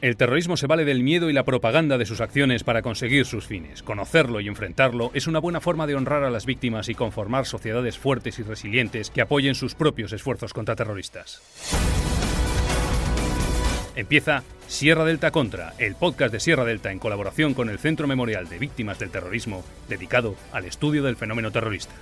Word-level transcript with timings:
El 0.00 0.16
terrorismo 0.16 0.56
se 0.56 0.66
vale 0.66 0.86
del 0.86 1.02
miedo 1.02 1.28
y 1.28 1.34
la 1.34 1.44
propaganda 1.44 1.98
de 1.98 2.06
sus 2.06 2.22
acciones 2.22 2.64
para 2.64 2.80
conseguir 2.80 3.26
sus 3.26 3.46
fines. 3.46 3.82
Conocerlo 3.82 4.40
y 4.40 4.48
enfrentarlo 4.48 5.10
es 5.12 5.26
una 5.26 5.40
buena 5.40 5.60
forma 5.60 5.86
de 5.86 5.94
honrar 5.94 6.24
a 6.24 6.30
las 6.30 6.46
víctimas 6.46 6.88
y 6.88 6.94
conformar 6.94 7.44
sociedades 7.44 7.98
fuertes 7.98 8.38
y 8.38 8.42
resilientes 8.42 9.10
que 9.10 9.20
apoyen 9.20 9.54
sus 9.54 9.74
propios 9.74 10.14
esfuerzos 10.14 10.54
contra 10.54 10.74
terroristas. 10.74 11.42
Empieza 13.94 14.42
Sierra 14.68 15.04
Delta 15.04 15.32
Contra, 15.32 15.74
el 15.76 15.96
podcast 15.96 16.32
de 16.32 16.40
Sierra 16.40 16.64
Delta 16.64 16.90
en 16.92 16.98
colaboración 16.98 17.52
con 17.52 17.68
el 17.68 17.78
Centro 17.78 18.06
Memorial 18.06 18.48
de 18.48 18.58
Víctimas 18.58 18.98
del 18.98 19.10
Terrorismo, 19.10 19.62
dedicado 19.86 20.34
al 20.52 20.64
estudio 20.64 21.02
del 21.02 21.16
fenómeno 21.16 21.50
terrorista. 21.50 21.92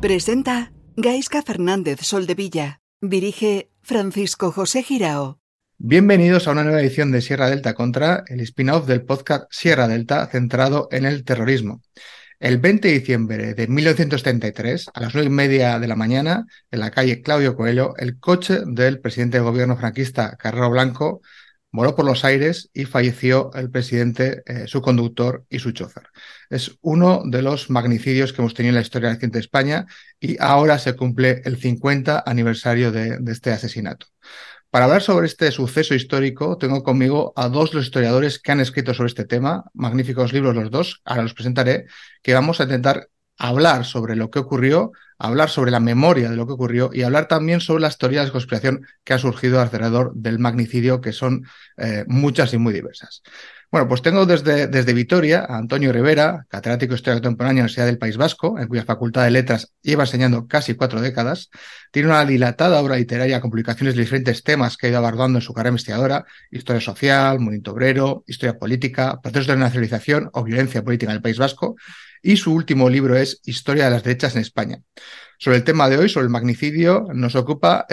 Presenta 0.00 0.70
Gaisca 0.96 1.42
Fernández 1.42 2.02
Soldevilla. 2.02 2.80
Dirige 3.00 3.70
Francisco 3.86 4.50
José 4.50 4.82
Girao. 4.82 5.38
Bienvenidos 5.78 6.48
a 6.48 6.50
una 6.50 6.64
nueva 6.64 6.80
edición 6.80 7.12
de 7.12 7.20
Sierra 7.20 7.48
Delta 7.48 7.74
contra 7.74 8.24
el 8.26 8.40
spin-off 8.40 8.84
del 8.84 9.04
podcast 9.04 9.44
Sierra 9.48 9.86
Delta 9.86 10.26
centrado 10.26 10.88
en 10.90 11.04
el 11.04 11.22
terrorismo. 11.22 11.82
El 12.40 12.58
20 12.58 12.88
de 12.88 12.94
diciembre 12.94 13.54
de 13.54 13.68
1933, 13.68 14.86
a 14.92 15.00
las 15.00 15.14
nueve 15.14 15.28
y 15.28 15.32
media 15.32 15.78
de 15.78 15.86
la 15.86 15.94
mañana, 15.94 16.46
en 16.72 16.80
la 16.80 16.90
calle 16.90 17.22
Claudio 17.22 17.54
Coelho, 17.54 17.94
el 17.96 18.18
coche 18.18 18.58
del 18.66 18.98
presidente 18.98 19.36
del 19.36 19.44
gobierno 19.44 19.76
franquista 19.76 20.36
Carrero 20.36 20.68
Blanco 20.68 21.20
voló 21.76 21.94
por 21.94 22.06
los 22.06 22.24
aires 22.24 22.70
y 22.72 22.86
falleció 22.86 23.50
el 23.54 23.70
presidente, 23.70 24.42
eh, 24.46 24.64
su 24.66 24.80
conductor 24.80 25.44
y 25.50 25.58
su 25.58 25.72
chofer. 25.72 26.04
Es 26.50 26.78
uno 26.80 27.22
de 27.24 27.42
los 27.42 27.70
magnicidios 27.70 28.32
que 28.32 28.40
hemos 28.40 28.54
tenido 28.54 28.70
en 28.70 28.76
la 28.76 28.80
historia 28.80 29.10
reciente 29.10 29.36
de 29.36 29.42
España 29.42 29.86
y 30.18 30.36
ahora 30.40 30.78
se 30.78 30.96
cumple 30.96 31.42
el 31.44 31.58
50 31.58 32.24
aniversario 32.26 32.90
de, 32.90 33.18
de 33.18 33.32
este 33.32 33.52
asesinato. 33.52 34.06
Para 34.70 34.86
hablar 34.86 35.02
sobre 35.02 35.26
este 35.26 35.50
suceso 35.52 35.94
histórico, 35.94 36.58
tengo 36.58 36.82
conmigo 36.82 37.32
a 37.36 37.48
dos 37.48 37.72
los 37.72 37.84
historiadores 37.84 38.38
que 38.38 38.52
han 38.52 38.60
escrito 38.60 38.94
sobre 38.94 39.08
este 39.08 39.24
tema, 39.24 39.64
magníficos 39.74 40.32
libros 40.32 40.54
los 40.54 40.70
dos, 40.70 41.02
ahora 41.04 41.22
los 41.22 41.34
presentaré, 41.34 41.86
que 42.22 42.34
vamos 42.34 42.60
a 42.60 42.64
intentar 42.64 43.08
hablar 43.38 43.84
sobre 43.84 44.16
lo 44.16 44.30
que 44.30 44.38
ocurrió, 44.38 44.92
hablar 45.18 45.50
sobre 45.50 45.70
la 45.70 45.80
memoria 45.80 46.30
de 46.30 46.36
lo 46.36 46.46
que 46.46 46.52
ocurrió 46.52 46.90
y 46.92 47.02
hablar 47.02 47.28
también 47.28 47.60
sobre 47.60 47.82
las 47.82 47.98
teorías 47.98 48.26
de 48.26 48.32
conspiración 48.32 48.86
que 49.04 49.14
han 49.14 49.18
surgido 49.18 49.60
alrededor 49.60 50.12
del 50.14 50.38
magnicidio, 50.38 51.00
que 51.00 51.12
son 51.12 51.46
eh, 51.76 52.04
muchas 52.06 52.52
y 52.54 52.58
muy 52.58 52.72
diversas. 52.72 53.22
Bueno, 53.70 53.88
pues 53.88 54.00
tengo 54.00 54.26
desde, 54.26 54.68
desde 54.68 54.94
Vitoria 54.94 55.44
a 55.48 55.58
Antonio 55.58 55.92
Rivera, 55.92 56.46
catedrático 56.48 56.92
de 56.92 56.96
Historia 56.96 57.16
Contemporánea 57.16 57.50
en 57.50 57.56
la 57.56 57.60
Universidad 57.62 57.86
del 57.86 57.98
País 57.98 58.16
Vasco, 58.16 58.58
en 58.58 58.68
cuya 58.68 58.84
Facultad 58.84 59.24
de 59.24 59.32
Letras 59.32 59.72
lleva 59.82 60.04
enseñando 60.04 60.46
casi 60.46 60.74
cuatro 60.74 61.00
décadas. 61.00 61.50
Tiene 61.90 62.08
una 62.08 62.24
dilatada 62.24 62.80
obra 62.80 62.96
literaria 62.96 63.40
con 63.40 63.50
publicaciones 63.50 63.96
de 63.96 64.02
diferentes 64.02 64.44
temas 64.44 64.76
que 64.76 64.86
ha 64.86 64.90
ido 64.90 64.98
abordando 64.98 65.38
en 65.38 65.42
su 65.42 65.52
carrera 65.52 65.70
investigadora, 65.70 66.24
historia 66.50 66.80
social, 66.80 67.40
movimiento 67.40 67.72
obrero, 67.72 68.22
historia 68.28 68.56
política, 68.56 69.20
procesos 69.20 69.48
de 69.48 69.56
nacionalización 69.56 70.30
o 70.32 70.44
violencia 70.44 70.84
política 70.84 71.10
en 71.10 71.16
el 71.16 71.22
País 71.22 71.38
Vasco, 71.38 71.76
y 72.22 72.36
su 72.36 72.54
último 72.54 72.88
libro 72.88 73.16
es 73.16 73.40
Historia 73.44 73.86
de 73.86 73.90
las 73.90 74.04
derechas 74.04 74.36
en 74.36 74.42
España. 74.42 74.80
Sobre 75.38 75.58
el 75.58 75.64
tema 75.64 75.88
de 75.88 75.98
hoy, 75.98 76.08
sobre 76.08 76.24
el 76.24 76.30
magnicidio, 76.30 77.06
nos 77.12 77.34
ocupa, 77.34 77.86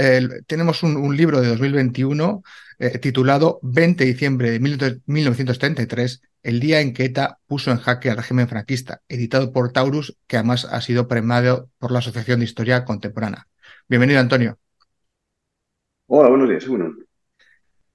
tenemos 0.48 0.82
un, 0.84 1.16
libro 1.16 1.42
de 1.42 1.50
2021 1.50 2.42
eh, 2.80 2.98
titulado 3.00 3.60
20 3.64 4.04
de 4.04 4.12
diciembre 4.12 4.52
de 4.52 4.60
1933, 5.06 6.22
el 6.44 6.60
día 6.60 6.82
en 6.82 6.94
que 6.94 7.06
ETA 7.06 7.40
puso 7.48 7.72
en 7.72 7.78
jaque 7.78 8.10
al 8.10 8.18
régimen 8.18 8.48
franquista, 8.48 9.02
editado 9.08 9.52
por 9.52 9.72
Taurus, 9.72 10.18
que 10.28 10.38
además 10.38 10.66
ha 10.66 10.82
sido 10.82 11.08
premiado 11.08 11.70
por 11.78 11.92
la 11.92 12.00
Asociación 12.00 12.40
de 12.40 12.46
Historia 12.46 12.86
Contemporánea. 12.86 13.48
Bienvenido, 13.88 14.20
Antonio. 14.20 14.58
Hola, 16.08 16.30
buenos 16.30 16.50
días. 16.50 16.68
Bueno. 16.68 16.96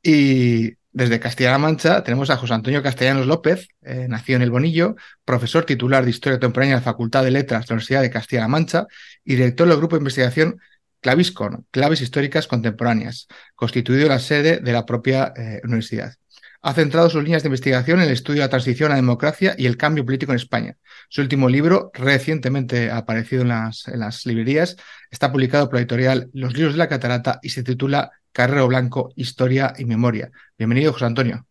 Y 0.03 0.75
desde 0.93 1.21
Castilla-La 1.21 1.59
Mancha 1.59 2.03
tenemos 2.03 2.31
a 2.31 2.37
José 2.37 2.55
Antonio 2.55 2.83
Castellanos 2.83 3.27
López, 3.27 3.69
eh, 3.83 4.07
nació 4.09 4.37
en 4.37 4.43
El 4.43 4.51
Bonillo, 4.51 4.97
profesor 5.25 5.65
titular 5.65 6.05
de 6.05 6.11
Historia 6.11 6.39
Contemporánea 6.39 6.77
de 6.77 6.81
la 6.81 6.85
Facultad 6.85 7.23
de 7.23 7.31
Letras 7.31 7.63
de 7.63 7.67
la 7.69 7.75
Universidad 7.75 8.03
de 8.03 8.11
Castilla-La 8.11 8.49
Mancha 8.49 8.87
y 9.25 9.37
director 9.37 9.69
del 9.69 9.77
grupo 9.77 9.97
de 9.97 10.01
investigación 10.01 10.61
Claviscon, 11.01 11.67
Claves 11.71 12.01
Históricas 12.01 12.47
Contemporáneas, 12.47 13.29
constituido 13.55 14.09
la 14.09 14.19
sede 14.19 14.61
de 14.61 14.73
la 14.73 14.87
propia 14.87 15.33
eh, 15.37 15.61
universidad. 15.65 16.15
Ha 16.61 16.75
centrado 16.75 17.09
sus 17.09 17.23
líneas 17.23 17.43
de 17.43 17.49
investigación 17.49 18.01
en 18.01 18.07
el 18.07 18.13
estudio 18.13 18.41
de 18.41 18.47
la 18.47 18.51
transición 18.51 18.91
a 18.91 18.95
la 18.95 19.01
democracia 19.01 19.55
y 19.57 19.67
el 19.67 19.77
cambio 19.77 20.05
político 20.05 20.33
en 20.33 20.37
España. 20.37 20.77
Su 21.09 21.21
último 21.21 21.49
libro, 21.49 21.91
recientemente 21.95 22.91
aparecido 22.91 23.43
en 23.43 23.49
las, 23.49 23.87
en 23.87 24.01
las 24.01 24.27
librerías, 24.27 24.77
está 25.11 25.31
publicado 25.31 25.67
por 25.67 25.75
la 25.75 25.81
editorial 25.81 26.31
Los 26.33 26.55
Libros 26.55 26.75
de 26.75 26.79
la 26.79 26.89
Catarata 26.89 27.39
y 27.43 27.51
se 27.51 27.63
titula 27.63 28.11
Carrero 28.33 28.67
Blanco, 28.67 29.13
Historia 29.15 29.73
y 29.79 29.85
Memoria. 29.85 30.31
Bienvenido, 30.59 30.93
José 30.93 31.05
Antonio. 31.05 31.47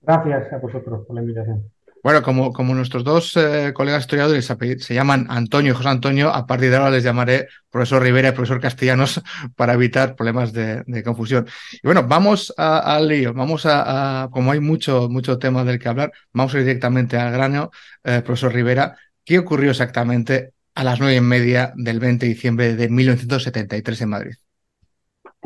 Gracias 0.00 0.52
a 0.52 0.58
vosotros 0.58 1.04
por 1.06 1.14
la 1.14 1.20
invitación. 1.20 1.70
Bueno, 2.06 2.22
como, 2.22 2.52
como 2.52 2.72
nuestros 2.72 3.02
dos 3.02 3.36
eh, 3.36 3.72
colegas 3.74 4.02
historiadores 4.02 4.46
se 4.78 4.94
llaman 4.94 5.26
Antonio 5.28 5.72
y 5.72 5.74
José 5.74 5.88
Antonio, 5.88 6.32
a 6.32 6.46
partir 6.46 6.70
de 6.70 6.76
ahora 6.76 6.90
les 6.90 7.02
llamaré 7.02 7.48
profesor 7.68 8.00
Rivera 8.00 8.28
y 8.28 8.30
profesor 8.30 8.60
Castellanos 8.60 9.20
para 9.56 9.72
evitar 9.72 10.14
problemas 10.14 10.52
de, 10.52 10.84
confusión. 11.04 11.48
Y 11.72 11.80
bueno, 11.82 12.06
vamos 12.06 12.54
al 12.56 13.08
lío, 13.08 13.34
vamos 13.34 13.66
a, 13.66 14.28
como 14.30 14.52
hay 14.52 14.60
mucho, 14.60 15.08
mucho 15.08 15.36
tema 15.40 15.64
del 15.64 15.80
que 15.80 15.88
hablar, 15.88 16.12
vamos 16.32 16.54
a 16.54 16.58
ir 16.58 16.64
directamente 16.64 17.16
al 17.16 17.32
grano. 17.32 17.72
Eh, 18.04 18.22
profesor 18.24 18.54
Rivera, 18.54 18.96
¿qué 19.24 19.40
ocurrió 19.40 19.72
exactamente 19.72 20.52
a 20.76 20.84
las 20.84 21.00
nueve 21.00 21.16
y 21.16 21.20
media 21.20 21.72
del 21.74 21.98
20 21.98 22.24
de 22.24 22.32
diciembre 22.32 22.76
de 22.76 22.88
1973 22.88 24.00
en 24.02 24.08
Madrid? 24.08 24.34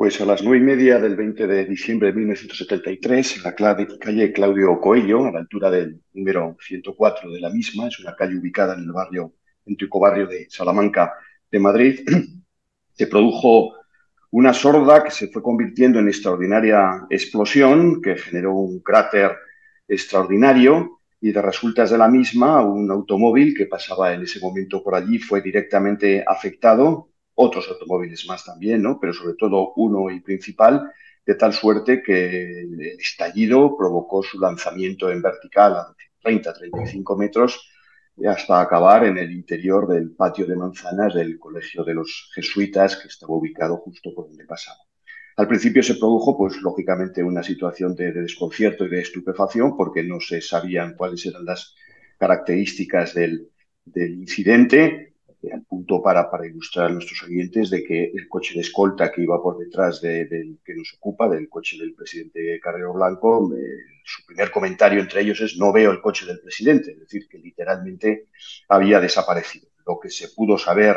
Pues 0.00 0.18
a 0.18 0.24
las 0.24 0.42
nueve 0.42 0.56
y 0.56 0.62
media 0.62 0.98
del 0.98 1.14
20 1.14 1.46
de 1.46 1.66
diciembre 1.66 2.08
de 2.08 2.14
1973, 2.14 3.36
en 3.36 3.42
la 3.42 3.54
calle 3.54 4.32
Claudio 4.32 4.80
Coello, 4.80 5.26
a 5.26 5.30
la 5.30 5.40
altura 5.40 5.70
del 5.70 6.00
número 6.14 6.56
104 6.58 7.30
de 7.30 7.38
la 7.38 7.50
misma, 7.50 7.88
es 7.88 8.00
una 8.00 8.16
calle 8.16 8.38
ubicada 8.38 8.72
en 8.72 8.80
el 8.80 8.92
barrio, 8.92 9.34
en 9.66 9.76
barrio 10.00 10.26
de 10.26 10.46
Salamanca 10.48 11.12
de 11.52 11.58
Madrid, 11.58 12.00
se 12.94 13.08
produjo 13.08 13.74
una 14.30 14.54
sorda 14.54 15.04
que 15.04 15.10
se 15.10 15.28
fue 15.28 15.42
convirtiendo 15.42 15.98
en 15.98 16.08
extraordinaria 16.08 17.04
explosión 17.10 18.00
que 18.00 18.16
generó 18.16 18.54
un 18.54 18.80
cráter 18.80 19.36
extraordinario 19.86 21.00
y 21.20 21.30
de 21.30 21.42
resultas 21.42 21.90
de 21.90 21.98
la 21.98 22.08
misma, 22.08 22.64
un 22.64 22.90
automóvil 22.90 23.54
que 23.54 23.66
pasaba 23.66 24.14
en 24.14 24.22
ese 24.22 24.40
momento 24.40 24.82
por 24.82 24.94
allí 24.94 25.18
fue 25.18 25.42
directamente 25.42 26.24
afectado 26.26 27.09
otros 27.40 27.68
automóviles 27.68 28.26
más 28.26 28.44
también, 28.44 28.82
¿no? 28.82 28.98
Pero 29.00 29.12
sobre 29.12 29.34
todo 29.34 29.72
uno 29.76 30.10
y 30.10 30.20
principal, 30.20 30.92
de 31.24 31.34
tal 31.34 31.52
suerte 31.52 32.02
que 32.02 32.60
el 32.60 32.80
estallido 32.98 33.76
provocó 33.76 34.22
su 34.22 34.38
lanzamiento 34.38 35.10
en 35.10 35.22
vertical 35.22 35.74
a 35.74 35.94
30-35 36.22 37.18
metros 37.18 37.66
hasta 38.26 38.60
acabar 38.60 39.04
en 39.04 39.16
el 39.16 39.30
interior 39.32 39.88
del 39.88 40.10
patio 40.10 40.46
de 40.46 40.56
manzanas 40.56 41.14
del 41.14 41.38
Colegio 41.38 41.84
de 41.84 41.94
los 41.94 42.30
Jesuitas, 42.34 42.96
que 42.96 43.08
estaba 43.08 43.32
ubicado 43.32 43.78
justo 43.78 44.12
por 44.14 44.26
donde 44.26 44.44
pasaba. 44.44 44.78
Al 45.36 45.48
principio 45.48 45.82
se 45.82 45.94
produjo, 45.94 46.36
pues 46.36 46.60
lógicamente, 46.60 47.22
una 47.22 47.42
situación 47.42 47.94
de, 47.94 48.12
desconcierto 48.12 48.84
y 48.84 48.90
de 48.90 49.00
estupefacción 49.00 49.74
porque 49.74 50.02
no 50.02 50.20
se 50.20 50.42
sabían 50.42 50.94
cuáles 50.94 51.24
eran 51.24 51.46
las 51.46 51.74
características 52.18 53.14
del, 53.14 53.48
del 53.86 54.12
incidente 54.12 55.09
al 55.52 55.62
punto 55.62 56.02
para, 56.02 56.30
para 56.30 56.46
ilustrar 56.46 56.86
a 56.86 56.92
nuestros 56.92 57.22
oyentes 57.22 57.70
de 57.70 57.82
que 57.82 58.04
el 58.14 58.28
coche 58.28 58.54
de 58.54 58.60
escolta 58.60 59.10
que 59.10 59.22
iba 59.22 59.42
por 59.42 59.58
detrás 59.58 60.00
del 60.00 60.58
que 60.64 60.74
nos 60.74 60.94
ocupa, 60.98 61.28
del 61.28 61.48
coche 61.48 61.78
del 61.78 61.94
presidente 61.94 62.60
Carrero 62.62 62.92
Blanco, 62.92 63.50
su 64.04 64.26
primer 64.26 64.50
comentario 64.50 65.00
entre 65.00 65.22
ellos 65.22 65.40
es 65.40 65.56
no 65.56 65.72
veo 65.72 65.90
el 65.92 66.00
coche 66.00 66.26
del 66.26 66.40
presidente, 66.40 66.92
es 66.92 67.00
decir, 67.00 67.26
que 67.28 67.38
literalmente 67.38 68.26
había 68.68 69.00
desaparecido. 69.00 69.68
Lo 69.86 69.98
que 69.98 70.10
se 70.10 70.28
pudo 70.28 70.58
saber 70.58 70.96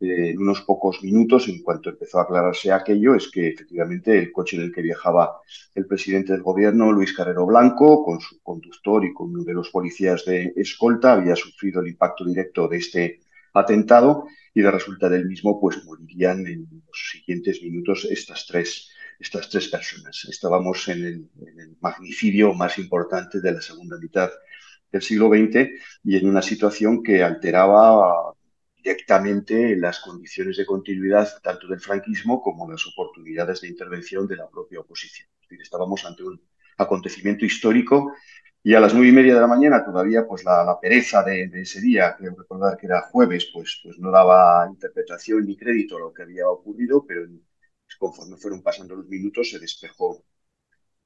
eh, 0.00 0.30
en 0.30 0.38
unos 0.38 0.60
pocos 0.62 1.02
minutos, 1.02 1.48
en 1.48 1.62
cuanto 1.62 1.90
empezó 1.90 2.18
a 2.18 2.22
aclararse 2.22 2.70
aquello, 2.70 3.14
es 3.14 3.30
que 3.30 3.48
efectivamente 3.48 4.18
el 4.18 4.30
coche 4.30 4.56
en 4.56 4.64
el 4.64 4.72
que 4.72 4.82
viajaba 4.82 5.40
el 5.74 5.86
presidente 5.86 6.32
del 6.32 6.42
gobierno, 6.42 6.92
Luis 6.92 7.12
Carrero 7.12 7.46
Blanco, 7.46 8.04
con 8.04 8.20
su 8.20 8.40
conductor 8.42 9.04
y 9.04 9.12
con 9.12 9.30
uno 9.30 9.44
de 9.44 9.54
los 9.54 9.70
policías 9.70 10.24
de 10.24 10.52
escolta, 10.56 11.14
había 11.14 11.34
sufrido 11.34 11.80
el 11.80 11.88
impacto 11.88 12.24
directo 12.24 12.68
de 12.68 12.76
este 12.76 13.20
atentado 13.58 14.26
y 14.54 14.62
de 14.62 14.70
resulta 14.70 15.08
del 15.08 15.26
mismo 15.26 15.60
pues 15.60 15.84
morirían 15.84 16.46
en 16.46 16.68
los 16.86 17.10
siguientes 17.12 17.62
minutos 17.62 18.06
estas 18.10 18.46
tres, 18.46 18.90
estas 19.18 19.48
tres 19.48 19.68
personas. 19.68 20.26
Estábamos 20.28 20.88
en 20.88 21.04
el, 21.04 21.28
magnicidio 21.80 22.54
más 22.54 22.78
importante 22.78 23.40
de 23.40 23.52
la 23.52 23.60
segunda 23.60 23.96
mitad 23.98 24.30
del 24.90 25.02
siglo 25.02 25.28
XX 25.28 25.70
y 26.02 26.16
en 26.16 26.28
una 26.28 26.42
situación 26.42 27.02
que 27.02 27.22
alteraba 27.22 28.32
directamente 28.74 29.76
las 29.76 30.00
condiciones 30.00 30.56
de 30.56 30.66
continuidad 30.66 31.28
tanto 31.42 31.68
del 31.68 31.80
franquismo 31.80 32.40
como 32.40 32.70
las 32.70 32.86
oportunidades 32.86 33.60
de 33.60 33.68
intervención 33.68 34.26
de 34.26 34.36
la 34.36 34.48
propia 34.48 34.80
oposición. 34.80 35.28
estábamos 35.50 36.04
ante 36.04 36.22
un 36.24 36.40
acontecimiento 36.78 37.44
histórico 37.44 38.12
y 38.62 38.74
a 38.74 38.80
las 38.80 38.92
nueve 38.92 39.08
y 39.08 39.12
media 39.12 39.34
de 39.34 39.40
la 39.40 39.46
mañana 39.46 39.84
todavía 39.84 40.26
pues 40.26 40.44
la, 40.44 40.78
pereza 40.80 41.22
de, 41.22 41.50
ese 41.54 41.80
día, 41.80 42.14
creo 42.16 42.34
recordar 42.36 42.76
que 42.76 42.86
era 42.86 43.02
jueves, 43.02 43.50
pues, 43.52 43.80
pues 43.82 43.98
no 43.98 44.10
daba 44.10 44.66
interpretación 44.68 45.46
ni 45.46 45.56
crédito 45.56 45.96
a 45.96 46.00
lo 46.00 46.12
que 46.12 46.22
había 46.22 46.48
ocurrido, 46.48 47.04
pero 47.06 47.26
conforme 47.98 48.36
fueron 48.36 48.62
pasando 48.62 48.96
los 48.96 49.06
minutos 49.08 49.50
se 49.50 49.58
despejó 49.58 50.24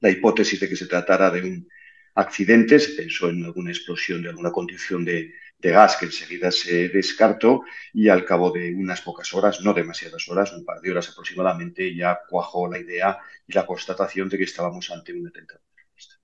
la 0.01 0.11
hipótesis 0.11 0.59
de 0.61 0.69
que 0.69 0.77
se 0.77 0.87
tratara 0.87 1.31
de 1.31 1.43
un 1.43 1.69
accidente, 2.15 2.79
se 2.79 2.95
pensó 2.95 3.31
en 3.31 3.45
alguna 3.45 3.71
explosión 3.71 4.23
de 4.23 4.31
alguna 4.31 4.51
condición 4.51 5.05
de, 5.05 5.33
de 5.63 5.71
gas 5.71 5.97
que 5.97 6.07
enseguida 6.07 6.51
se 6.51 6.89
descartó 6.89 7.63
y 7.93 8.09
al 8.09 8.25
cabo 8.25 8.51
de 8.51 8.75
unas 8.75 9.01
pocas 9.01 9.33
horas, 9.33 9.61
no 9.61 9.73
demasiadas 9.73 10.29
horas, 10.29 10.53
un 10.53 10.65
par 10.65 10.81
de 10.81 10.91
horas 10.91 11.09
aproximadamente, 11.09 11.95
ya 11.95 12.19
cuajó 12.29 12.69
la 12.69 12.79
idea 12.79 13.19
y 13.47 13.53
la 13.53 13.65
constatación 13.65 14.29
de 14.29 14.39
que 14.39 14.45
estábamos 14.45 14.91
ante 14.91 15.13
un 15.13 15.29
atentado 15.29 15.61
terrorista. 15.75 16.15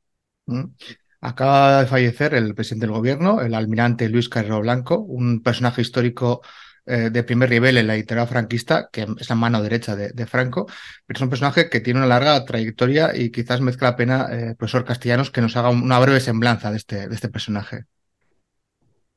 Mm. 0.46 0.74
Acaba 1.20 1.81
de 1.81 1.87
fallecer 1.87 2.35
el 2.35 2.55
presidente 2.55 2.87
del 2.87 2.94
gobierno, 2.94 3.41
el 3.41 3.55
almirante 3.55 4.09
Luis 4.09 4.29
Carrero 4.29 4.61
Blanco, 4.61 5.00
un 5.00 5.43
personaje 5.43 5.82
histórico 5.82 6.43
eh, 6.87 7.11
de 7.11 7.23
primer 7.23 7.50
nivel 7.50 7.76
en 7.76 7.87
la 7.87 7.94
dictadura 7.94 8.26
franquista, 8.26 8.88
que 8.91 9.06
es 9.19 9.29
la 9.29 9.37
mano 9.37 9.62
derecha 9.62 9.94
de, 9.97 10.26
Franco, 10.26 10.67
pero 11.06 11.19
es 11.19 11.23
un 11.23 11.29
personaje 11.29 11.69
que 11.69 11.81
tiene 11.81 12.00
una 12.00 12.09
larga 12.09 12.44
trayectoria 12.44 13.15
y 13.15 13.31
quizás 13.31 13.61
mezcla 13.61 13.91
la 13.91 13.97
pena, 13.97 14.26
eh, 14.31 14.55
profesor 14.56 14.85
Castellanos, 14.85 15.31
que 15.31 15.41
nos 15.41 15.56
haga 15.56 15.70
una 15.70 15.99
breve 15.99 16.20
semblanza 16.20 16.70
de 16.70 16.76
este, 16.76 17.09
de 17.09 17.15
este 17.15 17.29
personaje. 17.29 17.85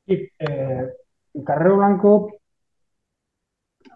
Sí, 0.05 0.27
eh, 0.39 0.85
Carrero 1.45 1.77
Blanco, 1.77 2.41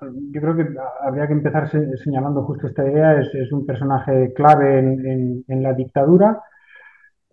yo 0.02 0.42
creo 0.42 0.56
que 0.56 0.68
habría 1.02 1.28
que 1.28 1.34
empezar 1.34 1.70
señalando 2.04 2.44
justo 2.44 2.68
esta 2.68 2.90
idea, 2.90 3.20
es, 3.20 3.52
un 3.52 3.66
personaje 3.66 4.34
clave 4.34 4.80
en, 4.80 5.44
la 5.48 5.74
dictadura. 5.74 6.42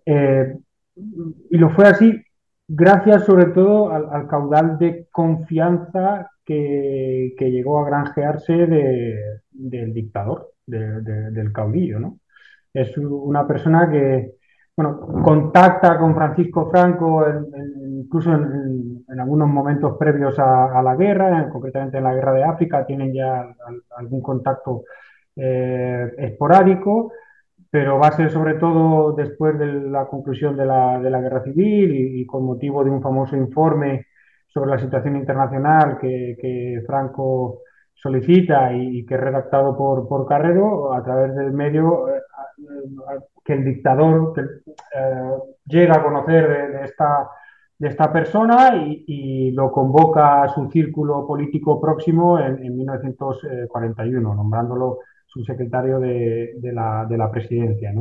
Eh, 0.04 0.56
y 1.50 1.56
lo 1.58 1.70
fue 1.70 1.86
así 1.86 2.22
gracias 2.74 3.24
sobre 3.24 3.46
todo 3.46 3.90
al, 3.90 4.26
caudal 4.28 4.78
de 4.78 5.06
confianza 5.10 6.30
que, 6.44 7.34
llegó 7.38 7.80
a 7.80 7.86
granjearse 7.86 8.54
del 9.50 9.92
dictador, 9.92 10.52
del 10.66 11.52
caudillo. 11.52 11.98
¿no? 11.98 12.18
Es 12.72 12.96
una 12.96 13.46
persona 13.46 13.90
que, 13.90 14.36
bueno, 14.76 15.00
contacta 15.22 15.98
con 15.98 16.14
Francisco 16.14 16.70
Franco 16.70 17.24
incluso 18.02 18.32
en, 18.32 19.04
algunos 19.20 19.48
momentos 19.48 19.96
previos 19.98 20.38
a, 20.38 20.82
la 20.82 20.96
guerra, 20.96 21.48
concretamente 21.50 21.98
en 21.98 22.04
la 22.04 22.14
guerra 22.14 22.32
de 22.32 22.44
África, 22.44 22.86
tienen 22.86 23.12
ya 23.12 23.54
algún 23.96 24.22
contacto 24.22 24.84
eh, 25.36 26.12
esporádico, 26.16 27.12
pero 27.72 27.98
va 27.98 28.08
a 28.08 28.12
ser 28.12 28.30
sobre 28.30 28.56
todo 28.56 29.12
después 29.14 29.58
de 29.58 29.66
la 29.88 30.06
conclusión 30.06 30.54
de 30.58 30.66
la, 30.66 30.98
guerra 31.00 31.42
civil 31.42 32.20
y, 32.20 32.26
con 32.26 32.44
motivo 32.44 32.84
de 32.84 32.90
un 32.90 33.00
famoso 33.00 33.34
informe 33.34 34.08
sobre 34.46 34.72
la 34.72 34.78
situación 34.78 35.16
internacional 35.16 35.96
que, 35.98 36.82
Franco 36.86 37.60
solicita 37.94 38.74
y, 38.74 39.06
que 39.06 39.14
es 39.14 39.20
redactado 39.20 39.74
por, 39.74 40.06
por 40.06 40.26
Carrero 40.28 40.92
a 40.92 41.02
través 41.02 41.34
del 41.34 41.54
medio 41.54 42.10
eh, 42.10 42.20
que 43.42 43.54
el 43.54 43.64
dictador 43.64 44.34
eh, 44.36 45.30
llega 45.64 45.96
a 45.96 46.02
conocer 46.02 46.72
de, 46.72 46.84
esta, 46.84 47.30
de 47.78 47.88
esta 47.88 48.12
persona 48.12 48.84
y, 48.84 49.50
lo 49.52 49.72
convoca 49.72 50.42
a 50.42 50.48
su 50.50 50.70
círculo 50.70 51.26
político 51.26 51.80
próximo 51.80 52.38
en, 52.38 52.76
1941, 52.76 54.34
nombrándolo 54.34 54.98
subsecretario 55.32 55.98
de, 55.98 56.54
de, 56.58 56.72
la, 56.72 57.06
de 57.08 57.16
la 57.16 57.30
presidencia. 57.30 57.92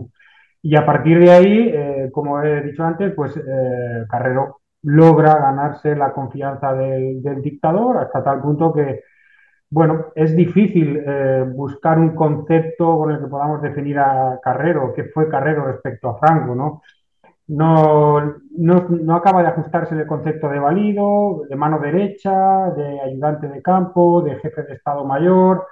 Y 0.61 0.75
a 0.75 0.85
partir 0.85 1.19
de 1.19 1.31
ahí, 1.31 1.71
eh, 1.73 2.09
como 2.11 2.41
he 2.41 2.61
dicho 2.61 2.83
antes, 2.83 3.13
pues 3.15 3.35
eh, 3.37 4.05
Carrero 4.09 4.61
logra 4.83 5.37
ganarse 5.39 5.95
la 5.95 6.11
confianza 6.11 6.73
del, 6.73 7.21
dictador 7.41 7.97
hasta 7.97 8.23
tal 8.23 8.41
punto 8.41 8.73
que 8.73 9.03
bueno, 9.69 10.07
es 10.15 10.35
difícil 10.35 11.01
eh, 11.05 11.45
buscar 11.47 11.97
un 11.97 12.13
concepto 12.13 12.97
con 12.97 13.11
el 13.11 13.19
que 13.19 13.27
podamos 13.27 13.61
definir 13.61 13.99
a 13.99 14.37
Carrero, 14.43 14.93
qué 14.93 15.05
fue 15.05 15.29
Carrero 15.29 15.65
respecto 15.65 16.09
a 16.09 16.17
Franco, 16.17 16.55
¿no? 16.55 16.81
No, 17.47 18.35
no, 18.57 19.15
acaba 19.15 19.41
de 19.41 19.49
ajustarse 19.49 19.95
el 19.95 20.07
concepto 20.07 20.47
de 20.49 20.59
valido, 20.59 21.43
de 21.49 21.55
mano 21.55 21.79
derecha, 21.79 22.69
de 22.71 23.01
ayudante 23.01 23.47
de 23.49 23.61
campo, 23.61 24.21
de 24.21 24.37
jefe 24.39 24.63
de 24.63 24.75
Estado 24.75 25.03
Mayor, 25.05 25.65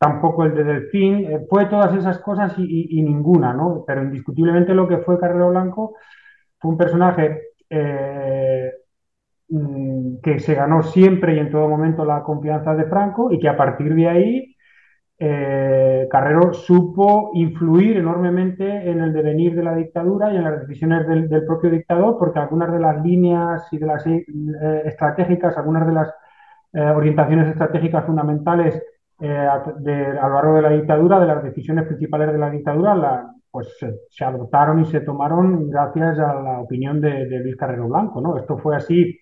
tampoco 0.00 0.44
el 0.44 0.54
de 0.54 0.64
Delfín, 0.64 1.14
eh, 1.30 1.46
fue 1.48 1.66
todas 1.66 1.94
esas 1.94 2.18
cosas 2.20 2.54
y, 2.58 3.02
ninguna, 3.02 3.52
¿no? 3.52 3.84
Pero 3.86 4.02
indiscutiblemente 4.02 4.74
lo 4.74 4.88
que 4.88 4.98
fue 4.98 5.20
Carrero 5.20 5.50
Blanco 5.50 5.94
fue 6.58 6.70
un 6.72 6.78
personaje 6.78 7.42
eh, 7.68 8.72
Mm, 9.50 10.20
que 10.22 10.38
se 10.38 10.54
ganó 10.54 10.82
siempre 10.82 11.34
y 11.34 11.38
en 11.40 11.50
todo 11.50 11.68
momento 11.68 12.04
la 12.04 12.22
confianza 12.22 12.74
de 12.76 12.84
Franco 12.84 13.32
y 13.32 13.40
que 13.40 13.48
a 13.48 13.56
partir 13.56 13.94
de 13.96 14.08
ahí 14.08 14.56
eh, 15.18 16.08
Carrero 16.10 16.52
supo 16.54 17.32
influir 17.34 17.96
enormemente 17.98 18.64
en 18.90 19.00
el 19.00 19.12
devenir 19.12 19.56
de 19.56 19.64
la 19.64 19.74
dictadura 19.74 20.32
y 20.32 20.36
en 20.36 20.44
las 20.44 20.60
decisiones 20.60 21.06
del, 21.08 21.28
propio 21.46 21.70
dictador, 21.70 22.16
porque 22.18 22.38
algunas 22.38 22.72
de 22.72 22.80
las 22.80 23.02
líneas 23.04 23.68
y 23.72 23.78
de 23.78 23.86
las 23.86 24.04
estratégicas, 24.06 25.56
algunas 25.58 25.86
de 25.86 25.92
las 25.94 26.14
orientaciones 26.96 27.48
estratégicas 27.48 28.04
fundamentales 28.06 28.82
a, 29.28 29.64
lo 29.76 30.34
largo 30.34 30.54
de 30.54 30.62
la 30.62 30.70
dictadura, 30.70 31.20
de 31.20 31.26
las 31.26 31.42
decisiones 31.42 31.86
principales 31.86 32.32
de 32.32 32.38
la 32.38 32.50
dictadura, 32.50 33.26
pues 33.50 33.76
se, 34.08 34.24
adoptaron 34.24 34.80
y 34.80 34.86
se 34.86 35.00
tomaron 35.00 35.68
gracias 35.68 36.18
a 36.18 36.34
la 36.34 36.60
opinión 36.60 37.00
de, 37.00 37.26
de 37.26 37.40
Luis 37.40 37.56
Carrero 37.56 37.88
Blanco. 37.88 38.20
¿no? 38.20 38.36
Esto 38.36 38.58
fue 38.58 38.76
así 38.76 39.18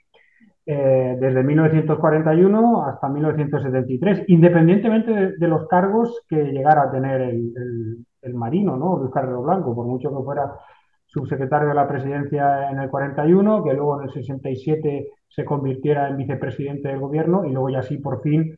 eh, 0.70 1.16
desde 1.18 1.42
1941 1.44 2.84
hasta 2.84 3.08
1973, 3.08 4.24
independientemente 4.26 5.32
de, 5.38 5.48
los 5.48 5.66
cargos 5.66 6.20
que 6.28 6.36
llegara 6.36 6.82
a 6.82 6.90
tener 6.90 7.22
el, 7.22 8.34
marino, 8.34 8.76
¿no? 8.76 8.98
Luis 8.98 9.10
Carrero 9.10 9.40
Blanco, 9.40 9.74
por 9.74 9.86
mucho 9.86 10.10
que 10.10 10.22
fuera 10.22 10.52
subsecretario 11.06 11.68
de 11.68 11.74
la 11.74 11.88
presidencia 11.88 12.70
en 12.70 12.80
el 12.80 12.90
41, 12.90 13.64
que 13.64 13.72
luego 13.72 13.98
en 13.98 14.08
el 14.08 14.12
67 14.12 15.08
se 15.26 15.44
convirtiera 15.46 16.06
en 16.06 16.18
vicepresidente 16.18 16.88
del 16.88 17.00
gobierno 17.00 17.46
y 17.46 17.52
luego 17.52 17.70
ya 17.70 17.80
sí 17.80 17.96
por 17.96 18.20
fin 18.20 18.54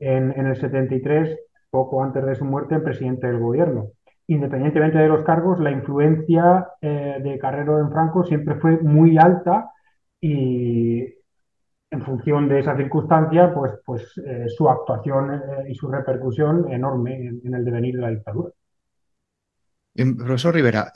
en, 0.00 0.46
el 0.46 0.56
73, 0.56 1.38
poco 1.70 2.02
antes 2.02 2.24
de 2.24 2.34
su 2.34 2.44
muerte, 2.44 2.74
en 2.74 2.82
presidente 2.84 3.26
del 3.26 3.38
gobierno. 3.38 3.90
Independientemente 4.26 4.98
de 4.98 5.08
los 5.08 5.22
cargos, 5.22 5.60
la 5.60 5.70
influencia 5.70 6.68
eh, 6.80 7.18
de 7.22 7.38
Carrero 7.38 7.78
en 7.80 7.90
Franco 7.90 8.24
siempre 8.24 8.54
fue 8.56 8.78
muy 8.78 9.18
alta 9.18 9.70
y 10.20 11.00
en 11.92 12.02
función 12.02 12.48
de 12.48 12.60
esa 12.60 12.76
circunstancia, 12.76 13.52
pues, 13.52 13.72
pues 13.84 14.12
eh, 14.24 14.46
su 14.48 14.68
actuación 14.68 15.34
eh, 15.34 15.70
y 15.70 15.74
su 15.74 15.88
repercusión 15.88 16.70
enorme 16.72 17.40
en, 17.42 17.54
el 17.54 17.64
devenir 17.64 17.96
de 17.96 18.00
la 18.00 18.10
dictadura. 18.10 18.52
profesor 20.16 20.54
Rivera, 20.54 20.92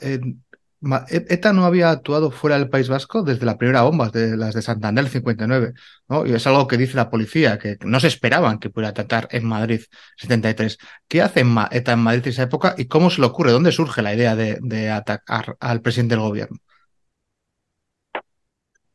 ETA 1.09 1.53
no 1.53 1.65
había 1.65 1.89
actuado 1.89 2.31
fuera 2.31 2.57
del 2.57 2.69
País 2.69 2.89
Vasco 2.89 3.23
desde 3.23 3.45
la 3.45 3.57
primera 3.57 3.81
bomba, 3.81 4.09
de 4.09 4.37
las 4.37 4.53
de 4.53 4.61
Santander 4.61 5.07
59, 5.07 5.73
¿no? 6.09 6.25
Y 6.25 6.33
es 6.33 6.45
algo 6.47 6.67
que 6.67 6.77
dice 6.77 6.95
la 6.95 7.09
policía, 7.09 7.57
que 7.57 7.77
no 7.83 7.99
se 7.99 8.07
esperaban 8.07 8.59
que 8.59 8.69
pudiera 8.69 8.89
atacar 8.89 9.27
en 9.31 9.45
Madrid 9.45 9.81
73. 10.17 10.77
¿Qué 11.07 11.21
hace 11.21 11.43
ETA 11.71 11.93
en 11.93 11.99
Madrid 11.99 12.23
en 12.25 12.29
esa 12.29 12.43
época 12.43 12.75
y 12.77 12.85
cómo 12.85 13.09
se 13.09 13.21
le 13.21 13.27
ocurre? 13.27 13.51
¿Dónde 13.51 13.71
surge 13.71 14.01
la 14.01 14.13
idea 14.13 14.35
de, 14.35 14.57
de 14.61 14.91
atacar 14.91 15.57
al 15.59 15.81
presidente 15.81 16.15
del 16.15 16.23
gobierno? 16.23 16.57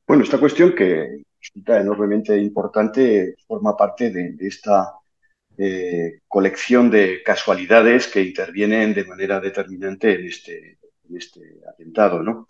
Bueno, 0.06 0.24
esta 0.24 0.38
cuestión 0.38 0.74
que 0.74 1.22
resulta 1.40 1.80
enormemente 1.80 2.36
importante, 2.36 3.36
forma 3.46 3.76
parte 3.76 4.10
de, 4.10 4.36
esta 4.40 4.94
eh, 5.56 6.20
colección 6.26 6.90
de 6.90 7.22
casualidades 7.22 8.08
que 8.08 8.22
intervienen 8.22 8.92
de 8.94 9.04
manera 9.04 9.40
determinante 9.40 10.14
en 10.14 10.26
este, 10.26 10.78
este 11.16 11.60
atentado. 11.68 12.22
¿no? 12.22 12.46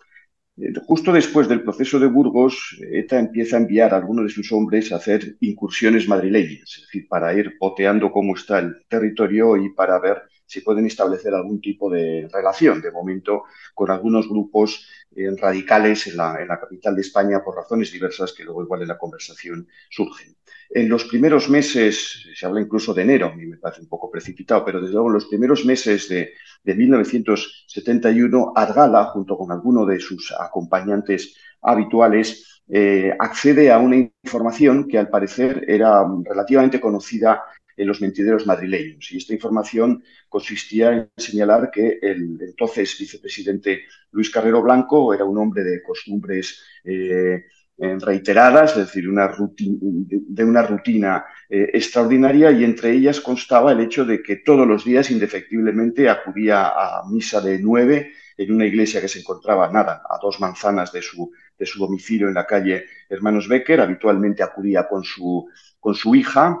Eh, 0.57 0.73
justo 0.85 1.11
después 1.11 1.47
del 1.47 1.63
proceso 1.63 1.99
de 1.99 2.07
Burgos, 2.07 2.77
ETA 2.91 3.19
empieza 3.19 3.55
a 3.57 3.59
enviar 3.59 3.93
a 3.93 3.97
algunos 3.97 4.25
de 4.25 4.31
sus 4.31 4.51
hombres 4.51 4.91
a 4.91 4.97
hacer 4.97 5.37
incursiones 5.39 6.07
madrileñas, 6.07 6.75
es 6.77 6.81
decir, 6.83 7.07
para 7.07 7.33
ir 7.33 7.57
poteando 7.57 8.11
cómo 8.11 8.35
está 8.35 8.59
el 8.59 8.85
territorio 8.87 9.57
y 9.57 9.73
para 9.73 9.99
ver 9.99 10.21
si 10.51 10.59
pueden 10.59 10.85
establecer 10.85 11.33
algún 11.33 11.61
tipo 11.61 11.89
de 11.89 12.27
relación, 12.29 12.81
de 12.81 12.91
momento, 12.91 13.43
con 13.73 13.89
algunos 13.89 14.27
grupos 14.27 14.85
eh, 15.15 15.33
radicales 15.39 16.07
en 16.07 16.17
la, 16.17 16.59
capital 16.59 16.93
de 16.93 17.03
España 17.03 17.41
por 17.41 17.55
razones 17.55 17.89
diversas 17.89 18.33
que 18.33 18.43
luego 18.43 18.61
igual 18.61 18.81
en 18.81 18.89
la 18.89 18.97
conversación 18.97 19.65
surgen. 19.89 20.35
En 20.69 20.89
los 20.89 21.05
primeros 21.05 21.49
meses, 21.49 22.27
se 22.35 22.45
habla 22.45 22.59
incluso 22.59 22.93
de 22.93 23.03
enero, 23.03 23.27
a 23.27 23.33
mí 23.33 23.45
me 23.45 23.59
parece 23.59 23.79
un 23.79 23.87
poco 23.87 24.11
precipitado, 24.11 24.65
pero 24.65 24.81
desde 24.81 24.91
luego 24.91 25.07
en 25.07 25.13
los 25.13 25.27
primeros 25.27 25.63
meses 25.63 26.09
de, 26.09 26.33
de 26.65 26.75
1971, 26.75 28.51
Argala, 28.53 29.05
junto 29.05 29.37
con 29.37 29.53
alguno 29.53 29.85
de 29.85 30.01
sus 30.01 30.33
acompañantes 30.37 31.33
habituales, 31.61 32.61
eh, 32.67 33.15
accede 33.19 33.71
a 33.71 33.79
una 33.79 33.95
información 33.95 34.85
que 34.85 34.97
al 34.97 35.07
parecer 35.07 35.63
era 35.67 36.05
relativamente 36.25 36.81
conocida 36.81 37.41
en 37.77 37.87
los 37.87 38.01
mentideros 38.01 38.45
madrileños. 38.45 39.11
Y 39.11 39.17
esta 39.17 39.33
información 39.33 40.03
consistía 40.29 40.91
en 40.93 41.09
señalar 41.17 41.69
que 41.71 41.99
el 42.01 42.37
entonces 42.41 42.97
vicepresidente 42.97 43.83
Luis 44.11 44.29
Carrero 44.29 44.61
Blanco 44.61 45.13
era 45.13 45.25
un 45.25 45.37
hombre 45.37 45.63
de 45.63 45.81
costumbres 45.81 46.61
eh, 46.83 47.45
reiteradas, 47.77 48.71
es 48.77 48.85
decir, 48.85 49.09
una 49.09 49.27
rutina, 49.27 49.77
de 49.81 50.43
una 50.43 50.61
rutina 50.61 51.25
extraordinaria 51.49 52.51
y 52.51 52.63
entre 52.63 52.91
ellas 52.91 53.19
constaba 53.19 53.71
el 53.71 53.79
hecho 53.79 54.05
de 54.05 54.21
que 54.21 54.35
todos 54.35 54.67
los 54.67 54.85
días 54.85 55.09
indefectiblemente 55.09 56.07
acudía 56.07 56.67
a 56.67 57.03
misa 57.09 57.41
de 57.41 57.57
nueve 57.57 58.11
en 58.37 58.53
una 58.53 58.65
iglesia 58.65 59.01
que 59.01 59.07
se 59.07 59.19
encontraba, 59.19 59.71
nada, 59.71 60.03
a 60.09 60.17
dos 60.21 60.39
manzanas 60.39 60.91
de 60.91 61.01
su, 61.01 61.31
de 61.57 61.65
su 61.65 61.79
domicilio 61.79 62.27
en 62.27 62.33
la 62.33 62.45
calle 62.45 62.85
Hermanos 63.09 63.47
Becker. 63.47 63.81
Habitualmente 63.81 64.43
acudía 64.43 64.87
con 64.87 65.03
su, 65.03 65.47
con 65.79 65.93
su 65.95 66.15
hija, 66.15 66.59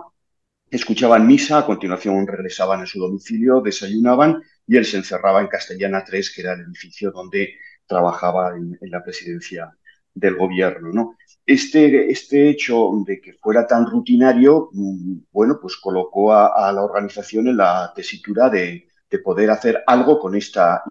escuchaban 0.71 1.27
misa, 1.27 1.59
a 1.59 1.65
continuación 1.65 2.25
regresaban 2.25 2.81
a 2.81 2.85
su 2.85 2.99
domicilio, 2.99 3.61
desayunaban 3.61 4.41
y 4.65 4.77
él 4.77 4.85
se 4.85 4.97
encerraba 4.97 5.41
en 5.41 5.47
Castellana 5.47 6.03
3, 6.03 6.33
que 6.33 6.41
era 6.41 6.53
el 6.53 6.61
edificio 6.61 7.11
donde 7.11 7.55
trabajaba 7.85 8.55
en, 8.55 8.77
la 8.81 9.03
presidencia 9.03 9.69
del 10.13 10.37
gobierno. 10.37 10.93
¿no? 10.93 11.17
Este, 11.45 12.09
este, 12.09 12.49
hecho 12.49 12.89
de 13.05 13.19
que 13.19 13.33
fuera 13.33 13.67
tan 13.67 13.85
rutinario, 13.85 14.69
mm, 14.71 15.17
bueno, 15.31 15.59
pues 15.61 15.75
colocó 15.75 16.33
a, 16.33 16.71
la 16.71 16.81
organización 16.81 17.49
en 17.49 17.57
la 17.57 17.91
tesitura 17.93 18.49
de, 18.49 18.87
de, 19.09 19.19
poder 19.19 19.51
hacer 19.51 19.83
algo 19.85 20.19
con 20.19 20.35
esta 20.35 20.83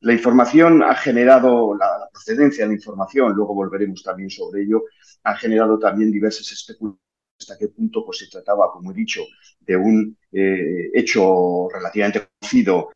la 0.00 0.12
información 0.12 0.82
ha 0.84 0.94
generado, 0.94 1.74
la, 1.74 2.08
procedencia 2.12 2.64
de 2.64 2.68
la 2.68 2.74
información, 2.74 3.32
luego 3.32 3.54
volveremos 3.54 4.02
también 4.02 4.30
sobre 4.30 4.62
ello, 4.62 4.84
ha 5.24 5.34
generado 5.34 5.76
también 5.78 6.12
diversas 6.12 6.52
especulaciones 6.52 7.07
hasta 7.38 7.56
qué 7.58 7.68
punto 7.68 8.04
pues, 8.04 8.18
se 8.18 8.28
trataba, 8.28 8.70
como 8.72 8.90
he 8.90 8.94
dicho, 8.94 9.22
de 9.60 9.76
un 9.76 10.16
eh, 10.32 10.90
hecho 10.94 11.68
relativamente 11.72 12.28
conocido 12.40 12.90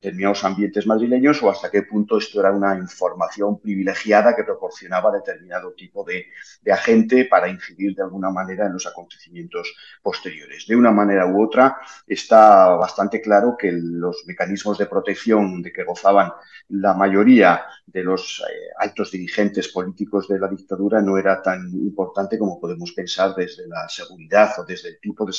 determinados 0.00 0.44
ambientes 0.44 0.86
madrileños 0.86 1.42
o 1.42 1.50
hasta 1.50 1.70
qué 1.70 1.82
punto 1.82 2.18
esto 2.18 2.38
era 2.38 2.52
una 2.52 2.76
información 2.76 3.58
privilegiada 3.60 4.36
que 4.36 4.44
proporcionaba 4.44 5.10
determinado 5.10 5.72
tipo 5.72 6.04
de, 6.04 6.26
agente 6.72 7.24
para 7.24 7.48
incidir 7.48 7.94
de 7.96 8.02
alguna 8.02 8.30
manera 8.30 8.66
en 8.66 8.74
los 8.74 8.86
acontecimientos 8.86 9.74
posteriores. 10.02 10.66
De 10.68 10.76
una 10.76 10.92
manera 10.92 11.26
u 11.26 11.42
otra, 11.42 11.78
está 12.06 12.76
bastante 12.76 13.20
claro 13.20 13.56
que 13.58 13.72
los 13.72 14.22
mecanismos 14.26 14.78
de 14.78 14.86
protección 14.86 15.62
de 15.62 15.72
que 15.72 15.84
gozaban 15.84 16.30
la 16.68 16.94
mayoría 16.94 17.62
de 17.86 18.04
los 18.04 18.40
eh, 18.40 18.68
altos 18.78 19.10
dirigentes 19.10 19.68
políticos 19.68 20.28
de 20.28 20.38
la 20.38 20.48
dictadura 20.48 21.00
no 21.00 21.18
era 21.18 21.42
tan 21.42 21.70
importante 21.72 22.38
como 22.38 22.60
podemos 22.60 22.92
pensar 22.92 23.34
desde 23.34 23.66
la 23.66 23.88
seguridad 23.88 24.50
o 24.58 24.64
desde 24.64 24.90
el 24.90 25.00
tipo 25.00 25.24
de 25.24 25.32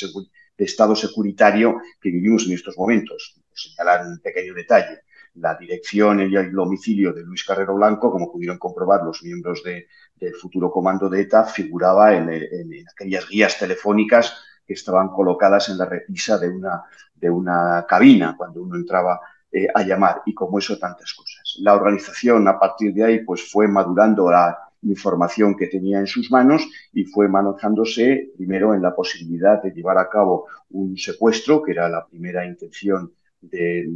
de 0.57 0.65
estado 0.65 0.93
securitario 0.95 1.77
que 2.01 2.11
vivimos 2.11 2.45
en 2.45 2.53
estos 2.53 2.77
momentos. 2.77 3.39
Señalar 3.59 4.05
un 4.05 4.19
pequeño 4.19 4.53
detalle, 4.53 5.01
la 5.35 5.55
dirección 5.55 6.19
y 6.21 6.35
el 6.35 6.51
domicilio 6.51 7.13
de 7.13 7.23
Luis 7.23 7.43
Carrero 7.43 7.75
Blanco, 7.75 8.11
como 8.11 8.31
pudieron 8.31 8.57
comprobar 8.57 9.03
los 9.03 9.23
miembros 9.23 9.63
del 9.63 10.35
futuro 10.35 10.71
comando 10.71 11.09
de 11.09 11.21
ETA, 11.21 11.43
figuraba 11.45 12.15
en, 12.15 12.29
aquellas 12.91 13.27
guías 13.27 13.57
telefónicas 13.57 14.41
que 14.65 14.73
estaban 14.73 15.09
colocadas 15.09 15.69
en 15.69 15.77
la 15.77 15.85
repisa 15.85 16.37
de 16.37 16.49
una, 16.49 16.83
de 17.15 17.29
una 17.29 17.85
cabina 17.87 18.35
cuando 18.37 18.61
uno 18.61 18.75
entraba 18.75 19.19
eh, 19.51 19.67
a 19.73 19.81
llamar 19.81 20.21
y 20.25 20.33
como 20.33 20.59
eso 20.59 20.77
tantas 20.77 21.13
cosas. 21.13 21.57
La 21.59 21.73
organización 21.73 22.47
a 22.47 22.59
partir 22.59 22.93
de 22.93 23.03
ahí 23.03 23.19
pues 23.23 23.51
fue 23.51 23.67
madurando 23.67 24.29
la, 24.29 24.57
información 24.81 25.55
que 25.55 25.67
tenía 25.67 25.99
en 25.99 26.07
sus 26.07 26.31
manos 26.31 26.65
y 26.93 27.03
fue 27.05 27.27
manejándose 27.27 28.31
primero 28.37 28.73
en 28.73 28.81
la 28.81 28.95
posibilidad 28.95 29.61
de 29.61 29.71
llevar 29.71 29.97
a 29.97 30.09
cabo 30.09 30.47
un 30.69 30.97
secuestro, 30.97 31.61
que 31.61 31.71
era 31.73 31.89
la 31.89 32.05
primera 32.05 32.45
intención 32.45 33.11
de, 33.41 33.87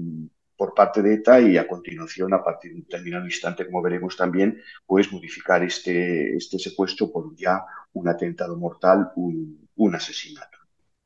por 0.56 0.74
parte 0.74 1.02
de 1.02 1.16
ETA 1.16 1.42
y 1.42 1.58
a 1.58 1.68
continuación, 1.68 2.34
a 2.34 2.44
partir 2.44 2.72
de 2.72 2.78
un 2.78 2.84
determinado 2.84 3.26
instante, 3.26 3.66
como 3.66 3.82
veremos 3.82 4.16
también, 4.16 4.62
pues 4.86 5.12
modificar 5.12 5.64
este, 5.64 6.36
este 6.36 6.60
secuestro 6.60 7.12
por 7.12 7.36
ya 7.36 7.64
un 7.94 8.08
atentado 8.08 8.58
mortal, 8.58 9.12
un 9.16 9.96
asesinato. 9.96 10.54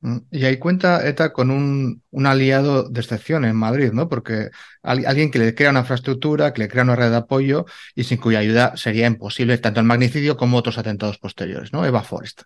Mm, 0.02 0.18
y 0.30 0.46
ahí 0.46 0.58
cuenta 0.58 1.08
ETA 1.08 1.34
con 1.34 1.50
un, 1.50 2.04
aliado 2.26 2.88
de 2.88 3.02
excepción 3.02 3.46
en 3.46 3.56
Madrid, 3.56 3.92
¿no? 3.94 4.08
Porque 4.08 4.50
alguien 4.84 5.32
que 5.32 5.40
le 5.40 5.56
crea 5.56 5.72
una 5.72 5.80
infraestructura, 5.80 6.54
que 6.54 6.62
le 6.62 6.68
crea 6.68 6.84
una 6.84 6.96
red 6.96 7.10
de 7.10 7.18
apoyo 7.18 7.66
y 7.96 8.04
sin 8.04 8.20
cuya 8.20 8.40
ayuda 8.40 8.78
sería 8.78 9.08
imposible 9.08 9.58
tanto 9.58 9.80
el 9.80 9.86
magnicidio 9.86 10.38
como 10.38 10.58
otros 10.58 10.78
atentados 10.78 11.18
posteriores, 11.18 11.74
¿no? 11.74 11.86
Eva 11.86 12.04
Forest. 12.04 12.44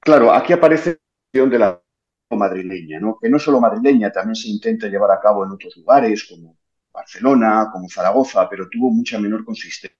Claro, 0.00 0.32
aquí 0.32 0.52
aparece 0.52 0.98
la 1.32 1.46
de 1.46 1.58
la 1.58 1.82
madrileña, 2.30 2.98
¿no? 2.98 3.18
Que 3.20 3.28
no 3.28 3.38
solo 3.38 3.60
madrileña, 3.60 4.10
también 4.10 4.34
se 4.34 4.48
intenta 4.48 4.88
llevar 4.88 5.10
a 5.12 5.20
cabo 5.20 5.44
en 5.44 5.52
otros 5.52 5.76
lugares 5.76 6.24
como 6.24 6.58
Barcelona, 6.92 7.68
como 7.72 7.88
Zaragoza, 7.88 8.48
pero 8.48 8.68
tuvo 8.68 8.90
mucha 8.90 9.18
menor 9.20 9.44
consistencia. 9.44 9.98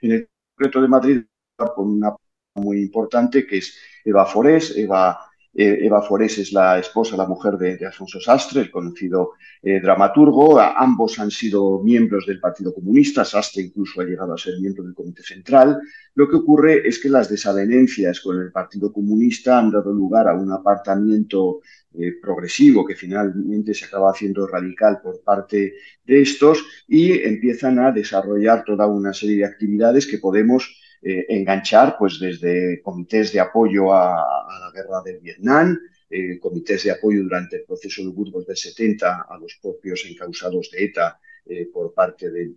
En 0.00 0.12
el 0.12 0.30
concreto 0.54 0.80
de 0.82 0.88
Madrid, 0.88 1.24
con 1.56 1.90
una 1.90 2.14
muy 2.54 2.82
importante 2.82 3.46
que 3.46 3.58
es 3.58 3.78
Eva 4.04 4.26
Forés, 4.26 4.76
Eva 4.76 5.31
Eva 5.54 6.00
Forés 6.00 6.38
es 6.38 6.52
la 6.52 6.78
esposa, 6.78 7.16
la 7.16 7.26
mujer 7.26 7.58
de, 7.58 7.84
Alfonso 7.84 8.18
Sastre, 8.18 8.62
el 8.62 8.70
conocido 8.70 9.32
eh, 9.62 9.80
dramaturgo. 9.80 10.58
ambos 10.58 11.18
han 11.18 11.30
sido 11.30 11.82
miembros 11.82 12.24
del 12.26 12.40
Partido 12.40 12.72
Comunista. 12.72 13.24
Sastre 13.24 13.62
incluso 13.62 14.00
ha 14.00 14.04
llegado 14.04 14.32
a 14.32 14.38
ser 14.38 14.54
miembro 14.60 14.82
del 14.84 14.94
Comité 14.94 15.22
Central. 15.22 15.78
Lo 16.14 16.28
que 16.28 16.36
ocurre 16.36 16.88
es 16.88 16.98
que 16.98 17.10
las 17.10 17.28
desavenencias 17.28 18.20
con 18.20 18.40
el 18.40 18.50
Partido 18.50 18.92
Comunista 18.92 19.58
han 19.58 19.70
dado 19.70 19.92
lugar 19.92 20.26
a 20.28 20.34
un 20.34 20.50
apartamiento 20.52 21.60
eh, 21.94 22.12
progresivo 22.22 22.86
que 22.86 22.96
finalmente 22.96 23.74
se 23.74 23.84
acaba 23.84 24.10
haciendo 24.10 24.46
radical 24.46 25.00
por 25.02 25.22
parte 25.22 25.74
de 26.06 26.22
estos 26.22 26.64
y 26.88 27.12
empiezan 27.12 27.78
a 27.78 27.92
desarrollar 27.92 28.64
toda 28.64 28.86
una 28.86 29.12
serie 29.12 29.36
de 29.36 29.44
actividades 29.44 30.06
que 30.06 30.16
podemos 30.16 30.81
eh, 31.02 31.26
enganchar 31.28 31.96
pues 31.98 32.20
desde 32.20 32.80
comités 32.80 33.32
de 33.32 33.40
apoyo 33.40 33.92
a, 33.92 34.14
la 34.60 34.70
guerra 34.72 35.02
de 35.04 35.18
Vietnam, 35.18 35.78
eh, 36.08 36.38
comités 36.38 36.84
de 36.84 36.92
apoyo 36.92 37.22
durante 37.22 37.56
el 37.56 37.64
proceso 37.64 38.02
de 38.02 38.08
Burgos 38.08 38.46
del 38.46 38.56
70 38.56 39.26
a 39.28 39.38
los 39.38 39.58
propios 39.60 40.04
encausados 40.08 40.70
de 40.70 40.84
ETA 40.84 41.18
eh, 41.44 41.68
por 41.72 41.92
parte 41.92 42.30
del 42.30 42.54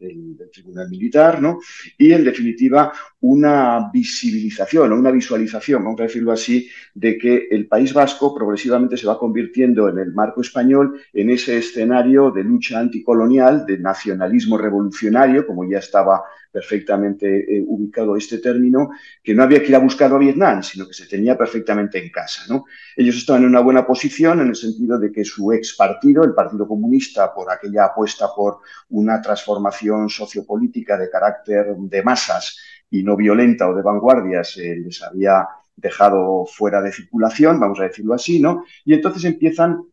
Tribunal 0.54 0.88
Militar, 0.92 1.42
¿no? 1.42 1.58
Y 1.98 2.12
en 2.12 2.24
definitiva 2.24 2.94
una 3.22 3.90
visibilización 3.92 4.92
o 4.92 4.96
una 4.96 5.10
visualización, 5.10 5.84
vamos 5.84 6.00
a 6.02 6.04
decirlo 6.04 6.32
así, 6.32 6.70
de 6.94 7.18
que 7.18 7.48
el 7.50 7.68
País 7.68 7.94
Vasco 7.94 8.36
progresivamente 8.36 8.96
se 8.96 9.08
va 9.08 9.18
convirtiendo 9.18 9.90
en 9.90 9.98
el 9.98 10.14
marco 10.14 10.42
español 10.42 11.02
en 11.14 11.32
ese 11.32 11.58
escenario 11.58 12.30
de 12.30 12.44
lucha 12.44 12.80
anticolonial, 12.80 13.66
de 13.66 13.80
nacionalismo 13.80 14.56
revolucionario, 14.56 15.48
como 15.48 15.68
ya 15.68 15.80
estaba 15.80 16.22
perfectamente 16.56 17.28
eh, 17.28 17.62
ubicado 17.68 18.16
este 18.16 18.38
término, 18.38 18.92
que 19.22 19.34
no 19.36 19.44
había 19.44 19.60
que 19.60 19.68
ir 19.68 19.76
a 19.76 19.80
buscarlo 19.80 20.16
a 20.16 20.20
Vietnam, 20.20 20.64
sino 20.64 20.88
que 20.88 20.94
se 20.94 21.06
tenía 21.06 21.38
perfectamente 21.38 22.02
en 22.02 22.10
casa. 22.10 22.44
¿no? 22.48 22.64
Ellos 22.96 23.18
estaban 23.18 23.44
en 23.44 23.50
una 23.50 23.60
buena 23.60 23.86
posición 23.86 24.40
en 24.40 24.48
el 24.48 24.56
sentido 24.56 24.98
de 24.98 25.12
que 25.12 25.26
su 25.26 25.52
ex 25.52 25.76
partido, 25.76 26.24
el 26.24 26.34
Partido 26.34 26.66
Comunista, 26.66 27.34
por 27.34 27.52
aquella 27.52 27.88
apuesta 27.88 28.28
por 28.34 28.60
una 28.92 29.22
transformación 29.22 30.10
sociopolítica 30.10 30.98
de 30.98 31.10
carácter 31.10 31.76
de 31.78 32.04
masas 32.04 32.58
y 32.90 33.04
no 33.04 33.18
violenta 33.18 33.68
o 33.68 33.76
de 33.76 33.82
vanguardias, 33.82 34.56
eh, 34.56 34.78
les 34.78 35.04
había 35.04 35.46
dejado 35.76 36.46
fuera 36.46 36.82
de 36.82 36.94
circulación, 36.94 37.60
vamos 37.60 37.82
a 37.82 37.84
decirlo 37.84 38.14
así, 38.14 38.40
¿no? 38.40 38.64
Y 38.86 38.94
entonces 38.94 39.26
empiezan 39.26 39.84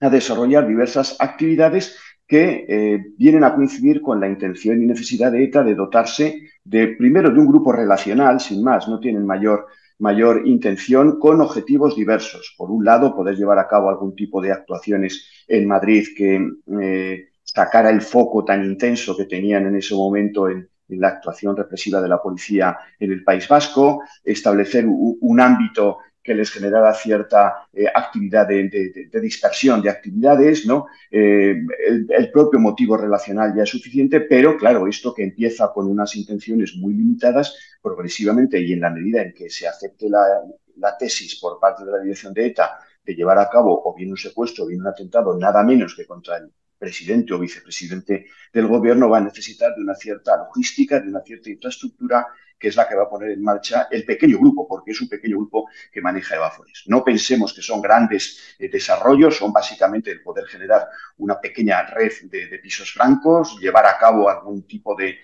a 0.00 0.08
desarrollar 0.08 0.66
diversas 0.66 1.16
actividades 1.20 1.98
que 2.30 2.64
eh, 2.68 3.06
vienen 3.18 3.42
a 3.42 3.56
coincidir 3.56 4.00
con 4.00 4.20
la 4.20 4.28
intención 4.28 4.80
y 4.80 4.86
necesidad 4.86 5.32
de 5.32 5.42
ETA 5.42 5.64
de 5.64 5.74
dotarse 5.74 6.42
de, 6.62 6.94
primero, 6.96 7.28
de 7.28 7.40
un 7.40 7.48
grupo 7.48 7.72
relacional, 7.72 8.38
sin 8.38 8.62
más, 8.62 8.86
no 8.86 9.00
tienen 9.00 9.26
mayor, 9.26 9.66
mayor 9.98 10.46
intención, 10.46 11.18
con 11.18 11.40
objetivos 11.40 11.96
diversos. 11.96 12.54
Por 12.56 12.70
un 12.70 12.84
lado, 12.84 13.16
poder 13.16 13.34
llevar 13.34 13.58
a 13.58 13.66
cabo 13.66 13.90
algún 13.90 14.14
tipo 14.14 14.40
de 14.40 14.52
actuaciones 14.52 15.44
en 15.48 15.66
Madrid 15.66 16.06
que 16.16 16.40
eh, 16.80 17.30
sacara 17.42 17.90
el 17.90 18.00
foco 18.00 18.44
tan 18.44 18.64
intenso 18.64 19.16
que 19.16 19.24
tenían 19.24 19.66
en 19.66 19.74
ese 19.74 19.96
momento 19.96 20.48
en, 20.48 20.68
la 20.92 21.06
actuación 21.06 21.56
represiva 21.56 22.00
de 22.00 22.08
la 22.08 22.20
policía 22.20 22.76
en 22.98 23.12
el 23.12 23.22
País 23.22 23.46
Vasco, 23.46 24.02
establecer 24.24 24.86
un 24.88 25.40
ámbito 25.40 25.98
que 26.22 26.34
les 26.34 26.50
generara 26.50 26.92
cierta 26.94 27.68
eh, 27.72 27.86
actividad 27.92 28.46
de, 28.46 28.68
dispersión 29.20 29.80
de 29.80 29.90
actividades, 29.90 30.66
¿no? 30.66 30.86
Eh, 31.10 31.56
el, 32.08 32.30
propio 32.30 32.60
motivo 32.60 32.96
relacional 32.96 33.54
ya 33.56 33.62
es 33.62 33.70
suficiente, 33.70 34.20
pero 34.20 34.56
claro, 34.56 34.86
esto 34.86 35.14
que 35.14 35.24
empieza 35.24 35.72
con 35.72 35.86
unas 35.86 36.14
intenciones 36.16 36.76
muy 36.76 36.94
limitadas, 36.94 37.56
progresivamente 37.82 38.60
y 38.60 38.72
en 38.74 38.80
la 38.80 38.90
medida 38.90 39.22
en 39.22 39.32
que 39.32 39.48
se 39.48 39.66
acepte 39.66 40.08
la, 40.10 40.26
la 40.76 40.96
tesis 40.98 41.40
por 41.40 41.58
parte 41.58 41.84
de 41.84 41.92
la 41.92 41.98
dirección 41.98 42.34
de 42.34 42.46
ETA 42.46 42.78
de 43.04 43.14
llevar 43.14 43.38
a 43.38 43.48
cabo 43.48 43.82
o 43.84 43.94
bien 43.94 44.10
un 44.10 44.16
secuestro 44.16 44.64
o 44.64 44.66
bien 44.66 44.80
un 44.80 44.88
atentado, 44.88 45.36
nada 45.38 45.62
menos 45.62 45.94
que 45.94 46.06
contra 46.06 46.36
el 46.36 46.52
presidente 46.78 47.34
o 47.34 47.38
vicepresidente 47.38 48.26
del 48.52 48.66
gobierno, 48.66 49.08
va 49.08 49.18
a 49.18 49.22
necesitar 49.22 49.74
de 49.74 49.82
una 49.82 49.94
cierta 49.94 50.36
logística, 50.36 50.98
de 50.98 51.08
una 51.08 51.20
cierta 51.20 51.50
infraestructura 51.50 52.26
que 52.60 52.68
es 52.68 52.76
la 52.76 52.86
que 52.86 52.94
va 52.94 53.04
a 53.04 53.08
poner 53.08 53.30
en 53.30 53.42
marcha 53.42 53.88
el 53.90 54.04
pequeño 54.04 54.38
grupo, 54.38 54.68
porque 54.68 54.90
es 54.90 55.00
un 55.00 55.08
pequeño 55.08 55.38
grupo 55.38 55.68
que 55.90 56.02
maneja 56.02 56.36
Evafores. 56.36 56.84
No 56.86 57.02
pensemos 57.02 57.54
que 57.54 57.62
son 57.62 57.80
grandes 57.80 58.54
eh, 58.58 58.68
desarrollos, 58.68 59.38
son 59.38 59.50
básicamente 59.50 60.10
el 60.10 60.22
poder 60.22 60.44
generar 60.46 60.86
una 61.16 61.40
pequeña 61.40 61.82
red 61.86 62.12
de, 62.24 62.58
pisos 62.58 62.92
francos, 62.92 63.58
llevar 63.58 63.86
a 63.86 63.96
cabo 63.96 64.28
algún 64.28 64.66
tipo 64.66 64.94
de, 64.94 65.18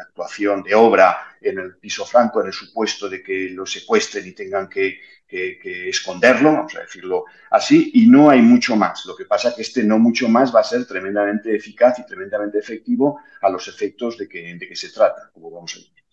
actuación, 0.00 0.62
de 0.62 0.76
obra 0.76 1.36
en 1.40 1.58
el 1.58 1.76
piso 1.76 2.06
franco, 2.06 2.40
en 2.40 2.46
el 2.46 2.52
supuesto 2.52 3.08
de 3.08 3.20
que 3.20 3.50
lo 3.50 3.66
secuestren 3.66 4.26
y 4.26 4.32
tengan 4.32 4.68
que, 4.68 5.00
esconderlo, 5.28 6.52
vamos 6.52 6.74
a 6.76 6.80
decirlo 6.80 7.24
así, 7.50 7.90
y 7.94 8.06
no 8.06 8.30
hay 8.30 8.40
mucho 8.40 8.76
más. 8.76 9.04
Lo 9.04 9.14
que 9.14 9.26
pasa 9.26 9.48
es 9.48 9.54
que 9.56 9.62
este 9.62 9.84
no 9.84 9.98
mucho 9.98 10.26
más 10.28 10.54
va 10.54 10.60
a 10.60 10.64
ser 10.64 10.86
tremendamente 10.86 11.54
eficaz 11.54 11.98
y 11.98 12.06
tremendamente 12.06 12.58
efectivo 12.58 13.20
a 13.42 13.50
los 13.50 13.68
efectos 13.68 14.16
de 14.16 14.26
que, 14.26 14.54
de 14.54 14.68
que 14.68 14.76
se 14.76 14.90
trata, 14.90 15.30
como 15.34 15.50
vamos 15.50 15.74
a 15.74 15.80
ver. 15.80 16.07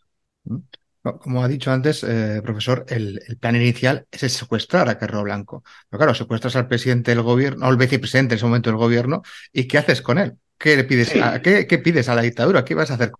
Como 1.20 1.44
ha 1.44 1.48
dicho 1.48 1.72
antes, 1.72 2.04
eh, 2.04 2.42
profesor, 2.44 2.84
el, 2.90 3.20
plan 3.40 3.56
inicial 3.56 4.08
es 4.10 4.34
secuestrar 4.34 4.90
a 4.90 4.98
Carro 4.98 5.22
Blanco. 5.22 5.64
Pero 5.88 6.00
claro, 6.00 6.16
secuestras 6.16 6.56
al 6.56 6.68
presidente 6.68 7.12
del 7.12 7.22
gobierno, 7.22 7.66
o 7.66 7.70
al 7.70 7.78
vicepresidente 7.78 8.34
en 8.34 8.38
ese 8.38 8.46
momento 8.46 8.72
del 8.72 8.78
gobierno, 8.78 9.22
¿y 9.54 9.68
qué 9.68 9.78
haces 9.78 10.02
con 10.02 10.18
él? 10.18 10.34
¿Qué 10.58 10.76
le 10.76 10.84
pides, 10.84 11.16
a, 11.22 11.42
qué, 11.42 11.66
pides 11.84 12.10
a 12.10 12.16
la 12.16 12.24
dictadura? 12.24 12.66
¿Qué 12.66 12.74
vas 12.74 12.90
a 12.90 12.96
hacer? 12.96 13.12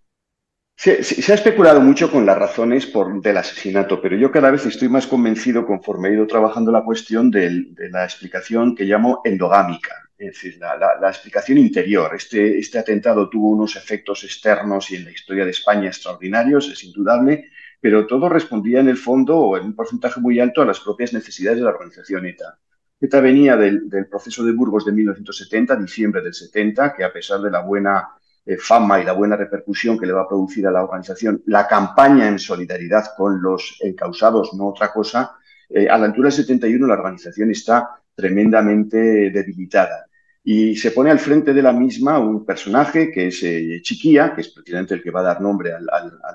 Se, 0.74 1.02
se, 1.02 1.32
ha 1.32 1.36
especulado 1.36 1.80
mucho 1.80 2.10
con 2.10 2.26
las 2.26 2.36
razones 2.36 2.86
por, 2.86 3.22
del 3.22 3.36
asesinato, 3.36 4.02
pero 4.02 4.16
yo 4.16 4.30
cada 4.32 4.50
vez 4.50 4.66
estoy 4.66 4.88
más 4.88 5.06
convencido, 5.06 5.64
conforme 5.64 6.08
he 6.08 6.14
ido 6.14 6.26
trabajando 6.26 6.72
la 6.72 6.82
cuestión, 6.82 7.30
de, 7.30 7.66
la 7.90 8.04
explicación 8.04 8.74
que 8.74 8.84
llamo 8.84 9.20
endogámica, 9.24 10.05
es 10.18 10.28
decir, 10.28 10.58
la, 10.58 11.08
explicación 11.08 11.58
interior. 11.58 12.14
Este, 12.14 12.58
este 12.58 12.78
atentado 12.78 13.28
tuvo 13.28 13.50
unos 13.50 13.76
efectos 13.76 14.24
externos 14.24 14.90
y 14.90 14.96
en 14.96 15.04
la 15.04 15.10
historia 15.10 15.44
de 15.44 15.50
España 15.50 15.88
extraordinarios, 15.88 16.70
es 16.70 16.84
indudable, 16.84 17.50
pero 17.80 18.06
todo 18.06 18.28
respondía 18.28 18.80
en 18.80 18.88
el 18.88 18.96
fondo 18.96 19.36
o 19.36 19.56
en 19.58 19.64
un 19.64 19.74
porcentaje 19.74 20.20
muy 20.20 20.40
alto 20.40 20.62
a 20.62 20.66
las 20.66 20.80
propias 20.80 21.12
necesidades 21.12 21.58
de 21.58 21.64
la 21.64 21.70
organización 21.70 22.24
ETA. 22.26 22.58
ETA 22.98 23.20
venía 23.20 23.56
del, 23.56 23.88
proceso 24.10 24.42
de 24.42 24.52
Burgos 24.52 24.86
de 24.86 24.92
1970, 24.92 25.76
diciembre 25.76 26.22
del 26.22 26.32
70, 26.32 26.94
que 26.94 27.04
a 27.04 27.12
pesar 27.12 27.40
de 27.40 27.50
la 27.50 27.60
buena 27.60 28.08
eh, 28.46 28.56
fama 28.56 29.00
y 29.00 29.04
la 29.04 29.12
buena 29.12 29.36
repercusión 29.36 29.98
que 29.98 30.06
le 30.06 30.14
va 30.14 30.22
a 30.22 30.28
producir 30.28 30.66
a 30.66 30.70
la 30.70 30.82
organización 30.82 31.42
la 31.46 31.66
campaña 31.68 32.26
en 32.26 32.38
solidaridad 32.38 33.08
con 33.14 33.42
los 33.42 33.76
encausados, 33.82 34.54
no 34.54 34.68
otra 34.68 34.90
cosa, 34.92 35.36
eh, 35.68 35.88
a 35.90 35.98
la 35.98 36.06
altura 36.06 36.28
del 36.28 36.38
71 36.38 36.86
la 36.86 36.94
organización 36.94 37.50
está 37.50 38.00
tremendamente 38.14 39.30
debilitada 39.30 40.05
y 40.48 40.76
se 40.76 40.92
pone 40.92 41.10
al 41.10 41.18
frente 41.18 41.52
de 41.52 41.60
la 41.60 41.72
misma 41.72 42.20
un 42.20 42.46
personaje 42.46 43.10
que 43.10 43.26
es 43.26 43.42
eh, 43.42 43.80
Chiquía, 43.82 44.32
que 44.32 44.42
es 44.42 44.48
precisamente 44.50 44.94
el 44.94 45.02
que 45.02 45.10
va 45.10 45.18
a 45.18 45.24
dar 45.24 45.40
nombre 45.40 45.72
al, 45.72 45.84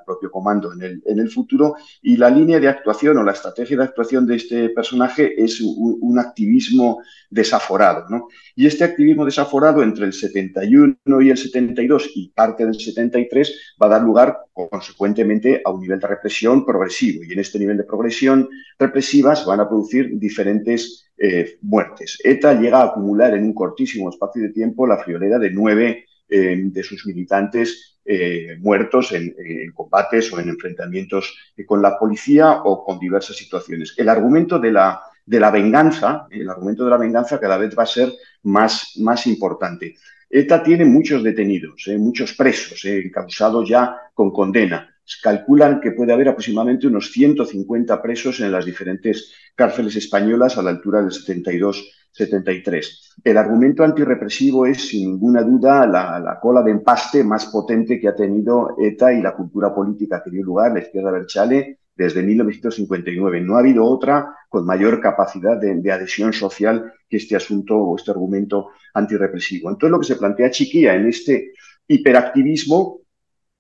propio 0.05 0.29
comando 0.29 0.73
en 0.73 0.81
el, 0.81 1.03
en 1.05 1.19
el, 1.19 1.29
futuro, 1.29 1.75
y 2.01 2.17
la 2.17 2.29
línea 2.29 2.59
de 2.59 2.67
actuación 2.67 3.17
o 3.17 3.23
la 3.23 3.31
estrategia 3.31 3.77
de 3.77 3.85
actuación 3.85 4.27
de 4.27 4.35
este 4.35 4.67
personaje 4.71 5.41
es 5.41 5.61
un, 5.61 6.19
activismo 6.19 7.01
desaforado. 7.29 8.09
¿no? 8.09 8.27
Y 8.53 8.67
este 8.67 8.83
activismo 8.83 9.23
desaforado 9.23 9.81
entre 9.81 10.03
el 10.03 10.11
71 10.11 10.97
y 11.21 11.29
el 11.29 11.37
72 11.37 12.11
y 12.13 12.31
parte 12.31 12.65
del 12.65 12.75
73 12.75 13.75
va 13.81 13.85
a 13.85 13.91
dar 13.91 14.01
lugar 14.01 14.39
consecuentemente 14.51 15.61
a 15.63 15.71
un 15.71 15.79
nivel 15.79 16.01
de 16.01 16.07
represión 16.07 16.65
progresivo. 16.65 17.23
Y 17.23 17.31
en 17.31 17.39
este 17.39 17.59
nivel 17.59 17.77
de 17.77 17.85
progresión 17.85 18.49
represiva 18.77 19.37
se 19.37 19.45
van 19.45 19.61
a 19.61 19.69
producir 19.69 20.19
diferentes 20.19 21.10
eh, 21.23 21.59
muertes. 21.61 22.17
ETA 22.23 22.59
llega 22.59 22.79
a 22.79 22.85
acumular 22.85 23.35
en 23.35 23.43
un 23.43 23.53
cortísimo 23.53 24.09
espacio 24.09 24.41
de 24.41 24.49
tiempo 24.49 24.87
la 24.87 24.97
friolera 24.97 25.37
de 25.37 25.51
nueve 25.51 26.05
eh, 26.27 26.59
de 26.59 26.83
sus 26.83 27.05
militantes 27.05 27.99
eh, 28.03 28.57
muertos 28.59 29.11
en, 29.11 29.35
combates 29.71 30.33
o 30.33 30.39
en 30.39 30.49
enfrentamientos 30.49 31.37
con 31.67 31.79
la 31.79 31.99
policía 31.99 32.63
o 32.63 32.83
con 32.83 32.97
diversas 32.97 33.35
situaciones. 33.35 33.93
El 33.97 34.09
argumento 34.09 34.57
de 34.57 34.71
la, 34.71 34.99
de 35.23 35.39
la 35.39 35.51
venganza, 35.51 36.25
el 36.31 36.49
argumento 36.49 36.85
de 36.85 36.89
la 36.89 36.97
venganza 36.97 37.39
cada 37.39 37.59
vez 37.59 37.77
va 37.77 37.83
a 37.83 37.85
ser 37.85 38.11
más, 38.41 38.93
más 38.97 39.27
importante. 39.27 39.93
ETA 40.27 40.63
tiene 40.63 40.85
muchos 40.85 41.21
detenidos, 41.21 41.87
muchos 41.99 42.33
presos, 42.33 42.81
causados 43.13 43.69
ya 43.69 43.95
con 44.15 44.31
condena 44.31 44.91
calculan 45.21 45.81
que 45.81 45.91
puede 45.91 46.13
haber 46.13 46.29
aproximadamente 46.29 46.87
unos 46.87 47.11
150 47.11 48.01
presos 48.01 48.39
en 48.39 48.51
las 48.51 48.65
diferentes 48.65 49.33
cárceles 49.55 49.95
españolas 49.95 50.57
a 50.57 50.63
la 50.63 50.69
altura 50.69 51.01
del 51.01 51.11
72-73. 51.11 52.85
El 53.23 53.37
argumento 53.37 53.83
antirrepresivo 53.83 54.65
es, 54.65 54.87
sin 54.89 55.11
ninguna 55.11 55.43
duda, 55.43 55.85
la, 55.87 56.39
cola 56.41 56.61
de 56.61 56.71
empaste 56.71 57.23
más 57.23 57.47
potente 57.47 57.99
que 57.99 58.07
ha 58.07 58.15
tenido 58.15 58.75
ETA 58.79 59.13
y 59.13 59.21
la 59.21 59.35
cultura 59.35 59.73
política 59.73 60.21
que 60.23 60.31
dio 60.31 60.43
lugar, 60.43 60.73
la 60.73 60.79
izquierda 60.79 61.11
Berchale, 61.11 61.79
desde 61.95 62.23
1959. 62.23 63.41
No 63.41 63.57
ha 63.57 63.59
habido 63.59 63.85
otra 63.85 64.35
con 64.49 64.65
mayor 64.65 65.01
capacidad 65.01 65.57
de, 65.57 65.75
de, 65.75 65.91
adhesión 65.91 66.33
social 66.33 66.93
que 67.07 67.17
este 67.17 67.35
asunto 67.35 67.77
o 67.77 67.95
este 67.95 68.11
argumento 68.11 68.69
antirrepresivo. 68.93 69.69
Entonces, 69.69 69.91
lo 69.91 69.99
que 69.99 70.07
se 70.07 70.15
plantea 70.15 70.51
Chiquilla 70.51 70.95
en 70.95 71.07
este 71.07 71.51
hiperactivismo 71.87 73.00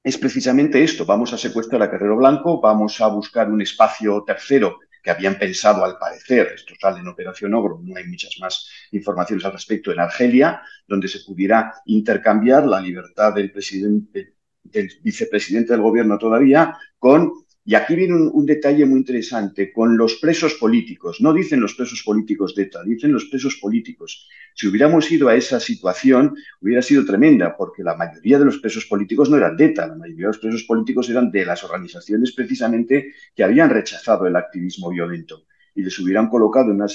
es 0.03 0.17
precisamente 0.17 0.83
esto. 0.83 1.05
Vamos 1.05 1.33
a 1.33 1.37
secuestrar 1.37 1.81
a 1.81 1.91
Carrero 1.91 2.17
Blanco, 2.17 2.59
vamos 2.59 2.99
a 3.01 3.07
buscar 3.07 3.49
un 3.49 3.61
espacio 3.61 4.23
tercero 4.25 4.79
que 5.03 5.11
habían 5.11 5.37
pensado 5.37 5.83
al 5.83 5.97
parecer, 5.97 6.51
esto 6.53 6.75
sale 6.79 6.99
en 6.99 7.07
Operación 7.07 7.53
Ogro, 7.55 7.79
no 7.83 7.95
hay 7.95 8.05
muchas 8.05 8.37
más 8.39 8.69
informaciones 8.91 9.43
al 9.45 9.53
respecto, 9.53 9.91
en 9.91 9.99
Argelia, 9.99 10.61
donde 10.87 11.07
se 11.07 11.21
pudiera 11.21 11.73
intercambiar 11.85 12.67
la 12.67 12.79
libertad 12.79 13.33
del 13.33 13.51
presidente, 13.51 14.35
del 14.61 14.91
vicepresidente 15.01 15.73
del 15.73 15.81
gobierno 15.81 16.19
todavía, 16.19 16.77
con 16.99 17.33
y 17.63 17.75
aquí 17.75 17.95
viene 17.95 18.15
un, 18.15 18.45
detalle 18.45 18.85
muy 18.85 18.99
interesante 18.99 19.71
con 19.71 19.95
los 19.95 20.15
presos 20.15 20.55
políticos. 20.55 21.21
No 21.21 21.31
dicen 21.31 21.61
los 21.61 21.75
presos 21.75 22.01
políticos 22.03 22.55
de 22.55 22.63
ETA, 22.63 22.83
dicen 22.83 23.13
los 23.13 23.25
presos 23.25 23.57
políticos. 23.57 24.27
Si 24.55 24.67
hubiéramos 24.67 25.11
ido 25.11 25.29
a 25.29 25.35
esa 25.35 25.59
situación, 25.59 26.35
hubiera 26.59 26.81
sido 26.81 27.05
tremenda, 27.05 27.55
porque 27.55 27.83
la 27.83 27.95
mayoría 27.95 28.39
de 28.39 28.45
los 28.45 28.57
presos 28.57 28.85
políticos 28.85 29.29
no 29.29 29.37
eran 29.37 29.55
de 29.55 29.65
ETA, 29.65 29.87
la 29.87 29.95
mayoría 29.95 30.25
de 30.25 30.31
los 30.33 30.39
presos 30.39 30.63
políticos 30.63 31.09
eran 31.09 31.29
de 31.29 31.45
las 31.45 31.63
organizaciones 31.63 32.31
precisamente 32.31 33.13
que 33.35 33.43
habían 33.43 33.69
rechazado 33.69 34.25
el 34.25 34.35
activismo 34.35 34.89
violento 34.89 35.45
y 35.75 35.83
les 35.83 35.97
hubieran 35.99 36.29
colocado 36.29 36.71
en 36.71 36.77
una, 36.77 36.87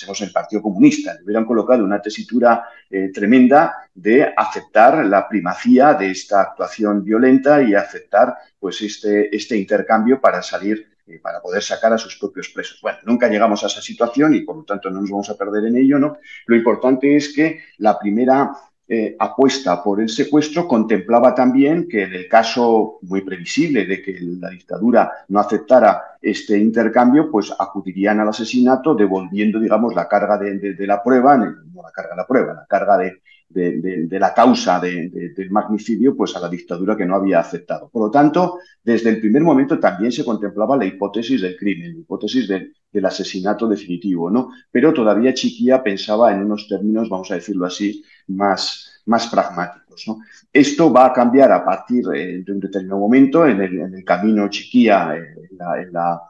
pensemos 0.00 0.20
en 0.22 0.28
el 0.28 0.32
Partido 0.32 0.62
Comunista, 0.62 1.18
hubieran 1.22 1.44
colocado 1.44 1.84
una 1.84 2.00
tesitura 2.00 2.64
eh, 2.88 3.10
tremenda 3.12 3.74
de 3.94 4.32
aceptar 4.34 5.04
la 5.04 5.28
primacía 5.28 5.92
de 5.92 6.10
esta 6.10 6.40
actuación 6.40 7.04
violenta 7.04 7.62
y 7.62 7.74
aceptar 7.74 8.34
pues 8.58 8.80
este, 8.80 9.34
este 9.34 9.58
intercambio 9.58 10.18
para 10.18 10.40
salir, 10.42 10.88
eh, 11.06 11.18
para 11.22 11.42
poder 11.42 11.62
sacar 11.62 11.92
a 11.92 11.98
sus 11.98 12.16
propios 12.16 12.48
presos. 12.48 12.80
Bueno, 12.80 12.98
nunca 13.04 13.28
llegamos 13.28 13.62
a 13.62 13.66
esa 13.66 13.82
situación 13.82 14.34
y 14.34 14.40
por 14.40 14.56
lo 14.56 14.64
tanto 14.64 14.90
no 14.90 15.02
nos 15.02 15.10
vamos 15.10 15.28
a 15.28 15.36
perder 15.36 15.66
en 15.66 15.76
ello, 15.76 15.98
¿no? 15.98 16.16
Lo 16.46 16.56
importante 16.56 17.14
es 17.14 17.34
que 17.34 17.60
la 17.76 17.98
primera 17.98 18.50
eh, 18.92 19.14
apuesta 19.20 19.80
por 19.84 20.00
el 20.00 20.08
secuestro 20.08 20.66
contemplaba 20.66 21.32
también 21.32 21.86
que 21.88 22.02
en 22.02 22.12
el 22.12 22.26
caso 22.26 22.98
muy 23.02 23.20
previsible 23.20 23.86
de 23.86 24.02
que 24.02 24.18
la 24.20 24.50
dictadura 24.50 25.12
no 25.28 25.38
aceptara 25.38 26.18
este 26.20 26.58
intercambio, 26.58 27.30
pues 27.30 27.54
acudirían 27.56 28.18
al 28.18 28.30
asesinato 28.30 28.96
devolviendo, 28.96 29.60
digamos, 29.60 29.94
la 29.94 30.08
carga 30.08 30.36
de, 30.38 30.74
la 30.88 31.00
prueba, 31.04 31.36
no 31.36 31.82
la 31.82 31.92
carga 31.92 32.10
de 32.10 32.16
la 32.16 32.26
prueba, 32.26 32.52
la 32.52 32.66
carga 32.66 32.98
de, 32.98 33.22
de, 33.50 34.18
la 34.18 34.32
causa 34.32 34.80
del 34.80 35.50
magnicidio 35.50 36.16
pues 36.16 36.36
a 36.36 36.40
la 36.40 36.48
dictadura 36.48 36.96
que 36.96 37.04
no 37.04 37.16
había 37.16 37.40
aceptado. 37.40 37.88
Por 37.88 38.02
lo 38.02 38.10
tanto, 38.10 38.58
desde 38.82 39.10
el 39.10 39.20
primer 39.20 39.42
momento 39.42 39.78
también 39.78 40.12
se 40.12 40.24
contemplaba 40.24 40.76
la 40.76 40.86
hipótesis 40.86 41.42
del 41.42 41.56
crimen, 41.56 41.94
la 41.94 42.00
hipótesis 42.00 42.48
del, 42.48 42.72
asesinato 43.04 43.68
definitivo, 43.68 44.30
¿no? 44.30 44.50
Pero 44.70 44.92
todavía 44.92 45.32
Chiquía 45.32 45.82
pensaba 45.82 46.32
en 46.32 46.42
unos 46.42 46.66
términos, 46.68 47.08
vamos 47.08 47.30
a 47.30 47.34
decirlo 47.34 47.66
así, 47.66 48.02
más, 48.28 49.02
más 49.06 49.28
pragmáticos. 49.28 50.06
Esto 50.52 50.92
va 50.92 51.06
a 51.06 51.12
cambiar 51.12 51.52
a 51.52 51.64
partir 51.64 52.04
eh, 52.14 52.42
de 52.44 52.52
un 52.52 52.60
determinado 52.60 53.00
momento 53.00 53.46
en 53.46 53.60
el, 53.60 54.04
camino 54.04 54.48
Chiquía, 54.48 55.14
eh, 55.16 55.48
en, 55.50 55.92
la, 55.92 56.20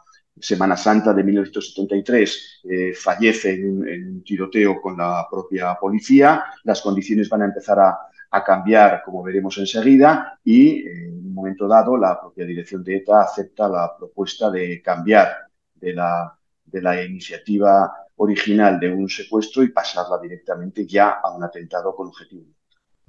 Semana 0.40 0.76
Santa 0.76 1.12
de 1.12 1.22
1973 1.22 2.60
eh, 2.64 2.92
fallece 2.94 3.54
en 3.54 3.66
un, 3.66 4.24
tiroteo 4.24 4.80
con 4.80 4.96
la 4.96 5.26
propia 5.30 5.74
policía, 5.78 6.44
las 6.64 6.80
condiciones 6.80 7.28
van 7.28 7.42
a 7.42 7.46
empezar 7.46 7.78
a, 7.78 7.98
cambiar, 8.44 9.02
como 9.04 9.24
veremos 9.24 9.58
enseguida, 9.58 10.38
y 10.44 10.86
en 10.86 11.26
un 11.26 11.34
momento 11.34 11.66
dado 11.66 11.96
la 11.96 12.20
propia 12.20 12.44
dirección 12.46 12.84
de 12.84 12.98
ETA 12.98 13.22
acepta 13.22 13.68
la 13.68 13.96
propuesta 13.98 14.48
de 14.50 14.80
cambiar 14.80 15.36
de 15.74 15.92
la, 15.92 16.38
de 16.64 16.80
la 16.80 17.02
iniciativa 17.02 17.92
original 18.16 18.78
de 18.78 18.92
un 18.92 19.08
secuestro 19.08 19.64
y 19.64 19.70
pasarla 19.70 20.18
directamente 20.18 20.86
ya 20.86 21.18
a 21.22 21.34
un 21.34 21.42
atentado 21.42 21.94
con 21.96 22.06
objetivo. 22.06 22.46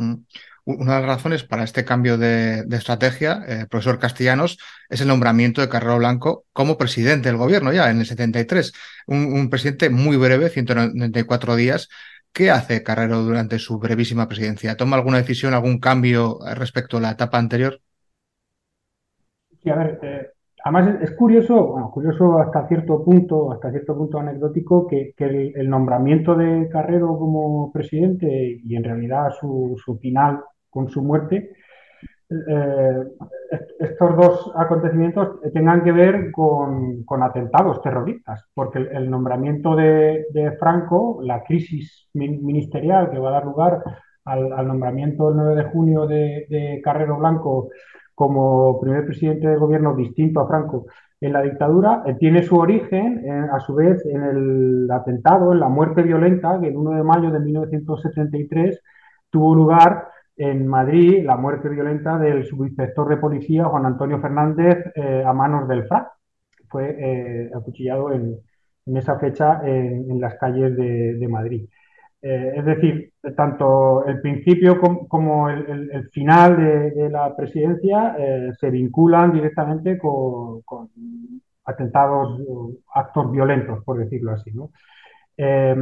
Mm. 0.02 0.26
Una 0.64 0.96
de 0.96 1.02
las 1.02 1.18
razones 1.18 1.44
para 1.44 1.64
este 1.64 1.86
cambio 1.86 2.18
de, 2.18 2.66
estrategia, 2.72 3.44
eh, 3.48 3.66
profesor 3.70 4.00
Castellanos, 4.00 4.60
es 4.90 5.02
el 5.02 5.08
nombramiento 5.08 5.62
de 5.62 5.70
Carrero 5.70 5.98
Blanco 5.98 6.46
como 6.54 6.78
presidente 6.78 7.30
del 7.30 7.38
gobierno 7.38 7.74
ya 7.74 7.90
en 7.90 8.00
el 8.00 8.06
73. 8.06 8.72
Un, 9.08 9.50
presidente 9.50 9.90
muy 9.90 10.18
breve, 10.18 10.50
194 10.50 11.56
días. 11.56 11.90
¿Qué 12.32 12.52
hace 12.52 12.84
Carrero 12.84 13.24
durante 13.24 13.60
su 13.60 13.80
brevísima 13.80 14.28
presidencia? 14.28 14.78
¿Toma 14.78 14.98
alguna 14.98 15.18
decisión, 15.18 15.54
algún 15.54 15.80
cambio 15.80 16.40
respecto 16.56 16.98
a 16.98 17.02
la 17.02 17.12
etapa 17.12 17.40
anterior? 17.40 17.82
Sí, 19.64 19.70
a 19.70 19.76
ver, 19.76 20.00
eh, 20.04 20.32
además 20.64 21.02
es, 21.02 21.12
curioso, 21.12 21.68
bueno, 21.68 21.92
curioso 21.92 22.40
hasta 22.40 22.68
cierto 22.68 23.04
punto, 23.04 23.52
hasta 23.52 23.72
cierto 23.72 23.96
punto 23.96 24.20
anecdótico, 24.20 24.88
que, 24.88 25.14
el, 25.18 25.70
nombramiento 25.70 26.36
de 26.36 26.70
Carrero 26.70 27.18
como 27.18 27.72
presidente 27.72 28.60
y 28.64 28.76
en 28.76 28.84
realidad 28.84 29.32
su, 29.40 29.76
final 30.02 30.42
con 30.70 30.90
su 30.90 31.02
muerte, 31.02 31.54
eh, 32.30 33.04
estos 33.80 34.16
dos 34.16 34.52
acontecimientos 34.56 35.42
tengan 35.54 35.84
que 35.84 35.92
ver 35.92 36.32
con, 36.32 37.04
atentados 37.22 37.82
terroristas, 37.82 38.46
porque 38.54 38.80
el, 38.80 39.10
nombramiento 39.10 39.76
de, 39.76 40.56
Franco, 40.60 41.20
la 41.24 41.44
crisis 41.44 42.08
ministerial 42.14 43.10
que 43.10 43.20
va 43.20 43.30
a 43.30 43.34
dar 43.34 43.46
lugar 43.46 43.84
al, 44.26 44.68
nombramiento 44.68 45.30
el 45.30 45.38
9 45.38 45.56
de 45.56 45.70
junio 45.70 46.08
de, 46.08 46.46
de 46.50 46.82
Carrero 46.84 47.18
Blanco 47.18 47.70
como 48.16 48.80
primer 48.80 49.06
presidente 49.06 49.48
de 49.48 49.58
gobierno 49.58 49.96
distinto 49.96 50.40
a 50.40 50.48
Franco 50.48 50.86
en 51.20 51.34
la 51.34 51.42
dictadura, 51.42 52.04
eh, 52.06 52.16
tiene 52.20 52.44
su 52.44 52.58
origen, 52.58 53.24
eh, 53.26 53.48
a 53.52 53.60
su 53.60 53.76
vez, 53.76 54.04
en 54.06 54.24
el 54.24 54.92
atentado, 54.92 55.54
en 55.54 55.60
la 55.60 55.70
muerte 55.70 56.02
violenta 56.02 56.60
que 56.60 56.70
el 56.70 56.76
1 56.76 56.92
de 56.98 57.04
mayo 57.04 57.32
de 57.32 57.40
1973 57.40 58.82
tuvo 59.30 59.56
lugar 59.56 60.08
en 60.36 60.66
Madrid, 60.68 61.24
la 61.24 61.38
muerte 61.38 61.70
violenta 61.70 62.18
del 62.18 62.46
subinspector 62.46 63.08
de 63.10 63.18
policía 63.18 63.66
Juan 63.66 63.86
Antonio 63.86 64.20
Fernández 64.20 64.78
eh, 64.96 65.24
a 65.26 65.32
manos 65.34 65.68
del 65.68 65.86
FRA. 65.86 66.12
Fue 66.68 67.52
acuchillado 67.54 68.14
en, 68.14 68.38
esa 68.96 69.20
fecha 69.20 69.62
en, 69.66 70.20
las 70.22 70.36
calles 70.36 70.76
de 70.76 71.28
Madrid. 71.30 71.68
Eh, 72.24 72.54
es 72.56 72.66
decir, 72.66 73.14
tanto 73.36 74.06
el 74.06 74.22
principio 74.22 74.80
como, 75.08 75.50
el, 75.50 76.08
final 76.12 76.94
de, 76.94 77.10
la 77.10 77.36
presidencia 77.36 78.16
eh, 78.18 78.52
se 78.60 78.70
vinculan 78.70 79.34
directamente 79.34 79.98
con, 79.98 80.62
atentados, 81.66 82.40
actos 82.94 83.32
violentos, 83.32 83.84
por 83.84 83.98
decirlo 83.98 84.34
así. 84.34 84.52
¿no? 84.52 84.70
Eh, 85.36 85.76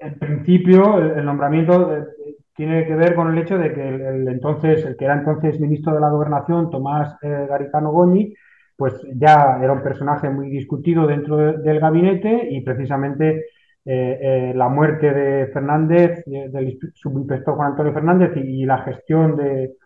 en 0.00 0.18
principio, 0.18 0.98
el, 0.98 1.24
nombramiento 1.24 2.06
tiene 2.54 2.86
que 2.86 2.94
ver 2.94 3.14
con 3.14 3.32
el 3.32 3.38
hecho 3.38 3.56
de 3.56 3.72
que 3.72 3.88
el, 3.88 4.28
entonces, 4.28 4.84
el 4.84 4.96
que 4.96 5.06
era 5.06 5.14
entonces 5.14 5.58
ministro 5.60 5.94
de 5.94 6.00
la 6.00 6.10
Gobernación, 6.10 6.70
Tomás 6.70 7.16
Garicano 7.22 7.90
Goñi, 7.90 8.34
pues 8.76 8.94
ya 9.14 9.58
era 9.62 9.72
un 9.72 9.82
personaje 9.82 10.28
muy 10.28 10.50
discutido 10.50 11.06
dentro 11.06 11.36
del 11.36 11.80
gabinete 11.80 12.48
y 12.50 12.60
precisamente 12.60 13.46
eh, 13.90 14.18
eh, 14.20 14.52
la 14.54 14.68
muerte 14.68 15.14
de 15.14 15.46
Fernández, 15.46 16.22
del 16.26 16.78
subinspector 16.92 17.54
Juan 17.54 17.70
Antonio 17.70 17.94
Fernández 17.94 18.32
y, 18.36 18.66
la 18.66 18.82
gestión 18.82 19.34
de, 19.34 19.76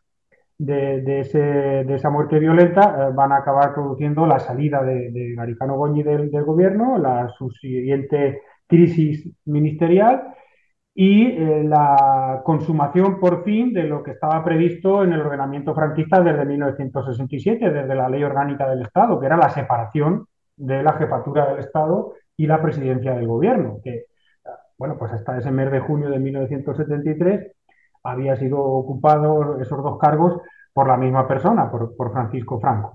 de, 0.58 1.20
esa 1.88 2.10
muerte 2.10 2.40
violenta 2.40 2.82
eh, 2.82 3.12
van 3.14 3.30
a 3.30 3.36
acabar 3.36 3.72
produciendo 3.72 4.26
la 4.26 4.40
salida 4.40 4.82
de, 4.82 5.34
Garicano 5.36 5.76
Goñi 5.76 6.02
del, 6.02 6.30
gobierno, 6.44 6.98
la 6.98 7.28
subsiguiente 7.38 8.42
crisis 8.66 9.30
ministerial 9.44 10.34
y 10.92 11.38
la 11.62 12.42
consumación 12.44 13.20
por 13.20 13.44
fin 13.44 13.72
de 13.72 13.84
lo 13.84 14.02
que 14.02 14.10
estaba 14.10 14.44
previsto 14.44 15.04
en 15.04 15.12
el 15.12 15.20
ordenamiento 15.20 15.76
franquista 15.76 16.20
desde 16.20 16.44
1967, 16.44 17.70
desde 17.70 17.94
la 17.94 18.08
Ley 18.08 18.24
Orgánica 18.24 18.68
del 18.68 18.82
Estado, 18.82 19.20
que 19.20 19.26
era 19.26 19.36
la 19.36 19.50
separación 19.50 20.26
de 20.56 20.82
la 20.82 20.94
jefatura 20.94 21.46
del 21.46 21.60
Estado 21.60 22.14
y 22.36 22.46
la 22.46 22.60
presidencia 22.62 23.14
del 23.14 23.26
gobierno, 23.26 23.80
que, 23.82 24.06
bueno, 24.78 24.96
pues 24.98 25.12
hasta 25.12 25.38
ese 25.38 25.50
mes 25.50 25.70
de 25.70 25.80
junio 25.80 26.10
de 26.10 26.18
1973 26.18 27.52
había 28.04 28.36
sido 28.36 28.58
ocupado 28.60 29.60
esos 29.60 29.82
dos 29.82 29.98
cargos 29.98 30.40
por 30.72 30.88
la 30.88 30.96
misma 30.96 31.28
persona, 31.28 31.70
por, 31.70 32.12
Francisco 32.12 32.58
Franco. 32.60 32.92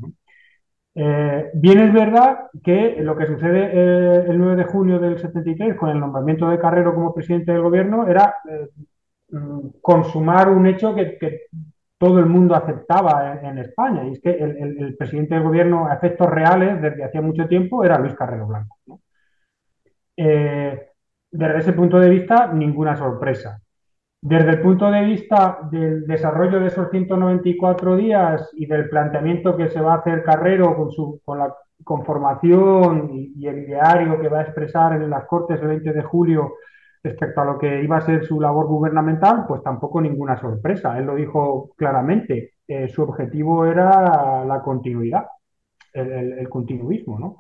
Eh, 0.96 1.52
bien 1.54 1.80
es 1.80 1.94
verdad 1.94 2.50
que 2.64 2.98
lo 3.02 3.16
que 3.16 3.28
sucede 3.28 3.70
eh, 3.72 4.26
el 4.28 4.38
9 4.40 4.56
de 4.56 4.64
junio 4.64 5.00
del 5.00 5.20
73 5.20 5.76
con 5.76 5.90
el 5.90 6.00
nombramiento 6.00 6.50
de 6.50 6.58
Carrero 6.58 6.96
como 6.96 7.14
presidente 7.14 7.52
del 7.52 7.62
gobierno 7.62 8.08
era 8.08 8.38
eh, 8.50 8.68
mm, 9.30 9.80
consumar 9.80 10.50
un 10.50 10.66
hecho 10.66 10.96
que, 10.96 11.18
todo 12.00 12.20
el 12.20 12.28
mundo 12.28 12.54
aceptaba 12.56 13.40
en, 13.42 13.58
España, 13.58 14.06
y 14.06 14.12
es 14.12 14.22
que 14.22 14.30
el, 14.30 14.96
presidente 14.98 15.34
del 15.34 15.44
gobierno 15.44 15.88
a 15.88 15.96
efectos 15.96 16.30
reales 16.30 16.80
desde 16.80 17.04
hacía 17.04 17.22
mucho 17.22 17.48
tiempo 17.48 17.84
era 17.84 17.98
Luis 17.98 18.14
Carrero 18.14 18.46
Blanco. 18.46 18.78
Eh, 20.18 20.90
desde 21.32 21.60
ese 21.60 21.74
punto 21.74 22.00
de 22.00 22.10
vista, 22.10 22.52
ninguna 22.52 22.96
sorpresa. 22.96 23.62
Desde 24.20 24.50
el 24.50 24.62
punto 24.62 24.90
de 24.90 25.04
vista 25.04 25.60
del 25.72 26.08
desarrollo 26.08 26.60
de 26.60 26.68
esos 26.68 26.90
194 26.90 27.96
días 27.96 28.50
y 28.54 28.66
del 28.66 28.90
planteamiento 28.90 29.56
que 29.56 29.70
se 29.70 29.80
va 29.80 29.94
a 29.94 29.98
hacer 29.98 30.24
Carrero 30.24 30.76
con, 30.76 30.92
su, 30.92 31.22
con 31.24 31.38
la 31.38 31.56
conformación 31.84 33.12
y, 33.14 33.48
el 33.48 33.60
ideario 33.60 34.20
que 34.20 34.30
va 34.30 34.40
a 34.40 34.44
expresar 34.44 34.94
en 34.94 35.10
las 35.10 35.26
Cortes 35.26 35.62
el 35.62 35.68
20 35.68 35.94
de 35.94 36.04
julio 36.04 36.56
respecto 37.04 37.42
a 37.42 37.46
lo 37.46 37.60
que 37.60 37.84
iba 37.84 37.98
a 37.98 38.02
ser 38.02 38.26
su 38.26 38.42
labor 38.42 38.66
gubernamental, 38.68 39.46
pues 39.48 39.62
tampoco 39.62 40.02
ninguna 40.02 40.36
sorpresa. 40.38 40.98
Él 40.98 41.06
lo 41.06 41.16
dijo 41.16 41.72
claramente. 41.78 42.54
Eh, 42.68 42.90
su 42.90 43.04
objetivo 43.04 43.66
era 43.66 44.44
la 44.44 44.62
continuidad, 44.62 45.26
el 45.94 46.50
continuismo, 46.50 47.18
¿no? 47.18 47.38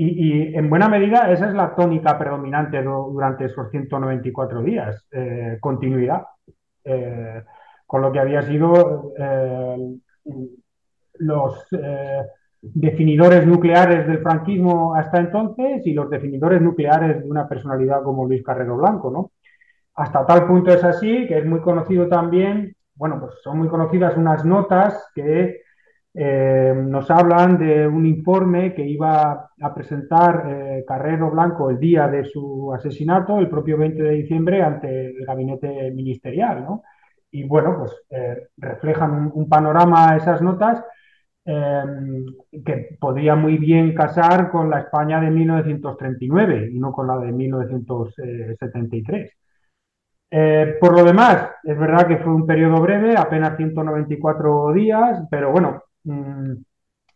Y, 0.00 0.54
en 0.56 0.70
buena 0.70 0.88
medida 0.88 1.28
esa 1.32 1.48
es 1.48 1.54
la 1.54 1.74
tónica 1.74 2.16
predominante 2.16 2.80
durante 2.80 3.46
esos 3.46 3.68
194 3.68 4.62
días, 4.62 5.04
eh, 5.10 5.58
continuidad, 5.60 6.22
eh, 6.84 7.42
con 7.84 8.02
lo 8.02 8.12
que 8.12 8.20
había 8.20 8.42
sido 8.42 9.12
eh, 9.18 9.98
los 11.14 11.66
definidores 12.60 13.44
nucleares 13.44 14.06
del 14.06 14.20
franquismo 14.20 14.94
hasta 14.94 15.18
entonces 15.18 15.84
y 15.84 15.92
los 15.94 16.08
definidores 16.08 16.62
nucleares 16.62 17.20
de 17.24 17.28
una 17.28 17.48
personalidad 17.48 18.04
como 18.04 18.24
Luis 18.24 18.44
Carrero 18.44 18.76
Blanco, 18.76 19.10
¿no? 19.10 19.32
Hasta 19.96 20.24
tal 20.24 20.46
punto 20.46 20.72
es 20.72 20.84
así 20.84 21.26
que 21.26 21.38
es 21.38 21.44
muy 21.44 21.60
conocido 21.60 22.06
también, 22.06 22.72
bueno, 22.94 23.18
pues 23.18 23.34
son 23.42 23.58
muy 23.58 23.66
conocidas 23.66 24.16
unas 24.16 24.44
notas 24.44 25.10
que 25.12 25.62
eh, 26.14 26.72
nos 26.74 27.10
hablan 27.10 27.58
de 27.58 27.86
un 27.86 28.06
informe 28.06 28.74
que 28.74 28.84
iba 28.84 29.50
a 29.60 29.74
presentar 29.74 30.44
eh, 30.48 30.84
Carrero 30.86 31.30
Blanco 31.30 31.68
el 31.70 31.78
día 31.78 32.08
de 32.08 32.24
su 32.24 32.72
asesinato, 32.74 33.38
el 33.38 33.48
propio 33.48 33.78
20 33.78 34.02
de 34.02 34.10
diciembre, 34.10 34.62
ante 34.62 35.10
el 35.10 35.24
gabinete 35.24 35.90
ministerial. 35.92 36.64
¿no? 36.64 36.82
Y 37.30 37.44
bueno, 37.44 37.76
pues 37.78 37.94
eh, 38.10 38.48
reflejan 38.56 39.30
un, 39.34 39.48
panorama 39.48 40.16
esas 40.16 40.42
notas 40.42 40.82
que 41.44 42.96
podría 43.00 43.34
muy 43.34 43.56
bien 43.56 43.94
casar 43.94 44.50
con 44.50 44.68
la 44.68 44.80
España 44.80 45.18
de 45.18 45.30
1939 45.30 46.68
y 46.72 46.78
no 46.78 46.92
con 46.92 47.06
la 47.06 47.16
de 47.16 47.32
1973. 47.32 49.32
por 50.78 50.92
lo 50.92 51.04
demás, 51.04 51.48
es 51.64 51.78
verdad 51.78 52.06
que 52.06 52.18
fue 52.18 52.34
un 52.34 52.46
periodo 52.46 52.82
breve, 52.82 53.16
apenas 53.16 53.56
194 53.56 54.74
días, 54.74 55.22
pero 55.30 55.50
bueno, 55.50 55.82
Mm, 56.08 56.62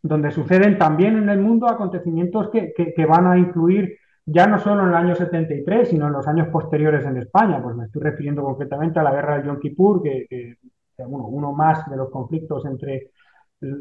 donde 0.02 0.30
suceden 0.32 0.78
también 0.78 1.16
en 1.16 1.28
el 1.28 1.40
mundo 1.40 1.68
acontecimientos 1.68 2.50
que, 2.50 3.06
van 3.06 3.26
a 3.26 3.38
influir 3.38 3.98
ya 4.26 4.46
no 4.46 4.58
solo 4.58 4.82
en 4.82 4.88
el 4.88 4.94
año 4.94 5.14
73, 5.14 5.88
sino 5.88 6.08
en 6.08 6.12
los 6.12 6.26
años 6.26 6.48
posteriores 6.48 7.04
en 7.06 7.18
España. 7.18 7.62
Pues 7.62 7.76
me 7.76 7.84
estoy 7.86 8.02
refiriendo 8.02 8.42
concretamente 8.42 8.98
a 8.98 9.02
la 9.02 9.12
guerra 9.12 9.36
del 9.36 9.46
Yom 9.46 9.60
Kippur, 9.60 10.02
que, 10.02 10.56
uno 10.98 11.52
más 11.52 11.88
de 11.90 11.96
los 11.96 12.10
conflictos 12.10 12.64
entre 12.66 13.10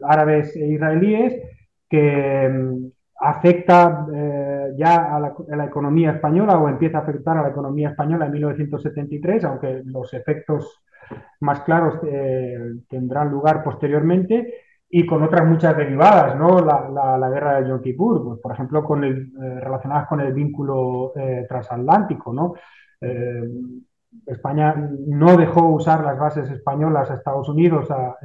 árabes 0.04 0.56
e 0.56 0.67
israelíes, 0.67 1.41
que 1.89 2.50
mm, 2.50 2.91
afecta 3.19 4.08
eh, 4.13 4.74
ya 4.78 5.15
a 5.15 5.19
la, 5.19 5.65
economía 5.65 6.12
española 6.12 6.58
o 6.58 6.69
empieza 6.69 7.00
a 7.00 7.02
afectar 7.02 7.38
a 7.38 7.43
la 7.43 7.50
economía 7.50 7.89
española 7.89 8.26
en 8.26 8.32
1973, 8.32 9.43
aunque 9.43 9.82
los 9.86 10.13
efectos 10.13 10.82
más 11.41 11.62
claros 11.62 12.00
eh, 12.08 12.58
tendrán 12.89 13.30
lugar 13.30 13.63
posteriormente 13.63 14.70
y 14.93 15.06
con 15.06 15.23
otras 15.23 15.47
muchas 15.47 15.75
derivadas, 15.77 16.38
¿no? 16.38 16.60
La, 16.60 17.30
guerra 17.30 17.62
de 17.62 17.69
Yom 17.69 17.82
Kippur, 17.82 18.23
pues, 18.25 18.39
por 18.41 18.51
ejemplo, 18.51 18.84
con 18.84 19.06
el, 19.06 19.32
eh, 19.41 19.60
relacionadas 19.62 20.08
con 20.08 20.19
el 20.19 20.34
vínculo 20.34 21.13
eh, 21.15 21.45
transatlántico, 21.47 22.34
¿no? 22.34 22.56
Eh, 22.99 23.49
España 24.25 24.75
no 25.08 25.38
dejó 25.38 25.69
usar 25.69 26.04
las 26.04 26.19
bases 26.19 26.51
españolas 26.51 27.10
a 27.10 27.15
Estados 27.15 27.47
Unidos 27.47 27.89
a, 27.89 28.17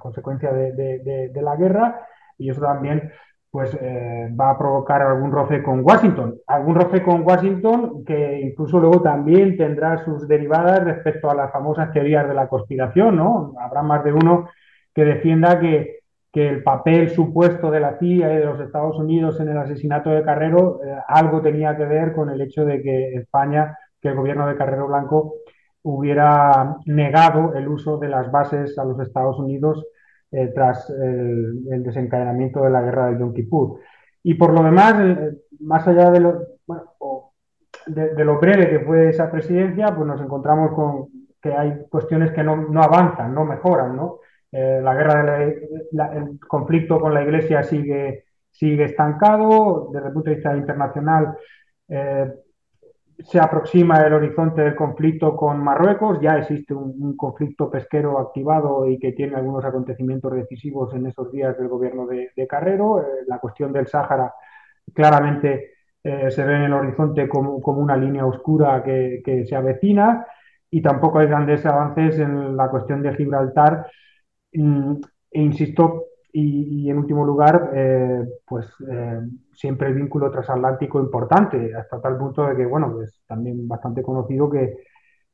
consecuencia 0.00 0.52
de, 0.52 1.30
la 1.40 1.54
guerra 1.54 2.06
y 2.36 2.50
eso 2.50 2.60
también 2.60 3.12
pues 3.52 3.76
va 3.76 4.50
a 4.50 4.58
provocar 4.58 5.02
algún 5.02 5.30
roce 5.30 5.62
con 5.62 5.84
Washington. 5.84 6.36
Algún 6.48 6.74
roce 6.74 7.02
con 7.02 7.22
Washington 7.22 8.04
que 8.04 8.40
incluso 8.40 8.80
luego 8.80 9.00
también 9.02 9.56
tendrá 9.56 10.04
sus 10.04 10.26
derivadas 10.26 10.82
respecto 10.82 11.30
a 11.30 11.34
las 11.34 11.52
famosas 11.52 11.92
teorías 11.92 12.26
de 12.26 12.34
la 12.34 12.48
conspiración, 12.48 13.16
¿no? 13.16 13.54
Habrá 13.60 13.82
más 13.82 14.02
de 14.02 14.12
uno 14.12 14.48
que 14.94 15.04
defienda 15.04 15.58
que, 15.58 16.00
el 16.32 16.62
papel 16.62 17.10
supuesto 17.10 17.72
de 17.72 17.80
la 17.80 17.98
CIA 17.98 18.32
y 18.32 18.36
de 18.36 18.44
los 18.44 18.60
Estados 18.60 18.96
Unidos 18.96 19.40
en 19.40 19.48
el 19.48 19.58
asesinato 19.58 20.10
de 20.10 20.22
Carrero 20.22 20.80
eh, 20.82 20.96
algo 21.08 21.42
tenía 21.42 21.76
que 21.76 21.84
ver 21.84 22.12
con 22.12 22.30
el 22.30 22.40
hecho 22.40 22.64
de 22.64 22.80
que 22.80 23.14
España, 23.14 23.76
que 24.00 24.10
el 24.10 24.14
gobierno 24.14 24.46
de 24.46 24.56
Carrero 24.56 24.86
Blanco 24.86 25.34
hubiera 25.82 26.76
negado 26.86 27.54
el 27.54 27.66
uso 27.66 27.98
de 27.98 28.08
las 28.08 28.30
bases 28.30 28.78
a 28.78 28.84
los 28.84 29.00
Estados 29.00 29.40
Unidos 29.40 29.84
tras 30.54 30.88
el, 30.90 31.82
desencadenamiento 31.82 32.62
de 32.62 32.70
la 32.70 32.82
guerra 32.82 33.10
de 33.10 33.18
Yom 33.18 33.34
Kippur. 33.34 33.80
Y 34.22 34.34
por 34.34 34.52
lo 34.52 34.62
demás, 34.62 34.94
más 35.58 35.86
allá 35.88 36.10
de 36.10 36.20
lo, 36.20 36.38
de, 37.86 38.24
lo 38.24 38.38
breve 38.38 38.68
que 38.68 38.80
fue 38.80 39.08
esa 39.08 39.30
presidencia, 39.30 39.94
pues 39.94 40.06
nos 40.06 40.20
encontramos 40.20 40.72
con 40.72 41.08
que 41.40 41.52
hay 41.52 41.86
cuestiones 41.88 42.32
que 42.32 42.42
no, 42.42 42.82
avanzan, 42.82 43.34
no 43.34 43.44
mejoran, 43.44 43.96
¿no? 43.96 44.18
La 44.52 44.94
guerra, 44.94 45.44
el 45.44 46.40
conflicto 46.46 47.00
con 47.00 47.14
la 47.14 47.22
Iglesia 47.22 47.62
sigue, 47.62 48.24
sigue 48.50 48.84
estancado, 48.84 49.90
desde 49.92 50.08
el 50.08 50.12
punto 50.12 50.30
de 50.30 50.36
vista 50.36 50.56
internacional 50.56 51.36
se 53.24 53.38
aproxima 53.38 54.00
el 54.02 54.12
horizonte 54.12 54.62
del 54.62 54.74
conflicto 54.74 55.36
con 55.36 55.62
Marruecos, 55.62 56.20
ya 56.20 56.38
existe 56.38 56.74
un, 56.74 57.16
conflicto 57.16 57.70
pesquero 57.70 58.18
activado 58.18 58.86
y 58.86 58.98
que 58.98 59.12
tiene 59.12 59.36
algunos 59.36 59.64
acontecimientos 59.64 60.32
decisivos 60.32 60.94
en 60.94 61.06
esos 61.06 61.30
días 61.30 61.56
del 61.58 61.68
gobierno 61.68 62.06
de, 62.06 62.46
Carrero. 62.48 63.00
Eh, 63.00 63.04
la 63.26 63.38
cuestión 63.38 63.72
del 63.72 63.86
Sáhara 63.86 64.32
claramente 64.94 65.72
eh, 66.02 66.30
se 66.30 66.44
ve 66.44 66.56
en 66.56 66.62
el 66.62 66.72
horizonte 66.72 67.28
como, 67.28 67.56
una 67.56 67.96
línea 67.96 68.24
oscura 68.24 68.82
que, 68.82 69.44
se 69.46 69.56
avecina 69.56 70.26
y 70.70 70.80
tampoco 70.80 71.18
hay 71.18 71.26
grandes 71.26 71.66
avances 71.66 72.18
en 72.18 72.56
la 72.56 72.68
cuestión 72.68 73.02
de 73.02 73.14
Gibraltar. 73.14 73.86
Mm, 74.52 74.94
e 75.30 75.42
insisto, 75.42 76.06
y, 76.32 76.88
en 76.90 76.98
último 76.98 77.24
lugar, 77.24 77.70
eh, 77.74 78.24
pues 78.46 78.66
eh, 78.88 79.20
siempre 79.52 79.88
el 79.88 79.94
vínculo 79.94 80.30
transatlántico 80.30 81.00
importante, 81.00 81.74
hasta 81.74 82.00
tal 82.00 82.16
punto 82.18 82.46
de 82.46 82.56
que, 82.56 82.66
bueno, 82.66 83.02
es 83.02 83.22
también 83.26 83.66
bastante 83.66 84.02
conocido 84.02 84.48
que 84.50 84.78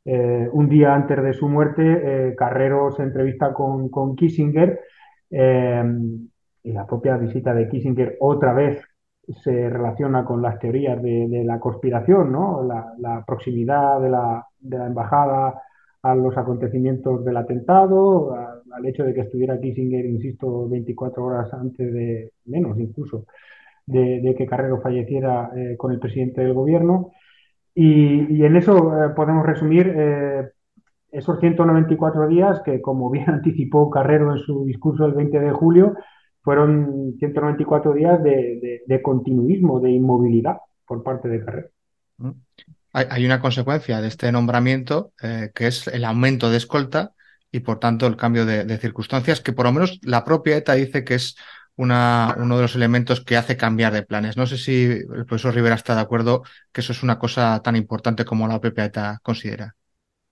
eh, 0.05 0.49
un 0.53 0.69
día 0.69 0.95
antes 0.95 1.23
de 1.23 1.35
su 1.35 1.49
muerte, 1.49 2.35
Carrero 2.37 2.93
se 2.93 3.03
entrevista 3.03 3.53
con, 3.53 4.17
Kissinger 4.17 4.81
y 5.31 6.73
la 6.73 6.87
propia 6.87 7.17
visita 7.17 7.55
de 7.55 7.69
Kissinger 7.69 8.17
otra 8.21 8.53
vez 8.53 8.83
se 9.43 9.69
relaciona 9.69 10.25
con 10.25 10.41
las 10.41 10.59
teorías 10.61 11.03
de, 11.03 11.43
la 11.45 11.59
conspiración, 11.59 12.31
¿no? 12.33 12.63
La, 12.63 13.25
proximidad 13.27 14.01
de 14.01 14.11
la 14.11 14.87
embajada 14.87 15.61
a 16.03 16.15
los 16.15 16.37
acontecimientos 16.37 17.25
del 17.25 17.37
atentado, 17.37 18.56
al 18.73 18.87
hecho 18.87 19.05
de 19.05 19.15
que 19.15 19.23
estuviera 19.23 19.61
Kissinger, 19.61 20.05
insisto, 20.05 20.69
24 20.69 21.25
horas 21.25 21.53
antes 21.53 21.93
de, 21.93 22.33
menos 22.47 22.79
incluso, 22.79 23.27
de, 23.87 24.35
que 24.37 24.47
Carrero 24.47 24.81
falleciera 24.81 25.51
eh, 25.57 25.77
con 25.77 25.93
el 25.93 25.99
presidente 25.99 26.41
del 26.41 26.55
gobierno. 26.55 27.13
Y, 27.75 28.45
en 28.45 28.57
eso 28.57 28.77
eh, 28.77 29.11
podemos 29.15 29.45
resumir 29.45 29.93
eh, 29.95 30.49
esos 31.11 31.39
194 31.41 32.29
días 32.29 32.63
que, 32.65 32.81
como 32.81 33.11
bien 33.11 33.29
anticipó 33.31 33.91
Carrero 33.91 34.33
en 34.33 34.39
su 34.39 34.65
discurso 34.65 35.05
del 35.05 35.15
20 35.15 35.41
de 35.41 35.53
julio, 35.53 35.95
fueron 36.43 37.15
194 37.19 37.93
días 37.93 38.23
de, 38.23 38.83
de 38.87 39.03
continuismo, 39.03 39.81
de 39.81 39.91
inmovilidad 39.91 40.59
por 40.87 41.03
parte 41.03 41.29
de 41.29 41.45
Carrero. 41.45 41.69
Mm 42.19 42.31
hay, 42.97 43.27
una 43.27 43.41
consecuencia 43.41 44.01
de 44.01 44.09
este 44.09 44.33
nombramiento, 44.33 45.13
eh, 45.23 45.51
que 45.55 45.67
es 45.67 45.87
el 45.87 46.05
aumento 46.05 46.51
de 46.51 46.57
escolta 46.57 47.13
y, 47.51 47.61
por 47.61 47.79
tanto, 47.79 48.07
el 48.07 48.17
cambio 48.17 48.45
de, 48.45 48.79
circunstancias, 48.79 49.41
que 49.41 49.53
por 49.53 49.67
lo 49.67 49.73
menos 49.73 49.99
la 50.03 50.25
propia 50.25 50.57
ETA 50.57 50.75
dice 50.75 51.05
que 51.05 51.15
es 51.15 51.37
una, 51.77 52.35
uno 52.39 52.57
de 52.57 52.63
los 52.63 52.75
elementos 52.75 53.21
que 53.23 53.37
hace 53.37 53.57
cambiar 53.57 53.93
de 53.93 54.03
planes. 54.03 54.37
No 54.37 54.47
sé 54.47 54.59
si 54.59 54.85
el 54.85 55.27
profesor 55.27 55.55
Rivera 55.55 55.75
está 55.75 55.95
de 55.95 56.01
acuerdo 56.01 56.43
que 56.73 56.81
eso 56.81 56.93
es 56.93 57.03
una 57.03 57.19
cosa 57.19 57.61
tan 57.63 57.77
importante 57.77 58.25
como 58.25 58.49
la 58.49 58.61
propia 58.61 58.87
ETA 58.87 59.21
considera. 59.23 59.75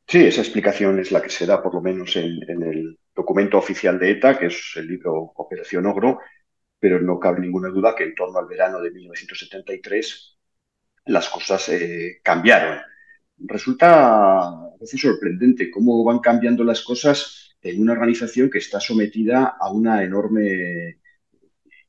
Sí, 0.07 0.25
esa 0.27 0.43
explicación 0.43 0.99
es 0.99 1.13
la 1.13 1.23
que 1.23 1.31
se 1.31 1.47
da, 1.47 1.63
por 1.63 1.75
lo 1.75 1.81
menos, 1.81 2.15
en, 2.17 2.39
en 2.49 2.63
el 2.63 2.99
documento 3.15 3.59
oficial 3.59 3.99
de 3.99 4.11
ETA, 4.11 4.39
que 4.39 4.47
es 4.47 4.73
el 4.77 4.87
libro 4.87 5.33
Operación 5.37 5.87
Ogro, 5.87 6.19
pero 6.79 7.01
no 7.01 7.19
cabe 7.19 7.41
ninguna 7.41 7.69
duda 7.69 7.95
que 7.95 8.05
en 8.05 8.15
torno 8.15 8.39
al 8.39 8.47
verano 8.47 8.81
de 8.81 8.91
1973 8.91 10.35
las 11.07 11.29
cosas 11.29 11.69
eh, 11.69 12.21
cambiaron. 12.23 12.79
Resulta 13.39 14.49
a 14.49 14.99
sorprendente 14.99 15.71
cómo 15.71 16.05
van 16.05 16.21
cambiando 16.21 16.65
las 16.65 16.83
cosas 16.83 17.57
en 17.63 17.81
una 17.81 17.93
organización 17.93 18.51
que 18.51 18.59
está 18.59 18.81
sometida 18.81 19.57
a 19.59 19.73
una 19.73 20.03
enorme 20.05 20.99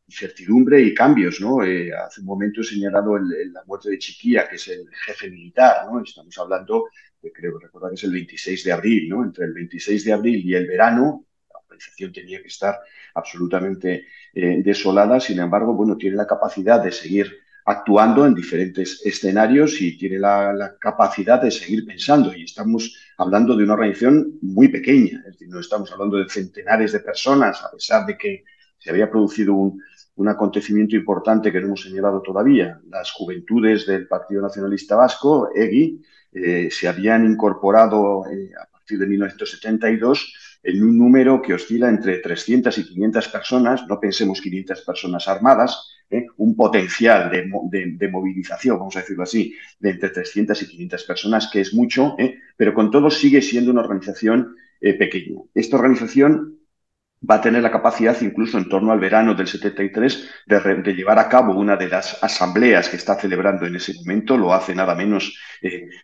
incertidumbre 0.07 0.81
y 0.81 0.93
cambios, 0.93 1.41
¿no? 1.41 1.63
Eh, 1.63 1.91
hace 1.93 2.21
un 2.21 2.27
momento 2.27 2.61
he 2.61 2.63
señalado 2.63 3.17
la 3.17 3.63
muerte 3.65 3.89
de 3.89 3.97
Chiquía, 3.97 4.47
que 4.47 4.55
es 4.55 4.67
el 4.67 4.87
jefe 5.05 5.29
militar, 5.29 5.85
¿no? 5.91 6.01
Estamos 6.01 6.37
hablando, 6.37 6.85
de, 7.21 7.31
creo 7.31 7.59
recordar 7.59 7.89
que 7.89 7.95
es 7.95 8.03
el 8.03 8.11
26 8.11 8.63
de 8.63 8.71
abril, 8.71 9.09
¿no? 9.09 9.23
Entre 9.23 9.45
el 9.45 9.53
26 9.53 10.05
de 10.05 10.13
abril 10.13 10.45
y 10.45 10.53
el 10.53 10.67
verano, 10.67 11.25
la 11.51 11.59
organización 11.59 12.13
tenía 12.13 12.41
que 12.41 12.47
estar 12.47 12.79
absolutamente 13.15 14.05
eh, 14.33 14.61
desolada, 14.63 15.19
sin 15.19 15.39
embargo, 15.39 15.73
bueno, 15.73 15.97
tiene 15.97 16.15
la 16.15 16.27
capacidad 16.27 16.81
de 16.81 16.91
seguir 16.91 17.44
actuando 17.65 18.25
en 18.25 18.35
diferentes 18.35 19.01
escenarios 19.03 19.81
y 19.81 19.97
tiene 19.97 20.19
la, 20.19 20.75
capacidad 20.79 21.41
de 21.41 21.49
seguir 21.49 21.85
pensando. 21.85 22.33
Y 22.33 22.43
estamos 22.43 22.95
hablando 23.17 23.55
de 23.55 23.63
una 23.63 23.73
organización 23.73 24.37
muy 24.41 24.67
pequeña, 24.67 25.19
es 25.25 25.33
decir, 25.33 25.49
no 25.49 25.59
estamos 25.59 25.91
hablando 25.91 26.17
de 26.17 26.29
centenares 26.29 26.91
de 26.91 26.99
personas, 26.99 27.63
a 27.63 27.71
pesar 27.71 28.05
de 28.05 28.17
que 28.17 28.43
se 28.77 28.91
había 28.91 29.09
producido 29.09 29.53
un, 29.53 29.81
acontecimiento 30.27 30.95
importante 30.95 31.51
que 31.51 31.59
no 31.59 31.67
hemos 31.67 31.81
señalado 31.81 32.21
todavía. 32.21 32.79
Las 32.89 33.11
juventudes 33.11 33.85
del 33.85 34.07
Partido 34.07 34.41
Nacionalista 34.41 34.95
Vasco, 34.95 35.49
EGI, 35.53 36.01
eh, 36.31 36.69
se 36.71 36.87
habían 36.87 37.25
incorporado 37.25 38.25
eh, 38.31 38.51
a 38.61 38.65
partir 38.71 38.99
de 38.99 39.07
1972 39.07 40.33
en 40.65 40.83
un 40.83 40.97
número 40.97 41.41
que 41.41 41.53
oscila 41.53 41.89
entre 41.89 42.17
300 42.17 42.75
y 42.79 42.83
500 42.85 43.27
personas, 43.27 43.85
no 43.87 43.99
pensemos 43.99 44.41
500 44.41 44.81
personas 44.81 45.27
armadas, 45.27 45.95
¿eh? 46.09 46.25
un 46.37 46.55
potencial 46.55 47.29
de, 47.29 48.09
movilización, 48.09 48.79
vamos 48.79 48.95
a 48.95 49.01
decirlo 49.01 49.23
así, 49.23 49.53
de 49.79 49.91
entre 49.91 50.09
300 50.09 50.59
y 50.63 50.67
500 50.67 51.03
personas, 51.03 51.49
que 51.51 51.61
es 51.61 51.73
mucho, 51.75 52.15
¿eh? 52.17 52.39
pero 52.57 52.73
con 52.73 52.89
todo 52.89 53.11
sigue 53.11 53.43
siendo 53.43 53.69
una 53.69 53.81
organización 53.81 54.55
eh, 54.81 54.95
pequeña. 54.95 55.39
Esta 55.53 55.77
organización 55.77 56.54
va 57.21 57.35
a 57.35 57.41
tener 57.41 57.63
la 57.63 57.71
capacidad, 57.71 58.19
incluso 58.21 58.57
en 58.57 58.69
torno 58.69 58.91
al 58.91 58.99
verano 58.99 59.33
del 59.33 59.47
73, 59.47 60.29
de, 60.45 60.93
llevar 60.93 61.19
a 61.19 61.29
cabo 61.29 61.57
una 61.57 61.75
de 61.75 61.87
las 61.87 62.23
asambleas 62.23 62.89
que 62.89 62.97
está 62.97 63.15
celebrando 63.15 63.65
en 63.65 63.75
ese 63.75 63.93
momento. 63.95 64.37
Lo 64.37 64.53
hace 64.53 64.75
nada 64.75 64.95
menos, 64.95 65.37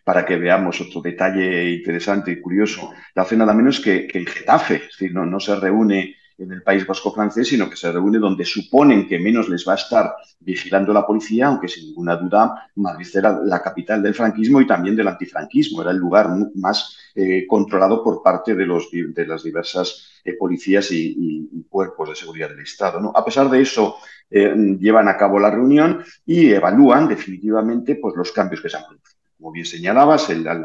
para 0.04 0.24
que 0.24 0.36
veamos 0.36 0.80
otro 0.80 1.00
detalle 1.00 1.70
interesante 1.70 2.32
y 2.32 2.40
curioso, 2.40 2.92
lo 3.14 3.22
hace 3.22 3.36
nada 3.36 3.54
menos 3.54 3.80
que, 3.80 4.08
en 4.12 4.26
Getafe. 4.26 4.76
Es 4.76 4.88
decir, 4.98 5.14
no, 5.14 5.24
no 5.26 5.38
se 5.38 5.54
reúne 5.56 6.16
en 6.38 6.52
el 6.52 6.62
País 6.62 6.86
Vasco 6.86 7.12
francés, 7.12 7.48
sino 7.48 7.68
que 7.68 7.76
se 7.76 7.90
reúne 7.92 8.18
donde 8.18 8.44
suponen 8.44 9.06
que 9.06 9.18
menos 9.18 9.48
les 9.48 9.66
va 9.66 9.72
a 9.72 9.76
estar 9.76 10.14
vigilando 10.40 10.92
la 10.92 11.06
policía, 11.06 11.46
aunque 11.46 11.68
sin 11.68 11.86
ninguna 11.86 12.16
duda 12.16 12.70
Madrid 12.76 13.06
era 13.14 13.40
la 13.44 13.62
capital 13.62 14.02
del 14.02 14.14
franquismo 14.14 14.60
y 14.60 14.66
también 14.66 14.96
del 14.96 15.08
antifranquismo, 15.08 15.82
era 15.82 15.90
el 15.90 15.98
lugar 15.98 16.30
más 16.54 16.96
eh, 17.14 17.46
controlado 17.46 18.02
por 18.02 18.22
parte 18.22 18.54
de, 18.54 18.66
los, 18.66 18.90
de 18.90 19.26
las 19.26 19.42
diversas 19.42 20.20
eh, 20.24 20.34
policías 20.34 20.90
y, 20.92 21.64
cuerpos 21.68 22.10
de 22.10 22.14
seguridad 22.14 22.48
del 22.48 22.60
Estado. 22.60 23.00
¿no? 23.00 23.12
A 23.14 23.24
pesar 23.24 23.48
de 23.48 23.60
eso, 23.60 23.96
eh, 24.30 24.54
llevan 24.78 25.08
a 25.08 25.16
cabo 25.16 25.38
la 25.38 25.50
reunión 25.50 26.04
y 26.24 26.50
evalúan 26.50 27.08
definitivamente 27.08 27.96
pues, 27.96 28.14
los 28.16 28.32
cambios 28.32 28.60
que 28.60 28.68
se 28.68 28.76
han 28.76 28.84
producido. 28.86 29.20
Como 29.38 29.52
bien 29.52 29.66
señalabas, 29.66 30.30
el, 30.30 30.46
el 30.46 30.64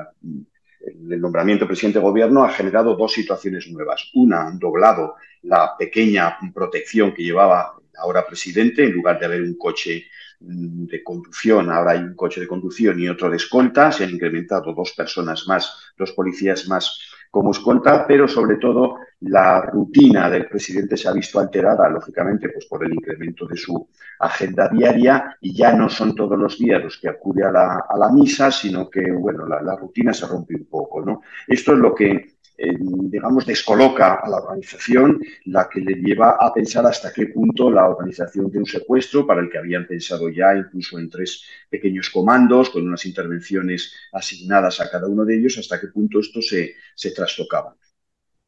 nombramiento 0.95 1.63
del 1.63 1.69
presidente 1.69 1.99
de 1.99 2.05
gobierno 2.05 2.43
ha 2.43 2.49
generado 2.49 2.95
dos 2.95 3.13
situaciones 3.13 3.67
nuevas. 3.69 4.09
Una, 4.13 4.47
han 4.47 4.59
doblado 4.59 5.15
la 5.43 5.75
pequeña 5.77 6.37
protección 6.53 7.13
que 7.13 7.23
llevaba 7.23 7.75
ahora 7.97 8.25
presidente, 8.25 8.83
en 8.83 8.91
lugar 8.91 9.19
de 9.19 9.25
haber 9.25 9.41
un 9.41 9.57
coche 9.57 10.07
mm, 10.39 10.85
de 10.85 11.03
conducción, 11.03 11.71
ahora 11.71 11.91
hay 11.91 11.99
un 11.99 12.15
coche 12.15 12.39
de 12.39 12.47
conducción 12.47 12.99
y 12.99 13.09
otro 13.09 13.29
de 13.29 13.37
escolta, 13.37 13.91
se 13.91 14.03
han 14.03 14.11
incrementado 14.11 14.73
dos 14.73 14.91
personas 14.91 15.45
más, 15.47 15.93
dos 15.97 16.11
policías 16.11 16.67
más 16.67 16.99
como 17.31 17.51
escolta, 17.51 18.05
pero 18.07 18.27
sobre 18.27 18.57
todo 18.57 18.97
la 19.21 19.61
rutina 19.61 20.29
del 20.29 20.47
presidente 20.47 20.95
se 20.95 21.07
ha 21.07 21.11
visto 21.11 21.39
alterada, 21.39 21.89
lógicamente, 21.89 22.49
pues 22.49 22.65
por 22.65 22.85
el 22.85 22.93
incremento 22.93 23.47
de 23.47 23.57
su 23.57 23.89
agenda 24.19 24.69
diaria 24.69 25.37
y 25.41 25.53
ya 25.55 25.73
no 25.73 25.89
son 25.89 26.15
todos 26.15 26.37
los 26.37 26.57
días 26.57 26.83
los 26.83 26.97
que 26.97 27.09
acude 27.09 27.43
a 27.43 27.51
la, 27.51 28.09
misa, 28.13 28.51
sino 28.51 28.89
que, 28.89 29.11
bueno, 29.11 29.47
la, 29.47 29.61
la, 29.61 29.75
rutina 29.75 30.13
se 30.13 30.27
rompe 30.27 30.55
un 30.55 30.65
poco, 30.65 31.01
¿no? 31.01 31.21
Esto 31.47 31.73
es 31.73 31.79
lo 31.79 31.93
que 31.93 32.36
eh, 32.57 32.75
digamos, 32.79 33.45
descoloca 33.45 34.15
a 34.15 34.27
la 34.27 34.37
organización, 34.37 35.21
la 35.45 35.69
que 35.69 35.79
le 35.79 35.93
lleva 35.93 36.37
a 36.39 36.51
pensar 36.51 36.85
hasta 36.87 37.13
qué 37.13 37.27
punto 37.27 37.69
la 37.69 37.87
organización 37.87 38.49
de 38.49 38.57
un 38.59 38.65
secuestro, 38.65 39.27
para 39.27 39.41
el 39.41 39.49
que 39.49 39.59
habían 39.59 39.85
pensado 39.85 40.27
ya 40.29 40.55
incluso 40.55 40.97
en 40.97 41.09
tres 41.09 41.43
pequeños 41.69 42.09
comandos, 42.09 42.71
con 42.71 42.87
unas 42.87 43.05
intervenciones 43.05 43.93
asignadas 44.11 44.81
a 44.81 44.89
cada 44.89 45.07
uno 45.07 45.23
de 45.23 45.37
ellos, 45.37 45.57
hasta 45.59 45.79
qué 45.79 45.87
punto 45.87 46.19
esto 46.19 46.41
se, 46.41 46.75
se 46.95 47.11
trastocaba. 47.11 47.75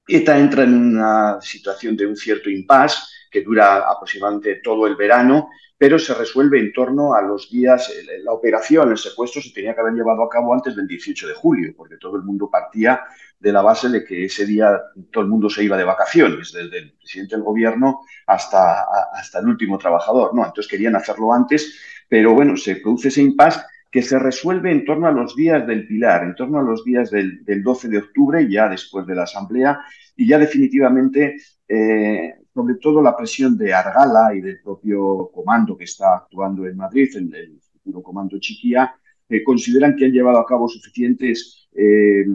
ETA 0.07 0.39
entra 0.39 0.63
en 0.63 0.73
una 0.73 1.39
situación 1.39 1.95
de 1.95 2.07
un 2.07 2.15
cierto 2.15 2.49
impasse 2.49 3.18
que 3.29 3.43
dura 3.43 3.89
aproximadamente 3.89 4.55
todo 4.63 4.87
el 4.87 4.95
verano, 4.95 5.49
pero 5.77 5.97
se 5.97 6.13
resuelve 6.13 6.59
en 6.59 6.73
torno 6.73 7.13
a 7.13 7.21
los 7.21 7.49
días, 7.49 7.91
la 8.23 8.33
operación, 8.33 8.91
el 8.91 8.97
secuestro 8.97 9.41
se 9.41 9.53
tenía 9.53 9.73
que 9.73 9.81
haber 9.81 9.93
llevado 9.93 10.23
a 10.23 10.29
cabo 10.29 10.53
antes 10.53 10.75
del 10.75 10.87
18 10.87 11.27
de 11.27 11.33
julio, 11.33 11.73
porque 11.77 11.97
todo 11.97 12.17
el 12.17 12.23
mundo 12.23 12.49
partía 12.49 13.01
de 13.39 13.51
la 13.53 13.61
base 13.61 13.87
de 13.87 14.03
que 14.03 14.25
ese 14.25 14.45
día 14.45 14.77
todo 15.11 15.23
el 15.23 15.29
mundo 15.29 15.49
se 15.49 15.63
iba 15.63 15.77
de 15.77 15.85
vacaciones, 15.85 16.51
desde 16.51 16.79
el 16.79 16.91
presidente 16.93 17.35
del 17.35 17.45
gobierno 17.45 18.01
hasta, 18.27 18.85
hasta 19.13 19.39
el 19.39 19.47
último 19.47 19.77
trabajador. 19.77 20.35
No, 20.35 20.45
entonces 20.45 20.69
querían 20.69 20.97
hacerlo 20.97 21.33
antes, 21.33 21.79
pero 22.09 22.33
bueno, 22.33 22.57
se 22.57 22.75
produce 22.77 23.07
ese 23.07 23.21
impasse 23.21 23.61
que 23.91 24.01
se 24.01 24.19
resuelve 24.19 24.71
en 24.71 24.85
torno 24.85 25.07
a 25.07 25.11
los 25.11 25.35
días 25.35 25.65
del 25.65 25.87
Pilar, 25.87 26.23
en 26.23 26.35
torno 26.35 26.59
a 26.59 26.63
los 26.63 26.83
días 26.83 27.09
del, 27.09 27.41
12 27.45 27.87
de 27.87 27.97
octubre, 27.97 28.47
ya 28.49 28.69
después 28.69 29.05
de 29.07 29.15
la 29.15 29.23
Asamblea, 29.23 29.79
y 30.15 30.27
ya 30.27 30.37
definitivamente, 30.37 31.37
eh, 31.67 32.35
sobre 32.59 32.75
todo 32.75 33.01
la 33.01 33.15
presión 33.15 33.57
de 33.57 33.73
Argala 33.73 34.35
y 34.35 34.41
del 34.41 34.59
propio 34.59 35.31
comando 35.33 35.77
que 35.77 35.85
está 35.85 36.17
actuando 36.17 36.67
en 36.67 36.75
Madrid, 36.75 37.09
el, 37.15 37.33
el 37.33 37.57
futuro 37.61 38.03
comando 38.03 38.37
Chiquía, 38.37 38.93
eh, 39.29 39.41
consideran 39.45 39.95
que 39.95 40.03
han 40.03 40.11
llevado 40.11 40.39
a 40.39 40.45
cabo 40.45 40.67
suficientes 40.67 41.69
eh, 41.73 42.25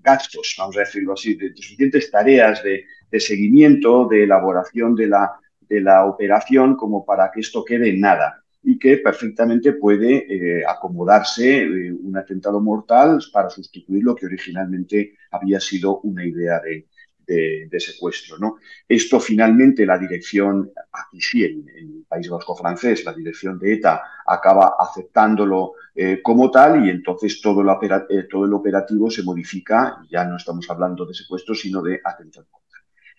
gastos, 0.00 0.54
vamos 0.56 0.78
a 0.78 0.80
decirlo 0.80 1.12
así, 1.12 1.34
de, 1.34 1.54
suficientes 1.54 2.10
tareas 2.10 2.62
de, 2.62 2.84
seguimiento, 3.20 4.08
de 4.08 4.22
elaboración 4.22 4.94
de 4.94 5.08
la, 5.08 6.04
operación 6.06 6.74
como 6.74 7.04
para 7.04 7.30
que 7.30 7.40
esto 7.40 7.62
quede 7.62 7.90
en 7.90 8.00
nada 8.00 8.42
y 8.62 8.78
que 8.78 8.96
perfectamente 8.96 9.74
puede 9.74 10.24
eh, 10.60 10.64
acomodarse 10.66 11.68
un 11.68 12.16
atentado 12.16 12.60
mortal 12.60 13.20
para 13.30 13.50
sustituir 13.50 14.02
lo 14.04 14.14
que 14.14 14.24
originalmente 14.24 15.16
había 15.30 15.60
sido 15.60 16.00
una 16.00 16.24
idea 16.24 16.60
de, 16.60 16.86
de, 17.26 17.80
secuestro. 17.80 18.38
¿no? 18.38 18.56
Esto 18.88 19.18
finalmente 19.18 19.84
la 19.84 19.98
dirección, 19.98 20.70
aquí 20.92 21.20
sí, 21.20 21.44
en, 21.44 21.68
el 21.68 22.04
País 22.08 22.28
Vasco 22.28 22.54
francés, 22.54 23.04
la 23.04 23.12
dirección 23.12 23.58
de 23.58 23.74
ETA 23.74 24.02
acaba 24.26 24.76
aceptándolo 24.78 25.72
eh, 25.94 26.20
como 26.22 26.50
tal 26.50 26.86
y 26.86 26.90
entonces 26.90 27.40
todo 27.40 27.62
el, 27.62 27.68
eh, 28.10 28.28
todo 28.30 28.44
el 28.44 28.52
operativo 28.52 29.10
se 29.10 29.22
modifica, 29.22 29.98
ya 30.10 30.24
no 30.24 30.36
estamos 30.36 30.68
hablando 30.70 31.04
de 31.04 31.14
secuestro, 31.14 31.54
sino 31.54 31.82
de 31.82 32.00
atentado 32.04 32.46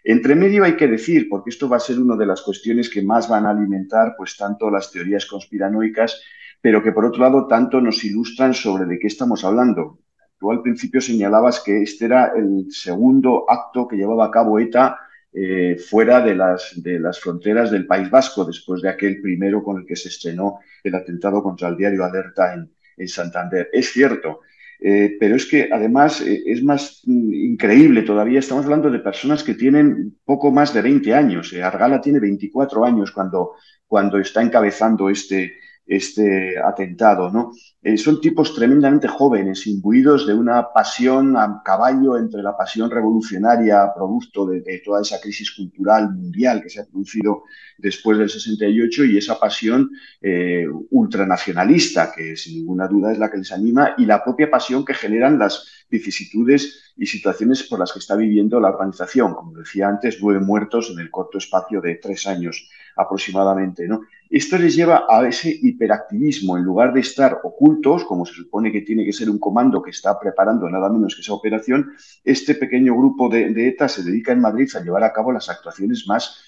entre 0.10 0.36
medio 0.36 0.64
hay 0.64 0.78
que 0.78 0.88
decir, 0.88 1.28
porque 1.28 1.50
esto 1.50 1.68
va 1.68 1.76
a 1.76 1.82
ser 1.82 2.00
una 2.00 2.16
de 2.16 2.26
las 2.26 2.42
cuestiones 2.42 2.90
que 2.90 3.02
más 3.02 3.28
van 3.28 3.46
a 3.46 3.50
alimentar 3.50 4.14
pues 4.18 4.38
tanto 4.38 4.72
las 4.72 4.90
teorías 4.90 5.26
conspiranoicas, 5.26 6.22
pero 6.62 6.82
que 6.82 6.94
por 6.94 7.04
otro 7.04 7.24
lado 7.24 7.46
tanto 7.46 7.82
nos 7.82 8.02
ilustran 8.06 8.54
sobre 8.54 8.86
de 8.86 9.00
qué 9.00 9.08
estamos 9.08 9.44
hablando. 9.44 10.00
Tú 10.40 10.52
al 10.52 10.62
principio 10.62 11.02
señalabas 11.02 11.62
que 11.62 11.82
este 11.82 12.06
era 12.06 12.34
el 12.36 12.72
segundo 12.72 13.50
acto 13.50 13.88
que 13.88 13.96
llevaba 13.96 14.26
a 14.26 14.32
cabo 14.32 14.60
ETA 14.60 15.00
eh, 15.34 15.78
fuera 15.78 16.22
de 16.22 16.36
las, 16.36 16.74
de 16.82 17.00
las 17.00 17.20
fronteras 17.20 17.70
del 17.72 17.86
País 17.86 18.10
Vasco, 18.10 18.46
después 18.46 18.82
de 18.82 18.90
aquel 18.90 19.22
primero 19.22 19.64
con 19.64 19.78
el 19.78 19.86
que 19.86 19.96
se 19.96 20.10
estrenó 20.10 20.60
el 20.84 20.96
atentado 20.96 21.44
contra 21.44 21.68
el 21.70 21.78
diario 21.78 22.04
Alerta 22.04 22.54
en, 22.54 23.08
Santander. 23.08 23.70
Es 23.72 23.92
cierto, 23.92 24.40
eh, 24.80 25.16
pero 25.20 25.36
es 25.36 25.46
que 25.46 25.70
además 25.72 26.22
eh, 26.22 26.42
es 26.48 26.64
más 26.64 27.02
mm, 27.06 27.34
increíble 27.34 28.02
todavía. 28.02 28.40
Estamos 28.40 28.66
hablando 28.66 28.90
de 28.90 28.98
personas 28.98 29.44
que 29.44 29.54
tienen 29.54 30.18
poco 30.26 30.52
más 30.52 30.74
de 30.74 30.82
20 30.82 31.14
años. 31.14 31.54
Argala 31.54 32.02
tiene 32.02 32.20
24 32.20 32.84
años 32.86 33.12
cuando, 33.12 33.54
cuando 33.86 34.18
está 34.18 34.42
encabezando 34.42 35.10
este, 35.10 35.54
este 35.88 36.60
atentado, 36.60 37.32
¿no? 37.32 37.54
Eh, 37.82 37.98
son 37.98 38.20
tipos 38.20 38.54
tremendamente 38.54 39.08
jóvenes, 39.08 39.66
imbuidos 39.66 40.28
de 40.28 40.34
una 40.34 40.74
pasión 40.74 41.38
a 41.38 41.62
caballo 41.64 42.18
entre 42.18 42.44
la 42.44 42.58
pasión 42.58 42.92
revolucionaria, 42.92 43.94
producto 43.96 44.46
de, 44.46 44.82
toda 44.84 45.02
esa 45.02 45.22
crisis 45.22 45.52
cultural 45.52 46.14
mundial 46.14 46.62
que 46.62 46.70
se 46.70 46.82
ha 46.82 46.86
producido 46.86 47.44
después 47.78 48.18
del 48.18 48.30
68, 48.30 49.06
y 49.06 49.18
esa 49.18 49.40
pasión 49.40 49.90
eh, 50.22 50.66
ultranacionalista, 50.90 52.12
que 52.12 52.36
sin 52.36 52.56
ninguna 52.56 52.88
duda 52.88 53.14
es 53.14 53.20
la 53.20 53.32
que 53.32 53.38
les 53.38 53.52
anima, 53.54 53.96
y 53.98 54.06
la 54.06 54.22
propia 54.22 54.52
pasión 54.52 54.84
que 54.84 54.94
generan 54.94 55.40
las 55.40 55.86
vicisitudes 55.90 56.94
y 56.98 57.06
situaciones 57.06 57.64
por 57.64 57.80
las 57.80 57.94
que 57.94 58.00
está 58.00 58.16
viviendo 58.16 58.60
la 58.60 58.70
organización. 58.70 59.34
Como 59.34 59.54
decía 59.54 59.88
antes, 59.88 60.18
nueve 60.22 60.42
muertos 60.42 60.90
en 60.92 61.00
el 61.00 61.10
corto 61.10 61.38
espacio 61.38 61.80
de 61.80 61.96
tres 61.96 62.28
años 62.28 62.68
aproximadamente. 62.98 63.88
¿no? 63.88 64.02
Esto 64.30 64.58
les 64.58 64.76
lleva 64.76 65.06
a 65.10 65.28
ese 65.28 65.50
hiperactivismo. 65.62 66.58
En 66.58 66.64
lugar 66.64 66.94
de 66.94 67.02
estar 67.02 67.40
ocultos, 67.44 68.04
como 68.04 68.26
se 68.26 68.34
supone 68.34 68.72
que 68.72 68.82
tiene 68.82 69.06
que 69.06 69.14
ser 69.14 69.30
un 69.30 69.40
comando 69.40 69.82
que 69.82 69.92
está 69.92 70.20
preparando 70.20 70.70
nada 70.70 70.90
menos 70.90 71.16
que 71.16 71.22
esa 71.22 71.34
operación, 71.34 71.92
este 72.24 72.56
pequeño 72.56 72.96
grupo 72.96 73.30
de, 73.30 73.68
ETA 73.68 73.88
se 73.88 74.04
dedica 74.04 74.32
en 74.32 74.42
Madrid 74.42 74.70
a 74.76 74.84
llevar 74.84 75.04
a 75.04 75.14
cabo 75.14 75.32
las 75.32 75.50
actuaciones 75.50 76.06
más 76.08 76.44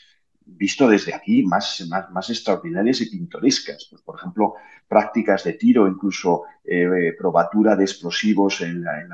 visto 0.46 0.90
desde 0.90 1.14
aquí, 1.14 1.44
más, 1.44 1.88
más, 2.12 2.30
extraordinarias 2.32 3.02
y 3.02 3.10
pintorescas. 3.10 3.88
Pues, 3.90 4.02
por 4.02 4.18
ejemplo, 4.18 4.56
prácticas 4.88 5.44
de 5.44 5.54
tiro, 5.54 5.88
incluso 5.88 6.44
eh, 6.66 7.14
probatura 7.18 7.76
de 7.76 7.84
explosivos 7.84 8.62
en 8.62 8.84
la 8.84 9.02
en 9.02 9.10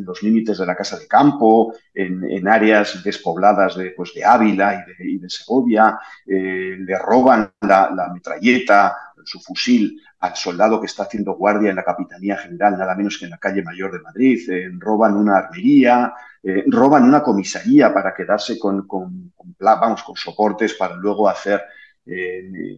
los 0.00 0.22
límites 0.22 0.58
de 0.58 0.66
la 0.66 0.76
casa 0.76 0.98
de 0.98 1.06
campo, 1.06 1.74
en, 1.94 2.46
áreas 2.46 3.02
despobladas 3.02 3.76
de, 3.76 3.90
pues, 3.90 4.12
de 4.14 4.24
Ávila 4.24 4.84
y 4.98 5.18
de, 5.18 5.30
Segovia, 5.30 5.98
eh, 6.26 6.76
le 6.78 6.98
roban 6.98 7.52
la, 7.62 8.10
metralleta, 8.12 8.96
su 9.24 9.40
fusil 9.40 10.00
al 10.20 10.36
soldado 10.36 10.80
que 10.80 10.86
está 10.86 11.04
haciendo 11.04 11.34
guardia 11.34 11.70
en 11.70 11.76
la 11.76 11.84
Capitanía 11.84 12.36
General, 12.36 12.78
nada 12.78 12.94
menos 12.94 13.18
que 13.18 13.24
en 13.24 13.32
la 13.32 13.38
calle 13.38 13.62
Mayor 13.62 13.92
de 13.92 14.00
Madrid, 14.00 14.50
eh, 14.50 14.70
roban 14.78 15.16
una 15.16 15.38
armería, 15.38 16.14
eh, 16.42 16.64
roban 16.68 17.04
una 17.04 17.22
comisaría 17.22 17.92
para 17.92 18.14
quedarse 18.14 18.58
con, 18.58 18.86
vamos, 19.58 20.02
con 20.04 20.16
soportes 20.16 20.74
para 20.74 20.94
luego 20.94 21.28
hacer 21.28 21.62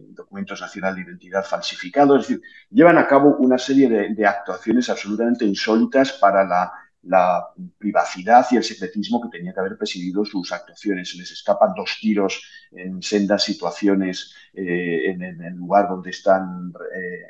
documentos 0.09 0.59
nacional 0.59 0.95
de 0.95 1.01
identidad 1.01 1.43
falsificados, 1.43 2.21
es 2.21 2.27
decir, 2.27 2.43
llevan 2.71 2.97
a 2.97 3.07
cabo 3.07 3.35
una 3.37 3.57
serie 3.57 3.87
de, 3.89 4.25
actuaciones 4.25 4.89
absolutamente 4.89 5.45
insólitas 5.45 6.13
para 6.13 6.43
la, 6.43 6.71
privacidad 7.77 8.45
y 8.51 8.57
el 8.57 8.63
secretismo 8.63 9.21
que 9.21 9.37
tenía 9.37 9.53
que 9.53 9.59
haber 9.59 9.77
presidido 9.77 10.25
sus 10.25 10.51
actuaciones. 10.51 11.11
Se 11.11 11.17
les 11.17 11.31
escapan 11.31 11.73
dos 11.75 11.97
tiros 11.99 12.41
en 12.71 13.01
sendas 13.01 13.43
situaciones 13.43 14.35
eh, 14.53 15.11
en, 15.11 15.21
el 15.21 15.55
lugar 15.55 15.87
donde 15.87 16.09
están 16.09 16.73
eh, 16.93 17.21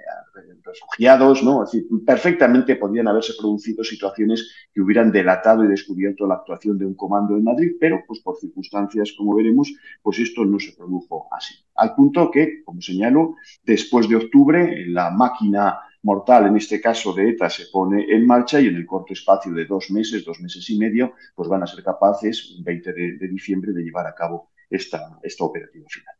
refugiados, 0.63 1.43
¿no? 1.43 1.63
Es 1.63 1.71
decir, 1.71 1.87
perfectamente 2.05 2.75
podrían 2.75 3.07
haberse 3.07 3.33
producido 3.39 3.83
situaciones 3.83 4.51
que 4.73 4.81
hubieran 4.81 5.11
delatado 5.11 5.63
y 5.63 5.67
descubierto 5.67 6.27
la 6.27 6.35
actuación 6.35 6.77
de 6.77 6.85
un 6.85 6.95
comando 6.95 7.35
en 7.35 7.43
Madrid, 7.43 7.73
pero 7.79 8.03
pues 8.07 8.19
por 8.21 8.37
circunstancias, 8.37 9.13
como 9.17 9.35
veremos, 9.35 9.71
pues 10.01 10.19
esto 10.19 10.45
no 10.45 10.59
se 10.59 10.73
produjo 10.73 11.27
así. 11.31 11.55
Al 11.75 11.95
punto 11.95 12.31
que, 12.31 12.63
como 12.63 12.81
señalo, 12.81 13.35
después 13.63 14.09
de 14.09 14.17
octubre, 14.17 14.85
la 14.87 15.11
máquina 15.11 15.79
mortal, 16.03 16.47
en 16.47 16.57
este 16.57 16.79
caso 16.79 17.13
de 17.13 17.29
ETA, 17.29 17.49
se 17.49 17.65
pone 17.71 18.05
en 18.09 18.25
marcha 18.25 18.59
y 18.59 18.67
en 18.67 18.75
el 18.75 18.85
corto 18.85 19.13
espacio 19.13 19.51
de 19.51 19.65
dos 19.65 19.91
meses, 19.91 20.25
dos 20.25 20.39
meses 20.39 20.69
y 20.69 20.77
medio, 20.77 21.13
pues 21.35 21.49
van 21.49 21.63
a 21.63 21.67
ser 21.67 21.83
capaces, 21.83 22.55
el 22.57 22.63
20 22.63 22.93
de, 22.93 23.27
diciembre, 23.27 23.73
de 23.73 23.83
llevar 23.83 24.07
a 24.07 24.15
cabo 24.15 24.51
esta, 24.69 25.19
esta 25.23 25.43
operativa 25.43 25.85
final. 25.89 26.15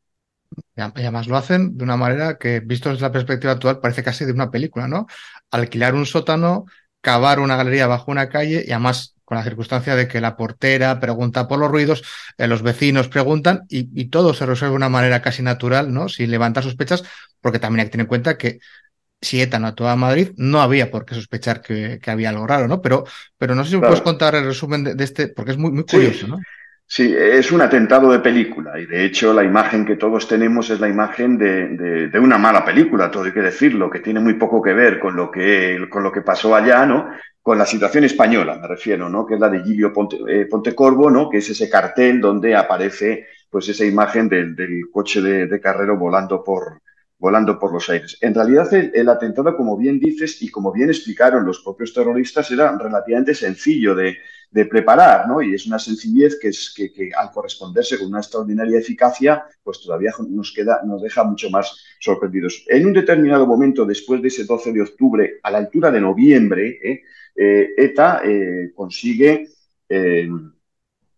Y 0.75 1.01
además 1.01 1.27
lo 1.27 1.37
hacen 1.37 1.77
de 1.77 1.83
una 1.83 1.97
manera 1.97 2.37
que, 2.37 2.59
visto 2.59 2.89
desde 2.89 3.03
la 3.03 3.11
perspectiva 3.11 3.53
actual, 3.53 3.79
parece 3.79 4.03
casi 4.03 4.25
de 4.25 4.31
una 4.31 4.51
película, 4.51 4.87
¿no? 4.87 5.07
Alquilar 5.51 5.93
un 5.93 6.05
sótano, 6.05 6.65
cavar 7.01 7.39
una 7.39 7.55
galería 7.55 7.87
bajo 7.87 8.11
una 8.11 8.29
calle 8.29 8.63
y 8.65 8.71
además 8.71 9.15
con 9.29 9.37
la 9.37 9.43
circunstancia 9.43 9.95
de 9.95 10.07
que 10.07 10.21
la 10.21 10.35
portera 10.35 10.99
pregunta 10.99 11.47
por 11.47 11.59
los 11.59 11.69
ruidos, 11.69 12.03
eh, 12.39 12.47
los 12.47 12.63
vecinos 12.63 13.09
preguntan 13.09 13.65
y, 13.69 14.05
todo 14.05 14.33
se 14.33 14.47
resuelve 14.47 14.71
de 14.71 14.77
una 14.77 14.89
manera 14.89 15.21
casi 15.21 15.43
natural, 15.43 15.93
¿no? 15.93 16.09
Sin 16.09 16.31
levantar 16.31 16.63
sospechas, 16.63 17.03
porque 17.39 17.59
también 17.59 17.81
hay 17.81 17.85
que 17.85 17.91
tener 17.91 18.05
en 18.05 18.09
cuenta 18.09 18.39
que 18.39 18.59
si 19.21 19.41
ETA 19.41 19.59
no 19.59 19.67
actuaba 19.67 19.93
en 19.93 19.99
Madrid, 19.99 20.31
no 20.37 20.61
había 20.61 20.91
por 20.91 21.05
qué 21.05 21.15
sospechar 21.15 21.61
que, 21.61 21.99
había 22.07 22.29
algo 22.29 22.47
raro, 22.47 22.67
¿no? 22.67 22.81
Pero, 22.81 23.05
pero 23.37 23.55
no 23.55 23.63
sé 23.63 23.71
si 23.71 23.75
me 23.77 23.87
puedes 23.87 24.01
contar 24.01 24.35
el 24.35 24.45
resumen 24.45 24.83
de, 24.83 25.03
este, 25.03 25.27
porque 25.27 25.51
es 25.51 25.57
muy, 25.57 25.71
muy 25.71 25.83
curioso, 25.83 26.27
¿no? 26.27 26.39
Sí, 26.91 27.15
es 27.15 27.51
un 27.51 27.61
atentado 27.61 28.11
de 28.11 28.17
película 28.17 28.79
y 28.79 28.87
de 28.87 29.05
hecho 29.05 29.31
la 29.31 29.43
imagen 29.43 29.85
que 29.85 29.95
todos 29.95 30.27
tenemos 30.27 30.71
es 30.71 30.79
la 30.79 30.89
imagen 30.89 31.37
de, 31.37 32.09
una 32.19 32.39
mala 32.39 32.65
película, 32.65 33.11
todo 33.11 33.25
hay 33.25 33.31
que 33.31 33.41
decirlo, 33.41 33.91
que 33.91 33.99
tiene 33.99 34.19
muy 34.19 34.33
poco 34.33 34.59
que 34.59 34.73
ver 34.73 34.99
con 34.99 35.15
lo 35.15 35.29
que, 35.29 35.85
con 35.87 36.01
lo 36.01 36.11
que 36.11 36.23
pasó 36.23 36.55
allá, 36.55 36.87
¿no? 36.87 37.07
Con 37.43 37.59
la 37.59 37.67
situación 37.67 38.05
española, 38.05 38.57
me 38.59 38.67
refiero, 38.67 39.07
¿no? 39.07 39.23
Que 39.23 39.35
es 39.35 39.39
la 39.39 39.49
de 39.49 39.61
Gilio 39.61 39.93
Ponte, 39.93 40.17
eh, 40.27 40.47
Pontecorvo, 40.47 41.11
¿no? 41.11 41.29
Que 41.29 41.37
es 41.37 41.49
ese 41.51 41.69
cartel 41.69 42.19
donde 42.19 42.55
aparece 42.55 43.27
pues 43.51 43.69
esa 43.69 43.85
imagen 43.85 44.27
del, 44.27 44.55
coche 44.91 45.21
de, 45.21 45.45
de, 45.45 45.61
Carrero 45.61 45.95
volando 45.95 46.43
por, 46.43 46.81
volando 47.19 47.59
por 47.59 47.73
los 47.73 47.89
aires. 47.89 48.17
En 48.21 48.33
realidad, 48.33 48.73
el, 48.73 49.09
atentado, 49.09 49.55
como 49.55 49.77
bien 49.77 49.99
dices 49.99 50.41
y 50.41 50.49
como 50.49 50.71
bien 50.71 50.89
explicaron 50.89 51.45
los 51.45 51.59
propios 51.59 51.93
terroristas, 51.93 52.49
era 52.49 52.75
relativamente 52.77 53.35
sencillo 53.35 53.93
de, 53.93 54.17
preparar, 54.67 55.27
¿no? 55.27 55.43
Y 55.43 55.53
es 55.53 55.67
una 55.67 55.77
sencillez 55.77 56.39
que, 56.39 56.47
es, 56.47 56.73
que, 56.75 57.11
al 57.15 57.29
corresponderse 57.29 57.99
con 57.99 58.07
una 58.07 58.17
extraordinaria 58.17 58.79
eficacia, 58.79 59.43
pues 59.61 59.79
todavía 59.79 60.11
nos 60.27 60.51
queda, 60.51 60.81
nos 60.83 61.03
deja 61.03 61.23
mucho 61.23 61.51
más 61.51 61.85
sorprendidos. 61.99 62.65
En 62.67 62.87
un 62.87 62.93
determinado 62.93 63.45
momento, 63.45 63.85
después 63.85 64.23
de 64.23 64.29
ese 64.29 64.45
12 64.45 64.73
de 64.73 64.81
octubre, 64.81 65.39
a 65.43 65.51
la 65.51 65.59
altura 65.59 65.91
de 65.91 66.01
noviembre, 66.01 66.79
¿eh? 66.81 67.03
Eh, 67.35 67.73
ETA 67.77 68.21
eh, 68.25 68.71
consigue 68.73 69.49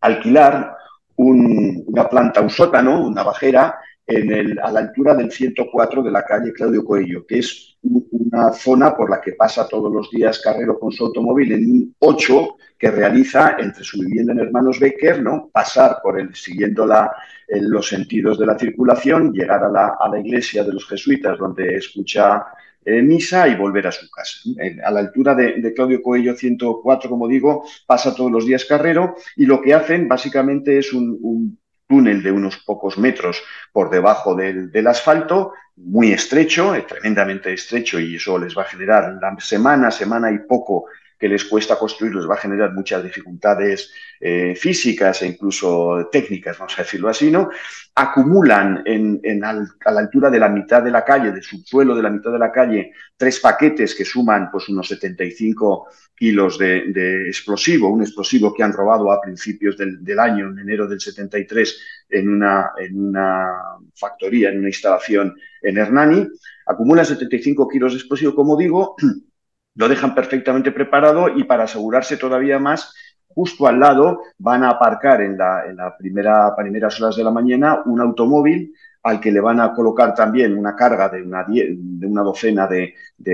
alquilar 0.02 0.76
una 1.16 2.10
planta, 2.10 2.42
un 2.42 2.50
sótano, 2.50 3.06
una 3.06 3.24
bajera, 3.24 3.80
en 4.08 4.32
el, 4.32 4.60
a 4.60 4.72
la 4.72 4.82
altura 4.82 5.14
del 5.14 5.32
104 5.32 6.04
de 6.04 6.12
la 6.12 6.24
calle 6.24 6.54
Claudio 6.54 6.84
Coello, 6.84 7.26
que 7.26 7.40
es 7.40 7.78
una 7.82 8.52
zona 8.54 8.96
por 8.96 9.10
la 9.10 9.22
que 9.22 9.34
pasa 9.34 9.68
todos 9.68 9.92
los 9.92 10.10
días 10.10 10.40
Carrero 10.40 10.80
con 10.80 10.92
su 10.92 11.06
automóvil 11.06 11.52
en 11.52 11.72
un 11.72 11.96
8 12.00 12.56
que 12.78 12.92
realiza 12.92 13.56
entre 13.60 13.84
su 13.84 14.00
vivienda 14.00 14.34
en 14.34 14.40
Hermanos 14.40 14.80
Becker, 14.80 15.22
¿no? 15.22 15.50
pasar 15.52 15.98
por 16.02 16.20
el, 16.20 16.34
siguiendo 16.36 16.86
la, 16.86 17.12
los 17.48 17.88
sentidos 17.88 18.40
de 18.40 18.46
la 18.46 18.58
circulación, 18.58 19.34
llegar 19.34 19.64
a 19.64 19.70
la, 19.70 19.98
a 20.00 20.10
la 20.10 20.20
iglesia 20.20 20.64
de 20.64 20.74
los 20.74 20.88
jesuitas 20.88 21.38
donde 21.38 21.76
escucha 21.76 22.46
eh, 22.84 23.04
misa 23.04 23.48
y 23.48 23.56
volver 23.56 23.86
a 23.86 23.92
su 23.92 24.10
casa. 24.10 24.40
a 24.84 24.92
la 24.92 25.02
altura 25.02 25.36
de, 25.36 25.74
Claudio 25.76 26.02
Coello 26.02 26.36
104, 26.36 27.10
como 27.10 27.28
digo, 27.28 27.64
pasa 27.86 28.16
todos 28.16 28.32
los 28.32 28.46
días 28.48 28.66
Carrero 28.66 29.16
y 29.36 29.46
lo 29.46 29.62
que 29.62 29.76
hacen 29.76 30.08
básicamente 30.08 30.80
es 30.80 30.92
un, 30.92 31.60
túnel 31.92 32.24
de 32.24 32.32
unos 32.32 32.56
pocos 32.56 32.98
metros 32.98 33.44
por 33.74 33.90
debajo 33.90 34.34
del, 34.34 34.88
asfalto, 34.88 35.52
muy 35.76 36.14
estrecho, 36.14 36.74
eh, 36.74 36.84
tremendamente 36.88 37.52
estrecho, 37.52 38.00
y 38.00 38.16
eso 38.16 38.40
les 38.40 38.58
va 38.58 38.62
a 38.62 38.72
generar 38.74 39.18
la 39.22 39.36
semana, 39.40 39.92
semana 39.92 40.32
y 40.32 40.40
poco 40.40 40.86
que 41.22 41.30
les 41.30 41.46
cuesta 41.46 41.78
construir, 41.78 42.16
les 42.16 42.28
va 42.28 42.34
a 42.34 42.44
generar 42.44 42.74
muchas 42.74 43.04
dificultades 43.04 43.94
eh, 44.20 44.56
físicas 44.56 45.22
e 45.22 45.28
incluso 45.28 46.10
técnicas, 46.12 46.58
vamos 46.58 46.74
a 46.80 46.82
decirlo 46.82 47.10
así, 47.10 47.30
¿no? 47.30 47.52
Acumulan 47.94 48.82
en, 48.88 49.22
a 49.44 49.92
la 49.92 50.00
altura 50.00 50.32
de 50.32 50.40
la 50.40 50.50
mitad 50.50 50.82
de 50.82 50.90
la 50.90 51.06
calle, 51.06 51.32
del 51.32 51.44
subsuelo 51.44 51.96
de 51.96 52.02
la 52.02 52.10
mitad 52.10 52.32
de 52.32 52.40
la 52.40 52.52
calle, 52.52 52.92
tres 53.16 53.40
paquetes 53.40 53.94
que 53.94 54.04
suman 54.04 54.50
pues 54.50 54.68
unos 54.70 54.88
75 54.88 55.90
kilos 56.16 56.58
de, 56.58 57.28
explosivo, 57.28 57.90
un 57.90 58.02
explosivo 58.02 58.52
que 58.52 58.64
han 58.64 58.74
robado 58.74 59.12
a 59.12 59.22
principios 59.22 59.78
del, 59.78 60.20
año, 60.20 60.50
en 60.50 60.58
enero 60.58 60.88
del 60.88 61.00
73, 61.00 61.82
en 62.10 62.30
una, 62.30 62.72
en 62.80 63.00
una 63.00 63.48
factoría, 63.94 64.50
en 64.50 64.58
una 64.58 64.70
instalación 64.70 65.36
en 65.62 65.78
Hernani. 65.78 66.28
Acumulan 66.66 67.06
75 67.06 67.68
kilos 67.68 67.94
de 67.94 68.00
explosivo, 68.00 68.34
como 68.34 68.58
digo, 68.58 68.96
lo 69.76 69.88
dejan 69.88 70.16
perfectamente 70.16 70.72
preparado 70.72 71.30
y 71.30 71.44
para 71.44 71.64
asegurarse 71.64 72.18
todavía 72.18 72.60
más, 72.60 72.94
justo 73.28 73.68
al 73.68 73.80
lado 73.80 74.22
van 74.38 74.64
a 74.64 74.72
aparcar 74.72 75.22
en 75.22 75.38
la, 75.38 75.66
en 75.66 75.78
primera, 75.98 76.54
primeras 76.56 77.00
horas 77.02 77.16
de 77.16 77.24
la 77.24 77.32
mañana 77.32 77.82
un 77.86 78.02
automóvil 78.02 78.74
al 79.04 79.20
que 79.20 79.32
le 79.32 79.40
van 79.40 79.60
a 79.60 79.74
colocar 79.74 80.14
también 80.14 80.58
una 80.58 80.76
carga 80.76 81.10
de 81.10 81.24
una, 81.24 81.46
de 81.48 82.06
una 82.06 82.22
docena 82.22 82.68
de, 82.68 82.94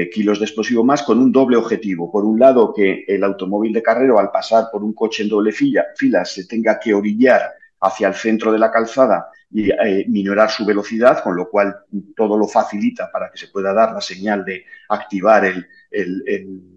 kilos 0.09 0.39
de 0.39 0.45
explosivo 0.45 0.83
más 0.83 1.03
con 1.03 1.19
un 1.19 1.31
doble 1.31 1.57
objetivo. 1.57 2.09
Por 2.11 2.23
un 2.23 2.39
lado, 2.39 2.73
que 2.73 3.03
el 3.07 3.23
automóvil 3.23 3.73
de 3.73 3.83
carrero, 3.83 4.17
al 4.17 4.31
pasar 4.31 4.67
por 4.71 4.83
un 4.83 4.93
coche 4.93 5.23
en 5.23 5.29
doble 5.29 5.51
fila, 5.51 5.85
fila 5.95 6.23
se 6.23 6.47
tenga 6.47 6.79
que 6.79 6.93
orillar 6.93 7.51
hacia 7.81 8.07
el 8.07 8.13
centro 8.13 8.51
de 8.51 8.59
la 8.59 8.71
calzada 8.71 9.27
y 9.51 9.71
eh, 9.71 10.05
minorar 10.07 10.49
su 10.49 10.65
velocidad, 10.65 11.23
con 11.23 11.35
lo 11.35 11.49
cual 11.49 11.75
todo 12.15 12.37
lo 12.37 12.47
facilita 12.47 13.09
para 13.11 13.31
que 13.31 13.37
se 13.37 13.47
pueda 13.47 13.73
dar 13.73 13.93
la 13.93 14.01
señal 14.01 14.43
de 14.43 14.65
activar 14.89 15.45
el, 15.45 15.67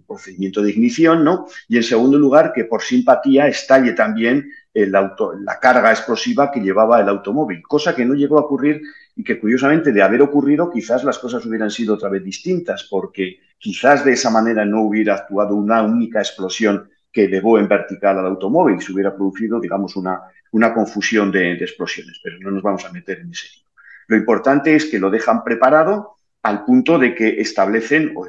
procedimiento 0.07 0.61
de 0.61 0.71
ignición, 0.71 1.23
¿no? 1.23 1.47
Y 1.69 1.77
en 1.77 1.85
segundo 1.85 2.19
lugar, 2.19 2.53
que 2.53 2.65
por 2.65 2.83
simpatía 2.83 3.47
estalle 3.47 3.93
también 3.93 4.51
la 4.75 5.59
carga 5.61 5.91
explosiva 5.91 6.51
que 6.51 6.59
llevaba 6.59 7.01
el 7.01 7.09
automóvil, 7.09 7.63
cosa 7.63 7.95
que 7.95 8.05
no 8.05 8.15
llegó 8.15 8.39
a 8.39 8.43
ocurrir 8.43 8.83
y 9.15 9.23
que 9.23 9.39
curiosamente 9.39 9.93
de 9.93 10.03
haber 10.03 10.23
ocurrido 10.23 10.69
quizás 10.69 11.05
las 11.05 11.19
cosas 11.19 11.47
hubieran 11.47 11.71
sido 11.71 11.95
otra 11.95 12.09
vez 12.09 12.25
distintas, 12.25 12.89
porque 12.91 13.39
quizás 13.59 14.05
de 14.05 14.15
esa 14.15 14.31
manera 14.31 14.65
no 14.65 14.83
hubiera 14.83 15.15
actuado 15.15 15.55
una 15.55 15.83
única 15.83 16.19
explosión 16.19 16.91
que 17.13 17.25
elevó 17.25 17.59
en 17.59 17.69
vertical 17.69 18.19
al 18.19 18.27
automóvil, 18.27 18.81
se 18.81 18.93
hubiera 18.93 19.15
producido, 19.15 19.61
digamos, 19.61 19.97
una, 19.97 20.23
una 20.53 20.73
confusión 20.73 21.31
de, 21.31 21.53
explosiones, 21.55 22.21
pero 22.23 22.39
no 22.41 22.51
nos 22.51 22.63
vamos 22.63 22.85
a 22.85 22.93
meter 22.93 23.21
en 23.21 23.31
ese 23.31 23.49
lío. 23.49 23.67
Lo 24.09 24.17
importante 24.17 24.75
es 24.75 24.87
que 24.87 24.99
lo 24.99 25.11
dejan 25.11 25.45
preparado 25.45 26.17
al 26.43 26.65
punto 26.65 26.99
de 26.99 27.15
que 27.15 27.41
establecen 27.41 28.13
o, 28.17 28.27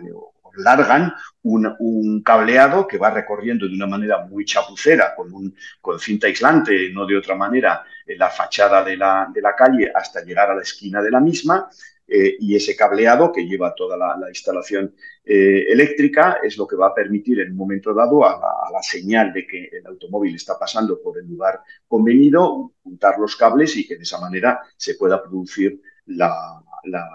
largan 0.57 1.13
un, 1.43 2.21
cableado 2.23 2.85
que 2.85 2.97
va 2.97 3.09
recorriendo 3.09 3.67
de 3.67 3.73
una 3.73 3.87
manera 3.87 4.25
muy 4.25 4.43
chapucera, 4.45 5.15
con, 5.15 5.33
un, 5.33 5.55
con 5.79 5.99
cinta 5.99 6.27
aislante, 6.27 6.91
no 6.91 7.05
de 7.05 7.17
otra 7.17 7.35
manera, 7.35 7.83
en 8.05 8.17
la 8.17 8.29
fachada 8.29 8.83
de 8.83 8.97
la, 8.97 9.29
de 9.33 9.41
la 9.41 9.55
calle 9.55 9.91
hasta 9.93 10.23
llegar 10.23 10.51
a 10.51 10.55
la 10.55 10.61
esquina 10.61 11.01
de 11.01 11.11
la 11.11 11.21
misma, 11.21 11.69
eh, 12.13 12.35
y 12.41 12.57
ese 12.57 12.75
cableado 12.75 13.31
que 13.31 13.47
lleva 13.47 13.73
toda 13.73 13.95
la, 13.95 14.27
instalación 14.27 14.93
eh, 15.23 15.65
eléctrica 15.69 16.39
es 16.43 16.57
lo 16.57 16.67
que 16.67 16.75
va 16.75 16.87
a 16.87 16.93
permitir 16.93 17.39
en 17.39 17.51
un 17.51 17.55
momento 17.55 17.93
dado 17.93 18.25
a 18.25 18.37
la, 18.69 18.83
señal 18.83 19.31
de 19.31 19.47
que 19.47 19.69
el 19.71 19.85
automóvil 19.85 20.35
está 20.35 20.59
pasando 20.59 21.01
por 21.01 21.17
el 21.17 21.25
lugar 21.25 21.61
convenido, 21.87 22.73
juntar 22.83 23.17
los 23.17 23.37
cables 23.37 23.77
y 23.77 23.87
que 23.87 23.95
de 23.95 24.03
esa 24.03 24.19
manera 24.19 24.59
se 24.75 24.95
pueda 24.95 25.23
producir 25.23 25.79
la, 26.07 26.61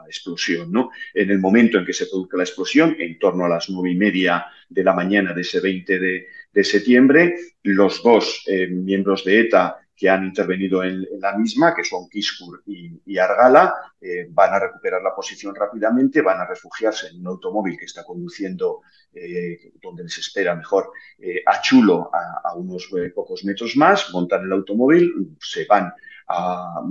explosión. 0.06 0.72
¿no? 0.72 0.88
En 1.12 1.30
el 1.30 1.40
momento 1.40 1.76
en 1.76 1.84
que 1.84 1.92
se 1.92 2.06
produzca 2.06 2.38
la 2.38 2.44
explosión, 2.44 2.96
en 2.98 3.18
torno 3.18 3.44
a 3.44 3.50
las 3.50 3.68
nueve 3.68 3.90
y 3.90 3.96
media 3.96 4.46
de 4.66 4.82
la 4.82 4.94
mañana 4.94 5.34
de 5.34 5.42
ese 5.42 5.60
20 5.60 5.98
de, 5.98 6.64
septiembre, 6.64 7.34
los 7.64 8.02
dos 8.02 8.44
eh, 8.46 8.66
miembros 8.68 9.24
de 9.26 9.40
ETA 9.40 9.85
que 9.96 10.10
han 10.10 10.24
intervenido 10.24 10.84
en, 10.84 11.06
la 11.18 11.36
misma, 11.36 11.74
que 11.74 11.82
son 11.82 12.08
Kiskur 12.08 12.62
y, 12.66 13.18
Argala, 13.18 13.74
eh, 14.00 14.26
van 14.30 14.52
a 14.52 14.58
recuperar 14.58 15.02
la 15.02 15.14
posición 15.14 15.54
rápidamente, 15.54 16.20
van 16.20 16.38
a 16.38 16.46
refugiarse 16.46 17.08
en 17.08 17.20
un 17.20 17.28
automóvil 17.28 17.78
que 17.78 17.86
está 17.86 18.04
conduciendo, 18.04 18.82
eh, 19.14 19.72
donde 19.80 20.02
les 20.02 20.18
espera 20.18 20.54
mejor, 20.54 20.92
eh, 21.18 21.42
a 21.46 21.62
Chulo, 21.62 22.10
a, 22.12 22.54
unos 22.54 22.90
pocos 23.14 23.44
metros 23.44 23.74
más, 23.76 24.12
montan 24.12 24.44
el 24.44 24.52
automóvil, 24.52 25.36
se 25.40 25.64
van 25.64 25.92
a 26.28 26.82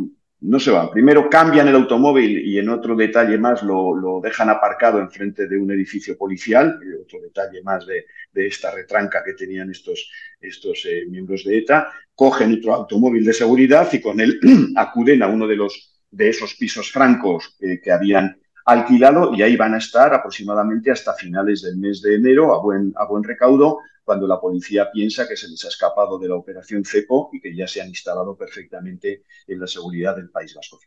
no 0.46 0.60
se 0.60 0.72
van. 0.72 0.92
Primero 0.92 1.30
cambian 1.30 1.68
el 1.68 1.76
automóvil 1.76 2.46
y 2.46 2.60
en 2.60 2.70
otro 2.70 2.96
detalle 2.96 3.38
más 3.38 3.64
lo, 3.64 4.20
dejan 4.24 4.50
aparcado 4.50 5.00
enfrente 5.00 5.48
de 5.48 5.58
un 5.58 5.72
edificio 5.72 6.18
policial, 6.18 6.80
otro 7.04 7.20
detalle 7.22 7.62
más 7.64 7.86
de, 7.86 8.06
esta 8.34 8.72
retranca 8.72 9.24
que 9.24 9.34
tenían 9.34 9.72
estos, 9.72 10.12
estos 10.40 10.86
eh, 10.86 11.06
miembros 11.10 11.44
de 11.46 11.58
ETA. 11.58 11.90
Cogen 12.14 12.54
otro 12.54 12.74
automóvil 12.74 13.26
de 13.26 13.34
seguridad 13.34 13.88
y 13.92 14.02
con 14.02 14.20
él 14.20 14.40
acuden 14.76 15.24
a 15.24 15.28
uno 15.28 15.48
de, 15.48 15.56
los, 15.56 16.02
de 16.12 16.30
esos 16.30 16.56
pisos 16.56 16.92
francos 16.92 17.56
eh, 17.62 17.80
que 17.82 17.92
habían 17.92 18.38
alquilado 18.66 19.34
y 19.34 19.42
ahí 19.42 19.56
van 19.56 19.74
a 19.76 19.78
estar 19.78 20.14
aproximadamente 20.14 20.92
hasta 20.92 21.14
finales 21.14 21.62
del 21.62 21.78
mes 21.78 22.02
de 22.02 22.16
enero 22.16 22.54
a 22.54 22.62
buen, 22.62 22.94
a 22.96 23.06
buen 23.06 23.24
recaudo 23.24 23.80
cuando 24.06 24.28
la 24.28 24.40
policía 24.40 24.90
piensa 24.92 25.28
que 25.28 25.36
se 25.36 25.50
les 25.50 25.66
ha 25.66 25.70
escapado 25.70 26.20
de 26.20 26.30
la 26.30 26.36
operación 26.36 26.86
CEPO 26.86 27.32
y 27.34 27.42
que 27.42 27.56
ya 27.56 27.68
se 27.68 27.82
han 27.82 27.90
instalado 27.90 28.38
perfectamente 28.38 29.24
en 29.48 29.60
la 29.60 29.68
seguridad 29.68 30.16
del 30.16 30.30
País 30.30 30.54
Vasco. 30.54 30.80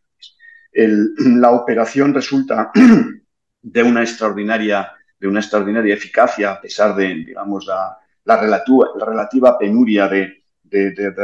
la 0.72 1.50
operación 1.50 2.14
resulta 2.14 2.70
de 3.62 3.82
una 3.82 4.02
extraordinaria, 4.02 4.92
de 5.18 5.26
una 5.26 5.40
extraordinaria 5.40 5.94
eficacia 5.94 6.52
a 6.52 6.60
pesar 6.60 6.94
de, 6.94 7.08
digamos, 7.08 7.66
la, 7.66 7.98
relativa, 8.24 9.58
penuria 9.58 10.06
de, 10.06 10.44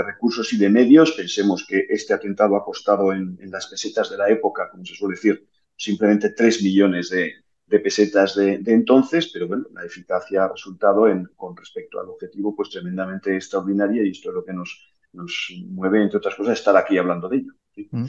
recursos 0.05 0.53
y 0.53 0.59
de 0.59 0.69
medios. 0.69 1.13
Pensemos 1.13 1.65
que 1.69 1.87
este 1.89 2.13
atentado 2.13 2.57
ha 2.57 2.65
costado 2.65 3.13
en, 3.13 3.39
en, 3.41 3.51
las 3.53 3.69
pesetas 3.69 4.11
de 4.11 4.17
la 4.17 4.29
época, 4.29 4.69
como 4.69 4.85
se 4.85 4.95
suele 4.95 5.15
decir, 5.15 5.47
simplemente 5.77 6.31
3 6.31 6.63
millones 6.63 7.11
de, 7.11 7.44
de 7.67 7.81
pesetas 7.81 8.37
de, 8.37 8.61
entonces, 8.67 9.31
pero 9.33 9.49
bueno, 9.49 9.65
la 9.73 9.85
eficacia 9.85 10.45
ha 10.45 10.49
resultado 10.49 11.09
en, 11.09 11.25
con 11.37 11.57
respecto 11.57 11.99
al 11.99 12.09
objetivo 12.09 12.55
pues 12.55 12.71
tremendamente 12.71 13.35
extraordinaria 13.35 14.05
y 14.05 14.11
esto 14.11 14.29
es 14.29 14.35
lo 14.35 14.45
que 14.45 14.53
nos, 14.53 14.93
nos 15.13 15.53
mueve, 15.69 16.03
entre 16.03 16.19
otras 16.19 16.35
cosas, 16.35 16.59
estar 16.59 16.77
aquí 16.77 16.99
hablando 16.99 17.29
de 17.29 17.37
ello. 17.39 17.53
Mm. 17.91 18.07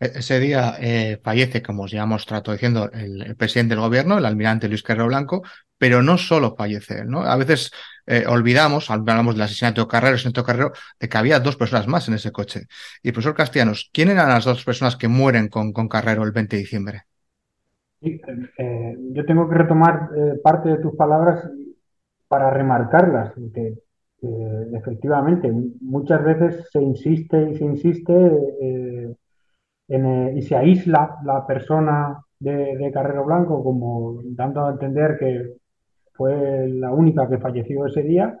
E-, 0.00 0.12
ese 0.16 0.40
día 0.40 0.76
eh, 0.80 1.20
fallece, 1.22 1.62
como 1.62 1.86
ya 1.86 2.02
hemos 2.02 2.26
tratado 2.26 2.52
diciendo, 2.52 2.90
el, 2.92 3.36
presidente 3.36 3.74
del 3.74 3.84
gobierno, 3.84 4.18
el 4.18 4.26
almirante 4.26 4.68
Luis 4.68 4.82
Carrero 4.82 5.06
Blanco, 5.06 5.42
pero 5.78 6.02
no 6.02 6.18
solo 6.18 6.56
fallece 6.56 7.04
¿no? 7.04 7.22
A 7.22 7.36
veces 7.36 7.70
eh, 8.06 8.24
olvidamos, 8.26 8.90
hablamos 8.90 9.34
del 9.34 9.42
asesinato 9.42 9.82
de 9.82 9.88
Carrero, 9.88 10.14
asesinato 10.14 10.40
de 10.42 10.46
Carrero, 10.46 10.72
de 10.98 11.08
que 11.08 11.18
había 11.18 11.40
dos 11.40 11.56
personas 11.56 11.86
más 11.86 12.08
en 12.08 12.14
ese 12.14 12.32
coche. 12.32 12.66
Y 13.02 13.12
profesor 13.12 13.34
Castellanos, 13.36 13.88
¿quién 13.92 14.08
eran 14.10 14.28
las 14.30 14.44
dos 14.44 14.64
personas 14.64 14.96
que 14.96 15.08
mueren 15.08 15.48
con, 15.48 15.72
con 15.72 15.88
Carrero 15.88 16.24
el 16.24 16.32
20 16.32 16.56
de 16.56 16.62
diciembre? 16.62 17.02
Eh, 18.02 18.96
yo 19.12 19.24
tengo 19.26 19.48
que 19.48 19.56
retomar 19.56 20.10
eh, 20.16 20.40
parte 20.42 20.70
de 20.70 20.78
tus 20.78 20.94
palabras 20.96 21.48
para 22.28 22.50
remarcarlas, 22.50 23.32
porque 23.32 23.74
efectivamente 24.72 25.50
muchas 25.80 26.22
veces 26.22 26.68
se 26.70 26.82
insiste 26.82 27.50
y 27.50 27.56
se 27.56 27.64
insiste 27.64 29.16
y 29.88 30.42
se 30.42 30.56
aísla 30.56 31.16
la 31.24 31.46
persona 31.46 32.22
de, 32.40 32.90
Carrero 32.92 33.24
Blanco 33.24 33.62
como 33.62 34.20
dando 34.24 34.64
a 34.64 34.72
entender 34.72 35.16
que 35.18 35.54
fue 36.12 36.68
la 36.68 36.92
única 36.92 37.28
que 37.28 37.38
falleció 37.38 37.86
ese 37.86 38.02
día. 38.02 38.38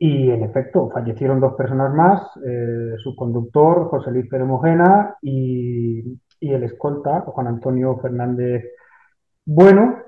Y 0.00 0.30
en 0.30 0.44
efecto, 0.44 0.88
fallecieron 0.90 1.40
dos 1.40 1.54
personas 1.54 1.92
más, 1.92 2.22
eh, 2.46 2.94
su 3.02 3.16
conductor, 3.16 3.88
José 3.88 4.12
Luis 4.12 4.28
Pérez 4.28 4.46
Mojena, 4.46 5.16
y, 6.40 6.52
el 6.52 6.64
escolta, 6.64 7.20
Juan 7.22 7.46
Antonio 7.48 7.98
Fernández 7.98 8.64
Bueno, 9.44 10.04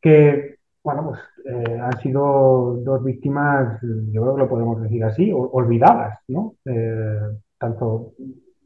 que 0.00 0.54
bueno, 0.84 1.02
pues 1.08 1.20
eh, 1.46 1.78
han 1.80 1.98
sido 2.00 2.76
dos 2.84 3.02
víctimas, 3.02 3.80
yo 3.82 4.22
creo 4.22 4.34
que 4.34 4.40
lo 4.42 4.48
podemos 4.50 4.82
decir 4.82 5.02
así, 5.02 5.32
olvidadas, 5.32 6.20
¿no? 6.28 6.56
Eh, 6.66 7.20
tanto 7.58 8.12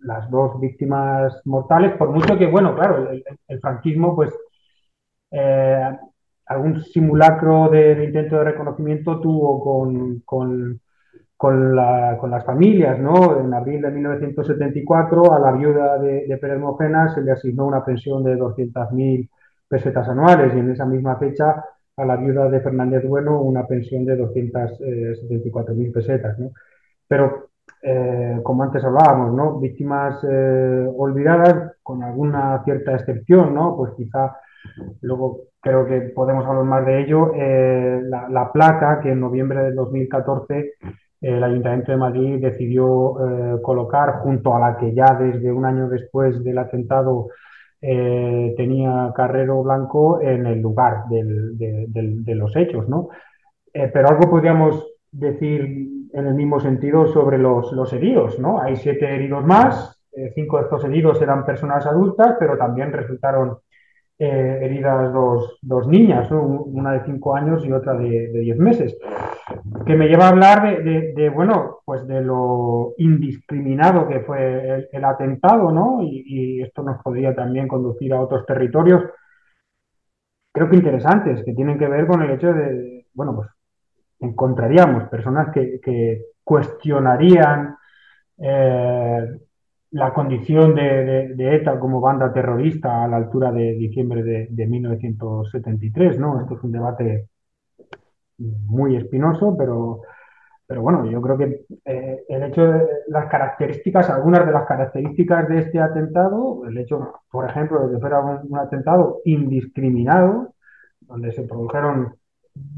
las 0.03 0.29
dos 0.31 0.61
víctimas 0.61 1.41
mortales, 1.45 1.97
por 1.97 2.11
mucho 2.11 2.37
que, 2.37 2.47
bueno, 2.49 2.75
claro, 2.75 3.11
el, 3.11 3.61
franquismo, 3.61 4.17
pues, 4.17 4.33
eh, 5.31 5.97
algún 6.47 6.83
simulacro 6.85 7.69
de, 7.69 8.05
intento 8.05 8.39
de 8.39 8.45
reconocimiento 8.45 9.21
tuvo 9.21 9.63
con, 9.63 10.21
con, 10.21 10.81
con, 11.39 11.75
las 11.77 12.45
familias, 12.45 12.99
¿no? 12.99 13.41
En 13.41 13.55
abril 13.55 13.81
de 13.81 13.91
1974, 13.93 15.33
a 15.33 15.39
la 15.39 15.53
viuda 15.53 15.97
de, 15.99 16.27
de 16.27 16.37
Pérez 16.37 16.59
Mojena 16.59 17.15
se 17.15 17.23
le 17.23 17.33
asignó 17.33 17.67
una 17.67 17.85
pensión 17.85 18.25
de 18.25 18.37
200.000 18.37 19.31
pesetas 19.69 20.09
anuales 20.09 20.53
y 20.55 20.59
en 20.59 20.73
esa 20.73 20.85
misma 20.85 21.17
fecha 21.17 21.65
a 21.97 22.05
la 22.05 22.17
viuda 22.17 22.49
de 22.49 22.61
Fernández 22.61 23.07
Bueno 23.07 23.41
una 23.41 23.67
pensión 23.67 24.05
de 24.05 24.19
274.000 24.19 25.93
pesetas. 25.93 26.39
¿no? 26.39 26.51
Pero, 27.07 27.51
eh, 27.83 28.41
como 28.43 28.65
antes 28.65 28.83
hablábamos, 28.85 29.33
¿no? 29.33 29.61
víctimas 29.61 30.19
eh, 30.29 30.89
olvidadas, 30.97 31.77
con 31.83 32.03
alguna 32.03 32.63
cierta 32.65 32.95
excepción, 32.95 33.55
¿no? 33.55 33.77
pues 33.77 33.93
quizá 33.97 34.37
luego 35.03 35.43
creo 35.61 35.87
que 35.87 36.01
podemos 36.15 36.45
hablar 36.47 36.65
más 36.65 36.85
de 36.85 37.01
ello, 37.01 37.33
eh, 37.35 38.01
la, 38.03 38.51
placa 38.53 39.01
que 39.01 39.13
en 39.13 39.21
noviembre 39.21 39.63
de 39.63 39.73
2014 39.73 40.75
el 41.21 41.43
Ayuntamiento 41.43 41.93
de 41.93 41.99
Madrid 41.99 42.41
decidió 42.41 43.17
colocar 43.63 44.21
junto 44.21 44.55
a 44.55 44.61
la 44.61 44.77
que 44.79 44.95
ya 44.95 45.17
desde 45.19 45.51
un 45.51 45.65
año 45.65 45.89
después 45.89 46.45
del 46.45 46.59
atentado 46.59 47.29
eh, 47.81 48.55
tenía 48.57 49.13
Carrero 49.15 49.63
Blanco 49.63 50.21
en 50.21 50.47
el 50.47 50.61
lugar 50.61 51.05
de, 51.09 52.35
los 52.35 52.57
hechos, 52.57 52.89
¿no? 52.89 53.09
Eh, 53.73 53.89
pero 53.93 54.09
algo 54.09 54.29
podríamos 54.29 54.85
decir 55.13 56.09
en 56.13 56.27
el 56.27 56.35
mismo 56.35 56.59
sentido 56.59 57.07
sobre 57.07 57.39
los, 57.39 57.71
los 57.73 57.93
heridos, 57.93 58.39
¿no? 58.41 58.61
Hay 58.61 58.77
siete 58.77 59.15
heridos 59.15 59.45
más, 59.45 60.01
eh, 60.13 60.33
cinco 60.35 60.57
de 60.59 60.65
estos 60.65 60.85
heridos 60.85 61.23
eran 61.23 61.45
personas 61.45 61.87
adultas, 61.87 62.37
pero 62.41 62.59
también 62.59 62.93
resultaron 62.93 63.59
eh, 64.21 64.59
heridas 64.63 65.13
dos, 65.13 65.59
dos 65.63 65.87
niñas, 65.87 66.29
una 66.33 66.93
de 66.93 67.05
cinco 67.05 67.37
años 67.37 67.65
y 67.65 67.73
otra 67.73 67.95
de, 67.95 68.29
diez 68.31 68.59
meses, 68.59 68.99
que 69.87 69.95
me 69.95 70.09
lleva 70.09 70.27
a 70.27 70.31
hablar 70.31 70.83
de, 70.83 71.31
bueno, 71.31 71.79
pues 71.85 72.07
de 72.07 72.21
lo 72.23 72.95
indiscriminado 72.99 74.09
que 74.09 74.21
fue 74.21 74.89
el, 74.91 75.05
atentado, 75.05 75.71
¿no? 75.71 76.01
Y, 76.03 76.61
esto 76.63 76.83
nos 76.83 77.01
podría 77.03 77.35
también 77.35 77.69
conducir 77.69 78.13
a 78.13 78.21
otros 78.21 78.45
territorios, 78.45 79.05
creo 80.53 80.69
que 80.69 80.77
interesantes, 80.77 81.45
que 81.45 81.55
tienen 81.55 81.79
que 81.79 81.87
ver 81.87 82.07
con 82.07 82.21
el 82.21 82.33
hecho 82.33 82.53
de, 82.53 83.07
bueno, 83.15 83.37
pues 83.37 83.49
encontraríamos 84.19 85.09
personas 85.09 85.53
que, 85.53 85.79
que 85.81 86.25
cuestionarían 86.43 87.77
eh, 88.39 89.39
la 89.91 90.13
condición 90.13 90.75
de, 90.75 91.35
ETA 91.39 91.79
como 91.81 92.01
banda 92.01 92.33
terrorista 92.33 93.05
a 93.05 93.09
la 93.09 93.17
altura 93.17 93.53
de 93.53 93.73
diciembre 93.75 94.23
de, 94.23 94.67
1973, 94.67 96.19
¿no? 96.19 96.41
Esto 96.41 96.57
es 96.57 96.63
un 96.65 96.73
debate 96.73 97.29
muy 98.39 98.97
espinoso, 98.97 99.57
pero, 99.57 100.03
pero 100.67 100.83
bueno, 100.83 101.11
yo 101.11 101.21
creo 101.23 101.39
que 101.39 101.65
eh, 101.85 102.25
el 102.29 102.43
hecho 102.45 102.67
de 102.71 102.87
las 103.09 103.27
características, 103.31 104.11
algunas 104.11 104.47
de 104.47 104.53
las 104.53 104.67
características 104.67 105.49
de 105.49 105.59
este 105.61 105.81
atentado, 105.81 106.67
el 106.67 106.77
hecho, 106.79 107.15
por 107.31 107.49
ejemplo, 107.49 107.87
de 107.87 107.95
que 107.95 108.01
fuera 108.01 108.21
un 108.21 108.59
atentado 108.59 109.21
indiscriminado, 109.25 110.55
donde 111.01 111.33
se 111.33 111.43
produjeron 111.45 112.15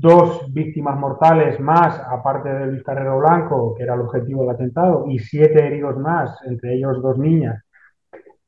dos 0.01 0.53
víctimas 0.53 0.99
mortales 0.99 1.61
más, 1.61 2.01
aparte 2.01 2.49
de 2.49 2.67
Luis 2.67 2.83
Carrero 2.83 3.19
Blanco, 3.19 3.75
que 3.75 3.83
era 3.83 3.95
el 3.95 4.01
objetivo 4.01 4.43
del 4.43 4.55
atentado, 4.55 5.05
y 5.09 5.19
siete 5.19 5.67
heridos 5.67 5.97
más, 5.99 6.41
entre 6.47 6.75
ellos 6.75 7.03
dos 7.03 7.19
niñas, 7.19 7.63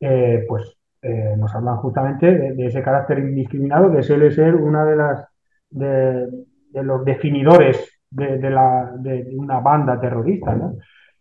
eh, 0.01 0.45
pues 0.49 0.77
eh, 1.03 1.35
nos 1.37 1.55
hablan 1.55 1.77
justamente 1.77 2.27
de, 2.55 2.67
ese 2.67 2.83
carácter 2.83 3.19
indiscriminado 3.19 3.93
que 3.93 4.03
suele 4.03 4.31
ser 4.31 4.55
una 4.55 4.85
de 4.85 4.97
las 4.97 5.27
de, 5.71 6.29
los 6.73 7.05
definidores 7.05 8.01
de, 8.11 8.51
la, 8.51 8.93
de, 8.99 9.29
una 9.37 9.61
banda 9.61 10.01
terrorista. 10.01 10.55
¿no? 10.55 10.77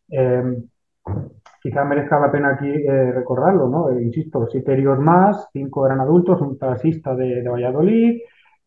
Eh, 0.10 0.44
quizá 1.62 1.84
merezca 1.84 2.20
la 2.20 2.32
pena 2.32 2.54
aquí 2.54 2.72
recordarlo, 2.88 3.68
¿no? 3.70 4.00
insisto, 4.00 4.48
siete 4.50 4.74
heridos 4.74 5.00
más, 5.00 5.48
cinco 5.54 5.86
eran 5.86 6.00
adultos, 6.00 6.42
un 6.42 6.58
taxista 6.58 7.16
de, 7.16 7.48
Valladolid, 7.48 8.22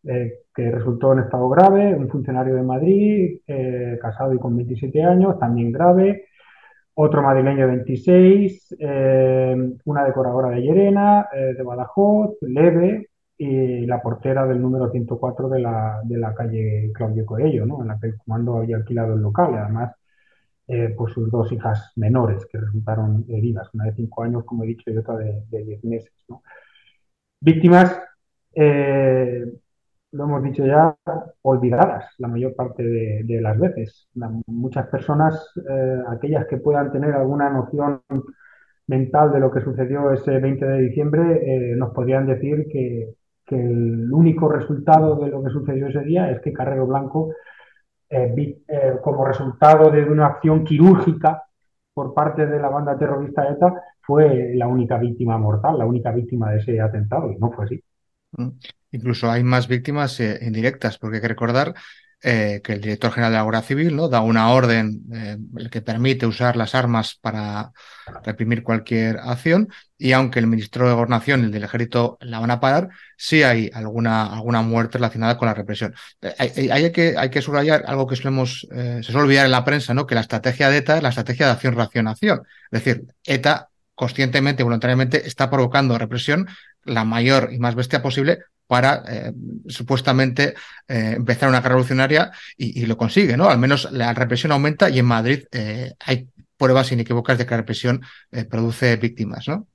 eh, 0.07 0.41
que 0.55 0.71
resultó 0.71 1.15
en 1.15 1.21
estado 1.21 1.49
grave, 1.49 1.95
un 1.95 2.11
funcionario 2.11 2.55
de 2.55 2.63
Madrid, 2.63 3.41
eh, 3.47 3.99
casado 4.01 4.35
y 4.35 4.39
con 4.39 4.55
27 4.55 5.03
años, 5.03 5.39
también 5.39 5.73
grave, 5.73 6.27
otro 6.95 7.23
madrileño 7.23 7.61
de 7.63 7.77
26, 7.77 8.77
eh, 8.79 9.57
una 9.85 10.05
decoradora 10.05 10.51
de 10.51 10.61
Llerena, 10.61 11.27
de 11.33 11.63
Badajoz, 11.63 12.37
leve, 12.43 13.09
y 13.39 13.87
la 13.87 14.01
portera 14.03 14.47
del 14.47 14.61
número 14.61 14.91
104 14.91 15.49
de 15.49 15.61
la, 15.61 16.01
de 16.05 16.19
la 16.19 16.35
calle 16.35 16.93
Claudio 16.95 17.25
Coello, 17.27 17.67
¿no? 17.67 17.83
en 17.83 17.89
la 17.89 17.99
que 17.99 18.09
el 18.09 18.19
comando 18.19 18.59
había 18.59 18.77
alquilado 18.77 19.15
el 19.15 19.21
local, 19.23 19.55
además 19.55 19.93
pues 20.97 21.13
sus 21.13 21.31
dos 21.31 21.51
hijas 21.53 21.93
menores 21.97 22.47
que 22.47 22.59
resultaron 22.59 23.25
heridas, 23.29 23.69
una 23.75 23.85
de 23.85 23.95
5 23.95 24.23
años, 24.23 24.45
como 24.45 24.65
he 24.65 24.69
dicho, 24.69 24.91
y 24.91 24.97
otra 24.97 25.17
de, 25.17 25.43
de 25.51 25.65
10 25.65 25.85
meses. 25.85 26.13
Víctimas 27.41 28.01
lo 30.15 30.25
hemos 30.25 30.43
dicho 30.45 30.65
ya, 30.65 30.97
olvidadas 31.43 32.05
la 32.19 32.29
mayor 32.29 32.55
parte 32.55 32.83
de, 32.85 33.41
las 33.41 33.59
veces. 33.59 34.09
muchas 34.47 34.87
personas, 34.89 35.35
eh, 35.69 36.03
aquellas 36.09 36.47
que 36.47 36.59
puedan 36.59 36.93
tener 36.93 37.13
alguna 37.15 37.51
noción 37.51 38.03
mental 38.87 39.33
de 39.33 39.41
lo 39.41 39.51
que 39.51 39.61
sucedió 39.61 40.13
ese 40.13 40.39
20 40.39 40.65
de 40.67 40.81
diciembre, 40.81 41.73
eh, 41.73 41.77
nos 41.77 41.93
podrían 41.93 42.27
decir 42.27 42.67
que, 42.71 43.15
el 43.47 44.13
único 44.13 44.49
resultado 44.49 45.17
de 45.17 45.29
lo 45.29 45.43
que 45.43 45.51
sucedió 45.51 45.87
ese 45.89 46.01
día 46.01 46.31
es 46.31 46.41
que 46.41 46.53
Carrero 46.53 46.87
Blanco, 46.87 47.35
eh, 48.11 48.57
como 49.03 49.25
resultado 49.25 49.91
de 49.91 50.05
una 50.05 50.27
acción 50.27 50.65
quirúrgica 50.65 51.45
por 51.93 52.15
parte 52.15 52.47
de 52.47 52.59
la 52.61 52.69
banda 52.69 52.99
terrorista 52.99 53.49
ETA, 53.49 53.75
fue 54.01 54.55
la 54.55 54.67
única 54.67 54.99
víctima 54.99 55.39
mortal, 55.39 55.79
la 55.79 55.87
única 55.87 56.11
víctima 56.13 56.51
de 56.53 56.59
ese 56.59 56.81
atentado, 56.81 57.31
y 57.31 57.37
no 57.37 57.51
fue 57.53 57.67
así. 57.67 57.81
Incluso 58.95 59.29
hay 59.29 59.43
más 59.43 59.67
víctimas 59.67 60.21
eh, 60.21 60.39
indirectas, 60.43 60.99
porque 60.99 61.17
hay 61.17 61.23
que 61.23 61.29
recordar 61.29 61.75
eh, 62.23 62.61
que 62.63 62.75
el 62.75 62.81
director 62.81 63.11
general 63.11 63.33
de 63.33 63.39
la 63.39 63.43
Guardia 63.43 63.63
Civil 63.63 63.97
¿no? 63.97 64.09
da 64.09 64.21
una 64.21 64.51
orden 64.51 65.03
eh, 65.13 65.37
que 65.69 65.83
permite 65.83 66.27
usar 66.27 66.57
las 66.57 66.77
armas 66.77 67.19
para 67.21 67.73
reprimir 68.23 68.63
cualquier 68.63 69.19
acción 69.19 69.69
y 69.99 70.13
aunque 70.13 70.39
el 70.39 70.47
ministro 70.47 70.87
de 70.87 70.95
Gobernación 70.95 71.41
y 71.41 71.45
el 71.47 71.51
del 71.51 71.65
Ejército 71.65 72.19
la 72.21 72.39
van 72.39 72.53
a 72.53 72.61
parar, 72.61 72.89
sí 73.17 73.43
hay 73.43 73.69
alguna, 73.75 74.33
alguna 74.33 74.63
muerte 74.63 74.99
relacionada 74.99 75.37
con 75.37 75.49
la 75.49 75.55
represión. 75.55 75.93
Hay, 76.39 76.71
hay, 76.71 76.93
que, 76.93 77.17
hay 77.19 77.31
que 77.31 77.43
subrayar 77.43 77.83
algo 77.87 78.07
que 78.07 78.17
solemos, 78.17 78.67
se 78.71 79.03
suele 79.03 79.23
olvidar 79.23 79.45
en 79.45 79.53
la 79.53 79.65
prensa, 79.65 79.93
¿no? 79.93 80.07
que 80.07 80.15
la 80.15 80.21
estrategia 80.21 80.71
de 80.71 80.79
ETA 80.79 80.99
es 80.99 81.03
la 81.03 81.09
estrategia 81.09 81.47
de 81.47 81.53
acción-reacción-acción. 81.53 82.43
Es 82.71 82.85
decir, 82.85 83.07
ETA 83.25 83.71
conscientemente, 83.95 84.63
voluntariamente, 84.63 85.27
está 85.27 85.51
provocando 85.51 85.99
represión 85.99 86.49
la 86.85 87.05
mayor 87.05 87.51
y 87.53 87.59
más 87.59 87.75
bestia 87.75 88.03
posible 88.03 88.41
para 88.67 89.05
eh, 89.09 89.33
supuestamente 89.67 90.55
eh, 90.89 91.15
empezar 91.17 91.49
una 91.49 91.59
carrera 91.59 91.75
revolucionaria 91.75 92.33
y, 92.57 92.87
lo 92.87 92.97
consigue, 92.97 93.37
¿no? 93.37 93.49
Al 93.49 93.59
menos 93.59 93.91
la 93.93 94.13
represión 94.15 94.53
aumenta 94.53 94.89
y 94.91 94.99
en 94.99 95.07
Madrid 95.07 95.45
eh, 95.53 95.93
hay 96.01 96.29
pruebas 96.57 96.91
inequívocas 96.93 97.39
de 97.39 97.45
que 97.45 97.51
la 97.51 97.59
represión 97.59 98.01
produce 98.49 98.97
víctimas, 98.97 99.49
¿no? 99.49 99.67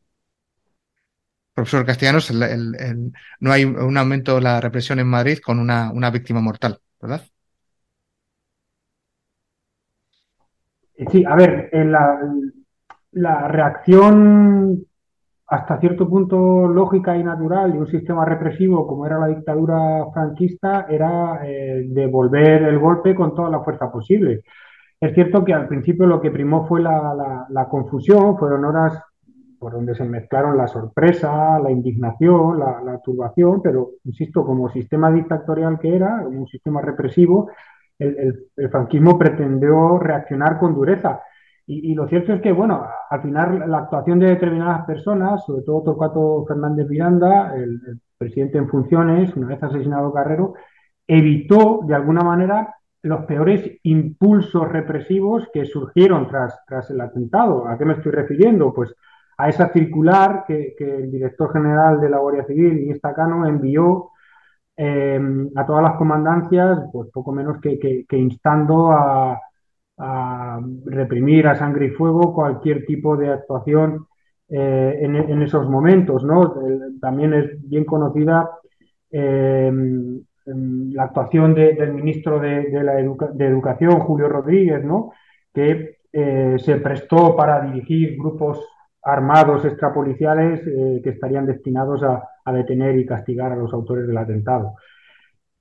Profesor 1.53 1.85
Castellanos, 1.85 2.31
no 2.31 3.51
hay 3.51 3.65
un 3.65 3.97
aumento 3.97 4.35
de 4.35 4.41
la 4.41 4.61
represión 4.61 4.99
en 4.99 5.07
Madrid 5.07 5.39
con 5.39 5.59
una, 5.59 5.91
una 5.91 6.09
víctima 6.09 6.39
mortal, 6.39 6.79
¿verdad? 7.01 7.21
Sí, 11.11 11.23
a 11.25 11.35
ver, 11.35 11.69
la, 11.73 12.17
la 13.11 13.47
reacción 13.49 14.85
hasta 15.49 15.79
cierto 15.79 16.07
punto 16.07 16.67
lógica 16.67 17.17
y 17.17 17.23
natural 17.23 17.73
de 17.73 17.79
un 17.79 17.87
sistema 17.87 18.23
represivo 18.23 18.85
como 18.85 19.07
era 19.07 19.17
la 19.17 19.27
dictadura 19.27 20.05
franquista 20.13 20.85
era 20.87 21.41
eh, 21.43 21.85
devolver 21.87 22.63
el 22.63 22.77
golpe 22.77 23.15
con 23.15 23.33
toda 23.33 23.49
la 23.49 23.61
fuerza 23.61 23.91
posible. 23.91 24.43
Es 25.01 25.13
cierto 25.15 25.43
que 25.43 25.53
al 25.53 25.67
principio 25.67 26.05
lo 26.05 26.21
que 26.21 26.29
primó 26.29 26.67
fue 26.67 26.81
la, 26.81 27.67
confusión, 27.69 28.37
fueron 28.37 28.65
horas 28.65 29.01
por 29.57 29.73
donde 29.73 29.95
se 29.95 30.03
mezclaron 30.03 30.55
la 30.55 30.67
sorpresa, 30.67 31.57
la 31.59 31.71
indignación, 31.71 32.59
la, 32.59 32.99
turbación, 33.03 33.61
pero 33.61 33.91
insisto, 34.03 34.45
como 34.45 34.69
sistema 34.69 35.11
dictatorial 35.11 35.79
que 35.79 35.95
era, 35.95 36.27
un 36.27 36.47
sistema 36.47 36.81
represivo, 36.81 37.49
el 37.97 38.69
franquismo 38.69 39.17
pretendió 39.17 39.97
reaccionar 39.97 40.59
con 40.59 40.75
dureza 40.75 41.21
y, 41.71 41.93
lo 41.93 42.07
cierto 42.07 42.33
es 42.33 42.41
que, 42.41 42.51
bueno, 42.51 42.83
al 43.11 43.21
final 43.21 43.69
la 43.69 43.77
actuación 43.77 44.17
de 44.17 44.29
determinadas 44.29 44.87
personas, 44.87 45.45
sobre 45.45 45.61
todo 45.61 45.83
Torcuato 45.83 46.43
Fernández 46.47 46.87
Miranda, 46.89 47.53
el, 47.55 47.79
presidente 48.17 48.57
en 48.57 48.67
funciones, 48.67 49.35
una 49.35 49.49
vez 49.49 49.61
asesinado 49.61 50.11
Carrero, 50.11 50.55
evitó 51.07 51.81
de 51.85 51.93
alguna 51.93 52.23
manera 52.23 52.75
los 53.03 53.23
peores 53.25 53.77
impulsos 53.83 54.67
represivos 54.67 55.47
que 55.53 55.65
surgieron 55.65 56.27
tras, 56.27 56.59
tras 56.65 56.89
el 56.89 56.99
atentado. 57.01 57.67
¿A 57.67 57.77
qué 57.77 57.85
me 57.85 57.93
estoy 57.93 58.13
refiriendo? 58.13 58.73
Pues 58.73 58.95
a 59.37 59.47
esa 59.47 59.71
circular 59.71 60.45
que, 60.47 60.73
el 60.79 61.11
director 61.11 61.53
general 61.53 62.01
de 62.01 62.09
la 62.09 62.17
Guardia 62.17 62.45
Civil, 62.45 62.79
Iniesta 62.79 63.13
Cano, 63.13 63.45
envió 63.45 64.09
eh, 64.75 65.21
a 65.55 65.65
todas 65.67 65.83
las 65.83 65.97
comandancias, 65.97 66.79
pues 66.91 67.11
poco 67.13 67.31
menos 67.31 67.61
que, 67.61 68.05
instando 68.09 68.91
a, 68.91 69.39
reprimir 70.85 71.47
a 71.47 71.55
sangre 71.55 71.87
y 71.87 71.89
fuego 71.89 72.33
cualquier 72.33 72.85
tipo 72.85 73.17
de 73.17 73.29
actuación 73.29 74.07
eh, 74.47 74.99
en, 75.01 75.41
esos 75.41 75.69
momentos. 75.69 76.23
¿no? 76.23 76.53
también 77.01 77.33
es 77.33 77.69
bien 77.69 77.85
conocida 77.85 78.49
eh, 79.11 79.71
la 80.45 81.03
actuación 81.03 81.53
del 81.53 81.93
ministro 81.93 82.39
de, 82.39 82.71
Educación, 83.39 83.99
Julio 83.99 84.29
Rodríguez, 84.29 84.83
¿no? 84.83 85.11
que 85.53 85.97
se 86.11 86.75
prestó 86.77 87.35
para 87.35 87.61
dirigir 87.61 88.17
grupos 88.17 88.59
armados 89.01 89.65
extrapoliciales 89.65 90.61
eh, 90.65 91.01
que 91.03 91.09
estarían 91.11 91.45
destinados 91.45 92.03
a, 92.03 92.23
detener 92.51 92.97
y 92.97 93.05
castigar 93.05 93.51
a 93.51 93.55
los 93.55 93.71
autores 93.73 94.07
del 94.07 94.17
atentado. 94.17 94.73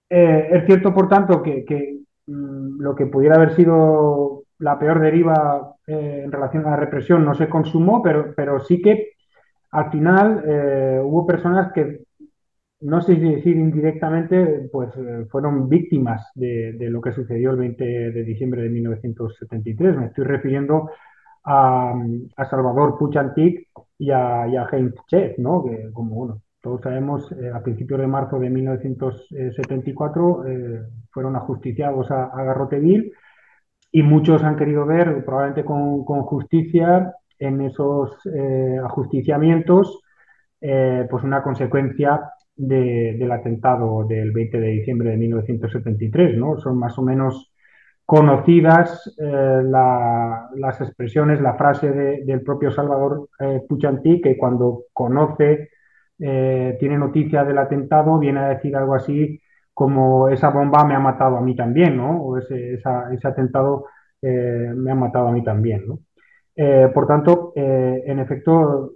Eh, 0.09 0.49
es 0.53 0.65
cierto, 0.65 0.95
por 0.95 1.07
tanto, 1.07 1.43
que, 1.43 1.67
mm, 1.67 2.08
lo 2.29 2.95
que 2.95 3.07
pudiera 3.07 3.37
haber 3.37 3.55
sido 3.57 4.45
la 4.59 4.79
peor 4.79 5.01
deriva 5.01 5.75
eh, 5.87 6.23
en 6.25 6.33
relación 6.33 6.67
a 6.67 6.71
la 6.71 6.77
represión 6.77 7.25
no 7.25 7.35
se 7.35 7.49
consumó, 7.49 8.03
pero, 8.03 8.35
pero 8.37 8.61
sí 8.61 8.83
que 8.83 9.13
al 9.71 9.91
final 9.91 10.43
hubo 11.05 11.27
personas 11.27 11.73
que, 11.75 12.01
no 12.81 13.03
sé 13.03 13.17
si 13.17 13.21
decir 13.21 13.57
indirectamente, 13.57 14.69
pues 14.73 14.91
fueron 15.31 15.69
víctimas 15.69 16.31
de, 16.35 16.75
lo 16.79 17.03
que 17.03 17.13
sucedió 17.13 17.51
el 17.51 17.59
20 17.59 17.85
de 17.85 18.25
diciembre 18.25 18.63
de 18.63 18.71
1973. 18.71 19.97
Me 19.97 20.07
estoy 20.07 20.25
refiriendo 20.25 20.91
a, 21.45 21.95
Salvador 22.49 22.97
Puchantik 22.99 23.69
y 23.99 24.11
a, 24.11 24.49
y 24.49 24.57
a 24.57 24.67
Heinz 24.73 24.95
Chef, 25.07 25.39
¿no? 25.39 25.65
que 25.65 25.91
como 25.93 26.15
bueno, 26.15 26.43
todos 26.61 26.81
sabemos, 26.83 27.31
eh, 27.33 27.51
a 27.55 27.63
principios 27.63 28.01
de 28.01 28.07
marzo 28.07 28.39
de 28.39 28.51
1974 28.51 30.47
eh, 30.47 30.83
fueron 31.11 31.37
ajusticiados 31.37 32.11
a, 32.11 32.25
a 32.25 32.45
Garroteville 32.45 33.13
y 33.93 34.03
muchos 34.03 34.43
han 34.43 34.57
querido 34.57 34.85
ver, 34.85 35.25
probablemente 35.25 35.65
con, 35.65 36.05
justicia, 36.05 37.15
en 37.39 37.61
esos 37.63 38.19
eh, 38.27 38.79
ajusticiamientos, 38.85 40.01
pues 40.61 41.23
una 41.23 41.41
consecuencia 41.43 42.33
del 42.57 43.31
atentado 43.31 44.05
del 44.05 44.33
20 44.33 44.59
de 44.59 44.69
diciembre 44.69 45.11
de 45.11 45.17
1973, 45.17 46.37
¿no? 46.37 46.59
Son 46.59 46.77
más 46.77 46.99
o 46.99 47.03
menos 47.03 47.53
conocidas 48.05 49.15
las 49.19 50.81
expresiones, 50.81 51.41
la 51.41 51.55
frase 51.55 51.91
del 51.93 52.43
propio 52.43 52.73
Salvador 52.73 53.29
eh, 53.39 53.63
Puchantí, 53.69 54.21
que 54.21 54.37
cuando 54.37 54.87
conoce, 54.93 55.71
eh, 56.19 56.77
tiene 56.81 56.99
noticia 56.99 57.45
del 57.45 57.59
atentado, 57.59 58.19
viene 58.19 58.41
a 58.41 58.49
decir 58.49 58.77
algo 58.77 58.95
así 58.95 59.41
como 59.73 60.29
esa 60.29 60.51
bomba 60.51 60.85
me 60.85 60.95
ha 60.95 60.99
matado 60.99 61.37
a 61.37 61.41
mí 61.41 61.55
también, 61.55 61.97
¿no? 61.97 62.21
O 62.23 62.39
ese, 62.39 62.81
atentado 62.85 63.87
me 64.21 64.91
ha 64.91 64.95
matado 64.97 65.29
a 65.29 65.33
mí 65.33 65.45
también, 65.45 65.87
¿no? 65.87 66.01
por 66.93 67.07
tanto, 67.07 67.53
en 67.55 68.19
efecto, 68.19 68.91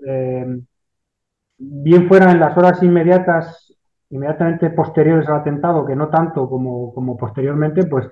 bien 1.58 2.08
fuera 2.08 2.32
en 2.32 2.40
las 2.40 2.56
horas 2.56 2.82
inmediatas, 2.82 3.72
inmediatamente 4.10 4.70
posteriores 4.70 5.28
al 5.28 5.36
atentado, 5.36 5.86
que 5.86 5.94
no 5.94 6.08
tanto 6.08 6.48
como, 6.48 6.92
como 6.92 7.16
posteriormente, 7.16 7.86
pues 7.86 8.08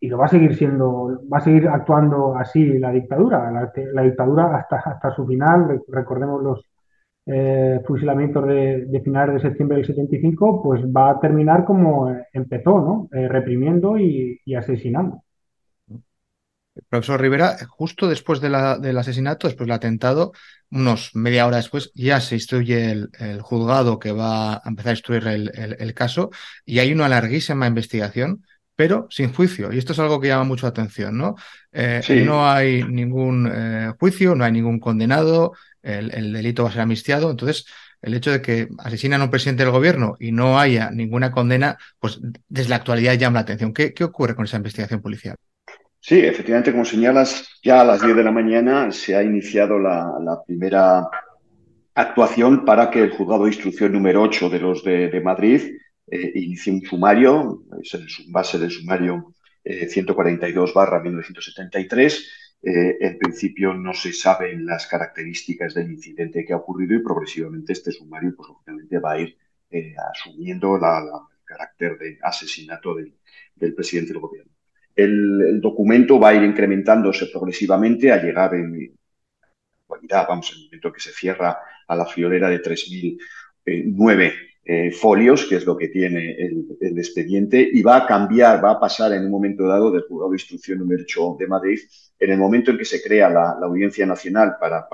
y 0.00 0.08
lo 0.08 0.18
va 0.18 0.26
a 0.26 0.28
seguir 0.28 0.54
siendo, 0.56 1.20
va 1.32 1.38
a 1.38 1.40
seguir 1.40 1.68
actuando 1.68 2.36
así 2.36 2.78
la 2.78 2.92
dictadura, 2.92 3.50
la, 3.50 4.02
dictadura 4.02 4.56
hasta, 4.56 4.76
hasta 4.76 5.10
su 5.10 5.26
final, 5.26 5.82
recordemos 5.88 6.42
los 6.42 6.67
eh, 7.30 7.80
fusilamientos 7.86 8.46
de, 8.46 9.02
finales 9.04 9.34
de 9.34 9.48
septiembre 9.48 9.76
del 9.76 9.86
75, 9.86 10.62
pues 10.62 10.82
va 10.84 11.10
a 11.10 11.20
terminar 11.20 11.66
como 11.66 12.10
empezó, 12.32 12.80
¿no? 12.80 13.08
Eh, 13.12 13.28
reprimiendo 13.28 13.98
y, 13.98 14.40
asesinando. 14.54 15.22
Profesor 16.88 17.20
Rivera, 17.20 17.56
justo 17.68 18.08
después 18.08 18.40
del 18.40 18.54
asesinato, 18.54 19.46
después 19.46 19.66
del 19.66 19.74
atentado, 19.74 20.32
unos 20.70 21.14
media 21.14 21.46
hora 21.46 21.58
después, 21.58 21.92
ya 21.94 22.20
se 22.20 22.36
instruye 22.36 22.92
el, 22.92 23.42
juzgado 23.42 23.98
que 23.98 24.12
va 24.12 24.54
a 24.54 24.62
empezar 24.64 24.90
a 24.90 24.94
instruir 24.94 25.26
el, 25.26 25.94
caso 25.94 26.30
y 26.64 26.78
hay 26.78 26.92
una 26.92 27.08
larguísima 27.08 27.66
investigación 27.66 28.44
pero 28.78 29.08
sin 29.10 29.32
juicio. 29.32 29.72
Y 29.72 29.78
esto 29.78 29.92
es 29.92 29.98
algo 29.98 30.20
que 30.20 30.28
llama 30.28 30.44
mucho 30.44 30.66
la 30.66 30.70
atención, 30.70 31.18
¿no? 31.18 31.34
Eh, 31.72 32.00
no 32.24 32.48
hay 32.48 32.84
ningún 32.84 33.50
eh, 33.52 33.90
juicio, 33.98 34.36
no 34.36 34.44
hay 34.44 34.52
ningún 34.52 34.78
condenado, 34.78 35.52
el, 35.82 36.32
delito 36.32 36.62
va 36.62 36.68
a 36.68 36.72
ser 36.72 36.82
amnistiado. 36.82 37.28
Entonces, 37.28 37.66
el 38.00 38.14
hecho 38.14 38.30
de 38.30 38.40
que 38.40 38.68
asesinan 38.78 39.20
a 39.20 39.24
un 39.24 39.30
presidente 39.32 39.64
del 39.64 39.72
gobierno 39.72 40.14
y 40.20 40.30
no 40.30 40.60
haya 40.60 40.92
ninguna 40.92 41.32
condena, 41.32 41.76
pues 41.98 42.20
desde 42.48 42.68
la 42.68 42.76
actualidad 42.76 43.14
llama 43.14 43.40
la 43.40 43.40
atención. 43.40 43.74
¿Qué, 43.74 43.92
ocurre 44.04 44.36
con 44.36 44.44
esa 44.44 44.58
investigación 44.58 45.02
policial? 45.02 45.34
Sí, 45.98 46.20
efectivamente, 46.20 46.70
como 46.70 46.84
señalas, 46.84 47.48
ya 47.64 47.80
a 47.80 47.84
las 47.84 48.00
10 48.00 48.14
de 48.14 48.22
la 48.22 48.30
mañana 48.30 48.92
se 48.92 49.16
ha 49.16 49.24
iniciado 49.24 49.80
la, 49.80 50.40
primera 50.46 51.08
actuación 51.96 52.64
para 52.64 52.90
que 52.90 53.02
el 53.02 53.10
juzgado 53.10 53.42
de 53.42 53.50
instrucción 53.50 53.90
número 53.90 54.22
8 54.22 54.50
de 54.50 54.60
los 54.60 54.84
de 54.84 55.20
Madrid 55.24 55.62
eh, 56.10 56.70
un 56.70 56.82
sumario, 56.82 57.64
es 57.82 57.94
el 57.94 58.06
base 58.28 58.58
del 58.58 58.70
sumario 58.70 59.34
142 59.64 60.70
eh, 60.70 60.72
barra 60.74 61.00
1973. 61.00 62.48
Eh, 62.60 62.96
en 63.00 63.18
principio 63.18 63.72
no 63.72 63.94
se 63.94 64.12
saben 64.12 64.66
las 64.66 64.86
características 64.88 65.74
del 65.74 65.92
incidente 65.92 66.44
que 66.44 66.52
ha 66.52 66.56
ocurrido 66.56 66.96
y 66.96 67.02
progresivamente 67.04 67.72
este 67.72 67.92
sumario 67.92 68.34
pues 68.36 68.48
obviamente 68.50 68.98
va 68.98 69.12
a 69.12 69.20
ir 69.20 69.36
eh, 69.70 69.94
asumiendo 70.12 70.76
la, 70.76 70.98
el 70.98 71.44
carácter 71.44 71.96
de 71.98 72.18
asesinato 72.20 72.96
del, 72.96 73.14
presidente 73.74 74.12
del 74.12 74.20
gobierno. 74.20 74.50
El, 74.96 75.60
documento 75.60 76.18
va 76.18 76.30
a 76.30 76.34
ir 76.34 76.42
incrementándose 76.42 77.26
progresivamente 77.26 78.10
a 78.10 78.20
llegar 78.20 78.54
en 78.54 78.92
actualidad, 79.82 80.26
vamos, 80.28 80.50
en 80.50 80.58
el 80.58 80.64
momento 80.64 80.92
que 80.92 81.00
se 81.00 81.12
cierra 81.12 81.58
a 81.86 81.96
la 81.96 82.06
friolera 82.06 82.50
de 82.50 82.60
3.009 82.60 84.47
eh, 84.70 84.92
folios, 84.92 85.46
que 85.46 85.56
es 85.56 85.64
lo 85.64 85.78
que 85.78 85.88
tiene 85.88 86.36
el, 86.38 86.98
expediente, 86.98 87.66
y 87.72 87.80
va 87.80 87.96
a 87.96 88.06
cambiar, 88.06 88.62
va 88.62 88.72
a 88.72 88.78
pasar 88.78 89.14
en 89.14 89.24
un 89.24 89.30
momento 89.30 89.66
dado 89.66 89.90
del 89.90 90.02
juzgado 90.02 90.32
de 90.32 90.36
instrucción 90.36 90.80
número 90.80 91.04
8 91.04 91.36
de 91.38 91.46
Madrid, 91.46 91.78
en 92.18 92.32
el 92.32 92.38
momento 92.38 92.70
en 92.70 92.76
que 92.76 92.84
se 92.84 93.02
crea 93.02 93.30
la, 93.30 93.56
Audiencia 93.62 94.04
Nacional 94.04 94.56
para, 94.60 94.86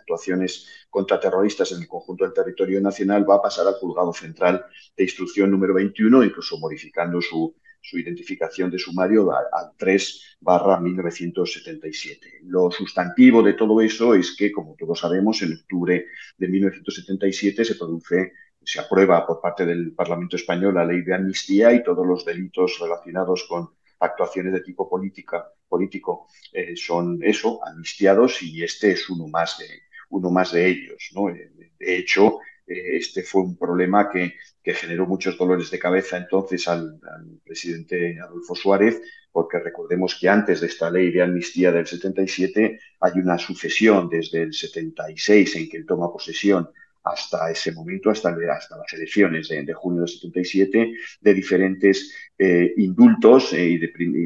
actuaciones 0.00 0.86
contraterroristas 0.88 1.72
en 1.72 1.82
el 1.82 1.88
conjunto 1.88 2.24
del 2.24 2.32
territorio 2.32 2.80
nacional, 2.80 3.28
va 3.28 3.34
a 3.34 3.42
pasar 3.42 3.66
al 3.66 3.74
juzgado 3.74 4.14
central 4.14 4.64
de 4.96 5.04
instrucción 5.04 5.50
número 5.50 5.74
21, 5.74 6.24
incluso 6.24 6.56
modificando 6.56 7.20
su, 7.20 7.54
identificación 7.92 8.70
de 8.70 8.78
sumario 8.78 9.30
al 9.30 9.72
3 9.76 10.38
barra 10.40 10.80
1977. 10.80 12.40
Lo 12.44 12.70
sustantivo 12.70 13.42
de 13.42 13.54
todo 13.54 13.80
eso 13.82 14.14
es 14.14 14.34
que, 14.36 14.52
como 14.52 14.74
todos 14.74 15.00
sabemos, 15.00 15.40
en 15.42 15.52
octubre 15.52 16.06
de 16.36 16.48
1977 16.48 17.64
se 17.64 17.74
produce 17.76 18.32
se 18.68 18.80
aprueba 18.80 19.26
por 19.26 19.40
parte 19.40 19.64
del 19.64 19.94
Parlamento 19.94 20.36
español 20.36 20.74
la 20.74 20.84
ley 20.84 21.00
de 21.00 21.14
amnistía 21.14 21.72
y 21.72 21.82
todos 21.82 22.06
los 22.06 22.22
delitos 22.26 22.78
relacionados 22.78 23.46
con 23.48 23.70
actuaciones 23.98 24.52
de 24.52 24.60
tipo 24.60 24.90
política, 24.90 25.50
político 25.66 26.26
eh, 26.52 26.76
son 26.76 27.18
eso, 27.22 27.66
amnistiados 27.66 28.42
y 28.42 28.62
este 28.62 28.90
es 28.90 29.08
uno 29.08 29.26
más 29.26 29.56
de, 29.56 29.64
uno 30.10 30.30
más 30.30 30.52
de 30.52 30.66
ellos. 30.68 31.10
¿no? 31.14 31.30
Eh, 31.30 31.50
de 31.78 31.96
hecho, 31.96 32.40
eh, 32.66 32.98
este 32.98 33.22
fue 33.22 33.40
un 33.40 33.56
problema 33.56 34.10
que, 34.10 34.34
generó 34.62 35.06
muchos 35.06 35.38
dolores 35.38 35.70
de 35.70 35.78
cabeza 35.78 36.18
entonces 36.18 36.68
al, 36.68 37.00
al, 37.10 37.40
presidente 37.42 38.20
Adolfo 38.20 38.54
Suárez, 38.54 39.00
porque 39.32 39.58
recordemos 39.60 40.18
que 40.20 40.28
antes 40.28 40.60
de 40.60 40.66
esta 40.66 40.90
ley 40.90 41.10
de 41.10 41.22
amnistía 41.22 41.72
del 41.72 41.86
77 41.86 42.78
hay 43.00 43.12
una 43.14 43.38
sucesión 43.38 44.10
desde 44.10 44.42
el 44.42 44.52
76 44.52 45.56
en 45.56 45.70
que 45.70 45.78
él 45.78 45.86
toma 45.86 46.12
posesión 46.12 46.68
hasta 47.12 47.50
ese 47.50 47.72
momento, 47.72 48.10
hasta, 48.10 48.30
las 48.30 48.92
elecciones 48.92 49.48
de, 49.48 49.74
junio 49.74 50.02
del 50.02 50.08
77, 50.08 50.92
de 51.20 51.34
diferentes 51.34 52.14
eh, 52.38 52.72
indultos 52.76 53.52
eh, 53.52 53.80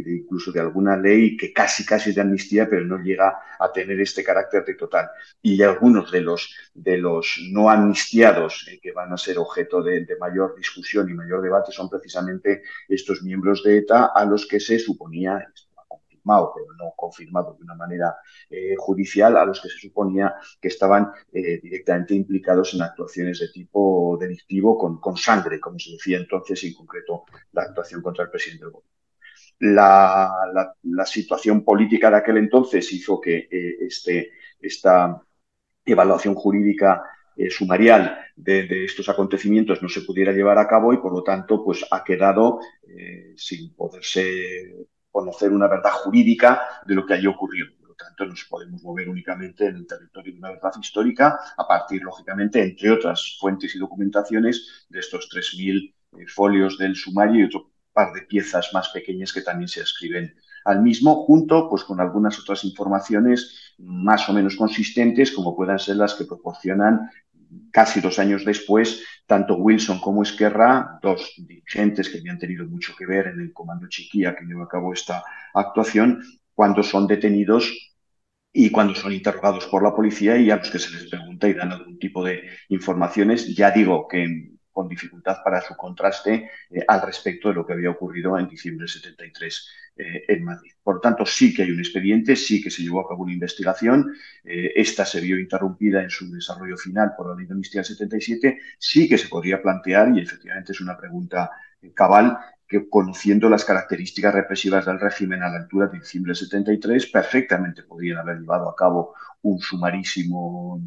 incluso 0.07 0.53
de 0.53 0.61
alguna 0.61 0.97
ley 0.97 1.37
que 1.37 1.53
casi 1.53 1.85
casi 1.85 2.11
es 2.11 2.17
de 2.17 2.23
amnistía, 2.23 2.69
pero 2.69 2.85
no 2.85 2.99
llega 2.99 3.39
a 3.59 3.73
tener 3.73 4.01
este 4.01 4.23
carácter 4.23 4.65
de 4.65 4.75
total. 4.75 5.09
Y 5.41 5.63
algunos 5.63 6.11
de 6.11 6.21
los, 6.21 6.55
de 6.75 6.99
los 6.99 7.39
no 7.51 7.71
amnistiados 7.71 8.67
eh, 8.71 8.79
que 8.83 8.93
van 8.93 9.13
a 9.13 9.17
ser 9.17 9.39
objeto 9.39 9.83
de, 9.83 10.07
mayor 10.21 10.55
discusión 10.57 11.09
y 11.09 11.15
mayor 11.15 11.43
debate 11.43 11.73
son 11.73 11.89
precisamente 11.89 12.63
estos 12.89 13.23
miembros 13.23 13.63
de 13.63 13.79
ETA 13.79 14.13
a 14.15 14.25
los 14.25 14.47
que 14.47 14.61
se 14.61 14.79
suponía, 14.79 15.49
pero 16.25 16.67
no 16.79 16.93
confirmado 16.97 17.55
de 17.55 17.65
una 17.65 17.75
manera 17.75 18.17
eh, 18.49 18.75
judicial, 18.77 19.37
a 19.37 19.45
los 19.45 19.61
que 19.61 19.69
se 19.69 19.79
suponía 19.79 20.35
que 20.61 20.69
estaban 20.69 21.13
eh, 21.33 21.61
directamente 21.63 22.15
implicados 22.15 22.75
en 22.75 22.83
actuaciones 22.83 23.41
de 23.41 23.49
tipo 23.49 24.17
delictivo 24.21 24.79
con, 25.01 25.17
sangre, 25.17 25.61
como 25.61 25.79
se 25.79 25.93
decía 25.93 26.19
entonces, 26.19 26.63
y 26.65 26.69
en 26.69 26.75
concreto 26.75 27.25
la 27.53 27.63
actuación 27.63 28.03
contra 28.03 28.25
el 28.25 28.31
presidente 28.31 28.65
del 28.65 28.73
gobierno. 28.73 28.93
La, 30.83 31.07
situación 31.07 31.65
política 31.65 32.11
de 32.11 32.17
aquel 32.17 32.39
entonces 32.39 32.91
hizo 32.93 33.21
que 33.21 33.49
este, 33.81 34.31
esta 34.61 35.23
evaluación 35.85 36.35
jurídica 36.35 37.03
eh, 37.37 37.51
sumarial 37.51 38.19
de, 38.37 38.85
estos 38.85 39.09
acontecimientos 39.09 39.83
no 39.83 39.89
se 39.89 40.03
pudiera 40.03 40.33
llevar 40.33 40.59
a 40.59 40.69
cabo 40.69 40.93
y 40.93 40.99
por 40.99 41.13
lo 41.13 41.23
tanto 41.23 41.65
pues 41.65 41.85
ha 41.91 42.05
quedado 42.05 42.61
eh, 42.87 43.33
sin 43.37 43.75
poderse 43.75 44.87
conocer 45.13 45.53
una 45.53 45.69
verdad 45.69 45.93
jurídica 45.93 46.63
de 46.87 46.95
lo 46.95 47.07
que 47.07 47.15
allí 47.15 47.27
ocurrió. 47.27 47.67
Por 47.79 47.91
lo 47.91 47.95
tanto, 47.95 48.25
nos 48.25 48.45
podemos 48.45 48.83
mover 48.83 49.09
únicamente 49.09 49.67
en 49.67 49.77
el 49.77 49.87
territorio 49.87 50.33
de 50.33 50.39
una 50.39 50.51
verdad 50.51 50.73
histórica 50.81 51.39
a 51.57 51.69
partir, 51.69 52.03
lógicamente, 52.03 52.63
entre 52.63 52.91
otras 52.91 53.37
fuentes 53.39 53.77
y 53.77 53.79
documentaciones 53.79 54.87
de 54.89 54.99
estos 54.99 55.29
3.000 55.31 55.95
eh, 56.19 56.27
folios 56.27 56.79
del 56.79 56.97
sumario 56.97 57.43
y 57.43 57.45
otro 57.45 57.71
par 57.93 58.13
de 58.13 58.23
piezas 58.23 58.71
más 58.73 58.89
pequeñas 58.89 59.33
que 59.33 59.43
también 59.43 59.69
se 59.69 59.83
escriben 59.83 60.35
al 60.65 60.81
mismo, 60.83 61.25
junto 61.27 61.69
pues, 61.69 61.85
con 61.85 62.01
algunas 62.01 62.39
otras 62.39 62.65
informaciones 62.65 63.75
más 63.79 64.29
o 64.29 64.33
menos 64.33 64.57
consistentes, 64.57 65.33
como 65.33 65.55
puedan 65.55 65.79
ser 65.79 65.97
las 65.97 66.15
que 66.15 66.25
proporcionan 66.25 67.11
casi 67.71 68.01
dos 68.01 68.19
años 68.19 68.45
después, 68.45 69.05
tanto 69.27 69.57
Wilson 69.57 70.01
como 70.01 70.23
Esquerra, 70.23 70.99
dos 71.03 71.33
dirigentes 71.37 72.09
que 72.09 72.19
habían 72.19 72.39
tenido 72.39 72.67
mucho 72.67 72.95
que 72.97 73.07
ver 73.07 73.29
en 73.29 73.41
el 73.41 73.53
comando 73.53 73.89
Chiquía 73.89 74.35
que 74.35 74.45
llevó 74.45 74.65
a 74.65 74.69
cabo 74.69 74.93
esta 74.93 75.23
actuación, 75.55 76.23
cuando 76.55 76.83
son 76.83 77.07
detenidos 77.07 77.73
y 78.53 78.71
cuando 78.71 78.95
son 78.95 79.13
interrogados 79.13 79.67
por 79.67 79.83
la 79.83 79.95
policía 79.95 80.37
y 80.37 80.51
a 80.51 80.57
los 80.57 80.71
que 80.71 80.79
se 80.79 80.91
les 80.91 81.09
pregunta 81.09 81.49
y 81.49 81.55
dan 81.55 81.73
algún 81.73 81.99
tipo 81.99 82.23
de 82.23 82.43
informaciones. 82.69 83.55
Ya 83.57 83.71
digo 83.71 84.07
que 84.07 84.53
con 84.73 84.89
dificultad 84.89 85.39
para 85.45 85.61
su 85.61 85.77
contraste 85.77 86.51
eh, 86.71 86.85
al 86.89 87.03
respecto 87.03 87.49
de 87.49 87.55
lo 87.55 87.67
que 87.67 87.75
había 87.75 87.91
ocurrido 87.91 88.39
en 88.39 88.49
diciembre 88.49 88.85
del 88.85 88.89
73 88.89 89.69
eh, 89.97 90.25
en 90.29 90.45
Madrid. 90.45 90.73
Por 90.83 91.01
tanto, 91.01 91.27
sí 91.27 91.55
que 91.55 91.63
hay 91.63 91.71
un 91.71 91.79
expediente, 91.79 92.35
sí 92.35 92.63
que 92.63 92.71
se 92.71 92.83
llevó 92.83 93.01
a 93.01 93.09
cabo 93.09 93.25
una 93.25 93.33
investigación. 93.33 94.15
Eh, 94.43 94.73
esta 94.75 95.05
se 95.05 95.21
vio 95.21 95.39
interrumpida 95.39 96.03
en 96.03 96.11
su 96.11 96.33
desarrollo 96.33 96.77
final 96.77 97.13
por 97.17 97.29
la 97.29 97.37
ley 97.37 97.47
de 97.47 97.55
del 97.55 97.85
77. 97.85 98.59
Sí 98.79 99.09
que 99.09 99.19
se 99.19 99.29
podría 99.29 99.61
plantear, 99.61 100.17
y 100.17 100.21
efectivamente 100.21 100.73
es 100.73 100.81
una 100.81 100.97
pregunta 100.97 101.51
cabal, 101.95 102.39
que 102.67 102.89
conociendo 102.89 103.51
las 103.51 103.65
características 103.65 104.33
represivas 104.33 104.87
del 104.87 104.99
régimen 104.99 105.43
a 105.43 105.51
la 105.51 105.59
altura 105.59 105.89
de 105.89 105.99
diciembre 105.99 106.31
del 106.31 106.37
73, 106.37 107.07
perfectamente 107.07 107.83
podrían 107.83 108.19
haber 108.19 108.39
llevado 108.39 108.69
a 108.71 108.75
cabo 108.75 109.15
un 109.43 109.61
sumarísimo 109.61 110.81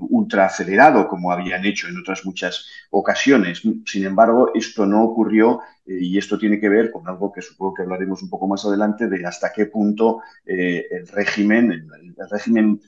ultra 0.00 0.46
acelerado, 0.46 1.08
como 1.08 1.32
habían 1.32 1.64
hecho 1.64 1.88
en 1.88 1.98
otras 1.98 2.24
muchas 2.24 2.66
ocasiones. 2.90 3.62
Sin 3.86 4.04
embargo, 4.04 4.52
esto 4.54 4.86
no 4.86 5.02
ocurrió 5.02 5.60
eh, 5.86 5.98
y 6.00 6.18
esto 6.18 6.38
tiene 6.38 6.60
que 6.60 6.68
ver 6.68 6.90
con 6.90 7.06
algo 7.08 7.32
que 7.32 7.42
supongo 7.42 7.74
que 7.74 7.82
hablaremos 7.82 8.22
un 8.22 8.30
poco 8.30 8.46
más 8.46 8.64
adelante 8.64 9.08
de 9.08 9.26
hasta 9.26 9.52
qué 9.52 9.66
punto 9.66 10.22
eh, 10.46 10.86
el 10.90 11.08
régimen, 11.08 11.72
el, 11.72 12.14
régimen 12.30 12.80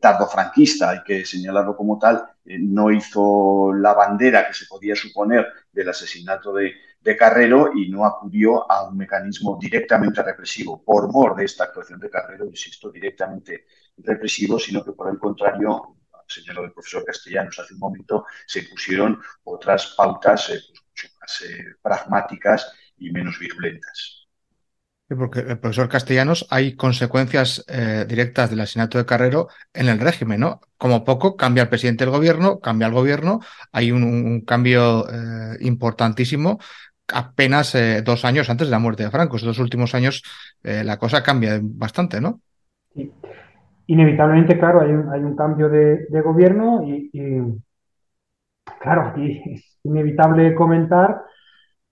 tardofranquista, 0.00 0.90
hay 0.90 1.04
que 1.06 1.24
señalarlo 1.24 1.76
como 1.76 1.96
tal, 1.96 2.24
no 2.44 2.90
hizo 2.90 3.72
la 3.72 3.94
bandera 3.94 4.48
que 4.48 4.54
se 4.54 4.66
podía 4.66 4.96
suponer 4.96 5.46
del 5.72 5.88
asesinato 5.88 6.52
de, 6.52 6.72
de 7.00 7.16
Carrero 7.16 7.70
y 7.72 7.88
no 7.88 8.04
acudió 8.04 8.70
a 8.70 8.88
un 8.88 8.96
mecanismo 8.96 9.58
directamente 9.60 10.20
represivo 10.20 10.82
por 10.82 11.12
mor 11.12 11.36
de 11.36 11.44
esta 11.44 11.64
actuación 11.64 12.00
de 12.00 12.10
Carrero, 12.10 12.46
insisto, 12.46 12.90
directamente 12.90 13.66
represivo, 13.98 14.58
sino 14.58 14.84
que 14.84 14.92
por 14.92 15.10
el 15.10 15.18
contrario 15.18 15.96
señaló 16.32 16.64
el 16.64 16.72
profesor 16.72 17.04
Castellanos 17.04 17.58
hace 17.58 17.74
un 17.74 17.80
momento, 17.80 18.26
se 18.46 18.62
pusieron 18.62 19.20
otras 19.44 19.94
pautas 19.96 20.50
eh, 20.50 20.60
pues, 20.66 20.82
mucho 20.88 21.08
más 21.20 21.40
eh, 21.42 21.64
pragmáticas 21.80 22.72
y 22.98 23.10
menos 23.10 23.38
virulentas. 23.38 24.26
porque 25.08 25.40
el 25.40 25.58
profesor 25.58 25.88
Castellanos 25.88 26.46
hay 26.50 26.74
consecuencias 26.74 27.64
eh, 27.68 28.06
directas 28.08 28.50
del 28.50 28.60
asesinato 28.60 28.98
de 28.98 29.06
Carrero 29.06 29.48
en 29.72 29.88
el 29.88 30.00
régimen, 30.00 30.40
¿no? 30.40 30.60
Como 30.78 31.04
poco 31.04 31.36
cambia 31.36 31.64
el 31.64 31.68
presidente 31.68 32.04
del 32.04 32.12
gobierno, 32.12 32.60
cambia 32.60 32.86
el 32.86 32.94
gobierno, 32.94 33.40
hay 33.72 33.92
un, 33.92 34.40
cambio 34.42 35.06
importantísimo 35.60 36.58
apenas 37.08 37.76
dos 38.04 38.24
años 38.24 38.48
antes 38.48 38.68
de 38.68 38.70
la 38.70 38.78
muerte 38.78 39.04
de 39.04 39.10
Franco. 39.10 39.36
Estos 39.36 39.56
dos 39.56 39.62
últimos 39.62 39.94
años 39.94 40.22
la 40.62 40.98
cosa 40.98 41.22
cambia 41.22 41.60
bastante, 41.62 42.20
¿no? 42.20 42.40
Sí 42.94 43.12
inevitablemente, 43.92 44.58
claro, 44.58 44.80
hay 44.80 44.90
un, 44.90 45.10
hay 45.10 45.20
un 45.20 45.36
cambio 45.36 45.68
de, 45.68 46.06
gobierno 46.22 46.82
y, 46.82 47.10
claro, 48.80 49.02
aquí 49.02 49.42
es 49.44 49.78
inevitable 49.84 50.54
comentar 50.54 51.22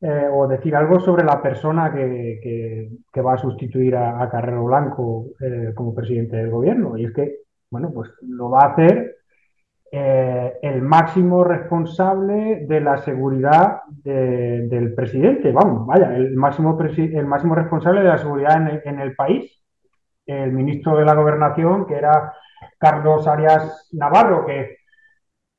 eh, 0.00 0.28
o 0.32 0.48
decir 0.48 0.74
algo 0.74 0.98
sobre 1.00 1.24
la 1.24 1.42
persona 1.42 1.92
que, 1.92 2.90
va 3.24 3.34
a 3.34 3.38
sustituir 3.38 3.96
a, 3.96 4.28
Carrero 4.30 4.64
Blanco 4.64 5.26
eh, 5.40 5.72
como 5.74 5.94
presidente 5.94 6.36
del 6.36 6.50
gobierno. 6.50 6.96
Y 6.96 7.04
es 7.04 7.12
que, 7.12 7.40
bueno, 7.70 7.90
pues 7.92 8.10
lo 8.22 8.48
va 8.48 8.62
a 8.62 8.72
hacer 8.72 9.16
eh, 9.92 10.54
el 10.62 10.80
máximo 10.80 11.44
responsable 11.44 12.64
de 12.66 12.80
la 12.80 12.96
seguridad 12.98 13.82
del 13.88 14.94
presidente. 14.94 15.52
Vamos, 15.52 15.86
vaya, 15.86 16.16
el 16.16 16.34
máximo, 16.34 16.78
el 16.80 17.26
máximo 17.26 17.54
responsable 17.54 18.00
de 18.00 18.08
la 18.08 18.18
seguridad 18.18 18.80
en 18.86 19.00
el 19.00 19.14
país 19.14 19.59
el 20.26 20.52
ministro 20.52 20.96
de 20.96 21.04
la 21.04 21.14
Gobernación, 21.14 21.86
que 21.86 21.94
era 21.94 22.32
Carlos 22.78 23.26
Arias 23.26 23.88
Navarro, 23.92 24.46
que, 24.46 24.76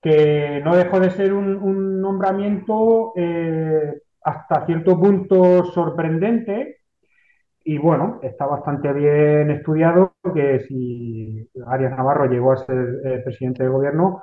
que 0.01 0.61
no 0.63 0.75
dejó 0.75 0.99
de 0.99 1.11
ser 1.11 1.33
un, 1.33 2.01
nombramiento 2.01 3.13
eh, 3.15 4.01
hasta 4.23 4.65
cierto 4.65 4.99
punto 4.99 5.65
sorprendente. 5.65 6.77
Y 7.63 7.77
bueno, 7.77 8.19
está 8.23 8.47
bastante 8.47 8.91
bien 8.91 9.51
estudiado 9.51 10.15
que 10.33 10.61
si 10.61 11.47
Arias 11.67 11.95
Navarro 11.95 12.25
llegó 12.25 12.53
a 12.53 12.57
ser 12.57 13.01
eh, 13.05 13.21
presidente 13.23 13.63
de 13.63 13.69
gobierno, 13.69 14.21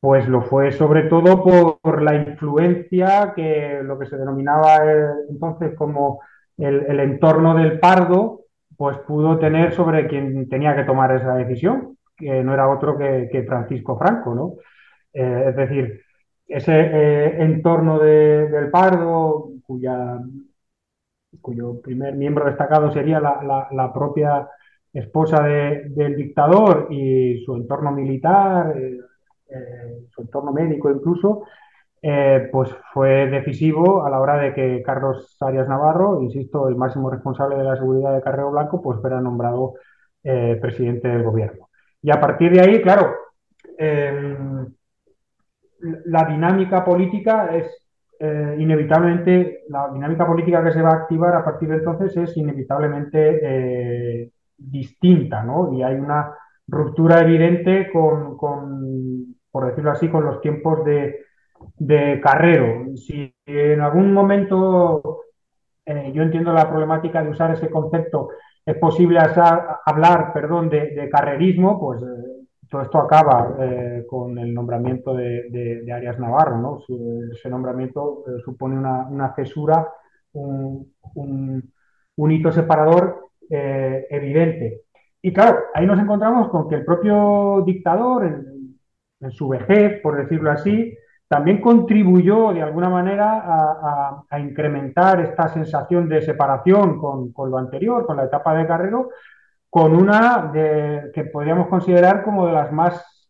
pues 0.00 0.28
lo 0.28 0.42
fue 0.42 0.70
sobre 0.72 1.04
todo 1.04 1.42
por, 1.82 2.02
la 2.02 2.14
influencia 2.14 3.32
que 3.34 3.80
lo 3.82 3.98
que 3.98 4.06
se 4.06 4.16
denominaba 4.16 4.76
eh, 4.84 5.08
entonces 5.30 5.74
como 5.76 6.20
el, 6.56 6.86
el, 6.86 7.00
entorno 7.00 7.54
del 7.54 7.80
Pardo, 7.80 8.42
pues 8.78 8.96
pudo 8.98 9.38
tener 9.40 9.74
sobre 9.74 10.06
quien 10.06 10.48
tenía 10.48 10.76
que 10.76 10.84
tomar 10.84 11.10
esa 11.10 11.34
decisión, 11.34 11.98
que 12.16 12.44
no 12.44 12.54
era 12.54 12.68
otro 12.68 12.96
que, 12.96 13.44
Francisco 13.46 13.98
Franco, 13.98 14.34
¿no? 14.36 14.54
Eh, 15.12 15.46
es 15.48 15.56
decir, 15.56 16.00
ese 16.46 16.72
eh, 16.72 17.42
entorno 17.42 17.98
del 17.98 18.70
Pardo, 18.70 19.50
cuyo 21.40 21.80
primer 21.82 22.14
miembro 22.14 22.46
destacado 22.46 22.92
sería 22.92 23.18
la, 23.18 23.92
propia 23.92 24.48
esposa 24.92 25.42
del 25.42 26.16
dictador 26.16 26.86
y 26.88 27.42
su 27.44 27.56
entorno 27.56 27.90
militar, 27.90 28.76
eh, 28.78 30.06
su 30.14 30.22
entorno 30.22 30.52
médico 30.52 30.88
incluso, 30.88 31.42
eh, 32.00 32.48
pues 32.52 32.70
fue 32.92 33.26
decisivo 33.26 34.06
a 34.06 34.10
la 34.10 34.20
hora 34.20 34.36
de 34.38 34.54
que 34.54 34.82
Carlos 34.84 35.36
Arias 35.40 35.68
Navarro, 35.68 36.22
insisto, 36.22 36.68
el 36.68 36.76
máximo 36.76 37.10
responsable 37.10 37.56
de 37.56 37.64
la 37.64 37.76
seguridad 37.76 38.14
de 38.14 38.22
Carrero 38.22 38.52
Blanco, 38.52 38.80
pues 38.80 39.00
fuera 39.00 39.20
nombrado 39.20 39.74
eh, 40.22 40.56
presidente 40.60 41.08
del 41.08 41.24
gobierno. 41.24 41.68
Y 42.00 42.10
a 42.10 42.20
partir 42.20 42.52
de 42.52 42.60
ahí, 42.60 42.80
claro, 42.80 43.14
em, 43.76 44.66
la 46.06 46.24
dinámica 46.24 46.84
política 46.84 47.54
es 47.54 47.66
eh, 48.20 48.56
inevitablemente, 48.58 49.64
la 49.68 49.88
dinámica 49.92 50.26
política 50.26 50.62
que 50.62 50.72
se 50.72 50.82
va 50.82 50.90
a 50.90 50.96
activar 50.96 51.34
a 51.36 51.44
partir 51.44 51.68
de 51.68 51.76
entonces 51.76 52.16
es 52.16 52.36
inevitablemente 52.36 54.32
distinta, 54.56 55.42
¿no? 55.44 55.72
Y 55.72 55.82
hay 55.84 55.94
una 55.94 56.32
ruptura 56.66 57.20
evidente 57.20 57.90
con, 57.92 58.36
por 59.50 59.66
decirlo 59.66 59.92
así, 59.92 60.08
con 60.08 60.24
los 60.24 60.40
tiempos 60.40 60.84
de 60.84 61.27
de 61.76 62.20
Carrero. 62.20 62.96
Si 62.96 63.34
en 63.46 63.80
algún 63.80 64.12
momento 64.12 65.22
eh, 65.88 66.12
yo 66.12 66.22
entiendo 66.22 66.52
la 66.52 66.68
problemática 66.68 67.22
de 67.22 67.30
usar 67.30 67.50
ese 67.52 67.70
concepto, 67.70 68.28
es 68.66 68.76
posible 68.76 69.18
hablar, 69.86 70.34
perdón, 70.34 70.68
de, 70.68 71.08
carrerismo, 71.10 71.80
pues 71.80 72.02
eh, 72.02 72.46
todo 72.68 72.82
esto 72.82 72.98
acaba 72.98 73.56
eh, 73.58 74.04
con 74.06 74.36
el 74.38 74.52
nombramiento 74.52 75.14
de, 75.14 75.90
Arias 75.90 76.18
Navarro, 76.18 76.58
¿no? 76.58 76.78
ese 77.32 77.48
nombramiento 77.48 78.22
supone 78.44 78.76
una, 78.76 79.32
cesura, 79.34 79.88
un, 80.34 80.92
hito 82.30 82.52
separador 82.52 83.30
evidente. 83.48 84.82
Y 85.22 85.32
claro, 85.32 85.58
ahí 85.72 85.86
nos 85.86 85.98
encontramos 85.98 86.50
con 86.50 86.68
que 86.68 86.74
el 86.74 86.84
propio 86.84 87.62
dictador, 87.64 88.26
en 89.20 89.30
su 89.30 89.48
vejez, 89.48 90.02
por 90.02 90.18
decirlo 90.18 90.50
así, 90.50 90.94
también 91.28 91.60
contribuyó 91.60 92.54
de 92.54 92.62
alguna 92.62 92.88
manera 92.88 93.42
a, 94.30 94.40
incrementar 94.40 95.20
esta 95.20 95.48
sensación 95.48 96.08
de 96.08 96.22
separación 96.22 96.98
con, 96.98 97.50
lo 97.50 97.58
anterior, 97.58 98.06
con 98.06 98.16
la 98.16 98.24
etapa 98.24 98.54
de 98.54 98.66
Carrero, 98.66 99.10
con 99.68 99.94
una 99.94 100.50
de, 100.52 101.10
que 101.14 101.24
podríamos 101.24 101.68
considerar 101.68 102.24
como 102.24 102.46
de 102.46 102.54
las 102.54 102.72
más 102.72 103.28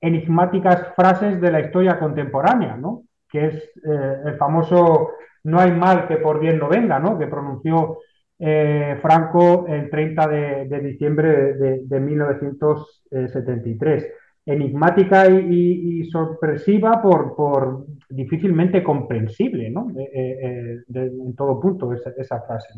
enigmáticas 0.00 0.94
frases 0.94 1.40
de 1.40 1.50
la 1.50 1.60
historia 1.60 1.98
contemporánea, 1.98 2.76
¿no? 2.76 3.02
que 3.28 3.46
es 3.46 3.56
eh, 3.84 4.16
el 4.26 4.36
famoso 4.36 5.10
no 5.44 5.58
hay 5.58 5.72
mal 5.72 6.06
que 6.06 6.18
por 6.18 6.38
bien 6.38 6.58
no 6.58 6.68
venga, 6.68 6.98
¿no? 6.98 7.18
que 7.18 7.26
pronunció 7.26 8.00
eh, 8.38 8.98
Franco 9.02 9.64
el 9.68 9.88
30 9.90 10.28
de, 10.28 10.80
diciembre 10.80 11.54
de, 11.54 12.00
1973. 12.00 14.12
Enigmática 14.46 15.28
y, 15.28 16.04
sorpresiva 16.10 17.00
por, 17.02 17.86
difícilmente 18.08 18.82
comprensible 18.82 19.70
¿no? 19.70 19.88
Eh, 19.98 20.82
en 20.92 21.34
todo 21.36 21.60
punto 21.60 21.92
esa, 21.92 22.40
frase. 22.40 22.68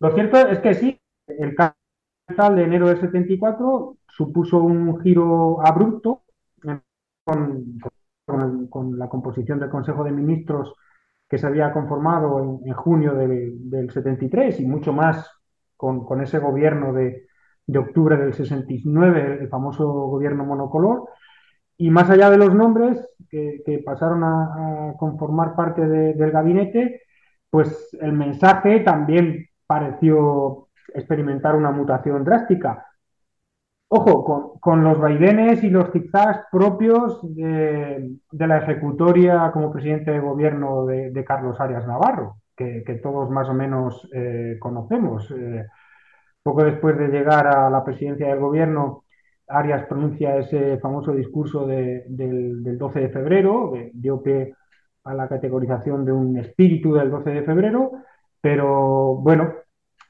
Lo 0.00 0.12
cierto 0.12 0.38
es 0.48 0.58
que 0.58 0.74
sí, 0.74 1.00
el 1.26 1.54
de 1.56 2.62
enero 2.62 2.88
del 2.88 3.00
74 3.00 3.96
supuso 4.08 4.58
un 4.58 5.00
giro 5.00 5.64
abrupto 5.64 6.22
con, 7.24 7.78
la 8.98 9.08
composición 9.08 9.60
del 9.60 9.70
Consejo 9.70 10.04
de 10.04 10.12
Ministros 10.12 10.74
que 11.28 11.38
se 11.38 11.46
había 11.46 11.72
conformado 11.72 12.60
en, 12.64 12.72
junio 12.72 13.14
del, 13.14 13.90
73 13.90 14.60
y 14.60 14.66
mucho 14.66 14.92
más 14.92 15.30
con 15.76 16.20
ese 16.20 16.38
gobierno 16.38 16.92
de, 16.92 17.26
de, 17.66 17.78
octubre 17.78 18.16
del 18.16 18.34
69, 18.34 19.38
el 19.40 19.48
famoso 19.48 19.86
gobierno 19.86 20.44
monocolor. 20.44 21.08
Y 21.76 21.90
más 21.90 22.10
allá 22.10 22.30
de 22.30 22.38
los 22.38 22.54
nombres 22.54 23.06
que, 23.28 23.62
que 23.64 23.78
pasaron 23.78 24.22
a, 24.24 24.94
conformar 24.98 25.54
parte 25.54 25.86
del 25.86 26.30
gabinete, 26.30 27.02
pues 27.50 27.96
el 28.00 28.12
mensaje 28.12 28.80
también 28.80 29.48
pareció 29.66 30.68
experimentar 30.94 31.56
una 31.56 31.70
mutación 31.70 32.24
drástica. 32.24 32.86
Ojo, 33.94 34.58
con, 34.58 34.84
los 34.84 34.98
vaivenes 34.98 35.62
y 35.62 35.68
los 35.68 35.92
zigzags 35.92 36.46
propios 36.50 37.20
de, 37.36 38.16
la 38.30 38.56
ejecutoria 38.56 39.50
como 39.52 39.70
presidente 39.70 40.12
de 40.12 40.18
gobierno 40.18 40.86
de, 40.86 41.24
Carlos 41.26 41.60
Arias 41.60 41.86
Navarro, 41.86 42.36
que, 42.56 43.00
todos 43.02 43.28
más 43.28 43.50
o 43.50 43.54
menos 43.54 44.08
eh, 44.14 44.56
conocemos. 44.58 45.30
Eh, 45.30 45.66
poco 46.42 46.64
después 46.64 46.98
de 46.98 47.08
llegar 47.08 47.46
a 47.46 47.70
la 47.70 47.84
presidencia 47.84 48.28
del 48.28 48.40
gobierno, 48.40 49.04
Arias 49.48 49.86
pronuncia 49.86 50.36
ese 50.36 50.78
famoso 50.78 51.12
discurso 51.12 51.66
del, 51.66 52.04
del, 52.08 52.78
12 52.78 53.00
de 53.00 53.08
febrero, 53.10 53.72
dio 53.92 54.22
pie 54.22 54.54
a 55.04 55.14
la 55.14 55.28
categorización 55.28 56.04
de 56.04 56.12
un 56.12 56.38
espíritu 56.38 56.94
del 56.94 57.10
12 57.10 57.30
de 57.30 57.42
febrero, 57.42 57.92
pero 58.40 59.16
bueno, 59.16 59.52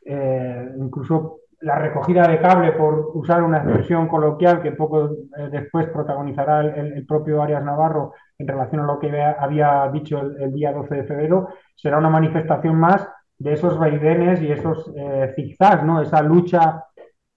eh, 0.05 0.73
incluso 0.79 1.41
la 1.61 1.79
recogida 1.79 2.27
de 2.27 2.41
cable, 2.41 2.73
por 2.73 3.11
usar 3.15 3.43
una 3.43 3.59
expresión 3.59 4.09
coloquial 4.09 4.61
que 4.61 4.73
poco 4.73 5.11
eh, 5.37 5.49
después 5.51 5.87
protagonizará 5.89 6.61
el, 6.61 7.07
propio 7.07 7.41
Arias 7.41 7.63
Navarro 7.63 8.15
en 8.37 8.49
relación 8.49 8.81
a 8.83 8.87
lo 8.87 8.99
que 8.99 9.23
había 9.23 9.89
dicho 9.93 10.21
el, 10.21 10.53
día 10.53 10.73
12 10.73 10.95
de 10.95 11.05
febrero, 11.05 11.49
será 11.77 11.99
una 11.99 12.11
manifestación 12.11 12.77
más 12.77 13.09
de 13.43 13.53
esos 13.55 13.79
vaivenes 13.79 14.41
y 14.43 14.53
esos 14.53 14.93
eh, 14.97 15.33
zigzags, 15.35 15.85
¿no? 15.85 16.01
esa 16.01 16.23
lucha 16.23 16.85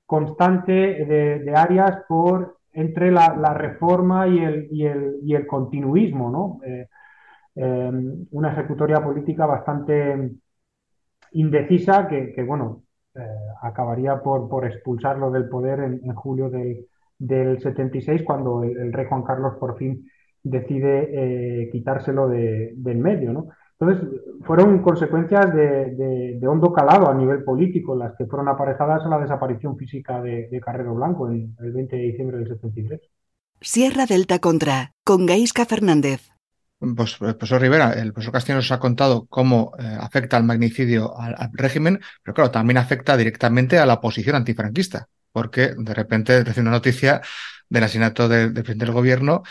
constante 0.06 0.72
de, 0.72 1.54
Arias 1.56 2.04
por, 2.08 2.58
entre 2.74 3.12
la, 3.12 3.54
reforma 3.54 4.28
y 4.28 4.40
el, 4.40 4.68
y 4.72 4.86
el, 4.86 5.16
y 5.24 5.34
el 5.34 5.48
continuismo, 5.48 6.30
¿no? 6.30 6.60
una 8.32 8.52
ejecutoria 8.52 9.02
política 9.02 9.46
bastante 9.46 10.32
indecisa 11.36 12.08
que, 12.08 12.44
bueno, 12.44 12.84
eh, 13.14 13.22
acabaría 13.62 14.22
por, 14.22 14.50
por, 14.50 14.66
expulsarlo 14.66 15.32
del 15.32 15.50
poder 15.50 15.80
en, 15.80 16.14
julio 16.16 16.50
del, 16.50 16.88
del, 17.18 17.60
76, 17.62 18.24
cuando 18.24 18.64
el, 18.64 18.92
rey 18.94 19.06
Juan 19.08 19.24
Carlos 19.24 19.56
por 19.60 19.78
fin 19.78 20.10
decide 20.44 21.64
eh, 21.64 21.70
quitárselo 21.72 22.28
de, 22.30 22.74
del 22.76 22.98
medio. 22.98 23.34
¿no? 23.34 23.50
Entonces, 23.80 24.22
fueron 24.46 24.82
consecuencias 24.82 25.54
de, 25.54 26.38
de, 26.40 26.48
hondo 26.48 26.72
calado 26.72 27.10
a 27.10 27.14
nivel 27.14 27.44
político, 27.44 27.96
las 27.96 28.16
que 28.16 28.26
fueron 28.26 28.48
aparejadas 28.48 29.04
a 29.04 29.10
la 29.10 29.20
desaparición 29.20 29.78
física 29.78 30.22
de, 30.22 30.62
Carrero 30.64 30.96
Blanco 30.96 31.30
en 31.30 31.56
el 31.60 31.72
20 31.74 31.96
de 31.96 32.02
diciembre 32.02 32.38
del 32.38 32.48
73. 32.48 33.02
Sierra 33.60 34.06
Delta 34.06 34.40
contra, 34.40 34.94
con 35.04 35.26
Gaisca 35.26 35.66
Fernández. 35.66 36.32
Pues, 36.80 37.18
el 37.22 37.36
profesor 37.36 37.62
Rivera, 37.62 37.94
el 37.94 38.14
profesor 38.14 38.34
Castillo 38.34 38.58
nos 38.58 38.72
ha 38.72 38.80
contado 38.80 39.26
cómo 39.28 39.74
eh, 39.80 39.98
afecta 40.00 40.38
el 40.38 40.44
magnicidio 40.44 41.18
al, 41.18 41.50
régimen, 41.54 42.00
pero 42.24 42.36
claro, 42.36 42.52
también 42.52 42.78
afecta 42.78 43.18
directamente 43.18 43.80
a 43.80 43.86
la 43.86 43.96
oposición 43.96 44.36
antifranquista, 44.36 45.08
porque 45.32 45.74
de 45.78 45.94
repente 45.94 46.44
recibe 46.44 46.62
una 46.62 46.72
noticia 46.72 47.22
del 47.70 47.84
asesinato 47.84 48.30
del 48.30 48.54
presidente 48.54 48.86
del 48.86 48.94
gobierno 48.94 49.44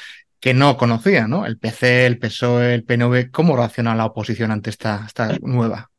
que 0.45 0.53
no 0.53 0.77
conocía, 0.77 1.27
¿no? 1.27 1.47
El 1.47 1.57
PC, 1.57 2.05
el 2.05 2.19
PSOE, 2.19 2.75
el 2.75 2.85
PNV, 2.85 3.31
¿cómo 3.31 3.57
reacciona 3.57 3.95
la 3.95 4.05
oposición 4.05 4.51
ante 4.51 4.69
esta, 4.69 5.05
esta 5.07 5.39
nueva? 5.41 5.91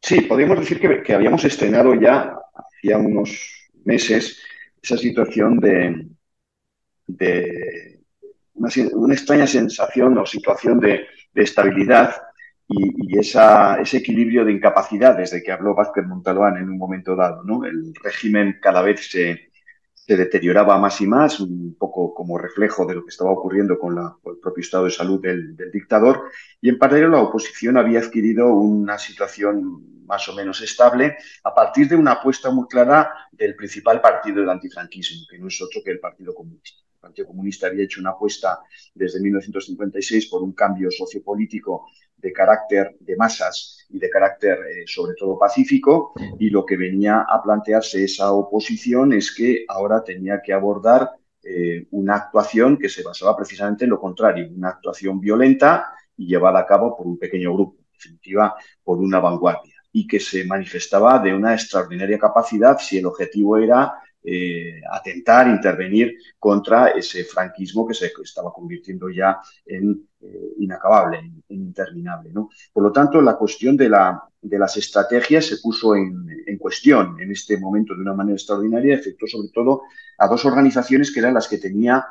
Sí, 0.00 0.22
podríamos 0.22 0.60
decir 0.60 0.80
que, 0.80 1.02
que 1.02 1.12
habíamos 1.12 1.44
estrenado 1.44 1.94
ya 1.94 2.34
hacía 2.54 2.96
unos 2.96 3.68
meses 3.84 4.42
esa 4.82 4.96
situación 4.96 5.58
de, 5.58 6.06
de 7.06 8.00
una, 8.54 9.14
extraña 9.14 9.46
sensación 9.46 10.16
o 10.16 10.24
situación 10.24 10.80
de, 10.80 11.04
estabilidad 11.34 12.14
y, 12.66 13.18
ese 13.18 13.98
equilibrio 13.98 14.46
de 14.46 14.52
incapacidad 14.52 15.18
desde 15.18 15.42
que 15.42 15.52
habló 15.52 15.74
Vázquez 15.74 16.06
Montalbán 16.06 16.56
en 16.56 16.70
un 16.70 16.78
momento 16.78 17.14
dado. 17.14 17.44
¿no? 17.44 17.66
El 17.66 17.92
régimen 18.02 18.58
cada 18.58 18.80
vez 18.80 19.06
se, 19.10 19.45
deterioraba 20.14 20.78
más 20.78 21.00
y 21.00 21.06
más, 21.06 21.40
un 21.40 21.74
poco 21.78 22.14
como 22.14 22.36
reflejo 22.36 22.84
de 22.84 22.94
lo 22.94 23.02
que 23.02 23.10
estaba 23.10 23.32
ocurriendo 23.32 23.78
con, 23.78 23.98
el 23.98 24.38
propio 24.40 24.60
estado 24.60 24.84
de 24.84 24.90
salud 24.90 25.20
del, 25.20 25.56
del, 25.56 25.72
dictador, 25.72 26.30
y 26.60 26.68
en 26.68 26.78
paralelo 26.78 27.08
la 27.08 27.22
oposición 27.22 27.76
había 27.76 28.00
adquirido 28.00 28.54
una 28.54 28.98
situación 28.98 30.04
más 30.06 30.28
o 30.28 30.34
menos 30.34 30.60
estable 30.60 31.16
a 31.42 31.54
partir 31.54 31.88
de 31.88 31.96
una 31.96 32.12
apuesta 32.12 32.50
muy 32.50 32.68
clara 32.68 33.12
del 33.32 33.56
principal 33.56 34.00
partido 34.00 34.40
del 34.40 34.50
antifranquismo, 34.50 35.26
que 35.28 35.38
no 35.38 35.48
es 35.48 35.60
otro 35.60 35.80
que 35.84 35.90
el 35.90 35.98
Partido 35.98 36.34
Comunista. 36.34 36.86
Partido 37.00 37.28
Comunista 37.28 37.68
había 37.68 37.84
hecho 37.84 38.00
una 38.00 38.10
apuesta 38.10 38.60
desde 38.94 39.20
1956 39.20 40.26
por 40.26 40.42
un 40.42 40.52
cambio 40.52 40.90
sociopolítico 40.90 41.88
de 42.16 42.32
carácter 42.32 42.96
de 43.00 43.16
masas 43.16 43.86
y 43.88 43.98
de 43.98 44.10
carácter 44.10 44.58
eh, 44.58 44.84
sobre 44.86 45.14
todo 45.14 45.38
pacífico 45.38 46.12
y 46.38 46.50
lo 46.50 46.64
que 46.64 46.76
venía 46.76 47.26
a 47.28 47.42
plantearse 47.42 48.04
esa 48.04 48.32
oposición 48.32 49.12
es 49.12 49.34
que 49.34 49.64
ahora 49.68 50.02
tenía 50.02 50.40
que 50.42 50.52
abordar 50.52 51.10
eh, 51.42 51.86
una 51.92 52.16
actuación 52.16 52.76
que 52.76 52.88
se 52.88 53.02
basaba 53.02 53.36
precisamente 53.36 53.84
en 53.84 53.90
lo 53.90 54.00
contrario, 54.00 54.48
una 54.52 54.70
actuación 54.70 55.20
violenta 55.20 55.92
y 56.16 56.26
llevada 56.26 56.60
a 56.60 56.66
cabo 56.66 56.96
por 56.96 57.06
un 57.06 57.18
pequeño 57.18 57.54
grupo, 57.54 57.76
en 57.78 57.92
definitiva 57.92 58.54
por 58.82 58.98
una 58.98 59.20
vanguardia 59.20 59.74
y 59.92 60.06
que 60.06 60.18
se 60.18 60.44
manifestaba 60.44 61.18
de 61.20 61.32
una 61.32 61.54
extraordinaria 61.54 62.18
capacidad 62.18 62.78
si 62.78 62.98
el 62.98 63.06
objetivo 63.06 63.56
era 63.56 63.94
eh, 64.28 64.80
atentar, 64.90 65.46
intervenir 65.46 66.16
contra 66.36 66.88
ese 66.88 67.22
franquismo 67.22 67.86
que 67.86 67.94
se 67.94 68.10
estaba 68.24 68.52
convirtiendo 68.52 69.08
ya 69.08 69.38
en 69.64 70.08
eh, 70.20 70.54
inacabable, 70.58 71.18
en, 71.18 71.44
interminable. 71.48 72.32
Por 72.72 72.82
lo 72.82 72.90
tanto, 72.90 73.22
la 73.22 73.36
cuestión 73.36 73.76
de, 73.76 73.88
la, 73.88 74.20
de 74.42 74.58
las 74.58 74.76
estrategias 74.76 75.46
se 75.46 75.58
puso 75.58 75.94
en, 75.94 76.58
cuestión 76.58 77.20
en 77.20 77.30
este 77.30 77.56
momento 77.56 77.94
de 77.94 78.00
una 78.00 78.14
manera 78.14 78.34
extraordinaria, 78.34 78.96
afectó 78.96 79.28
sobre 79.28 79.50
todo 79.54 79.82
a 80.18 80.26
dos 80.26 80.44
organizaciones 80.44 81.12
que 81.12 81.20
eran 81.20 81.34
las 81.34 81.46
que 81.46 81.58
tenía, 81.58 82.04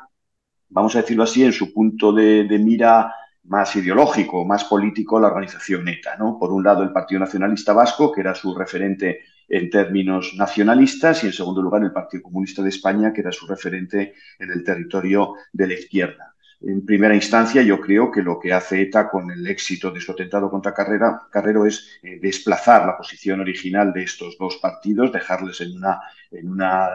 vamos 0.70 0.96
a 0.96 1.02
decirlo 1.02 1.24
así, 1.24 1.44
en 1.44 1.52
su 1.52 1.74
punto 1.74 2.14
de, 2.14 2.48
mira 2.64 3.14
más 3.44 3.76
ideológico, 3.76 4.46
más 4.46 4.64
político, 4.64 5.20
la 5.20 5.28
organización 5.28 5.86
ETA. 5.90 6.18
Por 6.40 6.54
un 6.54 6.64
lado, 6.64 6.82
el 6.82 6.94
Partido 6.94 7.20
Nacionalista 7.20 7.74
Vasco, 7.74 8.10
que 8.10 8.22
era 8.22 8.34
su 8.34 8.56
referente 8.56 9.20
en 9.48 9.70
términos 9.70 10.34
nacionalistas 10.36 11.24
y 11.24 11.28
en 11.28 11.34
segundo 11.34 11.62
lugar 11.62 11.84
el 11.84 11.92
Partido 11.92 12.24
Comunista 12.24 12.62
de 12.62 12.70
España, 12.70 13.14
que 13.14 13.22
era 13.22 13.32
su 13.32 13.48
referente 13.48 14.14
en 14.40 14.52
el 14.52 14.64
territorio 14.64 15.34
de 15.52 15.68
la 15.68 15.74
izquierda. 15.74 16.35
En 16.62 16.86
primera 16.86 17.14
instancia, 17.14 17.62
yo 17.62 17.82
creo 17.82 18.10
que 18.10 18.22
lo 18.22 18.40
que 18.40 18.54
hace 18.54 18.82
ETA 18.82 19.10
con 19.10 19.30
el 19.30 19.46
éxito 19.46 19.92
de 19.92 20.00
su 20.00 20.14
atentado 20.14 20.50
contra 20.50 20.74
Carrera, 20.74 21.28
Carrero 21.30 21.66
es 21.66 22.00
eh, 22.02 22.18
desplazar 22.22 22.86
la 22.86 22.98
posición 22.98 23.42
original 23.42 23.92
de 23.92 24.04
estos 24.04 24.38
dos 24.40 24.58
partidos, 24.58 25.12
dejarles 25.12 25.60
en 25.62 25.76
una, 25.76 26.00
en 26.32 26.50
una 26.50 26.88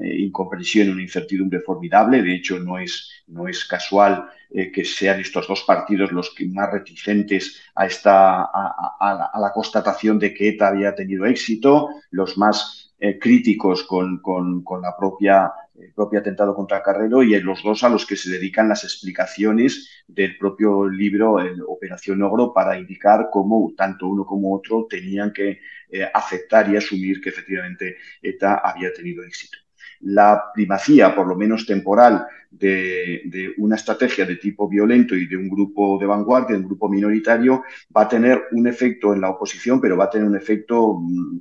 eh, 0.00 0.16
incomprensión, 0.18 0.90
una 0.90 1.02
incertidumbre 1.02 1.60
formidable. 1.60 2.22
De 2.22 2.34
hecho, 2.34 2.58
no 2.58 2.78
es, 2.78 3.24
no 3.28 3.48
es 3.48 3.64
casual 3.64 4.28
eh, 4.50 4.70
que 4.70 4.84
sean 4.84 5.20
estos 5.20 5.48
dos 5.48 5.62
partidos 5.62 6.12
los 6.12 6.34
que 6.34 6.46
más 6.46 6.70
reticentes 6.70 7.60
a, 7.74 7.86
esta, 7.86 8.42
a, 8.42 9.32
la, 9.40 9.52
constatación 9.52 10.18
de 10.18 10.34
que 10.34 10.50
ETA 10.50 10.68
había 10.68 10.94
tenido 10.94 11.24
éxito, 11.24 11.88
los 12.10 12.36
más 12.36 12.84
críticos 13.20 13.84
con, 13.84 14.20
con, 14.20 14.82
la 14.82 14.96
propia 14.96 15.52
el 15.80 15.92
propio 15.92 16.20
atentado 16.20 16.54
contra 16.54 16.82
Carrero 16.82 17.22
y 17.22 17.38
los 17.40 17.62
dos 17.62 17.84
a 17.84 17.88
los 17.88 18.06
que 18.06 18.16
se 18.16 18.30
dedican 18.30 18.68
las 18.68 18.84
explicaciones 18.84 20.04
del 20.06 20.36
propio 20.36 20.88
libro 20.88 21.36
Operación 21.68 22.22
Ogro 22.22 22.52
para 22.52 22.78
indicar 22.78 23.28
cómo 23.30 23.72
tanto 23.76 24.08
uno 24.08 24.24
como 24.24 24.54
otro 24.54 24.86
tenían 24.88 25.32
que 25.32 25.60
eh, 25.90 26.08
aceptar 26.12 26.70
y 26.70 26.76
asumir 26.76 27.20
que 27.20 27.30
efectivamente 27.30 27.96
ETA 28.22 28.56
había 28.56 28.92
tenido 28.92 29.22
éxito. 29.24 29.58
La 30.00 30.44
primacía, 30.54 31.14
por 31.14 31.26
lo 31.26 31.34
menos 31.34 31.66
temporal, 31.66 32.26
de, 32.50 33.54
una 33.58 33.76
estrategia 33.76 34.24
de 34.24 34.36
tipo 34.36 34.68
violento 34.68 35.14
y 35.14 35.26
de 35.26 35.36
un 35.36 35.48
grupo 35.48 35.98
de 35.98 36.06
vanguardia, 36.06 36.56
de 36.56 36.62
un 36.62 36.68
grupo 36.68 36.88
minoritario, 36.88 37.64
va 37.94 38.02
a 38.02 38.08
tener 38.08 38.44
un 38.52 38.66
efecto 38.66 39.12
en 39.12 39.20
la 39.20 39.30
oposición, 39.30 39.80
pero 39.80 39.96
va 39.96 40.04
a 40.04 40.10
tener 40.10 40.26
un 40.26 40.36
efecto 40.36 40.98
mm, 41.00 41.40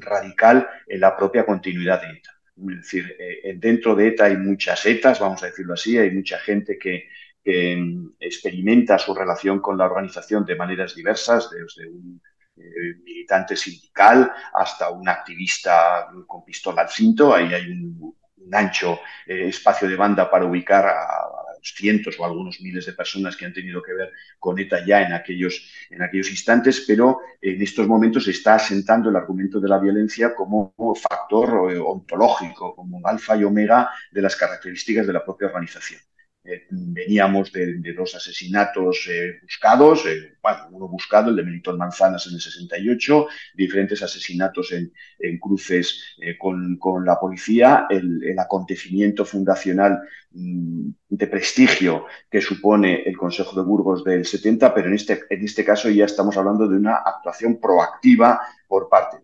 radical 0.00 0.66
en 0.86 1.00
la 1.00 1.16
propia 1.16 1.46
continuidad 1.46 2.00
de 2.02 2.18
ETA. 2.18 2.33
Es 2.56 2.76
decir, 2.76 3.16
eh, 3.18 3.54
dentro 3.58 3.94
de 3.94 4.08
ETA 4.08 4.26
hay 4.26 4.36
muchas 4.36 4.86
ETAs, 4.86 5.18
vamos 5.18 5.42
a 5.42 5.46
decirlo 5.46 5.74
así, 5.74 5.98
hay 5.98 6.10
mucha 6.10 6.38
gente 6.38 6.78
que, 6.78 7.08
mm, 7.44 8.14
experimenta 8.20 8.98
su 8.98 9.14
relación 9.14 9.60
con 9.60 9.76
la 9.76 9.86
organización 9.86 10.44
de 10.46 10.56
maneras 10.56 10.94
diversas, 10.94 11.50
desde 11.50 11.88
un 11.88 12.20
eh, 12.56 12.94
militante 13.02 13.56
sindical 13.56 14.32
hasta 14.52 14.90
un 14.90 15.08
activista 15.08 16.08
con 16.26 16.44
pistola 16.44 16.82
al 16.82 16.88
cinto. 16.88 17.34
Ahí 17.34 17.52
hay 17.52 17.66
un, 17.70 18.14
ancho 18.52 19.00
eh, 19.26 19.48
espacio 19.48 19.88
de 19.88 19.96
banda 19.96 20.30
para 20.30 20.44
ubicar 20.44 20.86
a, 20.86 21.43
cientos 21.72 22.18
o 22.18 22.24
algunos 22.24 22.60
miles 22.60 22.86
de 22.86 22.92
personas 22.92 23.36
que 23.36 23.46
han 23.46 23.52
tenido 23.52 23.82
que 23.82 23.94
ver 23.94 24.12
con 24.38 24.58
ETA 24.58 24.84
ya 24.84 25.02
en 25.02 25.12
aquellos, 25.12 25.70
en 25.90 26.02
aquellos 26.02 26.30
instantes, 26.30 26.84
pero 26.86 27.20
en 27.40 27.62
estos 27.62 27.86
momentos 27.86 28.24
se 28.24 28.32
está 28.32 28.56
asentando 28.56 29.10
el 29.10 29.16
argumento 29.16 29.60
de 29.60 29.68
la 29.68 29.78
violencia 29.78 30.34
como 30.34 30.74
factor 30.94 31.72
eh, 31.72 31.78
ontológico, 31.78 32.74
como 32.74 33.00
alfa 33.06 33.36
y 33.36 33.44
omega 33.44 33.90
de 34.10 34.22
las 34.22 34.36
características 34.36 35.06
de 35.06 35.12
la 35.12 35.24
propia 35.24 35.48
organización. 35.48 36.00
Eh, 36.46 36.66
veníamos 36.70 37.50
de, 37.52 37.80
dos 37.96 38.14
asesinatos 38.14 39.08
eh, 39.08 39.38
buscados, 39.40 40.04
eh, 40.04 40.36
bueno, 40.42 40.68
uno 40.72 40.88
buscado, 40.88 41.30
el 41.30 41.36
de 41.36 41.42
Melitón 41.42 41.78
Manzanas 41.78 42.26
en 42.26 42.34
el 42.34 42.40
68, 42.40 43.26
diferentes 43.54 44.02
asesinatos 44.02 44.72
en, 44.72 44.92
cruces 45.38 46.04
con, 46.38 46.78
la 47.02 47.18
policía, 47.18 47.86
el, 47.88 48.38
acontecimiento 48.38 49.24
fundacional 49.24 50.00
mm, 50.32 50.90
de 51.08 51.26
prestigio 51.28 52.04
que 52.30 52.42
supone 52.42 53.02
el 53.04 53.16
Consejo 53.16 53.58
de 53.58 53.66
Burgos 53.66 54.04
del 54.04 54.26
70, 54.26 54.74
pero 54.74 54.88
en 54.88 54.94
este, 54.94 55.22
en 55.30 55.44
este 55.44 55.64
caso 55.64 55.88
ya 55.88 56.04
estamos 56.04 56.36
hablando 56.36 56.68
de 56.68 56.76
una 56.76 56.96
actuación 56.96 57.58
proactiva 57.58 58.38
por 58.68 58.90
parte 58.90 59.18
de 59.18 59.23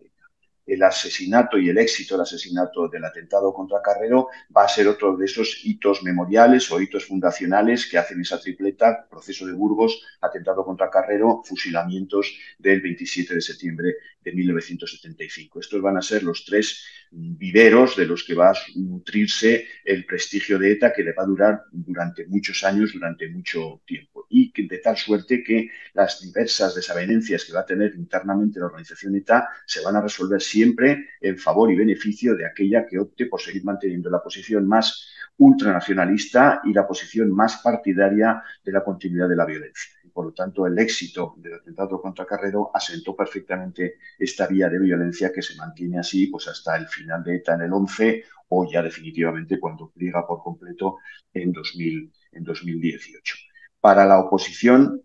el 0.73 0.83
asesinato 0.83 1.57
y 1.57 1.67
el 1.67 1.77
éxito 1.77 2.15
del 2.15 2.21
asesinato 2.21 2.87
del 2.87 3.03
atentado 3.03 3.53
contra 3.53 3.81
Carrero 3.81 4.29
va 4.55 4.63
a 4.63 4.69
ser 4.69 4.87
otro 4.87 5.17
de 5.17 5.25
esos 5.25 5.59
hitos 5.65 6.01
memoriales 6.01 6.71
o 6.71 6.79
hitos 6.79 7.05
fundacionales 7.05 7.89
que 7.89 7.97
hacen 7.97 8.21
esa 8.21 8.39
tripleta, 8.39 9.05
proceso 9.09 9.45
de 9.45 9.51
Burgos, 9.51 10.01
atentado 10.21 10.63
contra 10.63 10.89
Carrero, 10.89 11.41
fusilamientos 11.43 12.37
del 12.57 12.79
27 12.79 13.35
de 13.35 13.41
septiembre 13.41 13.95
de 14.23 14.31
1975. 14.31 15.59
Estos 15.59 15.81
van 15.81 15.97
a 15.97 16.01
ser 16.01 16.23
los 16.23 16.45
tres 16.45 16.85
viveros 17.11 17.97
de 17.97 18.05
los 18.05 18.23
que 18.23 18.35
va 18.35 18.51
a 18.51 18.55
nutrirse 18.75 19.67
el 19.83 20.05
prestigio 20.05 20.57
de 20.57 20.71
ETA 20.71 20.93
que 20.93 21.03
le 21.03 21.11
va 21.11 21.23
a 21.23 21.25
durar 21.25 21.63
durante 21.71 22.25
muchos 22.27 22.63
años, 22.63 22.93
durante 22.93 23.27
mucho 23.27 23.81
tiempo. 23.85 24.25
Y 24.29 24.53
de 24.67 24.77
tal 24.77 24.95
suerte 24.95 25.43
que 25.43 25.69
las 25.93 26.21
diversas 26.21 26.75
desavenencias 26.75 27.43
que 27.43 27.51
va 27.51 27.61
a 27.61 27.65
tener 27.65 27.93
internamente 27.95 28.59
la 28.59 28.67
organización 28.67 29.15
ETA 29.15 29.49
se 29.65 29.81
van 29.81 29.97
a 29.97 30.01
resolver 30.01 30.41
siempre 30.41 30.60
en 30.61 31.37
favor 31.37 31.71
y 31.71 31.75
beneficio 31.75 32.35
de 32.35 32.45
aquella 32.45 32.85
que 32.85 32.99
opte 32.99 33.25
por 33.25 33.41
seguir 33.41 33.63
manteniendo 33.63 34.09
la 34.09 34.21
posición 34.21 34.67
más 34.67 35.07
ultranacionalista 35.37 36.61
y 36.65 36.73
la 36.73 36.87
posición 36.87 37.31
más 37.31 37.57
partidaria 37.57 38.43
de 38.63 38.71
la 38.71 38.83
continuidad 38.83 39.29
de 39.29 39.35
la 39.35 39.45
violencia 39.45 39.91
por 40.13 40.25
lo 40.25 40.33
tanto 40.33 40.65
el 40.67 40.77
éxito 40.77 41.35
del 41.37 41.55
atentado 41.55 42.01
contra 42.01 42.25
Carrero 42.25 42.71
asentó 42.73 43.15
perfectamente 43.15 43.97
esta 44.17 44.47
vía 44.47 44.69
de 44.69 44.79
violencia 44.79 45.31
que 45.31 45.41
se 45.41 45.55
mantiene 45.55 45.99
así 45.99 46.27
pues 46.27 46.47
hasta 46.47 46.75
el 46.75 46.87
final 46.87 47.23
de 47.23 47.37
ETA 47.37 47.55
en 47.55 47.61
el 47.61 47.73
11 47.73 48.23
o 48.49 48.69
ya 48.69 48.81
definitivamente 48.81 49.59
cuando 49.59 49.89
pliega 49.89 50.27
por 50.27 50.41
completo 50.43 50.97
en, 51.33 51.51
2000, 51.51 52.11
en 52.33 52.43
2018. 52.43 53.35
Para 53.79 54.05
la 54.05 54.19
oposición, 54.19 55.01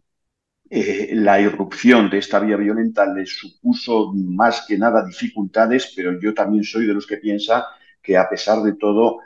eh, 0.69 1.11
la 1.15 1.41
irrupción 1.41 2.11
de 2.11 2.19
esta 2.19 2.41
vía 2.41 2.57
violenta 2.57 3.07
le 3.07 3.25
supuso 3.27 4.13
más 4.15 4.65
que 4.67 4.77
nada 4.77 5.05
dificultades, 5.05 5.93
pero 5.95 6.19
yo 6.21 6.35
también 6.35 6.65
soy 6.65 6.87
de 6.87 6.95
los 6.95 7.07
que 7.07 7.19
piensa 7.19 7.67
que 8.03 8.17
a 8.17 8.29
pesar 8.29 8.63
de 8.63 8.75
todo 8.75 9.21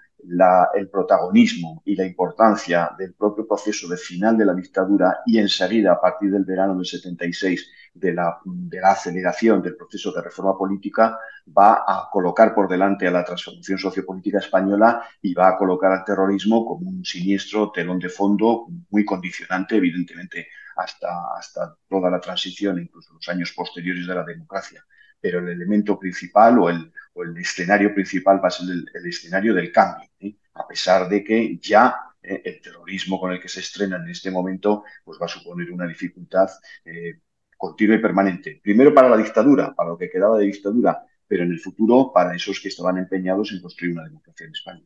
el 0.75 0.89
protagonismo 0.91 1.83
y 1.85 1.97
la 1.97 2.05
importancia 2.05 2.91
del 2.99 3.15
propio 3.15 3.47
proceso 3.47 3.89
de 3.89 3.97
final 3.97 4.37
de 4.37 4.45
la 4.45 4.55
dictadura 4.55 5.21
y 5.25 5.39
enseguida, 5.39 5.93
a 5.93 6.01
partir 6.01 6.31
del 6.31 6.45
verano 6.45 6.77
del 6.77 6.85
76, 6.85 7.71
de 7.95 8.13
la, 8.13 8.39
de 8.45 8.81
la 8.81 8.93
aceleración 8.93 9.63
del 9.63 9.77
proceso 9.77 10.13
de 10.13 10.23
reforma 10.23 10.57
política, 10.57 11.19
va 11.57 11.85
a 11.87 12.09
colocar 12.13 12.55
por 12.55 12.69
delante 12.69 13.07
a 13.09 13.11
la 13.11 13.25
transformación 13.25 13.79
sociopolítica 13.79 14.39
española 14.39 15.03
y 15.23 15.35
va 15.35 15.49
a 15.49 15.57
colocar 15.57 15.91
al 15.93 16.05
terrorismo 16.05 16.65
como 16.65 16.89
un 16.89 17.05
siniestro 17.05 17.71
telón 17.73 17.99
de 17.99 18.09
fondo 18.09 18.67
muy 18.91 19.05
condicionante, 19.05 19.77
evidentemente, 19.77 20.49
hasta, 20.83 21.35
hasta 21.37 21.77
toda 21.89 22.11
la 22.11 22.21
transición, 22.21 22.81
incluso 22.81 23.15
los 23.15 23.29
años 23.29 23.53
posteriores 23.53 24.07
de 24.07 24.15
la 24.15 24.25
democracia 24.25 24.85
pero 25.21 25.41
el 25.41 25.49
elemento 25.49 25.99
principal 25.99 26.59
o 26.59 26.71
el, 26.71 26.93
el 27.15 27.37
escenario 27.37 27.95
principal 27.95 28.43
va 28.43 28.49
a 28.49 28.51
ser 28.51 28.69
el, 28.71 29.07
escenario 29.07 29.55
del 29.55 29.71
cambio, 29.71 30.09
¿eh? 30.21 30.37
a 30.55 30.67
pesar 30.67 31.09
de 31.09 31.23
que 31.23 31.59
ya 31.59 31.95
¿eh? 32.23 32.43
el 32.45 32.61
terrorismo 32.61 33.21
con 33.21 33.33
el 33.33 33.41
que 33.41 33.49
se 33.49 33.61
estrena 33.61 33.97
en 33.97 34.09
este 34.09 34.31
momento 34.31 34.85
pues 35.05 35.19
va 35.21 35.27
a 35.27 35.29
suponer 35.29 35.71
una 35.71 35.87
dificultad 35.87 36.49
eh, 36.85 37.21
continua 37.57 37.97
y 37.97 37.99
permanente. 37.99 38.61
Primero 38.63 38.95
para 38.95 39.09
la 39.09 39.17
dictadura, 39.17 39.75
para 39.75 39.91
lo 39.91 39.99
que 39.99 40.09
quedaba 40.09 40.39
de 40.39 40.47
dictadura, 40.47 41.05
pero 41.27 41.45
en 41.45 41.51
el 41.51 41.61
futuro 41.61 42.11
para 42.13 42.35
esos 42.35 42.59
que 42.61 42.69
estaban 42.69 42.97
empeñados 42.97 43.53
en 43.53 43.61
construir 43.61 43.93
una 43.93 44.05
democracia 44.05 44.47
en 44.47 44.53
España. 44.53 44.85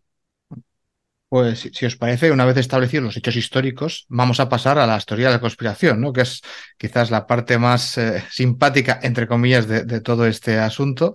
Pues 1.34 1.68
si 1.72 1.84
os 1.84 1.96
parece, 1.96 2.30
una 2.30 2.44
vez 2.44 2.56
establecidos 2.58 3.06
los 3.06 3.16
hechos 3.16 3.34
históricos, 3.34 4.06
vamos 4.08 4.38
a 4.38 4.48
pasar 4.48 4.78
a 4.78 4.86
la 4.86 5.00
teoría 5.00 5.26
de 5.26 5.32
la 5.32 5.40
conspiración, 5.40 6.00
¿no? 6.00 6.12
que 6.12 6.20
es 6.20 6.42
quizás 6.78 7.10
la 7.10 7.26
parte 7.26 7.58
más 7.58 7.98
eh, 7.98 8.22
simpática, 8.30 9.00
entre 9.02 9.26
comillas, 9.26 9.66
de, 9.66 10.00
todo 10.00 10.26
este 10.28 10.60
asunto. 10.60 11.12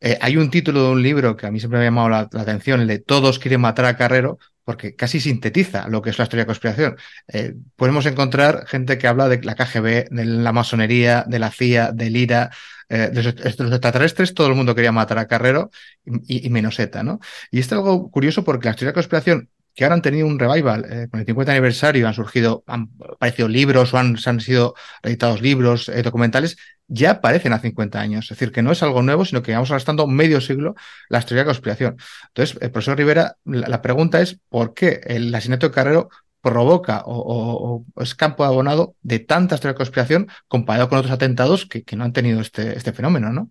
Eh, 0.00 0.18
hay 0.20 0.36
un 0.36 0.50
título 0.50 0.82
de 0.82 0.90
un 0.90 1.02
libro 1.02 1.34
que 1.34 1.46
a 1.46 1.50
mí 1.50 1.60
siempre 1.60 1.78
me 1.78 1.86
ha 1.86 1.88
llamado 1.88 2.10
la, 2.10 2.18
atención, 2.18 2.82
el 2.82 2.88
de 2.88 2.98
Todos 2.98 3.38
quieren 3.38 3.62
matar 3.62 3.86
a 3.86 3.96
Carrero, 3.96 4.38
porque 4.64 4.96
casi 4.96 5.20
sintetiza 5.20 5.88
lo 5.88 6.02
que 6.02 6.10
es 6.10 6.18
la 6.18 6.24
historia 6.24 6.44
de 6.44 6.46
conspiración. 6.46 6.96
Eh, 7.28 7.54
podemos 7.76 8.06
encontrar 8.06 8.66
gente 8.66 8.98
que 8.98 9.06
habla 9.06 9.28
de 9.28 9.42
la 9.42 9.54
KGB, 9.54 10.08
de 10.10 10.24
la 10.24 10.52
masonería, 10.52 11.24
de 11.26 11.38
la 11.38 11.50
CIA, 11.50 11.92
del 11.92 12.16
IRA, 12.16 12.50
de 12.86 13.22
los 13.22 13.26
extraterrestres, 13.26 14.34
todo 14.34 14.46
el 14.48 14.54
mundo 14.54 14.74
quería 14.74 14.92
matar 14.92 15.18
a 15.18 15.26
Carrero 15.26 15.70
y, 16.04 16.48
menos 16.50 16.78
ETA, 16.78 17.02
¿no? 17.02 17.18
Y 17.50 17.58
esto 17.58 17.74
es 17.74 17.78
algo 17.78 18.10
curioso 18.10 18.44
porque 18.44 18.68
la 18.68 18.74
teoría 18.74 18.90
de 18.90 18.94
conspiración 18.94 19.48
que 19.74 19.84
ahora 19.84 19.94
han 19.94 20.02
tenido 20.02 20.26
un 20.26 20.38
revival. 20.38 20.84
Eh, 20.90 21.08
con 21.10 21.20
el 21.20 21.26
50 21.26 21.52
aniversario 21.52 22.06
han 22.06 22.14
surgido, 22.14 22.64
han 22.66 22.90
aparecido 23.14 23.48
libros 23.48 23.92
o 23.92 23.98
han, 23.98 24.16
han 24.24 24.40
sido 24.40 24.74
editados 25.02 25.42
libros, 25.42 25.88
eh, 25.88 26.02
documentales, 26.02 26.56
ya 26.86 27.12
aparecen 27.12 27.52
a 27.52 27.58
50 27.58 28.00
años. 28.00 28.26
Es 28.26 28.30
decir, 28.30 28.52
que 28.52 28.62
no 28.62 28.72
es 28.72 28.82
algo 28.82 29.02
nuevo, 29.02 29.24
sino 29.24 29.42
que 29.42 29.52
vamos 29.52 29.70
arrastrando 29.70 30.06
medio 30.06 30.40
siglo 30.40 30.74
la 31.08 31.20
teoría 31.22 31.42
de 31.42 31.46
conspiración. 31.46 31.96
Entonces, 32.28 32.58
el 32.60 32.70
profesor 32.70 32.96
Rivera, 32.96 33.36
la, 33.44 33.82
pregunta 33.82 34.20
es 34.20 34.38
por 34.48 34.74
qué 34.74 35.00
el 35.04 35.34
asesinato 35.34 35.68
de 35.68 35.74
Carrero 35.74 36.08
provoca 36.40 37.02
o, 37.06 37.84
es 37.96 38.14
campo 38.14 38.44
abonado 38.44 38.96
de 39.02 39.18
tanta 39.18 39.56
teoría 39.56 39.72
de 39.72 39.78
conspiración 39.78 40.28
comparado 40.46 40.88
con 40.88 40.98
otros 40.98 41.12
atentados 41.12 41.66
que, 41.66 41.84
que 41.84 41.96
no 41.96 42.04
han 42.04 42.12
tenido 42.12 42.40
este, 42.40 42.76
este 42.76 42.92
fenómeno, 42.92 43.32
¿no? 43.32 43.50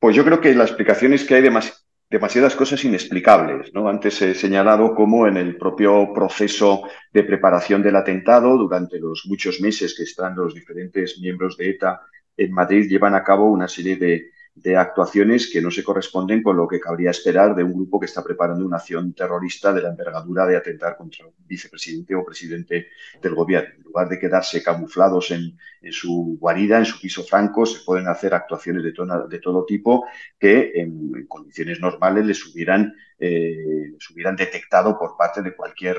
Pues 0.00 0.14
yo 0.16 0.24
creo 0.24 0.40
que 0.40 0.54
la 0.54 0.64
explicación 0.64 1.14
es 1.14 1.24
que 1.24 1.36
hay 1.36 1.42
demasiado 1.42 1.83
demasiadas 2.14 2.54
cosas 2.54 2.84
inexplicables. 2.84 3.74
¿no? 3.74 3.88
Antes 3.88 4.22
he 4.22 4.36
señalado 4.36 4.94
cómo 4.94 5.26
en 5.26 5.36
el 5.36 5.56
propio 5.56 6.12
proceso 6.14 6.84
de 7.12 7.24
preparación 7.24 7.82
del 7.82 7.96
atentado, 7.96 8.56
durante 8.56 9.00
los 9.00 9.24
muchos 9.26 9.60
meses 9.60 9.96
que 9.96 10.04
están 10.04 10.36
los 10.36 10.54
diferentes 10.54 11.18
miembros 11.18 11.56
de 11.56 11.70
ETA 11.70 12.02
en 12.36 12.52
Madrid, 12.52 12.88
llevan 12.88 13.16
a 13.16 13.24
cabo 13.24 13.50
una 13.50 13.66
serie 13.66 13.96
de 13.96 14.30
de 14.54 14.76
actuaciones 14.76 15.50
que 15.52 15.60
no 15.60 15.70
se 15.70 15.82
corresponden 15.82 16.42
con 16.42 16.56
lo 16.56 16.68
que 16.68 16.78
cabría 16.78 17.10
esperar 17.10 17.56
de 17.56 17.64
un 17.64 17.72
grupo 17.72 17.98
que 17.98 18.06
está 18.06 18.22
preparando 18.22 18.64
una 18.64 18.76
acción 18.76 19.12
terrorista 19.12 19.72
de 19.72 19.82
la 19.82 19.88
envergadura 19.88 20.46
de 20.46 20.56
atentar 20.56 20.96
contra 20.96 21.26
un 21.26 21.34
vicepresidente 21.46 22.14
o 22.14 22.24
presidente 22.24 22.86
del 23.20 23.34
gobierno. 23.34 23.74
En 23.76 23.82
lugar 23.82 24.08
de 24.08 24.18
quedarse 24.18 24.62
camuflados 24.62 25.32
en, 25.32 25.58
su 25.90 26.38
guarida, 26.40 26.78
en 26.78 26.84
su 26.84 27.00
piso 27.00 27.24
franco, 27.24 27.66
se 27.66 27.84
pueden 27.84 28.06
hacer 28.06 28.32
actuaciones 28.32 28.84
de, 28.84 28.92
de 29.28 29.38
todo 29.40 29.64
tipo 29.64 30.06
que 30.38 30.72
en, 30.76 31.26
condiciones 31.26 31.80
normales 31.80 32.24
les 32.24 32.46
hubieran, 32.46 32.94
eh, 33.18 33.92
hubieran 34.12 34.36
detectado 34.36 34.96
por 34.96 35.16
parte 35.16 35.42
de 35.42 35.54
cualquier 35.56 35.96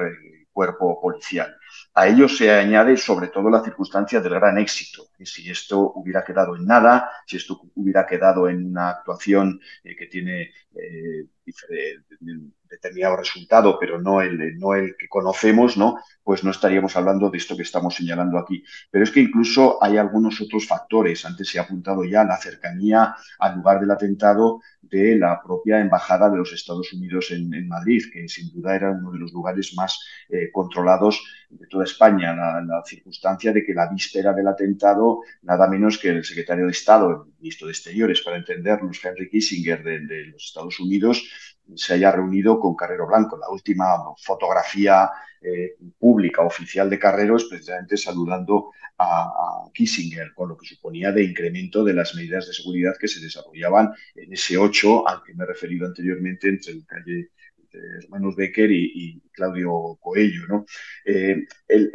cuerpo 0.56 1.02
policial. 1.02 1.50
A 1.94 2.08
ello 2.08 2.28
se 2.30 2.50
añade 2.50 2.96
sobre 2.96 3.28
todo 3.28 3.50
la 3.50 3.62
circunstancia 3.62 4.22
del 4.22 4.36
gran 4.36 4.58
éxito. 4.58 5.10
Si 5.22 5.50
esto 5.50 5.92
hubiera 5.96 6.24
quedado 6.24 6.56
en 6.56 6.66
nada, 6.66 7.12
si 7.28 7.36
esto 7.36 7.60
hubiera 7.76 8.06
quedado 8.06 8.48
en 8.48 8.66
una 8.66 8.90
actuación 8.90 9.60
eh, 9.84 9.96
que 9.98 10.08
tiene 10.08 10.54
eh, 10.74 11.28
determinado 12.76 13.18
resultado, 13.18 13.78
pero 13.80 14.02
no 14.02 14.22
el, 14.22 14.58
no 14.60 14.76
el 14.76 14.96
que 14.98 15.08
conocemos, 15.08 15.78
¿no? 15.78 15.98
Pues 16.24 16.44
no 16.44 16.52
estaríamos 16.52 16.96
hablando 16.96 17.30
de 17.30 17.38
esto 17.38 17.56
que 17.56 17.64
estamos 17.64 17.96
señalando 17.96 18.38
aquí. 18.38 18.64
Pero 18.92 19.04
es 19.04 19.12
que 19.12 19.22
incluso 19.22 19.82
hay 19.82 19.98
algunos 19.98 20.42
otros 20.42 20.68
factores. 20.68 21.26
Antes 21.26 21.50
se 21.50 21.60
ha 21.60 21.64
apuntado 21.64 22.04
ya 22.04 22.24
la 22.24 22.38
cercanía 22.38 23.16
al 23.40 23.56
lugar 23.56 23.80
del 23.80 23.92
atentado 23.92 24.60
de 24.82 25.16
la 25.16 25.42
propia 25.42 25.80
Embajada 25.80 26.30
de 26.30 26.38
los 26.38 26.54
Estados 26.54 26.94
Unidos 26.94 27.32
en, 27.32 27.68
Madrid, 27.68 28.04
que 28.12 28.28
sin 28.28 28.52
duda 28.52 28.76
era 28.76 28.92
uno 28.92 29.12
de 29.12 29.20
los 29.20 29.32
lugares 29.32 29.74
más 29.76 30.00
eh, 30.30 30.52
controlados 30.52 31.24
de 31.50 31.68
toda 31.68 31.84
España. 31.84 32.34
La, 32.36 32.84
circunstancia 32.86 33.52
de 33.52 33.64
que 33.64 33.74
la 33.74 33.90
víspera 33.90 34.34
del 34.34 34.48
atentado, 34.48 35.22
nada 35.42 35.68
menos 35.68 35.98
que 35.98 36.10
el 36.10 36.24
secretario 36.24 36.66
de 36.66 36.72
Estado, 36.72 37.10
el 37.10 37.34
ministro 37.40 37.68
de 37.68 37.74
Exteriores, 37.74 38.22
para 38.22 38.38
entendernos, 38.38 39.04
Henry 39.04 39.30
Kissinger 39.30 39.84
de, 39.84 40.00
de 40.02 40.26
los 40.28 40.46
Estados 40.46 40.80
Unidos, 40.80 41.24
se 41.74 41.94
haya 41.94 42.12
reunido 42.12 42.60
con 42.60 42.76
Carrero 42.76 43.08
Blanco. 43.08 43.38
La 43.38 43.50
última 43.50 43.98
fotografía 44.18 45.10
eh, 45.42 45.76
pública 45.98 46.42
oficial 46.42 46.90
de 46.90 47.00
Carrero 47.00 47.38
es 47.38 47.46
precisamente 47.46 47.98
saludando 47.98 48.72
a, 48.98 49.70
Kissinger, 49.74 50.34
con 50.34 50.50
lo 50.50 50.58
que 50.58 50.68
suponía 50.68 51.12
de 51.12 51.24
incremento 51.24 51.84
de 51.84 51.94
las 51.94 52.16
medidas 52.16 52.48
de 52.48 52.54
seguridad 52.54 52.96
que 53.00 53.10
se 53.10 53.20
desarrollaban 53.20 53.92
en 54.16 54.32
ese 54.32 54.58
8 54.58 55.08
al 55.08 55.22
que 55.22 55.34
me 55.34 55.44
he 55.44 55.48
referido 55.48 55.86
anteriormente 55.86 56.48
entre 56.48 56.72
el 56.74 56.86
calle 56.86 57.32
hermanos 58.04 58.36
Becker 58.36 58.72
y, 58.72 59.22
Claudio 59.32 59.98
Coello, 60.00 60.48
¿no? 60.48 60.66
Eh, 61.04 61.46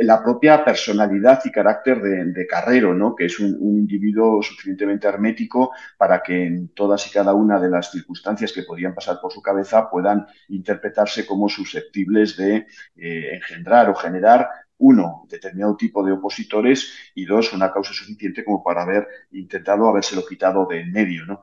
la 0.00 0.22
propia 0.22 0.62
personalidad 0.62 1.40
y 1.44 1.50
carácter 1.50 2.02
de, 2.02 2.46
Carrero, 2.46 2.94
¿no? 2.94 3.14
Que 3.16 3.26
es 3.26 3.40
un, 3.40 3.56
individuo 3.80 4.42
suficientemente 4.42 5.08
hermético 5.08 5.72
para 5.96 6.22
que 6.22 6.44
en 6.44 6.68
todas 6.68 7.06
y 7.06 7.10
cada 7.10 7.32
una 7.32 7.58
de 7.58 7.70
las 7.70 7.90
circunstancias 7.90 8.52
que 8.52 8.64
podían 8.64 8.94
pasar 8.94 9.20
por 9.22 9.32
su 9.32 9.40
cabeza 9.40 9.88
puedan 9.90 10.26
interpretarse 10.48 11.24
como 11.24 11.48
susceptibles 11.48 12.36
de 12.36 12.66
eh, 12.96 13.34
engendrar 13.34 13.88
o 13.88 13.94
generar 13.94 14.48
uno, 14.80 15.26
determinado 15.28 15.76
tipo 15.76 16.04
de 16.04 16.12
opositores 16.12 16.92
y 17.14 17.24
dos, 17.24 17.52
una 17.52 17.72
causa 17.72 17.92
suficiente 17.92 18.44
como 18.44 18.62
para 18.62 18.82
haber 18.82 19.06
intentado 19.32 19.88
habérselo 19.88 20.26
quitado 20.26 20.66
de 20.66 20.80
en 20.80 20.92
medio. 20.92 21.26
¿no? 21.26 21.40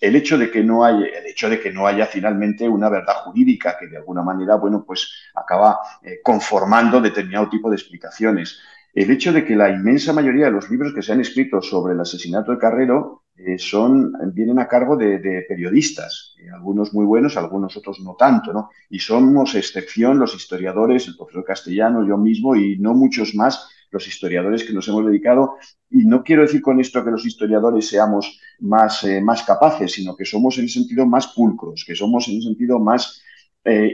el 0.00 0.16
hecho 0.16 0.38
de 0.38 0.50
que 0.50 0.62
no 0.62 0.84
haya, 0.84 1.06
el 1.06 1.26
hecho 1.26 1.48
de 1.48 1.60
que 1.60 1.72
no 1.72 1.86
haya 1.86 2.06
finalmente 2.06 2.68
una 2.68 2.88
verdad 2.88 3.14
jurídica 3.24 3.76
que 3.78 3.86
de 3.86 3.96
alguna 3.96 4.22
manera, 4.22 4.56
bueno, 4.56 4.84
pues 4.86 5.10
acaba 5.34 5.78
eh, 6.02 6.20
conformando 6.22 7.00
determinado 7.00 7.48
tipo 7.48 7.70
de 7.70 7.76
explicaciones. 7.76 8.60
El 8.94 9.10
hecho 9.10 9.32
de 9.32 9.44
que 9.44 9.56
la 9.56 9.70
inmensa 9.70 10.12
mayoría 10.12 10.46
de 10.46 10.52
los 10.52 10.70
libros 10.70 10.94
que 10.94 11.02
se 11.02 11.12
han 11.12 11.20
escrito 11.20 11.60
sobre 11.60 11.94
el 11.94 12.00
asesinato 12.00 12.52
de 12.52 12.58
Carrero 12.58 13.25
eh, 13.38 13.58
son, 13.58 14.14
vienen 14.32 14.58
a 14.58 14.66
cargo 14.66 14.96
de, 14.96 15.44
periodistas, 15.46 16.34
eh, 16.38 16.48
algunos 16.50 16.94
muy 16.94 17.04
buenos, 17.04 17.36
algunos 17.36 17.76
otros 17.76 18.00
no 18.00 18.14
tanto, 18.14 18.50
¿no? 18.50 18.70
Y 18.88 18.98
somos 18.98 19.54
excepción 19.54 20.18
los 20.18 20.34
historiadores, 20.34 21.06
el 21.06 21.16
profesor 21.16 21.44
Castellano, 21.44 22.06
yo 22.06 22.16
mismo 22.16 22.56
y 22.56 22.78
no 22.78 22.94
muchos 22.94 23.34
más, 23.34 23.68
los 23.90 24.08
historiadores 24.08 24.64
que 24.64 24.72
nos 24.72 24.88
hemos 24.88 25.04
dedicado. 25.04 25.56
Y 25.90 26.06
no 26.06 26.24
quiero 26.24 26.42
decir 26.42 26.62
con 26.62 26.80
esto 26.80 27.04
que 27.04 27.10
los 27.10 27.26
historiadores 27.26 27.86
seamos 27.86 28.40
más, 28.60 29.04
eh, 29.04 29.20
más 29.20 29.42
capaces, 29.42 29.92
sino 29.92 30.16
que 30.16 30.24
somos 30.24 30.56
en 30.56 30.64
el 30.64 30.70
sentido 30.70 31.04
más 31.04 31.26
pulcros, 31.28 31.84
que 31.86 31.94
somos 31.94 32.28
en 32.28 32.36
el 32.36 32.42
sentido 32.42 32.78
más 32.78 33.22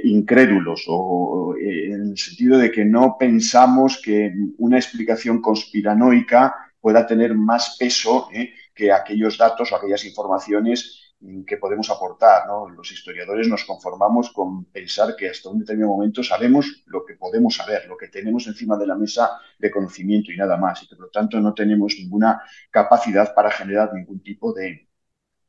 incrédulos 0.05 0.85
o 0.87 1.55
en 1.59 2.11
el 2.11 2.19
sentido 2.19 2.59
de 2.59 2.71
que 2.71 2.85
no 2.85 3.17
pensamos 3.19 4.03
que 4.05 4.31
una 4.59 4.77
explicación 4.77 5.41
conspiranoica 5.41 6.55
pueda 6.79 7.07
tener 7.07 7.35
más 7.35 7.77
peso 7.79 8.29
que 8.75 8.93
aquellos 8.93 9.39
datos 9.39 9.73
o 9.73 9.77
aquellas 9.77 10.05
informaciones 10.05 11.13
que 11.47 11.57
podemos 11.57 11.89
aportar. 11.91 12.43
Los 12.77 12.91
historiadores 12.91 13.49
nos 13.49 13.65
conformamos 13.65 14.33
con 14.33 14.65
pensar 14.67 15.15
que 15.17 15.29
hasta 15.29 15.51
un 15.51 15.61
determinado 15.61 15.93
momento 15.93 16.23
sabemos 16.23 16.83
lo 16.87 17.05
que 17.05 17.15
podemos 17.15 17.55
saber, 17.55 17.87
lo 17.89 17.97
que 17.97 18.09
tenemos 18.09 18.47
encima 18.47 18.77
de 18.77 18.87
la 18.87 18.97
mesa 18.97 19.39
de 19.59 19.71
conocimiento 19.71 20.33
y 20.33 20.37
nada 20.37 20.57
más, 20.57 20.83
y 20.83 20.89
que 20.89 20.97
por 20.97 21.07
lo 21.07 21.11
tanto 21.11 21.41
no 21.41 21.55
tenemos 21.55 21.95
ninguna 21.97 22.43
capacidad 22.71 23.35
para 23.35 23.51
generar 23.51 23.95
ningún 23.95 24.21
tipo 24.21 24.53
de, 24.53 24.89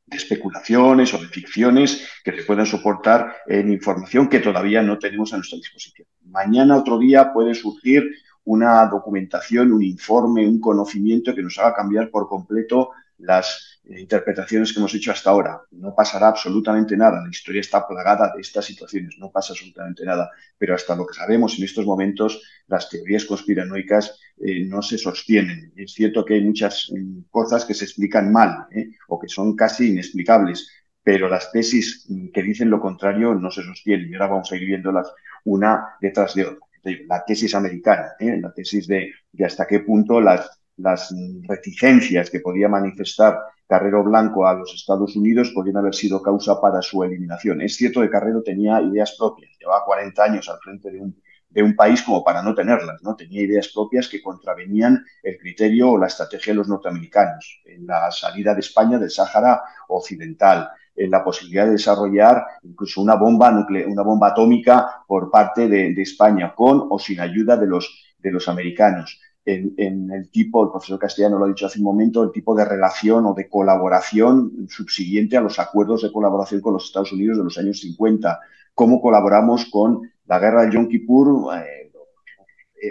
de 0.06 0.16
especulaciones 0.16 1.12
o 1.12 1.18
de 1.18 1.26
ficciones 1.26 2.08
que 2.22 2.32
se 2.32 2.44
puedan 2.44 2.66
soportar 2.66 3.34
en 3.46 3.72
información 3.72 4.28
que 4.28 4.40
todavía 4.40 4.82
no 4.82 4.98
tenemos 4.98 5.32
a 5.32 5.36
nuestra 5.36 5.58
disposición. 5.58 6.06
Mañana, 6.22 6.76
otro 6.76 6.98
día, 6.98 7.32
puede 7.32 7.54
surgir 7.54 8.08
una 8.44 8.86
documentación, 8.86 9.72
un 9.72 9.82
informe, 9.82 10.46
un 10.46 10.60
conocimiento 10.60 11.34
que 11.34 11.42
nos 11.42 11.58
haga 11.58 11.74
cambiar 11.74 12.10
por 12.10 12.28
completo 12.28 12.90
las 13.18 13.80
eh, 13.84 14.00
interpretaciones 14.00 14.72
que 14.72 14.78
hemos 14.78 14.94
hecho 14.94 15.12
hasta 15.12 15.30
ahora. 15.30 15.60
No 15.72 15.94
pasará 15.94 16.28
absolutamente 16.28 16.96
nada. 16.96 17.22
La 17.22 17.30
historia 17.30 17.60
está 17.60 17.86
plagada 17.86 18.32
de 18.34 18.40
estas 18.40 18.64
situaciones. 18.64 19.16
No 19.18 19.30
pasa 19.30 19.52
absolutamente 19.52 20.04
nada. 20.04 20.30
Pero 20.58 20.74
hasta 20.74 20.96
lo 20.96 21.06
que 21.06 21.14
sabemos 21.14 21.58
en 21.58 21.64
estos 21.64 21.84
momentos, 21.84 22.42
las 22.66 22.88
teorías 22.88 23.24
conspiranoicas 23.24 24.18
eh, 24.38 24.64
no 24.64 24.82
se 24.82 24.98
sostienen. 24.98 25.72
Es 25.76 25.92
cierto 25.92 26.24
que 26.24 26.34
hay 26.34 26.44
muchas 26.44 26.90
mm, 26.92 27.24
cosas 27.30 27.64
que 27.64 27.74
se 27.74 27.84
explican 27.84 28.32
mal 28.32 28.66
¿eh? 28.70 28.90
o 29.08 29.18
que 29.18 29.28
son 29.28 29.54
casi 29.54 29.90
inexplicables. 29.90 30.70
Pero 31.02 31.28
las 31.28 31.52
tesis 31.52 32.06
mm, 32.08 32.28
que 32.28 32.42
dicen 32.42 32.70
lo 32.70 32.80
contrario 32.80 33.34
no 33.34 33.50
se 33.50 33.62
sostienen. 33.62 34.10
Y 34.10 34.14
ahora 34.14 34.28
vamos 34.28 34.50
a 34.50 34.56
ir 34.56 34.66
viéndolas 34.66 35.12
una 35.44 35.96
detrás 36.00 36.34
de 36.34 36.46
otra. 36.46 36.60
La 37.06 37.24
tesis 37.24 37.54
americana, 37.54 38.12
la 38.20 38.52
tesis 38.52 38.86
de 38.86 39.10
hasta 39.42 39.66
qué 39.66 39.80
punto 39.80 40.20
las 40.20 40.63
las 40.76 41.14
reticencias 41.48 42.30
que 42.30 42.40
podía 42.40 42.68
manifestar 42.68 43.38
Carrero 43.66 44.04
Blanco 44.04 44.46
a 44.46 44.54
los 44.54 44.74
Estados 44.74 45.16
Unidos 45.16 45.50
podían 45.54 45.78
haber 45.78 45.94
sido 45.94 46.20
causa 46.20 46.60
para 46.60 46.82
su 46.82 47.02
eliminación. 47.02 47.62
Es 47.62 47.76
cierto 47.76 48.00
que 48.00 48.10
Carrero 48.10 48.42
tenía 48.42 48.80
ideas 48.82 49.16
propias, 49.18 49.50
llevaba 49.58 49.84
40 49.84 50.22
años 50.22 50.48
al 50.48 50.58
frente 50.58 50.90
de 50.90 51.00
un, 51.00 51.16
de 51.48 51.62
un 51.62 51.74
país 51.74 52.02
como 52.02 52.22
para 52.22 52.42
no 52.42 52.54
tenerlas, 52.54 53.02
¿no? 53.02 53.16
Tenía 53.16 53.42
ideas 53.42 53.68
propias 53.68 54.08
que 54.08 54.22
contravenían 54.22 55.04
el 55.22 55.38
criterio 55.38 55.92
o 55.92 55.98
la 55.98 56.08
estrategia 56.08 56.52
de 56.52 56.58
los 56.58 56.68
norteamericanos 56.68 57.62
en 57.64 57.86
la 57.86 58.10
salida 58.10 58.54
de 58.54 58.60
España 58.60 58.98
del 58.98 59.10
Sáhara 59.10 59.62
Occidental, 59.88 60.68
en 60.96 61.10
la 61.10 61.24
posibilidad 61.24 61.64
de 61.64 61.72
desarrollar 61.72 62.44
incluso 62.62 63.00
una 63.00 63.14
bomba 63.14 63.50
nuclear, 63.50 63.88
una 63.88 64.02
bomba 64.02 64.28
atómica 64.28 65.02
por 65.08 65.30
parte 65.30 65.68
de, 65.68 65.94
de 65.94 66.02
España, 66.02 66.54
con 66.54 66.86
o 66.90 66.98
sin 66.98 67.20
ayuda 67.20 67.56
de 67.56 67.66
los, 67.66 68.14
de 68.18 68.30
los 68.30 68.48
americanos 68.48 69.20
en, 69.46 70.10
el 70.10 70.30
tipo, 70.30 70.64
el 70.64 70.70
profesor 70.70 70.98
Castellano 70.98 71.38
lo 71.38 71.44
ha 71.44 71.48
dicho 71.48 71.66
hace 71.66 71.78
un 71.78 71.84
momento, 71.84 72.22
el 72.22 72.32
tipo 72.32 72.54
de 72.54 72.64
relación 72.64 73.26
o 73.26 73.34
de 73.34 73.48
colaboración 73.48 74.66
subsiguiente 74.68 75.36
a 75.36 75.42
los 75.42 75.58
acuerdos 75.58 76.02
de 76.02 76.12
colaboración 76.12 76.60
con 76.60 76.72
los 76.72 76.86
Estados 76.86 77.12
Unidos 77.12 77.38
de 77.38 77.44
los 77.44 77.58
años 77.58 77.80
50. 77.80 78.40
Cómo 78.74 79.00
colaboramos 79.00 79.66
con 79.66 80.10
la 80.26 80.38
guerra 80.38 80.62
del 80.62 80.72
Yom 80.72 80.88
Kippur 80.88 81.54
eh, 81.56 81.84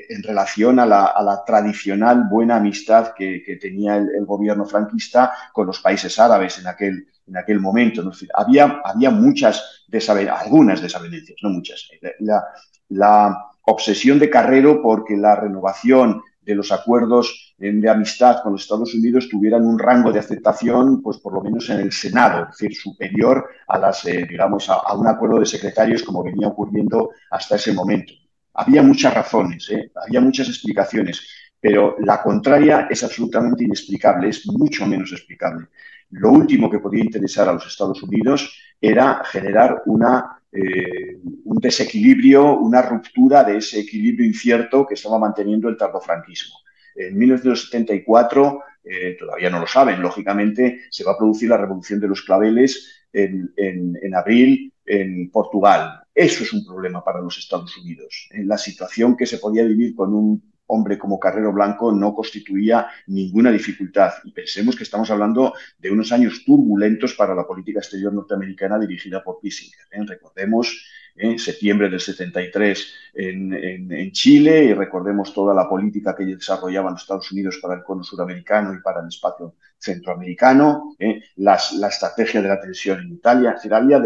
en 0.09 0.23
relación 0.23 0.79
a 0.79 0.85
la, 0.85 1.43
tradicional 1.45 2.25
buena 2.29 2.57
amistad 2.57 3.13
que, 3.15 3.57
tenía 3.59 3.97
el, 3.97 4.25
gobierno 4.25 4.65
franquista 4.65 5.33
con 5.51 5.67
los 5.67 5.79
países 5.79 6.17
árabes 6.19 6.59
en 6.59 6.67
aquel, 6.67 7.07
en 7.27 7.37
aquel 7.37 7.59
momento. 7.59 8.03
había, 8.35 8.81
había 8.83 9.09
muchas 9.09 9.85
desavenencias, 9.87 10.43
algunas 10.43 10.81
desavenencias, 10.81 11.37
no 11.41 11.49
muchas. 11.49 11.89
La, 12.19 12.43
la 12.89 13.47
obsesión 13.63 14.19
de 14.19 14.29
Carrero 14.29 14.81
porque 14.81 15.17
la 15.17 15.35
renovación 15.35 16.21
de 16.45 16.55
los 16.55 16.71
acuerdos 16.71 17.53
de 17.57 17.89
amistad 17.89 18.41
con 18.43 18.53
los 18.53 18.63
Estados 18.63 18.93
Unidos 18.93 19.29
tuvieran 19.29 19.65
un 19.65 19.79
rango 19.79 20.11
de 20.11 20.19
aceptación, 20.19 21.01
pues 21.01 21.17
por 21.17 21.33
lo 21.33 21.41
menos 21.41 21.69
en 21.69 21.79
el 21.79 21.91
Senado, 21.91 22.43
es 22.43 22.57
decir, 22.57 22.75
superior 22.75 23.47
a 23.67 23.77
las, 23.77 24.05
eh, 24.05 24.25
digamos, 24.29 24.69
a, 24.69 24.93
un 24.93 25.07
acuerdo 25.07 25.39
de 25.39 25.45
secretarios 25.45 26.03
como 26.03 26.23
venía 26.23 26.47
ocurriendo 26.47 27.11
hasta 27.31 27.55
ese 27.55 27.71
momento. 27.71 28.13
Había 28.55 28.83
muchas 28.83 29.13
razones, 29.13 29.69
¿eh? 29.71 29.91
había 29.95 30.19
muchas 30.19 30.49
explicaciones, 30.49 31.21
pero 31.59 31.95
la 31.99 32.21
contraria 32.21 32.87
es 32.89 33.03
absolutamente 33.03 33.63
inexplicable, 33.63 34.29
es 34.29 34.45
mucho 34.47 34.85
menos 34.85 35.11
explicable. 35.13 35.67
Lo 36.09 36.31
último 36.31 36.69
que 36.69 36.79
podía 36.79 37.03
interesar 37.03 37.47
a 37.47 37.53
los 37.53 37.65
Estados 37.65 38.03
Unidos 38.03 38.53
era 38.79 39.21
generar 39.23 39.83
una 39.85 40.42
eh, 40.53 41.19
un 41.45 41.57
desequilibrio, 41.57 42.57
una 42.57 42.81
ruptura 42.81 43.43
de 43.43 43.57
ese 43.57 43.79
equilibrio 43.79 44.25
incierto 44.25 44.85
que 44.85 44.93
estaba 44.93 45.17
manteniendo 45.17 45.67
el 45.69 45.77
tardofranquismo. 45.77 46.55
En 46.95 47.17
1974, 47.17 48.59
eh, 48.83 49.15
todavía 49.17 49.49
no 49.49 49.59
lo 49.59 49.67
saben, 49.67 50.01
lógicamente, 50.01 50.81
se 50.91 51.03
va 51.03 51.13
a 51.13 51.17
producir 51.17 51.49
la 51.49 51.57
revolución 51.57 51.99
de 51.99 52.07
los 52.07 52.21
claveles 52.21 53.07
en, 53.11 53.51
en 53.57 54.15
abril 54.15 54.73
en 54.85 55.29
Portugal. 55.31 56.01
Eso 56.13 56.43
es 56.43 56.53
un 56.53 56.65
problema 56.65 57.03
para 57.03 57.21
los 57.21 57.37
Estados 57.37 57.77
Unidos. 57.77 58.29
En 58.31 58.47
la 58.47 58.57
situación 58.57 59.15
que 59.17 59.25
se 59.25 59.37
podía 59.37 59.63
vivir 59.63 59.95
con 59.95 60.13
un 60.13 60.52
hombre 60.73 60.97
como 60.97 61.19
Carrero 61.19 61.53
Blanco 61.53 61.91
no 61.91 62.13
constituía 62.13 62.87
ninguna 63.07 63.51
dificultad. 63.51 64.11
Y 64.23 64.31
pensemos 64.31 64.75
que 64.75 64.83
estamos 64.83 65.09
hablando 65.11 65.53
de 65.77 65.91
unos 65.91 66.11
años 66.11 66.43
turbulentos 66.45 67.13
para 67.13 67.35
la 67.35 67.45
política 67.45 67.79
exterior 67.79 68.13
norteamericana 68.13 68.79
dirigida 68.79 69.23
por 69.23 69.39
Kissinger. 69.39 69.87
¿eh? 69.91 70.03
Recordemos 70.05 70.85
en 71.15 71.37
septiembre 71.37 71.89
del 71.89 71.99
73 71.99 72.93
en, 73.13 73.53
en, 73.53 74.11
Chile 74.11 74.63
y 74.63 74.73
recordemos 74.73 75.31
toda 75.31 75.53
la 75.53 75.69
política 75.69 76.15
que 76.15 76.25
desarrollaban 76.25 76.93
los 76.93 77.03
Estados 77.03 77.31
Unidos 77.31 77.59
para 77.61 77.75
el 77.75 77.83
cono 77.83 78.03
suramericano 78.03 78.73
y 78.73 78.81
para 78.81 79.01
el 79.01 79.07
espacio 79.07 79.55
centroamericano, 79.83 80.95
¿eh? 80.97 81.21
La 81.35 81.55
estrategia 81.55 82.41
de 82.41 82.47
la 82.47 82.59
tensión 82.59 83.01
en 83.01 83.13
Italia. 83.13 83.57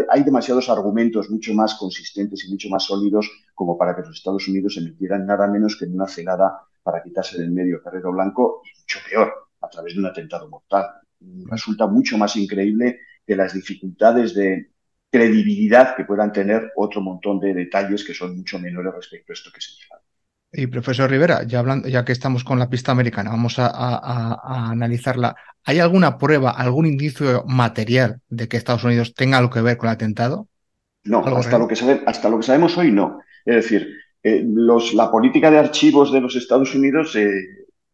Hay 0.08 0.24
demasiados 0.24 0.68
argumentos 0.68 1.30
mucho 1.30 1.54
más 1.54 1.74
consistentes 1.74 2.44
y 2.44 2.50
mucho 2.50 2.68
más 2.68 2.84
sólidos 2.84 3.30
como 3.54 3.78
para 3.78 3.94
que 3.94 4.02
los 4.02 4.16
Estados 4.16 4.48
Unidos 4.48 4.76
emitieran 4.76 5.24
nada 5.24 5.46
menos 5.46 5.76
que 5.76 5.84
en 5.84 5.94
una 5.94 6.08
celada 6.08 6.62
para 6.82 7.02
quitarse 7.02 7.38
del 7.38 7.52
medio 7.52 7.82
Carrero 7.82 8.12
Blanco 8.12 8.62
y 8.64 8.78
mucho 8.80 8.98
peor, 9.08 9.32
a 9.60 9.68
través 9.68 9.94
de 9.94 10.00
un 10.00 10.06
atentado 10.06 10.48
mortal. 10.48 10.86
Resulta 11.46 11.86
mucho 11.86 12.18
más 12.18 12.34
increíble 12.36 13.00
que 13.26 13.36
las 13.36 13.52
dificultades 13.52 14.34
de 14.34 14.72
credibilidad 15.10 15.94
que 15.96 16.04
puedan 16.04 16.32
tener 16.32 16.72
otro 16.76 17.00
montón 17.00 17.38
de 17.40 17.54
detalles 17.54 18.04
que 18.04 18.14
son 18.14 18.36
mucho 18.36 18.58
menores 18.58 18.94
respecto 18.94 19.32
a 19.32 19.34
esto 19.34 19.50
que 19.52 19.60
se 19.60 19.72
señalado. 19.72 20.07
Y 20.50 20.66
profesor 20.66 21.10
Rivera, 21.10 21.42
ya, 21.44 21.58
hablando, 21.58 21.88
ya 21.88 22.04
que 22.04 22.12
estamos 22.12 22.42
con 22.42 22.58
la 22.58 22.70
pista 22.70 22.92
americana, 22.92 23.30
vamos 23.30 23.58
a, 23.58 23.66
a, 23.68 24.70
analizarla. 24.70 25.36
¿Hay 25.64 25.78
alguna 25.78 26.16
prueba, 26.16 26.50
algún 26.50 26.86
indicio 26.86 27.44
material 27.46 28.20
de 28.28 28.48
que 28.48 28.56
Estados 28.56 28.84
Unidos 28.84 29.12
tenga 29.14 29.36
algo 29.36 29.50
que 29.50 29.60
ver 29.60 29.76
con 29.76 29.88
el 29.88 29.94
atentado? 29.94 30.48
No, 31.04 31.24
hasta 31.36 31.58
lo, 31.58 31.68
que 31.68 31.76
sabe, 31.76 32.02
hasta 32.06 32.30
lo 32.30 32.38
que 32.38 32.44
sabemos 32.44 32.78
hoy 32.78 32.90
no. 32.90 33.20
Es 33.44 33.56
decir, 33.56 33.88
eh, 34.22 34.42
los, 34.46 34.94
la 34.94 35.10
política 35.10 35.50
de 35.50 35.58
archivos 35.58 36.12
de 36.12 36.20
los 36.20 36.34
Estados 36.34 36.74
Unidos, 36.74 37.14
eh, 37.16 37.30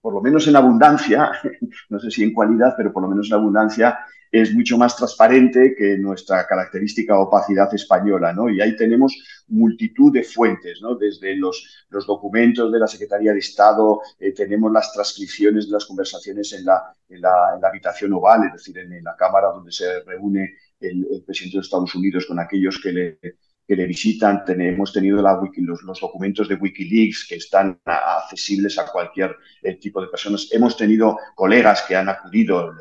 por 0.05 0.12
lo 0.12 0.20
menos 0.20 0.47
en 0.48 0.55
abundancia, 0.55 1.32
no 1.89 1.98
sé 1.98 2.10
si 2.10 2.22
en 2.22 2.35
cualidad, 2.35 2.74
pero 2.76 2.93
por 2.93 3.02
lo 3.02 3.09
menos 3.09 3.28
en 3.28 3.39
abundancia, 3.39 4.01
es 4.31 4.52
mucho 4.52 4.76
más 4.76 4.94
transparente 4.94 5.74
que 5.74 5.97
nuestra 5.97 6.47
característica 6.47 7.18
opacidad 7.18 7.74
española, 7.74 8.31
¿no? 8.35 8.51
Y 8.51 8.60
ahí 8.60 8.76
tenemos 8.76 9.16
multitud 9.48 10.12
de 10.12 10.22
fuentes, 10.22 10.82
¿no? 10.82 10.97
Desde 10.97 11.35
los, 11.36 11.86
los 11.89 12.06
documentos 12.06 12.70
de 12.70 12.81
la 12.81 12.86
Secretaría 12.86 13.32
de 13.32 13.39
Estado, 13.39 14.02
eh, 14.18 14.35
tenemos 14.35 14.70
las 14.70 14.93
transcripciones 14.93 15.68
de 15.68 15.72
las 15.72 15.86
conversaciones 15.86 16.52
en 16.52 16.66
la, 16.66 16.82
en 17.09 17.22
la, 17.22 17.59
habitación 17.62 18.12
oval, 18.12 18.48
es 18.48 18.52
decir, 18.52 18.76
en, 18.76 19.02
la 19.02 19.16
Cámara 19.16 19.48
donde 19.55 19.72
se 19.72 20.01
reúne 20.01 20.51
el, 20.81 21.24
presidente 21.24 21.56
de 21.56 21.62
Estados 21.62 21.94
Unidos 21.94 22.26
con 22.26 22.39
aquellos 22.39 22.78
que 22.78 22.93
le, 22.93 23.18
que 23.66 23.77
le 23.77 23.86
visitan. 23.86 24.45
Tenemos 24.45 24.93
tenido 24.93 25.23
los, 25.23 25.82
los, 25.82 26.01
documentos 26.01 26.49
de 26.49 26.57
Wikileaks 26.57 27.27
que 27.28 27.36
están 27.36 27.81
accesibles 27.85 28.78
a 28.78 28.86
cualquier 28.91 29.36
eh, 29.62 29.77
tipo 29.77 30.01
de 30.01 30.09
personas. 30.09 30.49
Hemos 30.53 30.77
tenido 30.77 31.19
colegas 31.35 31.82
que 31.82 31.97
han 31.97 32.09
acudido, 32.09 32.73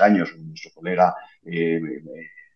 años. 0.00 0.34
Nuestro 0.36 0.72
colega 0.72 1.14
eh, 1.44 1.80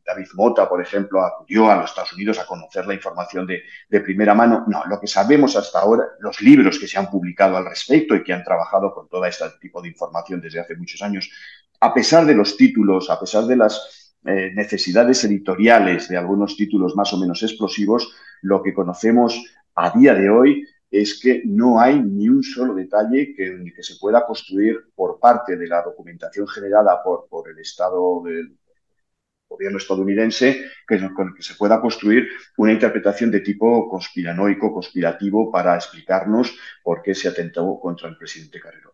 David 0.04 0.26
Mota, 0.34 0.68
por 0.68 0.80
ejemplo, 0.80 1.22
acudió 1.22 1.70
a 1.70 1.76
los 1.76 1.90
Estados 1.90 2.14
Unidos 2.14 2.38
a 2.38 2.46
conocer 2.46 2.86
la 2.86 2.94
información 2.94 3.46
de, 3.46 3.62
de, 3.88 4.00
primera 4.00 4.34
mano. 4.34 4.64
No, 4.66 4.84
lo 4.86 4.98
que 4.98 5.06
sabemos 5.06 5.54
hasta 5.54 5.80
ahora, 5.80 6.04
los 6.20 6.40
libros 6.40 6.78
que 6.78 6.88
se 6.88 6.98
han 6.98 7.10
publicado 7.10 7.58
al 7.58 7.66
respecto 7.66 8.14
y 8.14 8.24
que 8.24 8.32
han 8.32 8.42
trabajado 8.42 8.92
con 8.94 9.08
todo 9.08 9.26
este 9.26 9.44
tipo 9.60 9.82
de 9.82 9.88
información 9.88 10.40
desde 10.40 10.60
hace 10.60 10.74
muchos 10.76 11.02
años, 11.02 11.30
a 11.80 11.92
pesar 11.92 12.24
de 12.24 12.34
los 12.34 12.56
títulos, 12.56 13.10
a 13.10 13.20
pesar 13.20 13.44
de 13.44 13.56
las 13.56 13.97
eh, 14.24 14.52
necesidades 14.54 15.22
editoriales 15.24 16.08
de 16.08 16.16
algunos 16.16 16.56
títulos 16.56 16.96
más 16.96 17.12
o 17.12 17.18
menos 17.18 17.42
explosivos, 17.42 18.14
lo 18.42 18.62
que 18.62 18.74
conocemos 18.74 19.42
a 19.74 19.96
día 19.96 20.14
de 20.14 20.30
hoy 20.30 20.66
es 20.90 21.20
que 21.20 21.42
no 21.44 21.80
hay 21.80 22.00
ni 22.00 22.28
un 22.28 22.42
solo 22.42 22.74
detalle 22.74 23.34
que, 23.34 23.72
que, 23.74 23.82
se 23.82 23.96
pueda 24.00 24.26
construir 24.26 24.86
por 24.94 25.20
parte 25.20 25.56
de 25.56 25.66
la 25.66 25.82
documentación 25.82 26.48
generada 26.48 27.02
por, 27.02 27.28
por 27.28 27.48
el 27.50 27.58
Estado 27.58 28.22
del 28.24 28.56
gobierno 29.48 29.78
estadounidense 29.78 30.70
que, 30.86 31.12
con 31.14 31.34
que 31.34 31.42
se 31.42 31.54
pueda 31.54 31.80
construir 31.80 32.28
una 32.56 32.72
interpretación 32.72 33.30
de 33.30 33.40
tipo 33.40 33.88
conspiranoico, 33.88 34.72
conspirativo, 34.72 35.50
para 35.50 35.74
explicarnos 35.74 36.56
por 36.82 37.02
qué 37.02 37.14
se 37.14 37.28
atentó 37.28 37.78
contra 37.80 38.08
el 38.08 38.16
presidente 38.16 38.60
Carrero. 38.60 38.92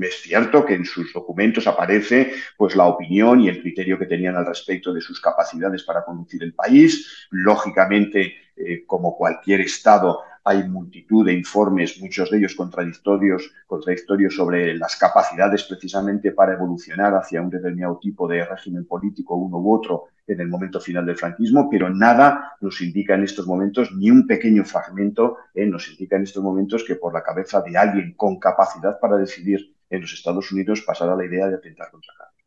Es 0.00 0.22
cierto 0.22 0.64
que 0.64 0.74
en 0.74 0.84
sus 0.84 1.12
documentos 1.12 1.66
aparece 1.66 2.32
pues 2.56 2.76
la 2.76 2.86
opinión 2.86 3.40
y 3.40 3.48
el 3.48 3.60
criterio 3.60 3.98
que 3.98 4.06
tenían 4.06 4.36
al 4.36 4.46
respecto 4.46 4.92
de 4.92 5.00
sus 5.00 5.20
capacidades 5.20 5.82
para 5.82 6.04
conducir 6.04 6.42
el 6.44 6.54
país. 6.54 7.26
Lógicamente, 7.30 8.34
eh, 8.56 8.84
como 8.86 9.16
cualquier 9.16 9.60
Estado, 9.62 10.20
hay 10.44 10.66
multitud 10.68 11.26
de 11.26 11.34
informes, 11.34 12.00
muchos 12.00 12.30
de 12.30 12.38
ellos 12.38 12.54
contradictorios, 12.54 13.50
contradictorios 13.66 14.34
sobre 14.34 14.74
las 14.76 14.96
capacidades 14.96 15.64
precisamente 15.64 16.32
para 16.32 16.54
evolucionar 16.54 17.14
hacia 17.14 17.42
un 17.42 17.50
determinado 17.50 17.98
tipo 17.98 18.26
de 18.26 18.44
régimen 18.44 18.86
político, 18.86 19.34
uno 19.34 19.58
u 19.58 19.74
otro, 19.74 20.04
en 20.26 20.40
el 20.40 20.48
momento 20.48 20.80
final 20.80 21.04
del 21.04 21.16
franquismo, 21.16 21.68
pero 21.70 21.90
nada 21.90 22.52
nos 22.60 22.80
indica 22.80 23.14
en 23.14 23.24
estos 23.24 23.46
momentos, 23.46 23.90
ni 23.94 24.10
un 24.10 24.26
pequeño 24.26 24.64
fragmento 24.64 25.38
eh, 25.54 25.66
nos 25.66 25.90
indica 25.90 26.16
en 26.16 26.22
estos 26.22 26.42
momentos 26.42 26.84
que 26.84 26.96
por 26.96 27.12
la 27.12 27.22
cabeza 27.22 27.60
de 27.60 27.76
alguien 27.76 28.14
con 28.14 28.38
capacidad 28.38 28.98
para 29.00 29.16
decidir 29.16 29.74
en 29.90 30.00
los 30.00 30.12
Estados 30.12 30.50
Unidos 30.52 30.82
pasará 30.82 31.14
la 31.16 31.24
idea 31.24 31.46
de 31.48 31.56
atentar 31.56 31.90
contra 31.90 32.14
Carlos. 32.16 32.44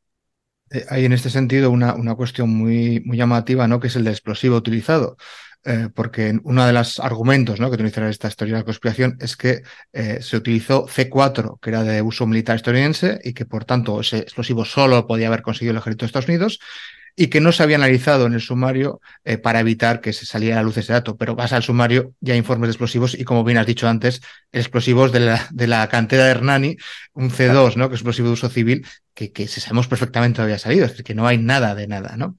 Eh, 0.72 0.86
hay 0.90 1.06
en 1.06 1.14
este 1.14 1.30
sentido 1.30 1.70
una, 1.70 1.96
una 1.96 2.16
cuestión 2.16 2.50
muy, 2.50 3.02
muy 3.06 3.18
llamativa, 3.18 3.68
¿no? 3.68 3.80
que 3.80 3.88
es 3.88 3.96
el 3.96 4.04
de 4.04 4.12
explosivo 4.12 4.56
utilizado. 4.56 5.18
Eh, 5.64 5.90
porque 5.94 6.40
uno 6.44 6.66
de 6.66 6.74
los 6.74 7.00
argumentos 7.00 7.60
¿no? 7.60 7.70
que 7.70 7.76
utiliza 7.76 8.10
esta 8.10 8.30
historia 8.30 8.56
de 8.56 8.60
la 8.62 8.66
conspiración 8.66 9.18
es 9.20 9.38
que 9.38 9.62
eh, 9.94 10.20
se 10.20 10.38
utilizó 10.38 10.88
C4, 10.88 11.60
que 11.62 11.70
era 11.70 11.84
de 11.84 12.02
uso 12.02 12.26
militar 12.26 12.56
estadounidense, 12.56 13.20
y 13.24 13.34
que 13.34 13.46
por 13.46 13.66
tanto 13.66 14.02
ese 14.02 14.20
explosivo 14.20 14.66
solo 14.66 15.06
podía 15.06 15.28
haber 15.28 15.44
conseguido 15.44 15.74
el 15.74 15.78
ejército 15.78 16.06
de 16.06 16.08
Estados 16.08 16.30
Unidos, 16.30 16.60
y 17.16 17.28
que 17.28 17.42
no 17.42 17.52
se 17.52 17.64
había 17.64 17.78
analizado 17.78 18.26
en 18.26 18.34
el 18.34 18.42
sumario 18.42 19.02
eh, 19.24 19.38
para 19.38 19.60
evitar 19.60 20.02
que 20.02 20.14
se 20.14 20.26
saliera 20.26 20.56
a 20.56 20.60
la 20.60 20.64
luz 20.64 20.78
ese 20.78 20.94
dato. 20.94 21.18
Pero 21.18 21.36
vas 21.36 21.54
al 21.54 21.64
sumario, 21.64 22.14
ya 22.20 22.34
hay 22.34 22.40
informes 22.40 22.68
de 22.68 22.72
explosivos, 22.72 23.14
y 23.20 23.24
como 23.24 23.44
bien 23.44 23.58
has 23.58 23.68
dicho 23.68 23.88
antes, 23.88 24.22
explosivos 24.52 25.12
de 25.12 25.22
la, 25.22 25.48
de 25.52 25.68
la 25.68 25.88
cantera 25.90 26.26
de 26.26 26.32
Hernani, 26.32 26.78
un 27.14 27.30
C2, 27.30 27.76
¿no? 27.76 27.90
que 27.90 27.96
es 27.96 28.02
explosivo 28.02 28.28
de 28.28 28.34
uso 28.34 28.50
civil, 28.50 28.86
que, 29.14 29.32
que 29.32 29.48
sabemos 29.48 29.88
perfectamente 29.88 30.42
había 30.42 30.60
salido, 30.60 30.86
es 30.86 30.92
decir, 30.92 31.06
que 31.06 31.16
no 31.16 31.28
hay 31.28 31.38
nada 31.38 31.76
de 31.76 31.88
nada, 31.88 32.16
¿no? 32.18 32.38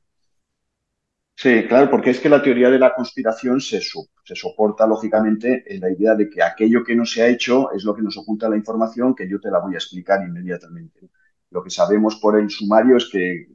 Sí, 1.35 1.67
claro, 1.67 1.91
porque 1.91 2.11
es 2.11 2.21
que 2.21 2.29
la 2.29 2.43
teoría 2.43 2.71
de 2.71 2.79
la 2.79 2.95
conspiración 2.95 3.61
se, 3.61 3.81
se, 3.81 4.35
soporta 4.37 4.87
lógicamente 4.87 5.65
en 5.67 5.81
la 5.81 5.91
idea 5.91 6.15
de 6.15 6.29
que 6.29 6.43
aquello 6.43 6.85
que 6.85 6.95
no 6.95 7.05
se 7.05 7.23
ha 7.23 7.27
hecho 7.27 7.73
es 7.73 7.85
lo 7.85 7.95
que 7.95 8.03
nos 8.03 8.17
oculta 8.17 8.49
la 8.49 8.57
información 8.57 9.15
que 9.15 9.29
yo 9.29 9.41
te 9.41 9.51
la 9.51 9.59
voy 9.59 9.75
a 9.75 9.79
explicar 9.79 10.23
inmediatamente. 10.23 11.11
Lo 11.51 11.65
que 11.65 11.71
sabemos 11.71 12.17
por 12.17 12.39
el 12.39 12.49
sumario 12.49 12.97
es 12.97 13.09
que, 13.11 13.49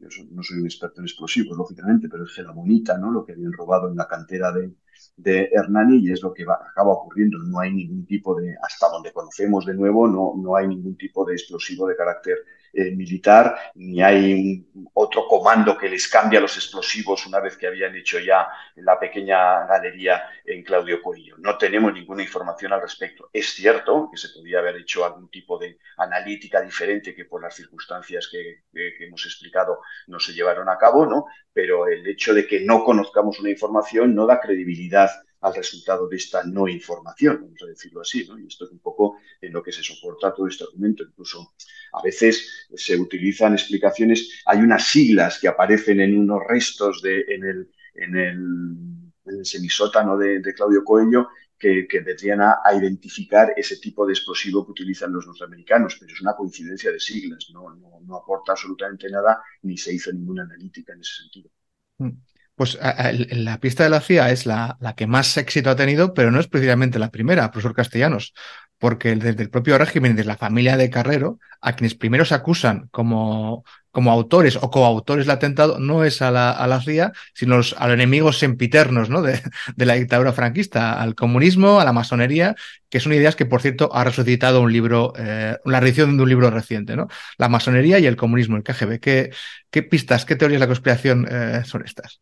yo 0.00 0.08
no 0.30 0.42
soy 0.42 0.58
un 0.58 0.66
experto 0.66 1.00
en 1.00 1.06
explosivos, 1.06 1.56
lógicamente, 1.56 2.08
pero 2.08 2.24
es 2.24 2.34
que 2.34 2.42
la 2.42 2.52
bonita, 2.52 2.96
¿no? 2.98 3.10
Lo 3.10 3.24
que 3.24 3.32
habían 3.32 3.52
robado 3.52 3.88
en 3.88 3.96
la 3.96 4.06
cantera 4.06 4.52
de, 4.52 4.72
de 5.16 5.50
Hernani 5.52 5.98
y 5.98 6.12
es 6.12 6.22
lo 6.22 6.32
que 6.32 6.44
acaba 6.44 6.92
ocurriendo. 6.92 7.38
No 7.38 7.58
hay 7.58 7.72
ningún 7.72 8.06
tipo 8.06 8.38
de, 8.38 8.54
hasta 8.62 8.88
donde 8.90 9.12
conocemos 9.12 9.66
de 9.66 9.74
nuevo, 9.74 10.06
no, 10.06 10.34
no 10.36 10.56
hay 10.56 10.68
ningún 10.68 10.96
tipo 10.96 11.24
de 11.24 11.34
explosivo 11.34 11.86
de 11.86 11.96
carácter 11.96 12.38
eh, 12.72 12.90
militar, 12.90 13.72
ni 13.74 14.02
hay 14.02 14.66
otro 14.94 15.26
comando 15.26 15.76
que 15.76 15.88
les 15.88 16.08
cambia 16.08 16.40
los 16.40 16.56
explosivos 16.56 17.26
una 17.26 17.40
vez 17.40 17.56
que 17.56 17.66
habían 17.66 17.94
hecho 17.94 18.18
ya 18.18 18.48
la 18.76 18.98
pequeña 18.98 19.66
galería 19.66 20.22
en 20.44 20.62
Claudio 20.62 21.02
Coello. 21.02 21.36
No 21.38 21.56
tenemos 21.56 21.92
ninguna 21.92 22.22
información 22.22 22.72
al 22.72 22.82
respecto. 22.82 23.30
Es 23.32 23.54
cierto 23.54 24.08
que 24.10 24.18
se 24.18 24.28
podía 24.30 24.58
haber 24.58 24.76
hecho 24.76 25.04
algún 25.04 25.30
tipo 25.30 25.58
de 25.58 25.78
analítica 25.96 26.60
diferente 26.60 27.14
que 27.14 27.24
por 27.24 27.42
las 27.42 27.54
circunstancias 27.54 28.28
que, 28.30 28.64
que 28.72 29.04
hemos 29.04 29.24
explicado 29.24 29.80
no 30.06 30.20
se 30.20 30.32
llevaron 30.32 30.68
a 30.68 30.78
cabo, 30.78 31.06
¿no? 31.06 31.26
Pero 31.52 31.86
el 31.86 32.06
hecho 32.06 32.34
de 32.34 32.46
que 32.46 32.60
no 32.60 32.84
conozcamos 32.84 33.40
una 33.40 33.50
información 33.50 34.14
no 34.14 34.26
da 34.26 34.40
credibilidad 34.40 35.10
al 35.40 35.54
resultado 35.54 36.08
de 36.08 36.16
esta 36.16 36.42
no 36.44 36.68
información, 36.68 37.38
vamos 37.42 37.62
a 37.62 37.66
decirlo 37.66 38.00
así, 38.00 38.26
¿no? 38.26 38.38
Y 38.38 38.46
esto 38.46 38.64
es 38.64 38.72
un 38.72 38.80
poco 38.80 39.18
en 39.40 39.52
lo 39.52 39.62
que 39.62 39.72
se 39.72 39.82
soporta 39.82 40.34
todo 40.34 40.46
este 40.46 40.64
argumento. 40.64 41.04
Incluso 41.04 41.54
a 41.92 42.02
veces 42.02 42.66
se 42.74 42.96
utilizan 42.96 43.52
explicaciones, 43.52 44.42
hay 44.44 44.58
unas 44.58 44.84
siglas 44.86 45.38
que 45.38 45.48
aparecen 45.48 46.00
en 46.00 46.18
unos 46.18 46.40
restos 46.46 47.02
de, 47.02 47.24
en, 47.28 47.44
el, 47.44 47.70
en, 47.94 48.16
el, 48.16 49.44
semisótano 49.44 50.16
de, 50.16 50.42
Claudio 50.54 50.82
Coelho 50.82 51.28
que, 51.58 51.86
que 51.86 52.00
vendrían 52.00 52.40
a, 52.40 52.60
identificar 52.74 53.52
ese 53.56 53.76
tipo 53.76 54.06
de 54.06 54.12
explosivo 54.12 54.64
que 54.64 54.72
utilizan 54.72 55.12
los 55.12 55.26
norteamericanos, 55.26 55.96
pero 55.98 56.12
es 56.12 56.20
una 56.20 56.34
coincidencia 56.34 56.90
de 56.90 57.00
siglas, 57.00 57.48
no, 57.52 57.74
no, 57.74 58.00
no 58.00 58.16
aporta 58.16 58.52
absolutamente 58.52 59.10
nada 59.10 59.42
ni 59.62 59.76
se 59.76 59.92
hizo 59.92 60.12
ninguna 60.12 60.44
analítica 60.44 60.94
en 60.94 61.00
ese 61.00 61.22
sentido. 61.22 61.50
Mm. 61.98 62.10
Pues 62.58 62.76
la 62.82 63.60
pista 63.60 63.84
de 63.84 63.90
la 63.90 64.00
CIA 64.00 64.32
es 64.32 64.44
la, 64.44 64.76
que 64.96 65.06
más 65.06 65.36
éxito 65.36 65.70
ha 65.70 65.76
tenido, 65.76 66.12
pero 66.12 66.32
no 66.32 66.40
es 66.40 66.48
precisamente 66.48 66.98
la 66.98 67.12
primera, 67.12 67.52
profesor 67.52 67.72
Castellanos, 67.72 68.34
porque 68.78 69.14
desde 69.14 69.44
el 69.44 69.48
propio 69.48 69.78
régimen, 69.78 70.16
desde 70.16 70.26
la 70.26 70.36
familia 70.36 70.76
de 70.76 70.90
Carrero, 70.90 71.38
a 71.60 71.74
quienes 71.76 71.94
primero 71.94 72.24
se 72.24 72.34
acusan 72.34 72.88
como, 72.90 73.64
como 73.92 74.10
autores 74.10 74.56
o 74.56 74.72
coautores 74.72 75.26
del 75.26 75.36
atentado, 75.36 75.78
no 75.78 76.02
es 76.02 76.20
a 76.20 76.32
la, 76.32 76.50
a 76.50 76.66
la 76.66 76.80
CIA, 76.80 77.12
sino 77.32 77.54
a 77.54 77.58
los 77.58 77.76
enemigos 77.80 78.40
sempiternos 78.40 79.08
¿no? 79.08 79.22
de, 79.22 79.40
la 79.76 79.94
dictadura 79.94 80.32
franquista, 80.32 81.00
al 81.00 81.14
comunismo, 81.14 81.78
a 81.78 81.84
la 81.84 81.92
masonería, 81.92 82.56
que 82.90 82.98
son 82.98 83.12
ideas 83.12 83.36
que, 83.36 83.46
por 83.46 83.62
cierto, 83.62 83.90
ha 83.94 84.02
resucitado 84.02 84.62
un 84.62 84.72
libro, 84.72 85.12
eh, 85.16 85.58
la 85.64 85.78
edición 85.78 86.16
de 86.16 86.24
un 86.24 86.28
libro 86.28 86.50
reciente, 86.50 86.96
¿no? 86.96 87.06
La 87.36 87.48
masonería 87.48 88.00
y 88.00 88.06
el 88.06 88.16
comunismo, 88.16 88.56
el 88.56 88.64
KGB. 88.64 88.98
¿Qué, 88.98 89.30
qué 89.70 89.84
pistas, 89.84 90.24
qué 90.24 90.34
teorías 90.34 90.58
de 90.58 90.66
la 90.66 90.66
conspiración 90.66 91.28
eh, 91.30 91.62
son 91.64 91.84
estas? 91.84 92.20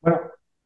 Bueno, 0.00 0.20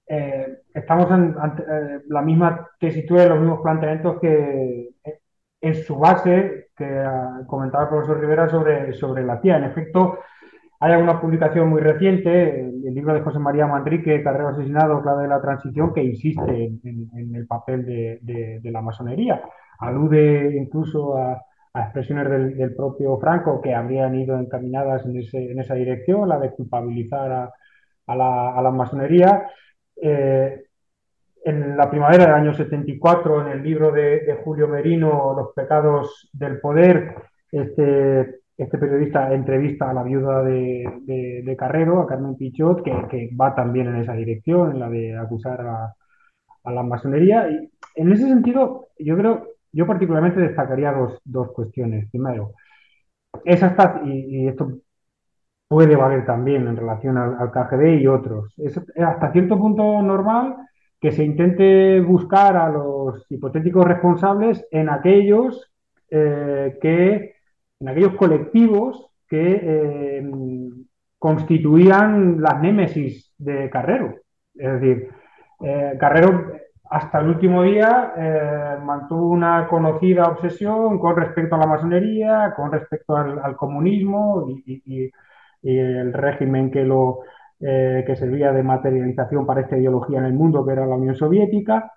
eh, 0.07 0.59
estamos 0.73 1.11
ante 1.11 1.63
eh, 1.63 2.03
la 2.09 2.23
misma 2.23 2.69
tesitura 2.79 3.25
y 3.25 3.29
los 3.29 3.41
mismos 3.41 3.61
planteamientos 3.63 4.21
que 4.21 4.91
en 5.61 5.75
su 5.75 5.97
base 5.97 6.69
que 6.77 7.05
comentaba 7.47 7.85
el 7.85 7.91
profesor 7.91 8.21
Rivera 8.21 8.49
sobre, 8.49 8.93
sobre 8.93 9.25
la 9.25 9.41
tía. 9.41 9.57
En 9.57 9.65
efecto, 9.65 10.19
hay 10.81 10.93
alguna 10.93 11.21
publicación 11.21 11.69
muy 11.69 11.81
reciente, 11.81 12.61
el, 12.61 12.95
libro 12.95 13.15
de 13.15 13.23
José 13.23 13.39
María 13.39 13.67
Manrique, 13.67 14.23
Carrero 14.23 14.49
Asesinado, 14.49 15.03
clave 15.03 15.23
de 15.23 15.29
la 15.29 15.41
transición, 15.41 15.95
que 15.95 16.03
insiste 16.05 16.73
en, 16.83 17.35
el 17.35 17.47
papel 17.47 17.87
de, 17.87 18.61
la 18.71 18.83
masonería. 18.83 19.43
Alude 19.79 20.57
incluso 20.57 21.17
a, 21.17 21.43
expresiones 21.75 22.57
del, 22.57 22.75
propio 22.75 23.17
Franco 23.19 23.61
que 23.61 23.75
habrían 23.75 24.15
ido 24.15 24.39
encaminadas 24.39 25.07
en, 25.07 25.59
esa 25.59 25.75
dirección, 25.75 26.29
la 26.29 26.39
de 26.39 26.51
culpabilizar 26.51 27.33
a, 27.33 27.53
la, 28.07 28.71
masonería. 28.71 29.49
Eh, 29.97 30.65
en 31.45 31.77
la 31.77 31.91
primavera 31.91 32.25
del 32.25 32.35
año 32.35 32.55
74, 32.55 33.43
en 33.43 33.49
el 33.53 33.63
libro 33.63 33.93
de, 33.93 34.41
Julio 34.45 34.69
Merino, 34.69 35.35
Los 35.37 35.53
pecados 35.55 36.29
del 36.33 36.61
poder, 36.61 37.15
este 37.51 38.45
este 38.57 38.79
periodista 38.79 39.33
entrevista 39.33 39.91
a 39.91 39.95
la 39.95 40.03
viuda 40.03 40.43
de, 40.43 41.57
Carrero, 41.59 42.01
a 42.01 42.07
Carmen 42.07 42.37
Pichot, 42.37 42.83
que, 42.83 43.31
va 43.41 43.55
también 43.55 43.89
en 43.89 43.97
esa 43.97 44.15
dirección, 44.15 44.73
en 44.73 44.81
la 44.81 44.89
de 44.89 45.17
acusar 45.17 45.61
a, 45.63 45.95
la 46.71 46.83
masonería. 46.83 47.51
Y 47.51 47.71
en 47.97 48.13
ese 48.13 48.29
sentido, 48.29 48.89
yo 48.99 49.17
creo, 49.17 49.49
yo 49.73 49.87
particularmente 49.87 50.41
destacaría 50.41 50.95
dos, 51.25 51.53
cuestiones. 51.53 52.09
Primero, 52.11 52.53
es 53.45 53.63
hasta, 53.63 54.03
y, 54.05 54.47
esto 54.49 54.69
puede 55.69 55.97
valer 55.97 56.25
también 56.25 56.69
en 56.69 56.77
relación 56.77 57.17
al, 57.17 57.51
KGB 57.51 58.01
y 58.01 58.07
otros, 58.07 58.55
es 58.59 58.79
hasta 58.99 59.33
cierto 59.33 59.59
punto 59.59 60.03
normal 60.03 60.57
que 61.01 61.13
se 61.13 61.25
intente 61.25 62.01
buscar 62.01 62.57
a 62.57 62.69
los 62.69 63.27
hipotéticos 63.31 63.85
responsables 63.85 64.67
en 64.71 64.89
aquellos 64.89 65.71
eh, 66.11 66.79
que 66.81 67.35
en 67.81 67.89
aquellos 67.89 68.15
colectivos 68.15 69.11
que 69.29 69.61
eh, 69.63 70.31
constituían 71.19 72.41
las 72.41 72.61
némesis 72.61 73.33
de 73.39 73.69
Carrero. 73.71 74.15
Es 74.55 74.73
decir, 74.81 75.09
eh, 75.61 75.97
Carrero 75.99 76.53
hasta 76.91 77.19
el 77.21 77.29
último 77.29 77.63
día 77.63 78.13
eh, 78.17 78.79
mantuvo 78.85 79.31
una 79.31 79.67
conocida 79.67 80.27
obsesión 80.29 80.99
con 80.99 81.17
respecto 81.17 81.57
a 81.57 81.59
la 81.59 81.67
masonería, 81.67 82.53
con 82.55 82.71
respecto 82.71 83.17
al, 83.17 83.57
comunismo 83.57 84.47
y, 84.67 85.11
el 85.65 86.13
régimen 86.13 86.71
que, 86.71 86.85
lo, 86.85 87.21
que 87.59 88.17
servía 88.17 88.53
de 88.53 88.63
materialización 88.63 89.47
para 89.47 89.63
esta 89.63 89.77
ideología 89.77 90.19
en 90.19 90.27
el 90.27 90.35
mundo, 90.35 90.65
que 90.65 90.73
era 90.73 90.87
la 90.87 90.97
Unión 90.97 91.15
Soviética 91.15 91.93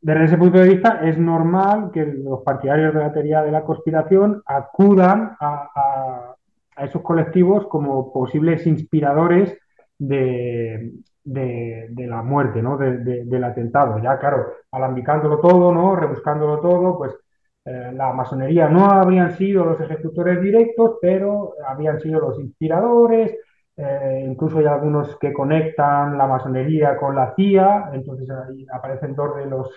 desde 0.00 0.24
ese 0.24 0.38
punto 0.38 0.58
de 0.58 0.68
vista, 0.68 1.00
es 1.02 1.18
normal 1.18 1.90
que 1.92 2.04
los 2.04 2.42
partidarios 2.42 2.94
de 2.94 3.00
la 3.00 3.12
teoría 3.12 3.42
de 3.42 3.50
la 3.50 3.64
conspiración 3.64 4.42
acudan 4.46 5.36
a, 5.40 6.34
esos 6.76 7.02
colectivos 7.02 7.66
como 7.66 8.12
posibles 8.12 8.64
inspiradores 8.64 9.58
de, 9.98 10.92
la 11.24 12.22
muerte, 12.22 12.62
¿no? 12.62 12.78
del 12.78 13.44
atentado. 13.44 13.98
Ya, 13.98 14.16
claro, 14.18 14.46
alambicándolo 14.70 15.40
todo, 15.40 15.72
¿no? 15.74 15.96
rebuscándolo 15.96 16.60
todo, 16.60 16.96
pues 16.96 17.16
eh, 17.64 17.92
la 17.92 18.12
masonería 18.12 18.68
no 18.68 18.86
habrían 18.90 19.36
sido 19.36 19.64
los 19.64 19.80
ejecutores 19.80 20.40
directos, 20.40 20.98
pero 21.00 21.54
habían 21.66 22.00
sido 22.00 22.20
los 22.20 22.38
inspiradores, 22.40 23.36
eh, 23.76 24.24
incluso 24.26 24.58
hay 24.58 24.66
algunos 24.66 25.16
que 25.18 25.32
conectan 25.32 26.18
la 26.18 26.26
masonería 26.26 26.96
con 26.96 27.14
la 27.14 27.34
CIA, 27.36 27.90
entonces 27.92 28.28
ahí 28.30 28.66
aparecen 28.72 29.14
dos 29.14 29.36
de 29.36 29.46
los 29.46 29.70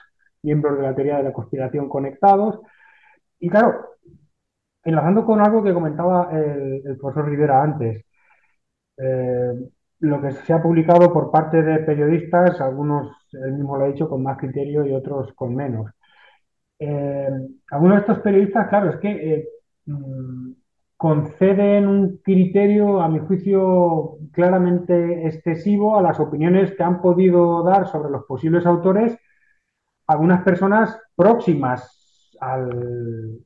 miembros 0.44 0.78
de 0.78 0.84
la 0.84 0.95
teoría 0.95 1.18
de 1.18 1.24
la 1.24 1.34
conspiración 1.34 1.88
conectados. 1.90 2.60
Y 3.40 3.49
claro, 3.49 3.91
enlazando 4.84 5.26
con 5.26 5.41
algo 5.41 5.64
que 5.64 5.74
comentaba 5.74 6.30
el, 6.32 6.98
profesor 6.99 7.30
Rivera 7.30 7.62
antes, 7.64 8.06
eh, 8.98 9.53
lo 9.99 10.22
que 10.22 10.32
se 10.32 10.53
ha 10.53 10.62
publicado 10.62 11.12
por 11.14 11.32
parte 11.32 11.62
de 11.62 11.80
periodistas, 11.80 12.60
algunos, 12.62 13.08
él 13.34 13.53
mismo 13.53 13.78
lo 13.78 13.86
ha 13.86 13.88
dicho, 13.90 14.10
con 14.10 14.24
más 14.24 14.38
criterio 14.38 14.86
y 14.86 14.94
otros 14.94 15.34
con 15.34 15.56
menos. 15.56 15.91
Eh, 16.84 17.30
algunos 17.70 17.98
de 17.98 18.02
estos 18.02 18.20
periodistas, 18.20 18.68
claro, 18.68 18.90
es 18.90 18.95
que 18.98 19.12
eh, 19.12 19.48
mm, 19.86 20.52
conceden 20.98 21.88
un 21.88 22.18
criterio, 22.24 23.02
a 23.02 23.08
mi 23.08 23.20
juicio, 23.20 24.18
claramente 24.32 25.28
excesivo 25.28 25.95
a 25.98 26.02
las 26.02 26.20
opiniones 26.20 26.74
que 26.76 26.82
han 26.82 26.99
podido 26.99 27.64
dar 27.64 27.88
sobre 27.88 28.10
los 28.10 28.26
posibles 28.26 28.66
autores 28.66 29.16
algunas 30.08 30.44
personas 30.44 30.99
próximas 31.16 32.36
al, 32.40 33.40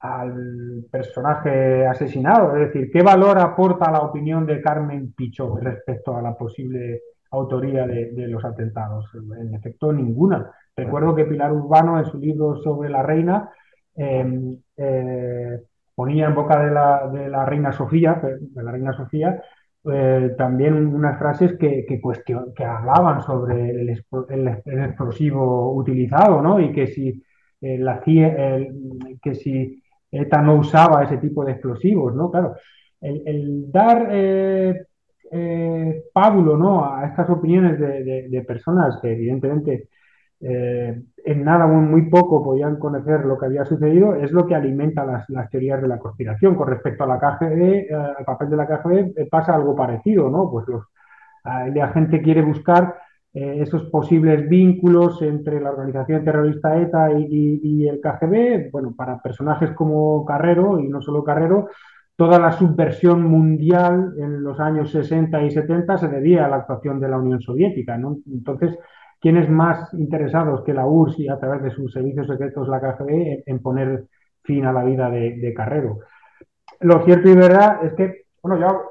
al 0.00 0.84
personaje 0.90 1.86
asesinado. 1.86 2.56
Es 2.56 2.68
decir, 2.68 2.90
¿qué 2.92 3.02
valor 3.02 3.38
aporta 3.38 3.90
la 3.90 4.00
opinión 4.00 4.44
de 4.44 4.60
Carmen 4.60 5.14
Pichot 5.14 5.58
respecto 5.62 6.14
a 6.14 6.22
la 6.22 6.36
posible 6.36 7.00
autoría 7.30 7.86
de, 7.86 8.28
los 8.28 8.44
atentados? 8.44 9.06
En 9.14 9.54
efecto, 9.54 9.92
ninguna. 9.92 10.50
Recuerdo 10.76 11.14
que 11.14 11.24
Pilar 11.24 11.52
Urbano, 11.52 11.98
en 11.98 12.06
su 12.06 12.18
libro 12.18 12.56
sobre 12.56 12.88
la 12.88 13.02
reina, 13.02 13.50
em, 13.94 14.56
eh, 14.76 15.60
ponía 15.94 16.26
en 16.26 16.34
boca 16.34 16.64
de 16.64 16.70
la, 16.70 17.44
reina 17.44 17.72
Sofía, 17.72 18.20
de 18.22 18.62
la 18.62 18.72
reina 18.72 18.92
Sofía, 18.92 19.42
eh, 19.84 20.34
también 20.36 20.86
unas 20.86 21.18
frases 21.18 21.56
que, 21.58 21.86
que, 21.86 22.00
que 22.54 22.64
hablaban 22.64 23.22
sobre 23.22 23.70
el, 23.70 23.88
explosivo 23.88 25.74
utilizado, 25.74 26.42
¿no? 26.42 26.60
Y 26.60 26.72
que 26.72 26.86
si, 26.86 27.22
eh, 27.60 28.72
que 29.22 29.34
si 29.34 29.82
ETA 30.10 30.42
no 30.42 30.56
usaba 30.56 31.04
ese 31.04 31.18
tipo 31.18 31.44
de 31.44 31.52
explosivos, 31.52 32.14
¿no? 32.14 32.30
Claro, 32.30 32.56
el, 33.00 33.70
dar 33.70 34.08
eh, 35.30 36.04
pábulo, 36.12 36.56
¿no? 36.56 36.84
A 36.84 37.06
estas 37.06 37.30
opiniones 37.30 37.78
de, 37.78 38.44
personas 38.46 38.98
que 39.00 39.12
evidentemente 39.12 39.88
eh, 40.42 41.02
en 41.24 41.44
nada 41.44 41.66
muy 41.66 42.08
poco 42.08 42.42
podían 42.42 42.78
conocer 42.78 43.26
lo 43.26 43.38
que 43.38 43.46
había 43.46 43.64
sucedido, 43.66 44.14
es 44.14 44.32
lo 44.32 44.46
que 44.46 44.54
alimenta 44.54 45.04
las, 45.04 45.50
teorías 45.50 45.82
de 45.82 45.88
la 45.88 45.98
conspiración. 45.98 46.54
Con 46.54 46.68
respecto 46.68 47.04
a 47.04 47.06
la 47.06 47.18
KGB, 47.18 47.62
eh, 47.62 47.94
al 48.18 48.24
papel 48.24 48.50
de 48.50 48.56
la 48.56 48.66
KGB, 48.66 49.12
eh, 49.16 49.28
pasa 49.30 49.54
algo 49.54 49.76
parecido, 49.76 50.30
¿no? 50.30 50.50
Pues 50.50 50.66
los, 50.68 50.84
la 51.44 51.88
gente 51.88 52.20
quiere 52.22 52.42
buscar 52.42 52.96
esos 53.32 53.84
posibles 53.84 54.48
vínculos 54.48 55.22
entre 55.22 55.60
la 55.60 55.70
organización 55.70 56.24
terrorista 56.24 56.76
ETA 56.76 57.12
y, 57.12 57.86
el 57.88 58.00
KGB. 58.00 58.70
Bueno, 58.72 58.92
para 58.96 59.20
personajes 59.22 59.70
como 59.70 60.24
Carrero, 60.24 60.80
y 60.80 60.88
no 60.88 61.00
solo 61.00 61.24
Carrero, 61.24 61.68
toda 62.20 62.38
la 62.38 62.52
subversión 62.52 63.22
mundial 63.22 64.12
en 64.18 64.42
los 64.42 64.60
años 64.60 64.90
60 64.90 65.42
y 65.42 65.50
70 65.52 65.96
se 65.96 66.08
debía 66.08 66.44
a 66.44 66.48
la 66.50 66.56
actuación 66.56 67.00
de 67.00 67.08
la 67.08 67.16
Unión 67.16 67.40
Soviética. 67.40 67.94
Entonces, 67.94 68.78
¿quiénes 69.18 69.48
más 69.48 69.94
interesados 69.94 70.62
que 70.62 70.74
la 70.74 70.84
URSS 70.84 71.18
y 71.20 71.28
a 71.30 71.38
través 71.38 71.62
de 71.62 71.70
sus 71.70 71.90
servicios 71.90 72.26
secretos 72.26 72.68
la 72.68 72.78
KGB 72.78 73.44
en, 73.46 73.62
poner 73.62 74.04
fin 74.42 74.66
a 74.66 74.72
la 74.74 74.84
vida 74.84 75.08
de, 75.08 75.54
Carrero. 75.56 76.00
Lo 76.80 77.02
cierto 77.06 77.30
y 77.30 77.36
verdad 77.36 77.86
es 77.86 77.94
que, 77.94 78.24
bueno, 78.42 78.60
yo 78.60 78.82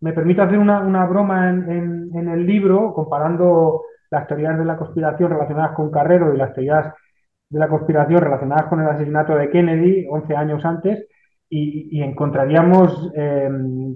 me 0.00 0.12
permito 0.12 0.42
hacer 0.42 0.58
una, 0.58 1.06
broma 1.06 1.48
en, 1.48 2.10
el 2.14 2.46
libro 2.46 2.92
comparando 2.92 3.80
las 4.10 4.26
teorías 4.26 4.58
de 4.58 4.64
la 4.66 4.76
conspiración 4.76 5.30
relacionadas 5.30 5.74
con 5.74 5.90
Carrero 5.90 6.34
y 6.34 6.36
las 6.36 6.52
teorías 6.52 6.92
de 7.48 7.58
la 7.58 7.68
conspiración 7.68 8.20
relacionadas 8.20 8.66
con 8.66 8.82
el 8.82 8.88
asesinato 8.88 9.34
de 9.36 9.48
Kennedy 9.48 10.06
11 10.06 10.36
años 10.36 10.62
antes 10.66 11.08
y, 11.56 12.02
encontraríamos 12.02 13.12
em, 13.14 13.94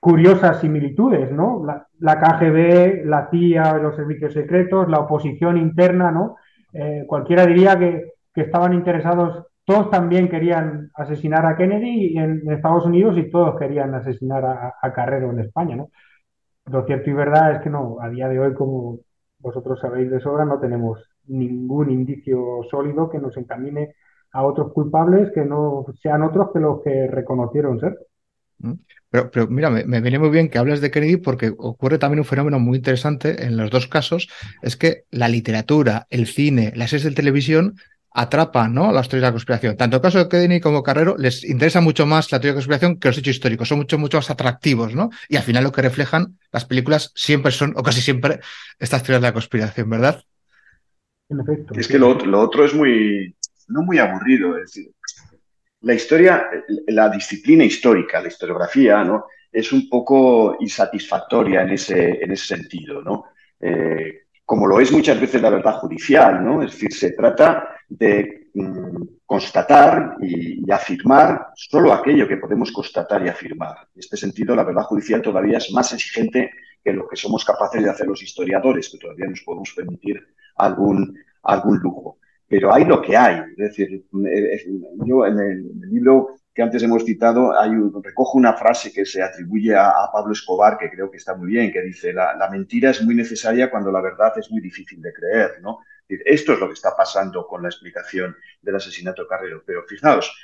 curiosas 0.00 0.60
similitudes, 0.60 1.30
¿no? 1.30 1.64
La, 1.64 2.20
KGB, 2.20 3.04
la 3.04 3.28
CIA, 3.30 3.78
los 3.78 3.94
servicios 3.94 4.32
secretos, 4.32 4.88
la 4.88 5.00
oposición 5.00 5.56
interna, 5.56 6.10
¿no? 6.10 6.36
Eh, 6.72 7.04
cualquiera 7.06 7.46
diría 7.46 7.78
que, 7.78 8.12
estaban 8.34 8.72
interesados, 8.72 9.46
todos 9.64 9.90
también 9.90 10.28
querían 10.28 10.92
asesinar 10.94 11.44
a 11.44 11.56
Kennedy 11.56 12.16
en, 12.16 12.48
Estados 12.52 12.86
Unidos 12.86 13.18
y 13.18 13.28
todos 13.30 13.58
querían 13.58 13.92
asesinar 13.96 14.44
a, 14.80 14.92
Carrero 14.92 15.32
en 15.32 15.40
España, 15.40 15.74
¿no? 15.74 15.90
Lo 16.66 16.84
cierto 16.86 17.10
y 17.10 17.14
verdad 17.14 17.56
es 17.56 17.62
que 17.62 17.70
no, 17.70 17.96
a 18.00 18.08
día 18.08 18.28
de 18.28 18.38
hoy, 18.38 18.54
como 18.54 19.00
vosotros 19.40 19.80
sabéis 19.80 20.08
de 20.08 20.20
sobra, 20.20 20.44
no 20.44 20.60
tenemos 20.60 21.02
ningún 21.26 21.90
indicio 21.90 22.60
sólido 22.70 23.10
que 23.10 23.18
nos 23.18 23.36
encamine 23.36 23.94
a 24.32 24.44
otros 24.44 24.72
culpables 24.72 25.30
que 25.34 25.44
no 25.44 25.86
sean 26.02 26.22
otros 26.22 26.48
que 26.52 26.60
los 26.60 26.82
que 26.82 27.06
reconocieron 27.08 27.80
ser. 27.80 27.98
¿Mm? 28.58 28.74
Pero, 29.10 29.30
pero 29.30 29.46
mira, 29.48 29.70
me, 29.70 30.00
viene 30.00 30.18
muy 30.18 30.28
bien 30.28 30.50
que 30.50 30.58
hables 30.58 30.80
de 30.80 30.90
Kennedy 30.90 31.16
porque 31.16 31.54
ocurre 31.56 31.98
también 31.98 32.18
un 32.18 32.26
fenómeno 32.26 32.58
muy 32.58 32.76
interesante 32.76 33.46
en 33.46 33.56
los 33.56 33.70
dos 33.70 33.86
casos, 33.86 34.28
es 34.60 34.76
que 34.76 35.04
la 35.10 35.28
literatura, 35.28 36.06
el 36.10 36.26
cine, 36.26 36.72
las 36.76 36.90
series 36.90 37.04
de 37.04 37.12
televisión 37.12 37.76
atrapan 38.10 38.74
¿no? 38.74 38.92
las 38.92 39.08
teorías 39.08 39.22
de 39.22 39.28
la 39.28 39.32
conspiración. 39.32 39.76
Tanto 39.76 39.96
el 39.96 40.02
caso 40.02 40.18
de 40.18 40.28
Kedini 40.28 40.60
como 40.60 40.82
Carrero 40.82 41.16
les 41.16 41.44
interesa 41.44 41.80
mucho 41.80 42.04
más 42.04 42.30
la 42.32 42.40
teoría 42.40 42.52
de 42.52 42.54
la 42.54 42.56
conspiración 42.56 42.98
que 42.98 43.08
los 43.08 43.18
hechos 43.18 43.34
históricos. 43.36 43.68
Son 43.68 43.78
mucho, 43.78 43.98
mucho 43.98 44.18
más 44.18 44.30
atractivos, 44.30 44.94
¿no? 44.94 45.10
Y 45.28 45.36
al 45.36 45.42
final 45.42 45.64
lo 45.64 45.72
que 45.72 45.82
reflejan 45.82 46.38
las 46.52 46.64
películas 46.64 47.12
siempre 47.14 47.52
son, 47.52 47.74
o 47.76 47.82
casi 47.82 48.00
siempre, 48.00 48.40
estas 48.78 49.02
teorías 49.02 49.22
de 49.22 49.28
la 49.28 49.32
conspiración, 49.32 49.88
¿verdad? 49.88 50.22
En 51.30 51.40
efecto. 51.40 51.74
Es 51.78 51.88
que 51.88 51.98
lo, 51.98 52.14
lo 52.14 52.40
otro 52.40 52.64
es 52.64 52.74
muy, 52.74 53.36
no 53.68 53.82
muy 53.82 53.98
aburrido. 53.98 54.56
Es 54.56 54.72
decir, 54.72 54.92
la 55.80 55.94
historia, 55.94 56.48
la 56.88 57.08
disciplina 57.08 57.64
histórica, 57.64 58.20
la 58.20 58.28
historiografía, 58.28 59.04
¿no? 59.04 59.26
Es 59.50 59.72
un 59.72 59.88
poco 59.88 60.56
insatisfactoria 60.60 61.62
en 61.62 61.70
ese, 61.70 62.22
en 62.22 62.32
ese 62.32 62.56
sentido, 62.56 63.02
¿no? 63.02 63.24
Eh, 63.60 64.24
como 64.44 64.66
lo 64.66 64.80
es 64.80 64.90
muchas 64.92 65.20
veces 65.20 65.42
la 65.42 65.50
verdad 65.50 65.78
judicial, 65.78 66.44
¿no? 66.44 66.62
Es 66.62 66.72
decir, 66.72 66.92
se 66.92 67.12
trata 67.12 67.76
de 67.88 68.48
mm, 68.54 69.02
constatar 69.24 70.16
y, 70.20 70.66
y, 70.66 70.70
afirmar 70.70 71.48
solo 71.54 71.92
aquello 71.92 72.26
que 72.26 72.38
podemos 72.38 72.72
constatar 72.72 73.24
y 73.24 73.28
afirmar. 73.28 73.76
En 73.94 74.00
este 74.00 74.16
sentido, 74.16 74.56
la 74.56 74.64
verdad 74.64 74.82
judicial 74.82 75.22
todavía 75.22 75.58
es 75.58 75.70
más 75.72 75.92
exigente 75.92 76.50
que 76.82 76.92
lo 76.92 77.06
que 77.08 77.16
somos 77.16 77.44
capaces 77.44 77.82
de 77.82 77.90
hacer 77.90 78.06
los 78.06 78.22
historiadores, 78.22 78.88
que 78.88 78.98
todavía 78.98 79.26
nos 79.26 79.42
podemos 79.42 79.72
permitir 79.74 80.26
algún, 80.56 81.18
algún 81.42 81.78
lujo. 81.78 82.17
Pero 82.48 82.72
hay 82.72 82.84
lo 82.84 83.02
que 83.02 83.16
hay. 83.16 83.42
Es 83.50 83.56
decir, 83.56 84.04
yo 84.10 85.26
en 85.26 85.38
el, 85.38 85.90
libro 85.90 86.36
que 86.54 86.62
antes 86.62 86.82
hemos 86.82 87.04
citado, 87.04 87.56
hay 87.58 87.70
recojo 88.02 88.38
una 88.38 88.54
frase 88.54 88.92
que 88.92 89.04
se 89.04 89.22
atribuye 89.22 89.76
a, 89.76 89.92
Pablo 90.12 90.32
Escobar, 90.32 90.78
que 90.78 90.90
creo 90.90 91.10
que 91.10 91.18
está 91.18 91.34
muy 91.36 91.48
bien, 91.48 91.70
que 91.70 91.82
dice, 91.82 92.12
la, 92.12 92.48
mentira 92.50 92.90
es 92.90 93.04
muy 93.04 93.14
necesaria 93.14 93.70
cuando 93.70 93.92
la 93.92 94.00
verdad 94.00 94.32
es 94.38 94.50
muy 94.50 94.60
difícil 94.60 95.00
de 95.02 95.12
creer, 95.12 95.60
¿no? 95.62 95.80
Esto 96.08 96.54
es 96.54 96.58
lo 96.58 96.68
que 96.68 96.74
está 96.74 96.96
pasando 96.96 97.46
con 97.46 97.62
la 97.62 97.68
explicación 97.68 98.34
del 98.62 98.76
asesinato 98.76 99.22
de 99.22 99.28
Carrero. 99.28 99.62
Pero 99.64 99.84
fijaos, 99.86 100.34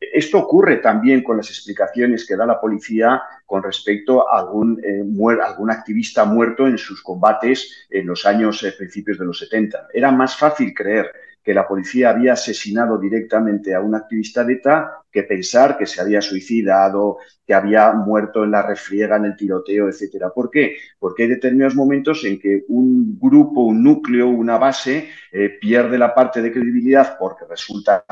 esto 0.00 0.38
ocurre 0.38 0.76
también 0.76 1.24
con 1.24 1.36
las 1.36 1.50
explicaciones 1.50 2.24
que 2.24 2.36
da 2.36 2.46
la 2.46 2.60
policía 2.60 3.20
con 3.44 3.64
respecto 3.64 4.30
a 4.30 4.38
algún, 4.38 4.80
eh, 4.84 5.02
algún 5.42 5.70
activista 5.72 6.24
muerto 6.24 6.68
en 6.68 6.78
sus 6.78 7.02
combates 7.02 7.88
en 7.90 8.06
los 8.06 8.24
años 8.24 8.62
eh, 8.62 8.72
principios 8.78 9.18
de 9.18 9.24
los 9.24 9.40
70. 9.40 9.88
Era 9.92 10.12
más 10.12 10.36
fácil 10.36 10.72
creer 10.72 11.10
que 11.48 11.54
la 11.54 11.66
policía 11.66 12.10
había 12.10 12.34
asesinado 12.34 12.98
directamente 12.98 13.74
a 13.74 13.80
un 13.80 13.94
activista 13.94 14.44
de 14.44 14.52
ETA 14.52 15.00
que 15.10 15.22
pensar 15.22 15.78
que 15.78 15.86
se 15.86 15.98
había 15.98 16.20
suicidado, 16.20 17.16
que 17.46 17.54
había 17.54 17.90
muerto 17.94 18.44
en 18.44 18.50
la 18.50 18.60
refriega, 18.60 19.16
en 19.16 19.24
el 19.24 19.34
tiroteo, 19.34 19.88
etcétera. 19.88 20.28
¿Por 20.28 20.50
qué? 20.50 20.76
Porque 20.98 21.22
hay 21.22 21.30
determinados 21.30 21.74
momentos 21.74 22.22
en 22.26 22.38
que 22.38 22.66
un 22.68 23.18
grupo, 23.18 23.62
un 23.62 23.82
núcleo, 23.82 24.28
una 24.28 24.58
base 24.58 25.08
eh, 25.32 25.56
pierde 25.58 25.96
la 25.96 26.14
parte 26.14 26.42
de 26.42 26.52
credibilidad 26.52 27.16
porque 27.18 27.46
resulta 27.48 28.04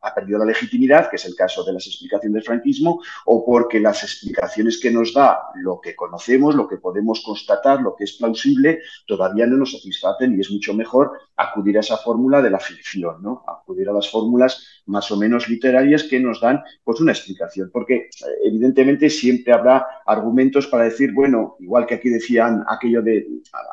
ha 0.00 0.14
perdido 0.14 0.38
la 0.38 0.44
legitimidad, 0.44 1.10
que 1.10 1.16
es 1.16 1.24
el 1.24 1.34
caso 1.34 1.64
de 1.64 1.72
las 1.72 1.86
explicaciones 1.86 2.34
del 2.34 2.42
franquismo, 2.44 3.02
o 3.24 3.44
porque 3.44 3.80
las 3.80 4.02
explicaciones 4.02 4.78
que 4.80 4.90
nos 4.90 5.12
da 5.12 5.40
lo 5.56 5.80
que 5.80 5.96
conocemos, 5.96 6.54
lo 6.54 6.68
que 6.68 6.76
podemos 6.76 7.22
constatar, 7.24 7.80
lo 7.80 7.96
que 7.96 8.04
es 8.04 8.12
plausible, 8.12 8.80
todavía 9.06 9.46
no 9.46 9.56
nos 9.56 9.72
satisfacen 9.72 10.36
y 10.36 10.40
es 10.40 10.50
mucho 10.50 10.74
mejor 10.74 11.12
acudir 11.36 11.76
a 11.76 11.80
esa 11.80 11.96
fórmula 11.96 12.42
de 12.42 12.50
la 12.50 12.58
ficción, 12.58 13.22
¿no? 13.22 13.44
Acudir 13.46 13.88
a 13.88 13.92
las 13.92 14.10
fórmulas 14.10 14.82
más 14.86 15.10
o 15.10 15.16
menos 15.16 15.48
literarias 15.48 16.04
que 16.04 16.20
nos 16.20 16.40
dan 16.40 16.62
pues 16.84 17.00
una 17.00 17.12
explicación, 17.12 17.70
porque 17.72 18.08
evidentemente 18.44 19.10
siempre 19.10 19.52
habrá 19.52 19.86
argumentos 20.06 20.66
para 20.66 20.84
decir, 20.84 21.12
bueno, 21.12 21.56
igual 21.60 21.86
que 21.86 21.94
aquí 21.94 22.08
decían 22.08 22.64
aquello 22.68 23.02
de 23.02 23.26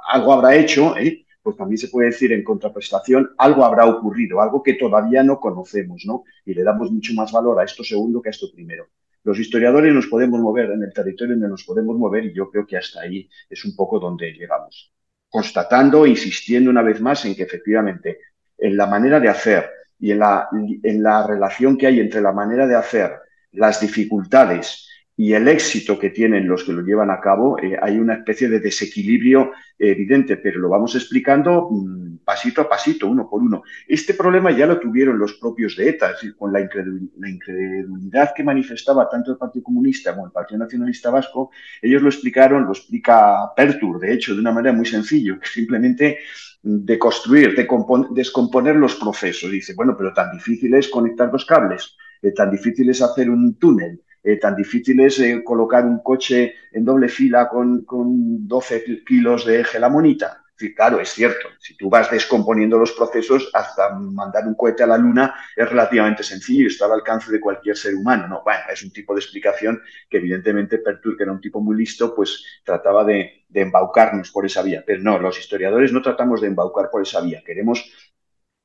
algo 0.08 0.34
habrá 0.34 0.56
hecho, 0.56 0.98
¿eh? 0.98 1.26
Pues 1.44 1.58
también 1.58 1.78
se 1.78 1.90
puede 1.90 2.08
decir 2.08 2.32
en 2.32 2.44
contraprestación, 2.44 3.32
algo 3.38 3.66
habrá 3.66 3.86
ocurrido, 3.86 4.42
algo 4.42 4.64
que 4.64 4.76
todavía 4.76 5.24
no 5.24 5.40
conocemos, 5.40 6.04
¿no? 6.06 6.24
Y 6.46 6.54
le 6.54 6.64
damos 6.64 6.90
mucho 6.90 7.14
más 7.14 7.32
valor 7.34 7.60
a 7.60 7.66
esto 7.66 7.84
segundo 7.84 8.22
que 8.22 8.30
a 8.30 8.32
esto 8.32 8.48
primero. 8.52 8.88
Los 9.24 9.38
historiadores 9.40 9.94
nos 9.94 10.08
podemos 10.08 10.40
mover 10.40 10.72
en 10.72 10.84
el 10.84 10.94
territorio 10.94 11.36
donde 11.36 11.50
nos 11.50 11.64
podemos 11.66 11.98
mover 11.98 12.26
y 12.26 12.34
yo 12.34 12.50
creo 12.50 12.66
que 12.66 12.78
hasta 12.78 13.02
ahí 13.02 13.30
es 13.50 13.64
un 13.66 13.76
poco 13.76 14.00
donde 14.00 14.32
llegamos. 14.32 14.94
Constatando, 15.30 16.06
insistiendo 16.08 16.70
una 16.70 16.82
vez 16.82 17.02
más 17.02 17.26
en 17.26 17.36
que 17.36 17.44
efectivamente 17.44 18.20
en 18.58 18.78
la 18.78 18.88
manera 18.88 19.20
de 19.20 19.28
hacer 19.28 19.70
y 20.00 20.12
en 20.12 20.20
la, 20.20 20.48
en 20.52 21.04
la 21.04 21.28
relación 21.28 21.78
que 21.78 21.88
hay 21.88 22.00
entre 22.00 22.22
la 22.22 22.32
manera 22.32 22.68
de 22.68 22.76
hacer, 22.76 23.12
las 23.52 23.82
dificultades 23.82 24.88
y 25.16 25.34
el 25.34 25.48
éxito 25.48 26.00
que 26.00 26.10
tienen 26.10 26.48
los 26.48 26.64
que 26.64 26.74
lo 26.74 26.82
llevan 26.82 27.12
a 27.12 27.20
cabo, 27.20 27.60
eh, 27.60 27.78
hay 27.80 27.98
una 28.00 28.16
especie 28.16 28.50
de 28.50 28.60
desequilibrio 28.60 29.52
evidente, 29.78 30.38
pero 30.38 30.60
lo 30.60 30.70
vamos 30.70 30.96
explicando 30.96 31.70
mmm, 31.70 32.18
pasito 32.24 32.62
a 32.62 32.70
pasito, 32.70 33.08
uno 33.08 33.30
por 33.30 33.42
uno. 33.42 33.64
Este 33.88 34.14
problema 34.14 34.52
ya 34.52 34.66
lo 34.66 34.80
tuvieron 34.80 35.20
los 35.20 35.34
propios 35.34 35.76
de 35.76 35.90
ETA, 35.90 36.08
es 36.08 36.14
decir, 36.14 36.36
con 36.36 36.52
la 36.52 36.62
incredulidad 36.62 38.34
que 38.36 38.44
manifestaba 38.44 39.10
tanto 39.10 39.32
el 39.32 39.38
Partido 39.38 39.64
Comunista 39.64 40.14
como 40.14 40.28
el 40.28 40.32
Partido 40.32 40.60
Nacionalista 40.60 41.12
Vasco, 41.12 41.52
ellos 41.82 42.02
lo 42.02 42.10
explicaron, 42.10 42.66
lo 42.66 42.72
explica 42.72 43.52
Pertur, 43.56 44.00
de 44.00 44.14
hecho, 44.14 44.34
de 44.34 44.40
una 44.40 44.52
manera 44.52 44.74
muy 44.74 44.86
sencilla, 44.86 45.38
que 45.40 45.48
simplemente 45.48 46.20
de 46.64 46.98
construir, 46.98 47.56
de 47.56 47.68
descomponer 48.12 48.76
los 48.78 48.96
procesos. 48.96 49.52
Dice, 49.52 49.74
bueno, 49.76 49.96
pero 49.98 50.14
tan 50.14 50.32
difícil 50.32 50.74
es 50.76 50.88
conectar 50.88 51.30
los 51.32 51.46
cables, 51.46 51.98
eh, 52.22 52.32
tan 52.32 52.50
difícil 52.50 52.90
es 52.90 53.02
hacer 53.02 53.30
un 53.30 53.56
túnel, 53.56 54.02
eh, 54.24 54.38
tan 54.38 54.56
difícil 54.56 55.00
es 55.02 55.20
eh, 55.20 55.44
colocar 55.44 55.86
un 55.86 56.00
coche 56.02 56.56
en 56.72 56.86
doble 56.86 57.10
fila 57.10 57.50
con, 57.50 57.84
con 57.86 58.48
12 58.48 59.04
kilos 59.06 59.46
de 59.46 59.64
gelamonita. 59.64 60.40
Sí, 60.56 60.74
claro, 60.74 61.00
es 61.00 61.10
cierto. 61.10 61.50
Si 61.60 61.76
tú 61.76 61.90
vas 61.90 62.10
descomponiendo 62.12 62.78
los 62.78 62.92
procesos, 62.92 63.50
hasta 63.54 63.90
mandar 63.96 64.48
un 64.48 64.54
cohete 64.56 64.84
a 64.84 64.88
la 64.88 64.98
luna 64.98 65.34
es 65.56 65.68
relativamente 65.68 66.24
sencillo 66.24 66.64
y 66.64 66.68
está 66.68 66.86
al 66.86 66.94
alcance 66.94 67.32
de 67.32 67.40
cualquier 67.40 67.76
ser 67.76 67.96
humano. 67.96 68.28
No, 68.28 68.44
bueno, 68.44 68.62
es 68.72 68.84
un 68.84 68.92
tipo 68.92 69.14
de 69.14 69.20
explicación 69.20 69.82
que 70.10 70.18
evidentemente 70.18 70.78
Pertur, 70.78 71.18
que 71.18 71.24
era 71.24 71.32
un 71.32 71.42
tipo 71.42 71.60
muy 71.60 71.76
listo, 71.76 72.14
pues 72.16 72.46
trataba 72.64 73.04
de, 73.04 73.46
de 73.50 73.62
embaucarnos 73.62 74.32
por 74.32 74.46
esa 74.46 74.62
vía. 74.62 74.84
Pero 74.86 75.02
no, 75.02 75.18
los 75.20 75.40
historiadores 75.40 75.92
no 75.92 76.02
tratamos 76.02 76.40
de 76.40 76.48
embaucar 76.48 76.90
por 76.92 77.02
esa 77.02 77.22
vía. 77.22 77.42
Queremos 77.44 77.92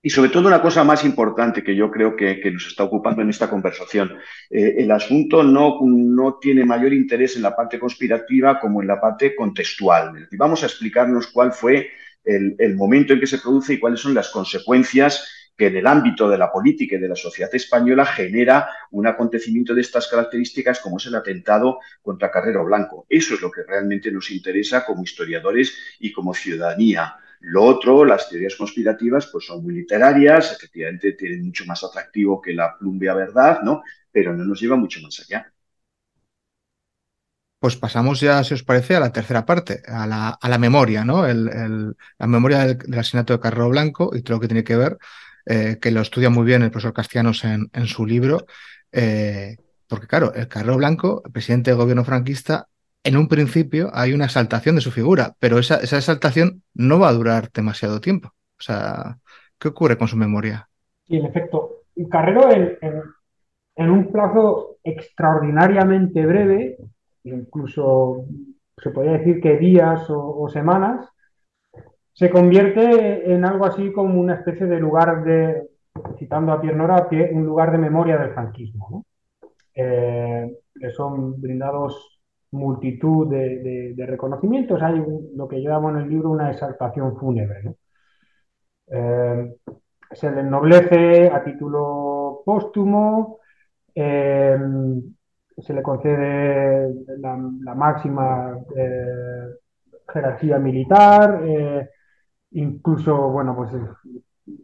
y 0.00 0.10
sobre 0.10 0.30
todo 0.30 0.46
una 0.46 0.62
cosa 0.62 0.84
más 0.84 1.04
importante 1.04 1.64
que 1.64 1.74
yo 1.74 1.90
creo 1.90 2.14
que, 2.14 2.40
nos 2.52 2.66
está 2.66 2.84
ocupando 2.84 3.22
en 3.22 3.30
esta 3.30 3.50
conversación. 3.50 4.16
Eh, 4.48 4.76
el 4.78 4.90
asunto 4.90 5.42
no, 5.42 5.78
no, 5.82 6.38
tiene 6.40 6.64
mayor 6.64 6.92
interés 6.92 7.36
en 7.36 7.42
la 7.42 7.56
parte 7.56 7.78
conspirativa 7.78 8.60
como 8.60 8.80
en 8.80 8.88
la 8.88 9.00
parte 9.00 9.34
contextual. 9.34 10.28
Vamos 10.32 10.62
a 10.62 10.66
explicarnos 10.66 11.26
cuál 11.28 11.52
fue 11.52 11.90
el, 12.24 12.54
el 12.58 12.76
momento 12.76 13.12
en 13.12 13.20
que 13.20 13.26
se 13.26 13.38
produce 13.38 13.74
y 13.74 13.78
cuáles 13.78 14.00
son 14.00 14.14
las 14.14 14.30
consecuencias 14.30 15.26
que 15.56 15.66
en 15.66 15.76
el 15.76 15.88
ámbito 15.88 16.30
de 16.30 16.38
la 16.38 16.52
política 16.52 16.94
y 16.94 17.00
de 17.00 17.08
la 17.08 17.16
sociedad 17.16 17.52
española 17.52 18.06
genera 18.06 18.68
un 18.92 19.08
acontecimiento 19.08 19.74
de 19.74 19.80
estas 19.80 20.06
características 20.06 20.78
como 20.78 20.98
es 20.98 21.06
el 21.06 21.16
atentado 21.16 21.80
contra 22.00 22.30
Carrero 22.30 22.64
Blanco. 22.64 23.04
Eso 23.08 23.34
es 23.34 23.40
lo 23.40 23.50
que 23.50 23.64
realmente 23.64 24.12
nos 24.12 24.30
interesa 24.30 24.84
como 24.84 25.02
historiadores 25.02 25.76
y 25.98 26.12
como 26.12 26.32
ciudadanía. 26.32 27.16
Lo 27.40 27.64
otro, 27.64 28.04
las 28.04 28.28
teorías 28.28 28.56
conspirativas, 28.56 29.28
pues 29.32 29.46
son 29.46 29.62
muy 29.62 29.74
literarias, 29.74 30.52
efectivamente 30.52 31.12
tienen 31.12 31.44
mucho 31.44 31.64
más 31.66 31.82
atractivo 31.84 32.40
que 32.40 32.52
la 32.54 32.76
plumbia 32.78 33.14
verdad, 33.14 33.62
¿no? 33.62 33.82
Pero 34.10 34.36
no 34.36 34.44
nos 34.44 34.60
lleva 34.60 34.76
mucho 34.76 35.00
más 35.02 35.20
allá. 35.20 35.52
Pues 37.60 37.76
pasamos 37.76 38.20
ya, 38.20 38.44
si 38.44 38.54
os 38.54 38.62
parece, 38.62 38.94
a 38.94 39.00
la 39.00 39.12
tercera 39.12 39.44
parte, 39.44 39.82
a 39.88 40.06
la, 40.06 40.28
a 40.30 40.48
la 40.48 40.58
memoria, 40.58 41.04
¿no? 41.04 41.26
El, 41.26 41.48
el, 41.48 41.96
la 42.18 42.26
memoria 42.28 42.58
del, 42.60 42.78
del, 42.78 42.98
asesinato 43.00 43.32
de 43.32 43.40
Carrero 43.40 43.68
Blanco 43.68 44.12
y 44.14 44.22
todo 44.22 44.36
lo 44.36 44.40
que 44.40 44.46
tiene 44.48 44.62
que 44.62 44.76
ver, 44.76 44.96
eh, 45.44 45.78
que 45.80 45.90
lo 45.90 46.00
estudia 46.00 46.30
muy 46.30 46.44
bien 46.44 46.62
el 46.62 46.70
profesor 46.70 46.92
Castellanos 46.94 47.42
en, 47.44 47.68
en 47.72 47.86
su 47.86 48.06
libro, 48.06 48.46
eh, 48.92 49.56
porque 49.88 50.06
claro, 50.06 50.32
el 50.34 50.46
Carrero 50.46 50.76
Blanco, 50.76 51.22
el 51.24 51.32
presidente 51.32 51.70
del 51.70 51.78
gobierno 51.78 52.04
franquista, 52.04 52.68
en 53.04 53.16
un 53.16 53.28
principio 53.28 53.90
hay 53.92 54.12
una 54.12 54.26
exaltación 54.26 54.74
de 54.74 54.80
su 54.80 54.90
figura, 54.90 55.34
pero 55.38 55.58
esa, 55.58 55.76
esa, 55.76 55.96
exaltación 55.96 56.62
no 56.74 56.98
va 56.98 57.08
a 57.08 57.12
durar 57.12 57.50
demasiado 57.52 58.00
tiempo. 58.00 58.28
O 58.28 58.62
sea, 58.62 59.18
¿qué 59.58 59.68
ocurre 59.68 59.96
con 59.96 60.08
su 60.08 60.16
memoria? 60.16 60.68
Sí, 61.06 61.16
en 61.16 61.26
efecto. 61.26 61.82
Carrero, 62.10 62.50
en, 62.50 62.78
en, 63.76 63.90
un 63.90 64.12
plazo 64.12 64.78
extraordinariamente 64.84 66.24
breve, 66.24 66.76
incluso 67.24 68.24
se 68.76 68.90
podría 68.90 69.18
decir 69.18 69.40
que 69.40 69.56
días 69.56 70.06
o, 70.08 70.48
semanas, 70.48 71.08
se 72.12 72.30
convierte 72.30 73.32
en 73.32 73.44
algo 73.44 73.64
así 73.66 73.92
como 73.92 74.20
una 74.20 74.34
especie 74.34 74.66
de 74.66 74.78
lugar 74.78 75.24
de, 75.24 75.68
citando 76.18 76.52
a 76.52 76.60
Pierre 76.60 76.76
Nora, 76.76 77.08
un 77.32 77.46
lugar 77.46 77.72
de 77.72 77.78
memoria 77.78 78.18
del 78.18 78.32
franquismo, 78.32 79.04
eh, 79.74 80.56
que 80.78 80.90
son 80.90 81.40
brindados 81.40 82.17
multitud 82.52 83.28
de, 83.28 83.94
reconocimientos, 84.06 84.80
hay 84.82 85.04
lo 85.34 85.48
que 85.48 85.62
yo 85.62 85.70
llamo 85.70 85.90
en 85.90 85.96
el 85.96 86.08
libro 86.08 86.30
una 86.30 86.50
exaltación 86.50 87.16
fúnebre. 87.16 87.62
¿no? 87.62 87.74
Eh, 88.90 89.56
se 90.12 90.30
le 90.30 90.40
ennoblece 90.40 91.28
a 91.28 91.44
título 91.44 92.42
póstumo, 92.44 93.38
eh, 93.94 94.58
se 95.58 95.74
le 95.74 95.82
concede 95.82 96.94
la, 97.18 97.36
máxima 97.74 98.56
eh, 98.74 99.48
jerarquía 100.10 100.58
militar, 100.58 101.42
incluso, 102.52 103.28
bueno, 103.28 103.54
pues 103.54 103.70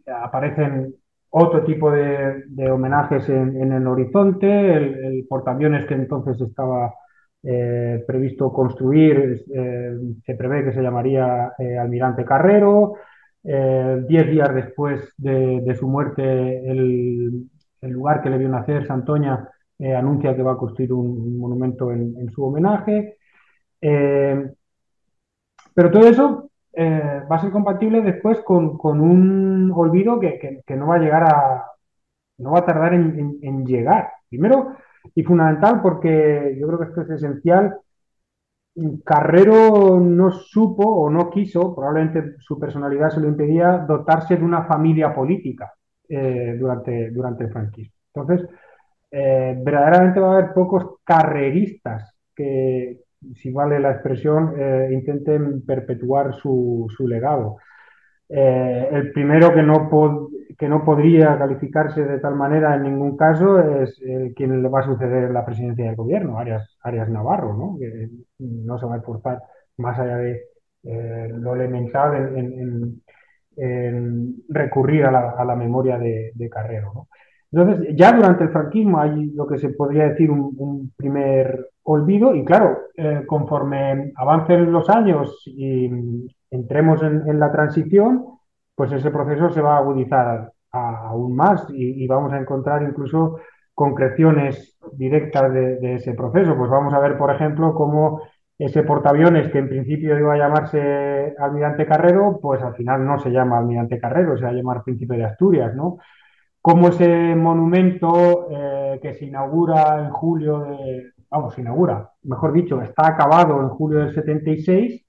aparecen 0.06 0.94
otro 1.36 1.64
tipo 1.64 1.90
de, 1.90 2.70
homenajes 2.70 3.28
en, 3.28 3.72
el 3.72 3.86
horizonte, 3.86 4.76
el, 4.76 5.26
portaaviones 5.28 5.84
que 5.86 5.94
entonces 5.94 6.40
estaba 6.40 6.94
eh, 7.46 8.02
previsto 8.06 8.50
construir, 8.50 9.44
eh, 9.52 9.98
se 10.24 10.34
prevé 10.34 10.64
que 10.64 10.72
se 10.72 10.80
llamaría 10.80 11.52
eh, 11.58 11.76
Almirante 11.78 12.24
Carrero. 12.24 12.94
diez 13.42 14.30
días 14.30 14.54
después 14.54 15.12
de, 15.18 15.76
su 15.78 15.86
muerte, 15.86 16.22
el, 16.70 17.50
lugar 17.82 18.22
que 18.22 18.30
le 18.30 18.38
vio 18.38 18.48
nacer, 18.48 18.86
Santoña, 18.86 19.46
anuncia 19.78 20.34
que 20.34 20.42
va 20.42 20.52
a 20.52 20.56
construir 20.56 20.94
un, 20.94 21.38
monumento 21.38 21.92
en, 21.92 22.30
su 22.30 22.42
homenaje. 22.44 23.18
pero 25.74 25.90
todo 25.90 26.08
eso 26.08 26.50
va 26.74 27.36
a 27.36 27.40
ser 27.40 27.50
compatible 27.50 28.00
después 28.00 28.40
con, 28.40 28.78
un 28.82 29.70
olvido 29.74 30.18
que, 30.18 30.62
no 30.76 30.86
va 30.86 30.94
a 30.96 30.98
llegar 30.98 31.24
a, 31.24 31.64
no 32.38 32.52
va 32.52 32.60
a 32.60 32.64
tardar 32.64 32.94
en, 32.94 33.66
llegar. 33.66 34.10
Primero 34.30 34.76
y 35.14 35.22
fundamental 35.22 35.80
porque 35.82 36.56
yo 36.58 36.66
creo 36.66 36.78
que 36.78 36.86
esto 36.86 37.02
es 37.02 37.10
esencial. 37.10 37.76
Carrero 39.04 40.00
no 40.00 40.32
supo 40.32 40.82
o 40.84 41.08
no 41.08 41.30
quiso, 41.30 41.74
probablemente 41.74 42.34
su 42.40 42.58
personalidad 42.58 43.10
se 43.10 43.20
lo 43.20 43.28
impedía, 43.28 43.78
dotarse 43.78 44.36
de 44.36 44.44
una 44.44 44.64
familia 44.64 45.14
política 45.14 45.72
eh, 46.08 46.56
durante, 46.58 47.10
durante 47.10 47.44
el 47.44 47.52
franquismo. 47.52 47.94
Entonces, 48.12 48.48
eh, 49.16 49.56
verdaderamente 49.62 50.18
va 50.18 50.30
a 50.30 50.38
haber 50.38 50.52
pocos 50.52 50.96
carreristas 51.04 52.16
que, 52.34 52.98
si 53.36 53.52
vale 53.52 53.78
la 53.78 53.92
expresión, 53.92 54.54
eh, 54.58 54.88
intenten 54.92 55.64
perpetuar 55.64 56.34
su, 56.34 56.88
legado. 57.06 57.58
Eh, 58.36 58.88
el 58.90 59.12
primero 59.12 59.54
que 59.54 59.62
no, 59.62 59.88
que 60.58 60.68
no 60.68 60.84
podría 60.84 61.38
calificarse 61.38 62.02
de 62.02 62.18
tal 62.18 62.34
manera 62.34 62.74
en 62.74 62.82
ningún 62.82 63.16
caso 63.16 63.60
es 63.60 63.96
quien 64.34 64.60
le 64.60 64.68
va 64.68 64.80
a 64.80 64.84
suceder 64.84 65.30
la 65.30 65.46
presidencia 65.46 65.84
del 65.84 65.94
gobierno, 65.94 66.36
Arias, 66.36 66.76
Arias 66.82 67.08
Navarro, 67.08 67.56
¿no? 67.56 67.76
que 67.78 68.08
no 68.40 68.76
se 68.76 68.86
va 68.86 68.96
a 68.96 68.98
esforzar 68.98 69.40
más 69.76 69.96
allá 70.00 70.16
de 70.16 70.42
eh, 70.82 71.28
lo 71.32 71.54
elemental 71.54 72.36
en, 72.36 73.02
recurrir 74.48 75.04
a 75.04 75.44
la, 75.44 75.54
memoria 75.54 75.96
de, 75.96 76.48
Carrero. 76.50 76.92
¿no? 76.92 77.08
Entonces, 77.56 77.94
ya 77.96 78.10
durante 78.10 78.42
el 78.42 78.50
franquismo 78.50 78.98
hay 78.98 79.26
lo 79.26 79.46
que 79.46 79.58
se 79.58 79.68
podría 79.68 80.08
decir 80.08 80.28
un, 80.28 80.92
primer 80.96 81.68
olvido 81.84 82.34
y 82.34 82.44
claro, 82.44 82.78
eh, 82.96 83.22
conforme 83.26 84.12
avancen 84.16 84.72
los 84.72 84.90
años 84.90 85.40
y 85.46 85.88
entremos 86.50 87.00
en, 87.02 87.38
la 87.38 87.52
transición, 87.52 88.24
pues 88.74 88.90
ese 88.90 89.10
proceso 89.12 89.50
se 89.50 89.60
va 89.60 89.76
a 89.76 89.78
agudizar 89.78 90.50
aún 90.72 91.36
más 91.36 91.64
y, 91.70 92.04
vamos 92.08 92.32
a 92.32 92.40
encontrar 92.40 92.82
incluso 92.82 93.38
concreciones 93.72 94.76
directas 94.94 95.52
de, 95.52 95.94
ese 95.94 96.14
proceso. 96.14 96.56
Pues 96.56 96.68
vamos 96.68 96.92
a 96.92 96.98
ver, 96.98 97.16
por 97.16 97.30
ejemplo, 97.32 97.72
cómo 97.74 98.22
ese 98.58 98.82
portaaviones 98.82 99.48
que 99.50 99.58
en 99.58 99.68
principio 99.68 100.18
iba 100.18 100.34
a 100.34 100.38
llamarse 100.38 101.34
Almirante 101.38 101.86
Carrero, 101.86 102.40
pues 102.42 102.60
al 102.62 102.74
final 102.74 103.06
no 103.06 103.20
se 103.20 103.30
llama 103.30 103.58
Almirante 103.58 104.00
Carrero, 104.00 104.36
se 104.36 104.42
va 104.42 104.50
a 104.50 104.54
llamar 104.54 104.82
Príncipe 104.82 105.16
de 105.16 105.24
Asturias, 105.24 105.72
¿no? 105.76 105.98
Cómo 106.64 106.88
ese 106.88 107.34
monumento 107.34 108.48
eh, 108.50 108.98
que 109.02 109.12
se 109.12 109.26
inaugura 109.26 110.02
en 110.02 110.10
julio 110.10 110.60
de, 110.60 111.12
vamos, 111.30 111.54
se 111.54 111.60
inaugura, 111.60 112.10
mejor 112.22 112.54
dicho, 112.54 112.80
está 112.80 113.06
acabado 113.06 113.60
en 113.60 113.68
julio 113.68 113.98
del 113.98 114.14
76, 114.14 115.04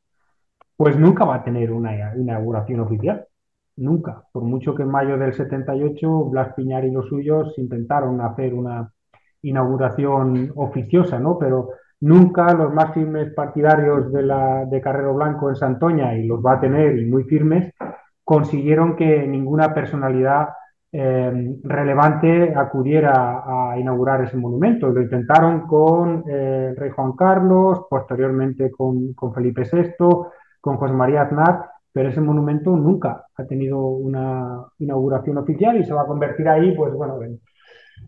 pues 0.76 1.00
nunca 1.00 1.24
va 1.24 1.36
a 1.36 1.44
tener 1.46 1.72
una 1.72 2.14
inauguración 2.14 2.82
oficial. 2.82 3.26
Nunca. 3.78 4.26
Por 4.34 4.44
mucho 4.44 4.76
que 4.76 4.84
en 4.84 4.90
mayo 4.90 5.18
del 5.18 5.34
78 5.34 6.26
Blas 6.26 6.54
Piñar 6.56 6.84
y 6.84 6.92
los 6.92 7.08
suyos 7.08 7.58
intentaron 7.58 8.20
hacer 8.20 8.54
una 8.54 8.92
inauguración 9.42 10.52
oficiosa, 10.58 11.20
¿no? 11.20 11.40
Pero 11.40 11.70
nunca 12.02 12.54
los 12.54 12.74
más 12.74 12.94
firmes 12.94 13.34
partidarios 13.34 14.12
de, 14.12 14.24
la, 14.24 14.66
de 14.66 14.82
Carrero 14.82 15.14
Blanco 15.14 15.48
en 15.48 15.56
Santoña, 15.56 16.18
y 16.18 16.28
los 16.28 16.46
va 16.46 16.56
a 16.56 16.60
tener 16.60 17.00
y 17.00 17.06
muy 17.06 17.24
firmes, 17.24 17.74
consiguieron 18.26 18.98
que 18.98 19.26
ninguna 19.26 19.74
personalidad 19.74 20.50
Em, 20.98 21.60
relevante 21.64 22.54
acudiera 22.56 23.44
a 23.72 23.78
inaugurar 23.78 24.22
ese 24.24 24.38
monumento. 24.38 24.88
Lo 24.88 25.02
intentaron 25.02 25.68
con 25.68 26.24
eh, 26.26 26.68
el 26.70 26.78
rey 26.78 26.90
Juan 26.92 27.14
Carlos, 27.18 27.82
posteriormente 27.90 28.72
con, 28.72 29.14
Felipe 29.34 29.64
VI, 29.70 30.06
con 30.62 30.78
José 30.78 30.94
María 30.94 31.24
Aznar, 31.24 31.66
pero 31.92 32.08
ese 32.08 32.22
monumento 32.22 32.78
nunca 32.78 33.26
ha 33.36 33.44
tenido 33.46 33.86
una 33.86 34.64
inauguración 34.80 35.38
oficial 35.38 35.78
y 35.78 35.84
se 35.84 35.94
va 35.94 36.04
a 36.04 36.08
convertir 36.08 36.48
ahí, 36.48 36.74
pues 36.74 36.94
bueno, 36.94 37.20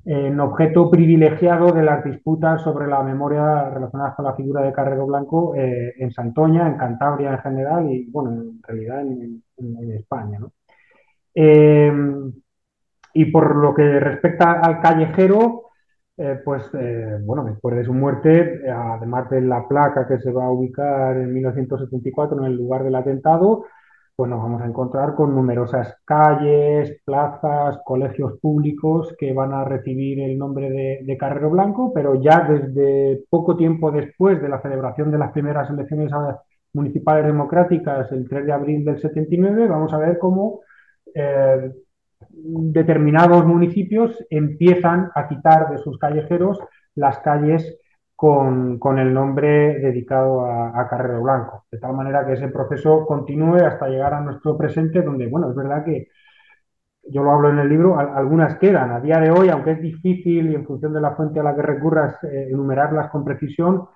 en, 0.05 0.39
objeto 0.39 0.89
privilegiado 0.89 1.73
de 1.73 1.83
las 1.83 2.05
disputas 2.05 2.61
sobre 2.61 2.87
la 2.87 3.03
memoria 3.03 3.69
relacionada 3.69 4.15
con 4.15 4.23
la 4.23 4.35
figura 4.35 4.61
de 4.61 4.71
Carrero 4.71 5.05
Blanco 5.05 5.53
eh, 5.55 5.93
en 5.97 6.11
Santoña, 6.11 6.65
en 6.67 6.77
Cantabria 6.77 7.31
en 7.31 7.39
general 7.39 7.91
y, 7.91 8.09
bueno, 8.09 8.31
en 8.31 8.61
realidad 8.63 9.01
en, 9.01 9.43
España. 9.91 10.39
¿no? 10.39 10.51
Y 13.17 13.25
por 13.31 13.55
lo 13.55 13.73
que 13.73 13.99
respecta 13.99 14.61
al 14.61 14.79
callejero, 14.79 15.71
eh, 16.17 16.39
pues 16.45 16.69
eh, 16.75 17.17
bueno, 17.21 17.45
después 17.45 17.75
de 17.75 17.83
su 17.83 17.91
muerte, 17.91 18.61
además 18.69 19.27
de 19.31 19.41
la 19.41 19.67
placa 19.67 20.07
que 20.07 20.19
se 20.19 20.31
va 20.31 20.45
a 20.45 20.51
ubicar 20.51 21.17
en 21.17 21.33
1974 21.33 22.37
en 22.37 22.45
el 22.45 22.55
lugar 22.55 22.83
del 22.83 22.93
atentado, 22.93 23.65
pues 24.15 24.29
nos 24.29 24.39
vamos 24.39 24.61
a 24.61 24.67
encontrar 24.67 25.15
con 25.15 25.33
numerosas 25.33 25.95
calles, 26.05 27.01
plazas, 27.05 27.79
colegios 27.83 28.39
públicos 28.39 29.15
que 29.17 29.33
van 29.33 29.51
a 29.51 29.65
recibir 29.65 30.19
el 30.19 30.37
nombre 30.37 30.69
de, 30.69 30.99
de, 31.03 31.17
Carrero 31.17 31.49
Blanco, 31.49 31.91
pero 31.95 32.21
ya 32.21 32.47
desde 32.47 33.23
poco 33.31 33.57
tiempo 33.57 33.89
después 33.91 34.39
de 34.39 34.49
la 34.49 34.61
celebración 34.61 35.09
de 35.09 35.17
las 35.17 35.31
primeras 35.31 35.71
elecciones 35.71 36.11
municipales 36.71 37.25
democráticas, 37.25 38.11
el 38.11 38.29
3 38.29 38.45
de 38.45 38.53
abril 38.53 38.85
del 38.85 39.01
79, 39.01 39.67
vamos 39.67 39.91
a 39.91 39.97
ver 39.97 40.19
cómo 40.19 40.61
eh, 41.15 41.71
determinados 42.43 43.45
municipios 43.45 44.23
empiezan 44.29 45.09
a 45.15 45.27
quitar 45.27 45.69
de 45.69 45.77
sus 45.79 45.97
callejeros 45.97 46.59
las 46.95 47.19
calles 47.19 47.79
con, 48.15 48.79
el 48.97 49.13
nombre 49.13 49.79
dedicado 49.79 50.45
a, 50.45 50.87
Carrero 50.89 51.21
Blanco, 51.21 51.65
de 51.71 51.77
tal 51.77 51.93
manera 51.93 52.25
que 52.25 52.33
ese 52.33 52.47
proceso 52.47 53.05
continúe 53.05 53.57
hasta 53.57 53.87
llegar 53.87 54.13
a 54.13 54.21
nuestro 54.21 54.57
presente, 54.57 55.03
donde, 55.03 55.27
bueno, 55.27 55.51
es 55.51 55.55
verdad 55.55 55.85
que 55.85 56.07
yo 57.09 57.23
lo 57.23 57.31
hablo 57.31 57.51
en 57.51 57.59
el 57.59 57.69
libro, 57.69 57.97
algunas 57.99 58.57
quedan. 58.57 58.91
A 58.91 58.99
día 58.99 59.19
de 59.19 59.29
hoy, 59.29 59.49
aunque 59.49 59.71
es 59.71 59.81
difícil 59.81 60.49
y 60.49 60.55
en 60.55 60.65
función 60.65 60.93
de 60.93 61.01
la 61.01 61.15
fuente 61.15 61.39
a 61.39 61.43
la 61.43 61.55
que 61.55 61.61
recurras 61.61 62.21
eh, 62.23 62.47
enumerarlas 62.49 63.11
con 63.11 63.23
precisión, 63.23 63.87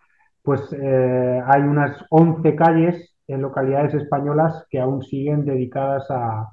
pues 0.44 0.72
eh, 0.74 1.42
hay 1.46 1.62
unas 1.64 2.06
11 2.10 2.56
calles 2.56 3.16
en 3.28 3.42
localidades 3.42 3.96
españolas 3.96 4.66
que 4.70 4.80
aún 4.80 5.02
siguen 5.02 5.46
dedicadas 5.46 6.06
a, 6.10 6.48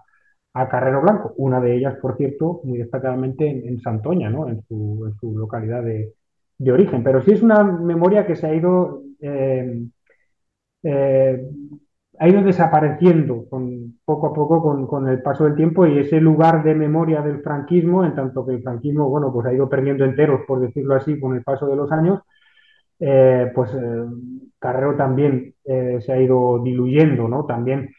a 0.54 0.68
Carrero 0.68 1.02
Blanco, 1.02 1.34
una 1.36 1.60
de 1.60 1.76
ellas, 1.76 1.96
por 2.00 2.16
cierto, 2.16 2.60
muy 2.64 2.78
destacadamente 2.78 3.46
en, 3.48 3.80
Santoña, 3.80 4.30
¿no? 4.30 4.48
en, 4.48 4.62
su, 4.62 5.14
localidad 5.36 5.82
de, 5.82 6.14
origen. 6.72 7.02
Pero 7.04 7.22
sí 7.22 7.32
es 7.32 7.42
una 7.42 7.62
memoria 7.62 8.26
que 8.26 8.34
se 8.34 8.46
ha 8.46 8.54
ido, 8.54 9.02
eh, 9.20 9.84
eh, 10.82 11.50
ha 12.18 12.28
ido 12.28 12.42
desapareciendo 12.42 13.46
poco 14.04 14.26
a 14.26 14.32
poco 14.32 14.88
con, 14.88 15.08
el 15.08 15.22
paso 15.22 15.44
del 15.44 15.54
tiempo 15.54 15.86
y 15.86 15.98
ese 15.98 16.20
lugar 16.20 16.64
de 16.64 16.74
memoria 16.74 17.22
del 17.22 17.40
franquismo, 17.42 18.04
en 18.04 18.14
tanto 18.14 18.44
que 18.44 18.54
el 18.54 18.62
franquismo, 18.62 19.08
bueno, 19.08 19.32
pues 19.32 19.46
ha 19.46 19.52
ido 19.52 19.68
perdiendo 19.68 20.04
enteros, 20.04 20.40
por 20.46 20.60
decirlo 20.60 20.96
así, 20.96 21.20
con 21.20 21.36
el 21.36 21.44
paso 21.44 21.66
de 21.66 21.76
los 21.76 21.92
años, 21.92 22.20
eh, 22.98 23.52
pues 23.54 23.70
Carrero 24.58 24.96
también 24.96 25.54
se 25.64 26.12
ha 26.12 26.20
ido 26.20 26.60
diluyendo, 26.64 27.28
¿no? 27.28 27.46
También, 27.46 27.90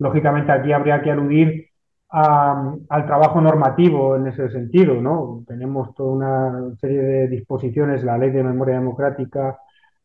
lógicamente, 0.00 0.50
aquí 0.50 0.72
habría 0.72 1.00
que 1.00 1.12
aludir 1.12 1.67
al 2.10 3.06
trabajo 3.06 3.40
normativo 3.40 4.16
en 4.16 4.28
ese 4.28 4.48
sentido, 4.50 4.94
¿no? 5.00 5.44
Tenemos 5.46 5.94
toda 5.94 6.12
una 6.12 6.76
serie 6.80 7.02
de 7.02 7.28
disposiciones, 7.28 8.02
la 8.04 8.16
Ley 8.18 8.30
de 8.30 8.42
Memoria 8.42 8.76
Democrática 8.76 9.58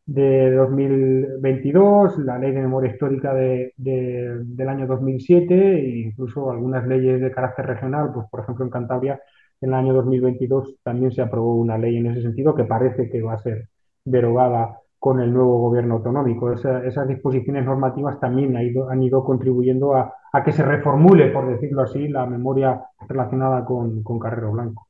de 0.05 0.51
2022, 0.51 2.19
la 2.19 2.37
Ley 2.37 2.51
de 2.51 2.61
Memoria 2.61 2.91
Histórica 2.91 3.33
de, 3.33 3.73
del 3.77 4.69
año 4.69 4.85
2007 4.87 5.53
e 5.53 5.99
incluso 6.07 6.51
algunas 6.51 6.85
leyes 6.87 7.21
de 7.21 7.31
carácter 7.31 7.65
regional, 7.67 8.11
pues 8.13 8.27
por 8.29 8.41
ejemplo 8.41 8.65
en 8.65 8.71
Cantabria 8.71 9.21
en 9.61 9.69
el 9.69 9.75
año 9.75 9.93
2022 9.93 10.75
también 10.83 11.11
se 11.13 11.21
aprobó 11.21 11.55
una 11.55 11.77
ley 11.77 11.95
en 11.97 12.07
ese 12.07 12.21
sentido 12.21 12.53
que 12.53 12.65
parece 12.65 13.09
que 13.09 13.21
va 13.21 13.33
a 13.33 13.39
ser 13.39 13.69
derogada 14.03 14.77
con 14.99 15.21
el 15.21 15.33
nuevo 15.33 15.57
gobierno 15.59 15.95
autonómico. 15.95 16.51
esas 16.51 17.07
disposiciones 17.07 17.65
normativas 17.65 18.19
también 18.19 18.55
han 18.57 19.03
ido, 19.03 19.23
contribuyendo 19.23 19.95
a, 19.95 20.13
que 20.41 20.51
se 20.51 20.63
reformule, 20.63 21.27
por 21.27 21.47
decirlo 21.47 21.83
así, 21.83 22.07
la 22.07 22.25
memoria 22.25 22.81
relacionada 23.07 23.63
con, 23.63 24.03
Carrero 24.19 24.51
Blanco. 24.53 24.87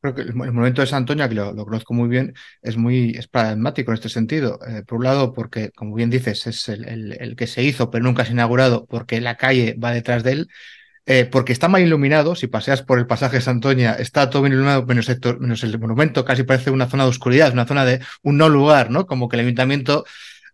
Creo 0.00 0.14
que 0.14 0.22
el, 0.22 0.34
momento 0.34 0.80
de 0.80 0.86
Santoña, 0.86 1.28
que 1.28 1.34
lo, 1.34 1.54
conozco 1.54 1.92
muy 1.92 2.08
bien, 2.08 2.32
es 2.62 2.76
muy 2.76 3.10
es 3.10 3.28
paradigmático 3.28 3.90
en 3.90 3.96
este 3.96 4.08
sentido. 4.08 4.58
Eh, 4.66 4.84
por 4.86 4.98
un 4.98 5.04
lado, 5.04 5.34
porque, 5.34 5.70
como 5.72 5.94
bien 5.94 6.08
dices, 6.08 6.46
es 6.46 6.68
el, 6.68 7.34
que 7.36 7.46
se 7.46 7.62
hizo, 7.62 7.90
pero 7.90 8.04
nunca 8.04 8.24
se 8.24 8.30
ha 8.30 8.34
inaugurado, 8.34 8.86
porque 8.86 9.20
la 9.20 9.36
calle 9.36 9.76
va 9.82 9.90
detrás 9.90 10.22
de 10.22 10.32
él. 10.32 10.48
eh, 11.06 11.24
porque 11.24 11.52
está 11.52 11.68
mal 11.68 11.82
iluminado. 11.82 12.34
Si 12.34 12.46
paseas 12.48 12.82
por 12.82 12.98
el 12.98 13.06
pasaje 13.06 13.36
de 13.36 13.42
Santoña, 13.42 13.94
está 13.94 14.30
todo 14.30 14.42
bien 14.42 14.52
iluminado, 14.52 14.84
menos, 14.86 15.08
menos, 15.40 15.64
el 15.64 15.78
monumento, 15.78 16.24
casi 16.24 16.42
parece 16.44 16.70
una 16.70 16.86
zona 16.88 17.04
de 17.04 17.10
oscuridad, 17.10 17.52
una 17.52 17.66
zona 17.66 17.84
de 17.86 18.00
un 18.22 18.36
no 18.36 18.48
lugar, 18.48 18.90
¿no? 18.90 19.06
Como 19.06 19.28
que 19.28 19.36
el 19.36 19.40
ayuntamiento 19.46 20.04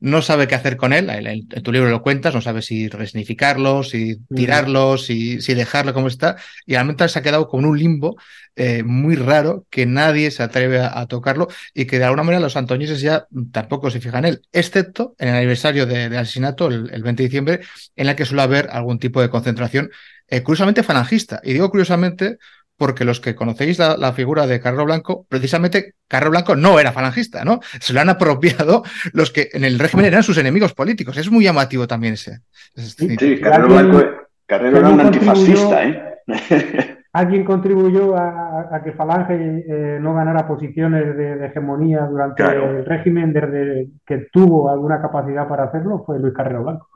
no 0.04 0.20
sabe 0.20 0.46
qué 0.46 0.54
hacer 0.54 0.76
con 0.76 0.92
él. 0.92 1.08
En 1.08 1.62
tu 1.62 1.72
libro 1.72 1.88
lo 1.88 2.02
cuentas, 2.02 2.34
no 2.34 2.42
sabe 2.42 2.60
si 2.60 2.88
resignificarlo, 2.88 3.82
si 3.82 4.18
tirarlo, 4.34 4.98
si, 4.98 5.40
si 5.40 5.54
dejarlo 5.54 5.94
como 5.94 6.08
está. 6.08 6.36
Y 6.66 6.74
realmente 6.74 7.08
se 7.08 7.18
ha 7.18 7.22
quedado 7.22 7.48
con 7.48 7.64
un 7.64 7.78
limbo 7.78 8.16
eh, 8.54 8.82
muy 8.82 9.16
raro 9.16 9.66
que 9.70 9.86
nadie 9.86 10.30
se 10.30 10.42
atreve 10.42 10.78
a, 10.78 11.06
tocarlo 11.06 11.48
y 11.72 11.86
que 11.86 11.98
de 11.98 12.04
alguna 12.04 12.22
manera 12.22 12.40
los 12.40 12.56
antoñeses 12.56 13.00
ya 13.00 13.26
tampoco 13.50 13.90
se 13.90 14.00
fijan 14.00 14.26
en 14.26 14.34
él, 14.34 14.42
excepto 14.52 15.14
en 15.18 15.28
el 15.28 15.36
aniversario 15.36 15.86
del 15.86 16.14
asesinato, 16.16 16.66
el, 16.66 17.02
20 17.02 17.22
de 17.22 17.28
diciembre, 17.28 17.60
en 17.96 18.06
el 18.06 18.14
que 18.14 18.26
suele 18.26 18.42
haber 18.42 18.68
algún 18.72 18.98
tipo 18.98 19.22
de 19.22 19.30
concentración, 19.30 19.90
eh, 20.28 20.42
curiosamente 20.42 20.82
falangista. 20.82 21.40
Y 21.42 21.54
digo 21.54 21.70
curiosamente 21.70 22.36
porque 22.76 23.04
los 23.04 23.20
que 23.20 23.34
conocéis 23.34 23.78
la, 23.78 24.12
figura 24.12 24.46
de 24.46 24.60
Carrero 24.60 24.84
Blanco, 24.84 25.26
precisamente 25.28 25.94
Carrero 26.08 26.30
Blanco 26.30 26.56
no 26.56 26.78
era 26.80 26.92
falangista, 26.92 27.44
¿no? 27.44 27.60
Se 27.80 27.92
lo 27.92 28.00
han 28.00 28.08
apropiado 28.08 28.82
los 29.12 29.30
que 29.30 29.48
en 29.52 29.64
el 29.64 29.78
régimen 29.78 30.06
eran 30.06 30.22
sus 30.22 30.38
enemigos 30.38 30.74
políticos. 30.74 31.16
Es 31.16 31.30
muy 31.30 31.44
llamativo 31.44 31.86
también 31.86 32.14
ese. 32.14 32.40
sí, 32.74 33.40
Carrero 33.40 33.68
Blanco, 33.68 34.02
Carrero 34.46 34.78
era 34.78 34.88
un 34.88 35.00
antifascista, 35.00 35.84
¿eh? 35.84 36.14
¿Alguien 37.14 37.44
contribuyó 37.44 38.16
a, 38.16 38.80
que 38.82 38.92
Falange 38.92 39.34
eh, 39.34 39.98
no 40.00 40.14
ganara 40.14 40.48
posiciones 40.48 41.16
de, 41.16 41.46
hegemonía 41.46 42.06
durante 42.06 42.42
el 42.42 42.84
régimen 42.84 43.32
desde 43.32 43.88
que 44.04 44.26
tuvo 44.32 44.68
alguna 44.68 45.00
capacidad 45.00 45.46
para 45.46 45.64
hacerlo? 45.64 46.02
Fue 46.04 46.18
Luis 46.18 46.34
Carrero 46.34 46.64
Blanco. 46.64 46.88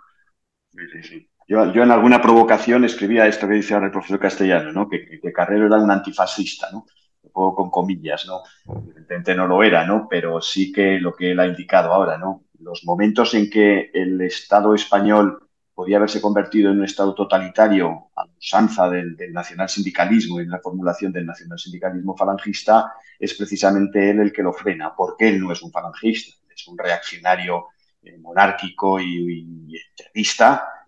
Sí, 0.70 0.80
sí, 0.92 1.02
sí. 1.05 1.27
Yo, 1.48 1.62
en 1.62 1.90
alguna 1.90 2.20
provocación 2.20 2.84
escribía 2.84 3.26
esto 3.26 3.48
que 3.48 3.54
dice 3.54 3.72
ahora 3.72 3.86
el 3.86 3.92
profesor 3.92 4.20
castellano, 4.20 4.70
¿no? 4.70 4.86
que, 4.86 5.18
Carrero 5.32 5.66
era 5.66 5.76
un 5.76 5.90
antifascista, 5.90 6.68
¿no? 6.70 6.84
un 7.22 7.32
poco 7.32 7.54
con 7.56 7.70
comillas, 7.70 8.26
¿no? 8.26 8.42
Evidentemente 8.80 9.34
no 9.34 9.46
lo 9.46 9.62
era, 9.62 9.86
¿no? 9.86 10.06
Pero 10.10 10.42
sí 10.42 10.70
que 10.70 11.00
lo 11.00 11.14
que 11.14 11.30
él 11.30 11.40
ha 11.40 11.46
indicado 11.46 11.92
ahora, 11.92 12.18
¿no? 12.18 12.44
Los 12.60 12.84
momentos 12.84 13.32
en 13.32 13.48
que 13.48 13.90
el 13.94 14.20
Estado 14.20 14.74
español 14.74 15.48
podía 15.72 15.96
haberse 15.96 16.20
convertido 16.20 16.70
en 16.70 16.78
un 16.78 16.84
Estado 16.84 17.14
totalitario 17.14 18.10
a 18.14 18.26
usanza 18.38 18.90
del, 18.90 19.16
del 19.16 19.32
nacionalsindicalismo 19.32 20.40
y 20.40 20.44
en 20.44 20.50
la 20.50 20.60
formulación 20.60 21.12
del 21.12 21.24
nacionalsindicalismo 21.24 22.14
falangista, 22.14 22.92
es 23.18 23.32
precisamente 23.32 24.10
él 24.10 24.20
el 24.20 24.32
que 24.32 24.42
lo 24.42 24.52
frena, 24.52 24.94
porque 24.94 25.28
él 25.28 25.40
no 25.40 25.50
es 25.50 25.62
un 25.62 25.72
falangista, 25.72 26.36
es 26.54 26.68
un 26.68 26.76
reaccionario 26.76 27.68
eh, 28.02 28.18
monárquico 28.18 29.00
y, 29.00 29.66
y 29.68 29.76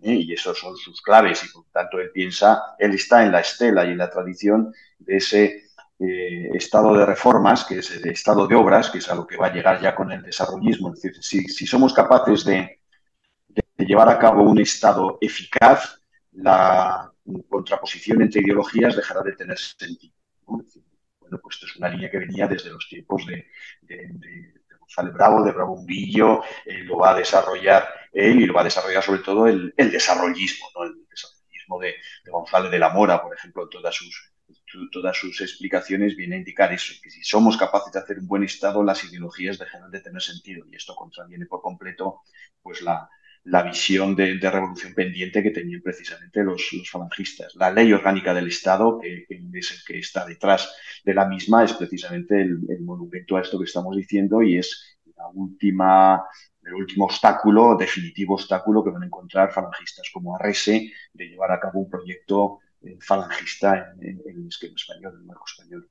¿eh? 0.01 0.13
y 0.13 0.33
esos 0.33 0.57
son 0.57 0.75
sus 0.77 1.01
claves, 1.01 1.43
y 1.43 1.49
por 1.49 1.65
tanto 1.71 1.99
él 1.99 2.11
piensa, 2.11 2.75
él 2.79 2.93
está 2.93 3.23
en 3.23 3.31
la 3.31 3.41
estela 3.41 3.85
y 3.85 3.91
en 3.91 3.97
la 3.97 4.09
tradición 4.09 4.73
de 4.99 5.17
ese 5.17 5.65
eh, 5.99 6.49
estado 6.53 6.93
de 6.95 7.05
reformas, 7.05 7.65
que 7.65 7.79
es 7.79 7.91
el 7.91 8.09
estado 8.09 8.47
de 8.47 8.55
obras, 8.55 8.89
que 8.89 8.97
es 8.99 9.09
a 9.09 9.15
lo 9.15 9.27
que 9.27 9.37
va 9.37 9.47
a 9.47 9.53
llegar 9.53 9.81
ya 9.81 9.95
con 9.95 10.11
el 10.11 10.21
desarrollismo. 10.21 10.93
Es 10.93 11.01
decir, 11.01 11.51
si, 11.51 11.67
somos 11.67 11.93
capaces 11.93 12.43
de, 12.43 12.79
llevar 13.77 14.09
a 14.09 14.19
cabo 14.19 14.43
un 14.43 14.59
estado 14.59 15.17
eficaz, 15.21 16.01
la 16.33 17.11
contraposición 17.49 18.21
entre 18.21 18.41
ideologías 18.41 18.95
dejará 18.95 19.21
de 19.21 19.33
tener 19.33 19.57
sentido. 19.57 20.13
Bueno, 20.45 21.39
pues 21.41 21.55
esto 21.55 21.65
es 21.65 21.75
una 21.77 21.89
línea 21.89 22.09
que 22.09 22.19
venía 22.19 22.47
desde 22.47 22.69
los 22.69 22.87
tiempos 22.87 23.25
de 23.25 23.45
González 24.91 25.13
Bravo, 25.13 25.43
de 25.43 25.51
Bravo 25.51 25.77
Murillo, 25.77 26.43
eh, 26.65 26.83
lo 26.83 26.97
va 26.97 27.11
a 27.11 27.15
desarrollar 27.15 27.87
él 28.11 28.41
y 28.41 28.45
lo 28.45 28.53
va 28.53 28.61
a 28.61 28.65
desarrollar 28.65 29.01
sobre 29.01 29.21
todo 29.21 29.47
el, 29.47 29.73
desarrollismo, 29.77 30.67
¿no? 30.75 30.83
el 30.83 31.07
desarrollismo 31.09 31.79
de, 31.79 31.95
González 32.29 32.71
de 32.71 32.79
la 32.79 32.89
Mora, 32.89 33.21
por 33.21 33.33
ejemplo, 33.33 33.63
en 33.63 33.69
todas 33.69 33.95
sus, 33.95 34.33
todas 34.91 35.15
sus 35.15 35.39
explicaciones 35.39 36.17
viene 36.17 36.35
a 36.35 36.39
indicar 36.39 36.73
eso, 36.73 36.93
que 37.01 37.09
si 37.09 37.23
somos 37.23 37.55
capaces 37.55 37.93
de 37.93 37.99
hacer 37.99 38.19
un 38.19 38.27
buen 38.27 38.43
Estado, 38.43 38.83
las 38.83 39.01
ideologías 39.05 39.57
dejarán 39.57 39.91
de 39.91 40.01
tener 40.01 40.21
sentido 40.21 40.65
y 40.69 40.75
esto 40.75 40.93
contraviene 40.93 41.45
por 41.45 41.61
completo 41.61 42.23
pues 42.61 42.81
la, 42.81 43.09
la 43.43 43.63
visión 43.63 44.15
de, 44.15 44.37
revolución 44.39 44.93
pendiente 44.93 45.41
que 45.41 45.51
tenían 45.51 45.81
precisamente 45.81 46.43
los, 46.43 46.69
falangistas. 46.89 47.55
La 47.55 47.71
ley 47.71 47.91
orgánica 47.91 48.33
del 48.33 48.47
Estado, 48.47 48.99
que, 48.99 49.25
es 49.53 49.71
el 49.71 49.77
que 49.85 49.99
está 49.99 50.25
detrás 50.25 50.73
de 51.03 51.13
la 51.13 51.25
misma, 51.25 51.63
es 51.63 51.73
precisamente 51.73 52.41
el, 52.41 52.81
monumento 52.81 53.37
a 53.37 53.41
esto 53.41 53.57
que 53.57 53.65
estamos 53.65 53.95
diciendo 53.95 54.41
y 54.43 54.57
es 54.57 54.97
la 55.15 55.27
última, 55.33 56.23
el 56.63 56.73
último 56.75 57.05
obstáculo, 57.05 57.75
definitivo 57.75 58.35
obstáculo 58.35 58.83
que 58.83 58.91
van 58.91 59.03
a 59.03 59.07
encontrar 59.07 59.51
falangistas 59.51 60.09
como 60.13 60.35
Arrese 60.35 60.91
de 61.13 61.25
llevar 61.25 61.51
a 61.51 61.59
cabo 61.59 61.79
un 61.79 61.89
proyecto 61.89 62.59
eh, 62.81 62.97
falangista 62.99 63.93
en, 64.01 64.21
en 64.25 64.41
el 64.41 64.47
esquema 64.47 64.75
español, 64.75 65.13
en 65.15 65.21
el 65.21 65.25
marco 65.25 65.45
español. 65.47 65.89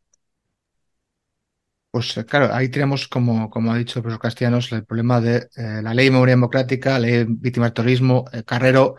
Pues 1.90 2.16
eh, 2.16 2.24
claro, 2.24 2.54
ahí 2.54 2.68
tenemos, 2.68 3.08
como, 3.08 3.50
como 3.50 3.72
ha 3.72 3.76
dicho 3.78 3.98
el 3.98 4.02
profesor 4.04 4.22
Castellanos, 4.22 4.70
el 4.72 4.84
problema 4.84 5.20
de 5.20 5.48
eh, 5.56 5.80
la 5.82 5.92
ley 5.92 6.06
de 6.06 6.12
memoria 6.12 6.34
democrática, 6.34 6.92
la 6.92 6.98
ley 7.00 7.12
de 7.12 7.26
víctima 7.28 7.66
del 7.66 7.72
terrorismo, 7.74 8.24
eh, 8.32 8.44
Carrero, 8.44 8.94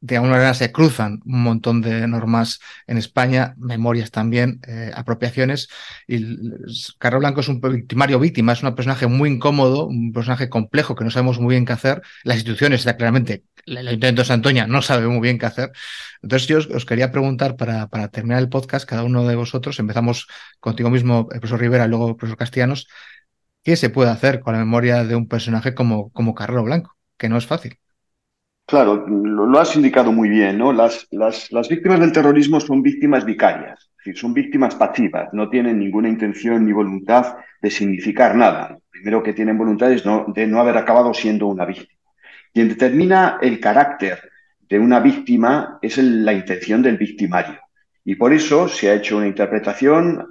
de 0.00 0.16
alguna 0.16 0.34
manera 0.34 0.54
se 0.54 0.70
cruzan 0.70 1.20
un 1.24 1.42
montón 1.42 1.82
de 1.82 2.06
normas 2.06 2.60
en 2.86 2.98
España, 2.98 3.54
memorias 3.58 4.10
también, 4.12 4.60
apropiaciones. 4.94 5.68
Y 6.06 6.36
Carrero 6.98 7.20
Blanco 7.20 7.40
es 7.40 7.48
un 7.48 7.60
victimario 7.60 8.20
víctima, 8.20 8.52
es 8.52 8.62
un 8.62 8.74
personaje 8.74 9.06
muy 9.08 9.30
incómodo, 9.30 9.86
un 9.86 10.12
personaje 10.12 10.48
complejo 10.48 10.94
que 10.94 11.02
no 11.02 11.10
sabemos 11.10 11.40
muy 11.40 11.54
bien 11.54 11.64
qué 11.64 11.72
hacer. 11.72 12.02
Las 12.24 12.36
instituciones, 12.36 12.84
claramente, 12.84 13.44
el 13.66 13.88
Ayuntamiento 13.88 14.22
de 14.22 14.26
Santoña 14.26 14.66
no 14.66 14.80
sabe 14.80 15.06
muy 15.06 15.20
bien 15.20 15.38
qué 15.38 15.46
hacer. 15.46 15.72
Entonces 16.22 16.48
yo 16.48 16.58
os, 16.58 16.86
quería 16.86 17.10
preguntar 17.10 17.56
para, 17.56 17.88
para, 17.88 18.08
terminar 18.08 18.40
el 18.40 18.48
podcast, 18.48 18.88
cada 18.88 19.04
uno 19.04 19.26
de 19.26 19.36
vosotros, 19.36 19.78
empezamos 19.78 20.28
contigo 20.60 20.90
mismo, 20.90 21.28
el 21.32 21.40
profesor 21.40 21.60
Rivera, 21.60 21.86
luego 21.86 22.08
el 22.08 22.16
profesor 22.16 22.38
Castellanos, 22.38 22.88
¿qué 23.62 23.76
se 23.76 23.90
puede 23.90 24.10
hacer 24.10 24.40
con 24.40 24.54
la 24.54 24.60
memoria 24.60 25.04
de 25.04 25.16
un 25.16 25.28
personaje 25.28 25.74
como, 25.74 26.10
como 26.10 26.34
Carrero 26.34 26.62
Blanco? 26.62 26.96
Que 27.16 27.28
no 27.28 27.36
es 27.36 27.46
fácil. 27.46 27.78
Claro, 28.68 29.06
lo, 29.06 29.60
has 29.60 29.76
indicado 29.76 30.10
muy 30.10 30.28
bien, 30.28 30.58
¿no? 30.58 30.72
Las, 30.72 31.06
las, 31.12 31.52
las, 31.52 31.68
víctimas 31.68 32.00
del 32.00 32.10
terrorismo 32.10 32.58
son 32.58 32.82
víctimas 32.82 33.24
vicarias, 33.24 33.78
es 33.78 33.96
decir, 33.98 34.18
son 34.18 34.34
víctimas 34.34 34.74
pasivas, 34.74 35.28
no 35.32 35.48
tienen 35.48 35.78
ninguna 35.78 36.08
intención 36.08 36.66
ni 36.66 36.72
voluntad 36.72 37.36
de 37.62 37.70
significar 37.70 38.34
nada. 38.34 38.70
Lo 38.70 38.82
primero 38.90 39.22
que 39.22 39.34
tienen 39.34 39.56
voluntad 39.56 39.92
es 39.92 40.04
no, 40.04 40.26
de 40.34 40.48
no 40.48 40.58
haber 40.58 40.76
acabado 40.78 41.14
siendo 41.14 41.46
una 41.46 41.64
víctima. 41.64 41.95
Quien 42.56 42.70
determina 42.70 43.36
el 43.42 43.60
carácter 43.60 44.18
de 44.66 44.78
una 44.78 44.98
víctima 44.98 45.78
es 45.82 45.98
la 45.98 46.32
intención 46.32 46.80
del 46.80 46.96
victimario. 46.96 47.60
Y 48.02 48.14
por 48.14 48.32
eso 48.32 48.66
se 48.66 48.88
ha 48.88 48.94
hecho 48.94 49.18
una 49.18 49.26
interpretación 49.26 50.26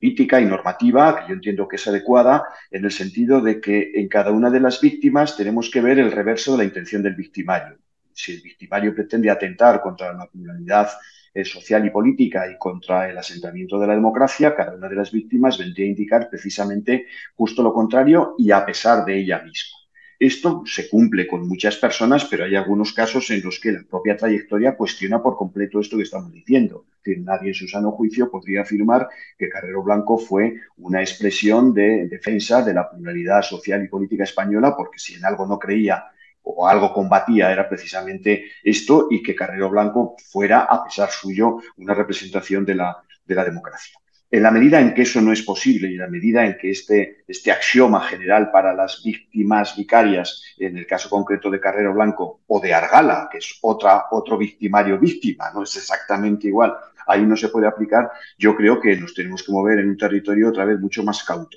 política 0.00 0.40
y 0.40 0.46
normativa, 0.46 1.14
que 1.14 1.28
yo 1.28 1.34
entiendo 1.34 1.68
que 1.68 1.76
es 1.76 1.86
adecuada, 1.86 2.42
en 2.72 2.84
el 2.84 2.90
sentido 2.90 3.40
de 3.40 3.60
que 3.60 3.92
en 3.94 4.08
cada 4.08 4.32
una 4.32 4.50
de 4.50 4.58
las 4.58 4.80
víctimas 4.80 5.36
tenemos 5.36 5.70
que 5.70 5.80
ver 5.80 6.00
el 6.00 6.10
reverso 6.10 6.50
de 6.50 6.58
la 6.58 6.64
intención 6.64 7.04
del 7.04 7.14
victimario. 7.14 7.78
Si 8.12 8.32
el 8.32 8.40
victimario 8.40 8.92
pretende 8.92 9.30
atentar 9.30 9.80
contra 9.80 10.12
la 10.12 10.26
pluralidad 10.26 10.88
eh, 11.32 11.44
social 11.44 11.86
y 11.86 11.90
política 11.90 12.50
y 12.50 12.58
contra 12.58 13.08
el 13.08 13.16
asentamiento 13.16 13.78
de 13.78 13.86
la 13.86 13.94
democracia, 13.94 14.56
cada 14.56 14.74
una 14.74 14.88
de 14.88 14.96
las 14.96 15.12
víctimas 15.12 15.56
vendría 15.56 15.86
a 15.86 15.90
indicar 15.90 16.28
precisamente 16.28 17.06
justo 17.36 17.62
lo 17.62 17.72
contrario 17.72 18.34
y 18.38 18.50
a 18.50 18.66
pesar 18.66 19.04
de 19.04 19.20
ella 19.20 19.40
misma. 19.40 19.83
Esto 20.18 20.62
se 20.66 20.88
cumple 20.88 21.26
con 21.26 21.46
muchas 21.48 21.76
personas, 21.76 22.24
pero 22.26 22.44
hay 22.44 22.54
algunos 22.54 22.92
casos 22.92 23.30
en 23.30 23.42
los 23.42 23.58
que 23.58 23.72
la 23.72 23.82
propia 23.82 24.16
trayectoria 24.16 24.76
cuestiona 24.76 25.22
por 25.22 25.36
completo 25.36 25.80
esto 25.80 25.96
que 25.96 26.04
estamos 26.04 26.32
diciendo. 26.32 26.86
Que 27.02 27.16
nadie 27.16 27.48
en 27.48 27.54
su 27.54 27.66
sano 27.68 27.92
juicio 27.92 28.30
podría 28.30 28.62
afirmar 28.62 29.08
que 29.36 29.48
Carrero 29.48 29.82
Blanco 29.82 30.16
fue 30.16 30.60
una 30.78 31.00
expresión 31.00 31.74
de 31.74 32.06
defensa 32.08 32.62
de 32.62 32.74
la 32.74 32.88
pluralidad 32.90 33.42
social 33.42 33.84
y 33.84 33.88
política 33.88 34.24
española, 34.24 34.76
porque 34.76 34.98
si 34.98 35.14
en 35.14 35.24
algo 35.24 35.46
no 35.46 35.58
creía 35.58 36.04
o 36.42 36.68
algo 36.68 36.92
combatía 36.92 37.50
era 37.50 37.68
precisamente 37.68 38.44
esto 38.62 39.08
y 39.10 39.22
que 39.22 39.34
Carrero 39.34 39.70
Blanco 39.70 40.14
fuera, 40.30 40.60
a 40.60 40.84
pesar 40.84 41.10
suyo, 41.10 41.58
una 41.78 41.94
representación 41.94 42.64
de 42.64 42.74
la, 42.76 43.02
de 43.24 43.34
la 43.34 43.44
democracia. 43.44 43.98
En 44.34 44.42
la 44.42 44.50
medida 44.50 44.80
en 44.80 44.92
que 44.94 45.02
eso 45.02 45.20
no 45.20 45.32
es 45.32 45.42
posible 45.42 45.88
y 45.88 45.92
en 45.92 46.00
la 46.00 46.08
medida 46.08 46.44
en 46.44 46.58
que 46.58 46.68
este, 46.68 47.22
este 47.28 47.52
axioma 47.52 48.00
general 48.00 48.50
para 48.50 48.74
las 48.74 49.00
víctimas 49.04 49.76
vicarias, 49.76 50.42
en 50.58 50.76
el 50.76 50.88
caso 50.88 51.08
concreto 51.08 51.48
de 51.48 51.60
Carrero 51.60 51.94
Blanco 51.94 52.40
o 52.48 52.58
de 52.58 52.74
Argala, 52.74 53.28
que 53.30 53.38
es 53.38 53.56
otra, 53.62 54.06
otro 54.10 54.36
victimario 54.36 54.98
víctima, 54.98 55.52
no 55.54 55.62
es 55.62 55.76
exactamente 55.76 56.48
igual, 56.48 56.74
ahí 57.06 57.24
no 57.24 57.36
se 57.36 57.48
puede 57.48 57.68
aplicar, 57.68 58.10
yo 58.36 58.56
creo 58.56 58.80
que 58.80 58.96
nos 58.96 59.14
tenemos 59.14 59.44
que 59.44 59.52
mover 59.52 59.78
en 59.78 59.90
un 59.90 59.96
territorio 59.96 60.48
otra 60.48 60.64
vez 60.64 60.80
mucho 60.80 61.04
más 61.04 61.22
cauto. 61.22 61.56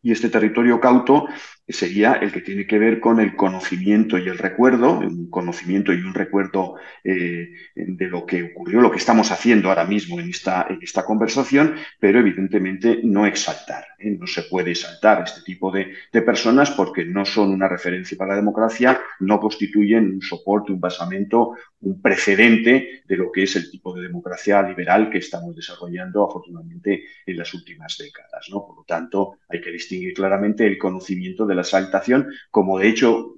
Y 0.00 0.10
este 0.10 0.30
territorio 0.30 0.80
cauto 0.80 1.26
sería 1.68 2.14
el 2.14 2.32
que 2.32 2.40
tiene 2.40 2.66
que 2.66 2.78
ver 2.78 3.00
con 3.00 3.20
el 3.20 3.34
conocimiento 3.34 4.18
y 4.18 4.28
el 4.28 4.38
recuerdo, 4.38 5.00
un 5.00 5.28
conocimiento 5.30 5.92
y 5.92 6.00
un 6.00 6.14
recuerdo 6.14 6.76
eh, 7.02 7.48
de 7.74 8.06
lo 8.06 8.24
que 8.24 8.42
ocurrió, 8.44 8.80
lo 8.80 8.90
que 8.90 8.98
estamos 8.98 9.32
haciendo 9.32 9.68
ahora 9.68 9.84
mismo 9.84 10.20
en 10.20 10.30
esta, 10.30 10.66
en 10.70 10.78
esta 10.80 11.04
conversación, 11.04 11.74
pero 11.98 12.20
evidentemente 12.20 13.00
no 13.02 13.26
exaltar. 13.26 13.84
¿eh? 13.98 14.10
No 14.10 14.26
se 14.26 14.42
puede 14.42 14.72
exaltar 14.72 15.24
este 15.24 15.42
tipo 15.42 15.72
de, 15.72 15.92
de, 16.12 16.22
personas 16.22 16.70
porque 16.70 17.04
no 17.04 17.24
son 17.24 17.50
una 17.50 17.68
referencia 17.68 18.16
para 18.16 18.30
la 18.30 18.36
democracia, 18.36 19.00
no 19.20 19.40
constituyen 19.40 20.14
un 20.14 20.22
soporte, 20.22 20.72
un 20.72 20.80
basamento, 20.80 21.54
un 21.80 22.00
precedente 22.00 23.02
de 23.04 23.16
lo 23.16 23.32
que 23.32 23.42
es 23.42 23.56
el 23.56 23.70
tipo 23.70 23.94
de 23.94 24.02
democracia 24.02 24.62
liberal 24.62 25.10
que 25.10 25.18
estamos 25.18 25.54
desarrollando 25.54 26.24
afortunadamente 26.24 27.04
en 27.26 27.36
las 27.36 27.52
últimas 27.54 27.96
décadas. 27.98 28.46
¿no? 28.50 28.64
Por 28.66 28.76
lo 28.76 28.84
tanto, 28.84 29.38
hay 29.48 29.60
que 29.60 29.72
distinguir 29.72 30.14
claramente 30.14 30.66
el 30.66 30.78
conocimiento 30.78 31.46
de 31.46 31.55
la 31.56 31.62
exaltación, 31.62 32.28
como 32.50 32.78
de 32.78 32.88
hecho 32.88 33.32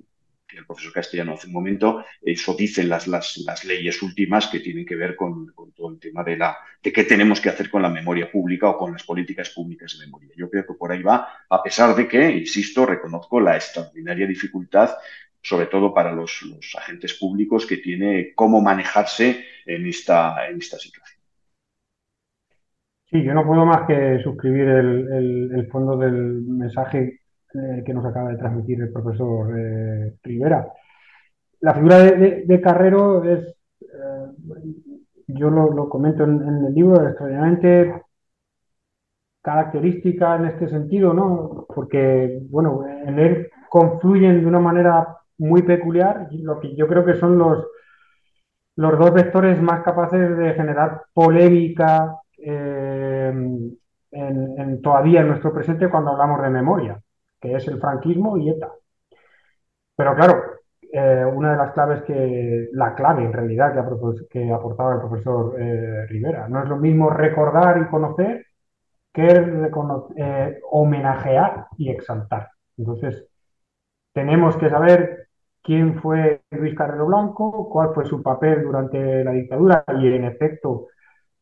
el 0.56 0.66
profesor 0.66 0.92
Castellano 0.92 1.34
hace 1.34 1.46
un 1.46 1.52
momento, 1.52 2.04
eso 2.20 2.54
dicen 2.54 2.88
las, 2.88 3.06
las, 3.06 3.36
las 3.38 3.64
leyes 3.64 4.02
últimas 4.02 4.48
que 4.48 4.60
tienen 4.60 4.84
que 4.84 4.96
ver 4.96 5.14
con, 5.14 5.52
todo 5.74 5.90
el 5.90 5.98
tema 5.98 6.24
de, 6.24 6.36
la, 6.36 6.56
de 6.82 6.92
qué 6.92 7.04
tenemos 7.04 7.40
que 7.40 7.50
hacer 7.50 7.70
con 7.70 7.82
la 7.82 7.90
memoria 7.90 8.30
pública 8.30 8.68
o 8.68 8.78
con 8.78 8.92
las 8.92 9.04
políticas 9.04 9.50
públicas 9.50 9.96
de 9.96 10.06
memoria. 10.06 10.30
Yo 10.36 10.50
creo 10.50 10.66
que 10.66 10.74
por 10.74 10.90
ahí 10.90 11.02
va, 11.02 11.28
a 11.48 11.62
pesar 11.62 11.94
de 11.94 12.08
que, 12.08 12.30
insisto, 12.30 12.86
reconozco 12.86 13.40
la 13.40 13.56
extraordinaria 13.56 14.26
dificultad 14.26 14.90
sobre 15.40 15.66
todo 15.66 15.94
para 15.94 16.12
los, 16.12 16.44
agentes 16.76 17.14
públicos, 17.14 17.64
que 17.64 17.78
tiene 17.78 18.32
cómo 18.34 18.60
manejarse 18.60 19.44
en 19.64 19.86
esta, 19.86 20.48
en 20.48 20.58
esta 20.58 20.78
situación. 20.78 21.20
Sí, 23.10 23.22
yo 23.22 23.32
no 23.32 23.46
puedo 23.46 23.64
más 23.64 23.86
que 23.86 24.20
suscribir 24.22 24.68
el, 24.68 25.50
el 25.54 25.66
fondo 25.68 25.96
del 25.96 26.42
mensaje 26.42 27.20
eh, 27.54 27.82
que 27.84 27.94
nos 27.94 28.04
acaba 28.04 28.30
de 28.30 28.36
transmitir 28.36 28.80
el 28.80 28.92
profesor 28.92 29.58
eh, 29.58 30.16
Rivera. 30.22 30.72
La 31.60 31.74
figura 31.74 31.98
de, 31.98 32.60
Carrero 32.60 33.24
es, 33.24 33.54
eh, 33.80 34.66
yo 35.28 35.50
lo, 35.50 35.88
comento 35.88 36.24
en, 36.24 36.42
en, 36.42 36.64
el 36.66 36.74
libro, 36.74 37.06
extraordinariamente 37.06 38.02
característica 39.42 40.36
en 40.36 40.46
este 40.46 40.68
sentido, 40.68 41.14
¿no? 41.14 41.66
Porque, 41.74 42.40
bueno, 42.50 42.84
en 42.86 43.18
él 43.18 43.50
confluyen 43.68 44.40
de 44.40 44.46
una 44.46 44.60
manera 44.60 45.18
muy 45.38 45.62
peculiar, 45.62 46.28
lo 46.32 46.60
que 46.60 46.74
yo 46.74 46.86
creo 46.88 47.04
que 47.04 47.14
son 47.14 47.38
los, 47.38 47.66
los 48.76 48.98
dos 48.98 49.12
vectores 49.12 49.60
más 49.62 49.82
capaces 49.82 50.36
de 50.36 50.54
generar 50.54 51.02
polémica 51.12 52.16
eh, 52.36 53.32
en, 54.10 54.82
todavía 54.82 55.20
en 55.20 55.28
nuestro 55.28 55.52
presente 55.52 55.88
cuando 55.88 56.12
hablamos 56.12 56.42
de 56.42 56.50
memoria, 56.50 57.00
que 57.40 57.54
es 57.54 57.66
el 57.68 57.80
franquismo 57.80 58.36
y 58.36 58.50
ETA. 58.50 58.72
Pero 59.96 60.14
claro, 60.14 60.58
eh, 60.92 61.24
una 61.24 61.50
de 61.52 61.56
las 61.58 61.72
claves 61.72 62.02
que, 62.04 62.68
la 62.72 62.94
clave 62.94 63.22
en 63.24 63.32
realidad 63.32 63.74
que, 63.74 64.28
que 64.30 64.52
aportaba 64.52 64.94
el 64.94 65.00
profesor 65.00 65.60
eh, 65.60 66.06
Rivera, 66.06 66.48
no 66.48 66.62
es 66.62 66.68
lo 66.68 66.76
mismo 66.76 67.10
recordar 67.10 67.78
y 67.78 67.90
conocer 67.90 68.46
que 69.12 69.26
eh, 70.16 70.60
homenajear 70.70 71.66
y 71.76 71.90
exaltar. 71.90 72.48
Entonces, 72.78 73.26
tenemos 74.12 74.56
que 74.56 74.70
saber 74.70 75.28
quién 75.62 76.00
fue 76.00 76.42
Luis 76.52 76.74
Carrero 76.74 77.06
Blanco, 77.06 77.68
cuál 77.68 77.92
fue 77.94 78.06
su 78.06 78.22
papel 78.22 78.62
durante 78.62 79.24
la 79.24 79.32
dictadura 79.32 79.84
y 80.00 80.06
en 80.14 80.24
efecto 80.24 80.88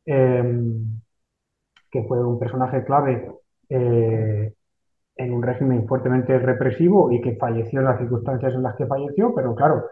que 0.05 2.03
fue 2.07 2.25
un 2.25 2.39
personaje 2.39 2.85
clave 2.85 3.33
en 5.17 5.33
un 5.33 5.43
régimen 5.43 5.87
fuertemente 5.87 6.39
represivo 6.39 7.11
y 7.11 7.21
que 7.21 7.37
falleció 7.37 7.81
en 7.81 7.87
las 7.87 7.99
circunstancias 7.99 8.55
en 8.55 8.63
las 8.63 8.77
que 8.77 8.87
falleció, 8.87 9.35
pero 9.35 9.55
claro, 9.55 9.87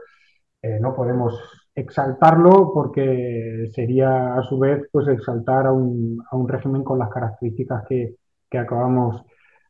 eh, 0.62 0.78
no 0.80 0.94
podemos 0.94 1.34
exaltarlo 1.74 2.72
porque 2.72 3.68
sería 3.74 4.34
a 4.34 4.42
su 4.42 4.58
vez 4.58 4.88
pues 4.92 5.08
exaltar 5.08 5.66
a 5.66 5.72
un, 5.72 6.22
a 6.30 6.36
un 6.36 6.48
régimen 6.48 6.84
con 6.84 6.98
las 6.98 7.10
características 7.10 7.84
que, 7.88 8.16
que 8.50 8.58
acabamos 8.58 9.22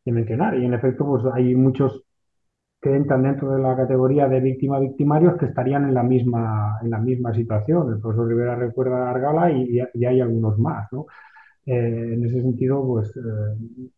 de 0.04 0.12
mencionar. 0.12 0.56
Y 0.58 0.64
en 0.64 0.74
efecto, 0.74 1.06
pues 1.06 1.24
hay 1.32 1.54
muchos 1.54 2.04
que 2.80 2.94
entran 2.94 3.22
dentro 3.22 3.50
de 3.52 3.62
la 3.62 3.76
categoría 3.76 4.28
de 4.28 4.40
víctima-victimarios 4.40 5.36
que 5.38 5.46
estarían 5.46 5.84
en 5.88 5.94
la 5.94 6.02
misma, 6.02 6.78
en 6.82 6.90
la 6.90 6.98
misma 6.98 7.34
situación. 7.34 7.92
El 7.92 8.00
profesor 8.00 8.28
Rivera 8.28 8.56
recuerda 8.56 9.08
a 9.08 9.10
Argala 9.10 9.50
y, 9.50 9.80
y 9.94 10.04
hay 10.04 10.20
algunos 10.20 10.58
más. 10.58 10.92
¿no? 10.92 11.06
Eh, 11.66 12.12
en 12.12 12.24
ese 12.26 12.42
sentido, 12.42 12.86
pues 12.86 13.08
eh, 13.16 13.20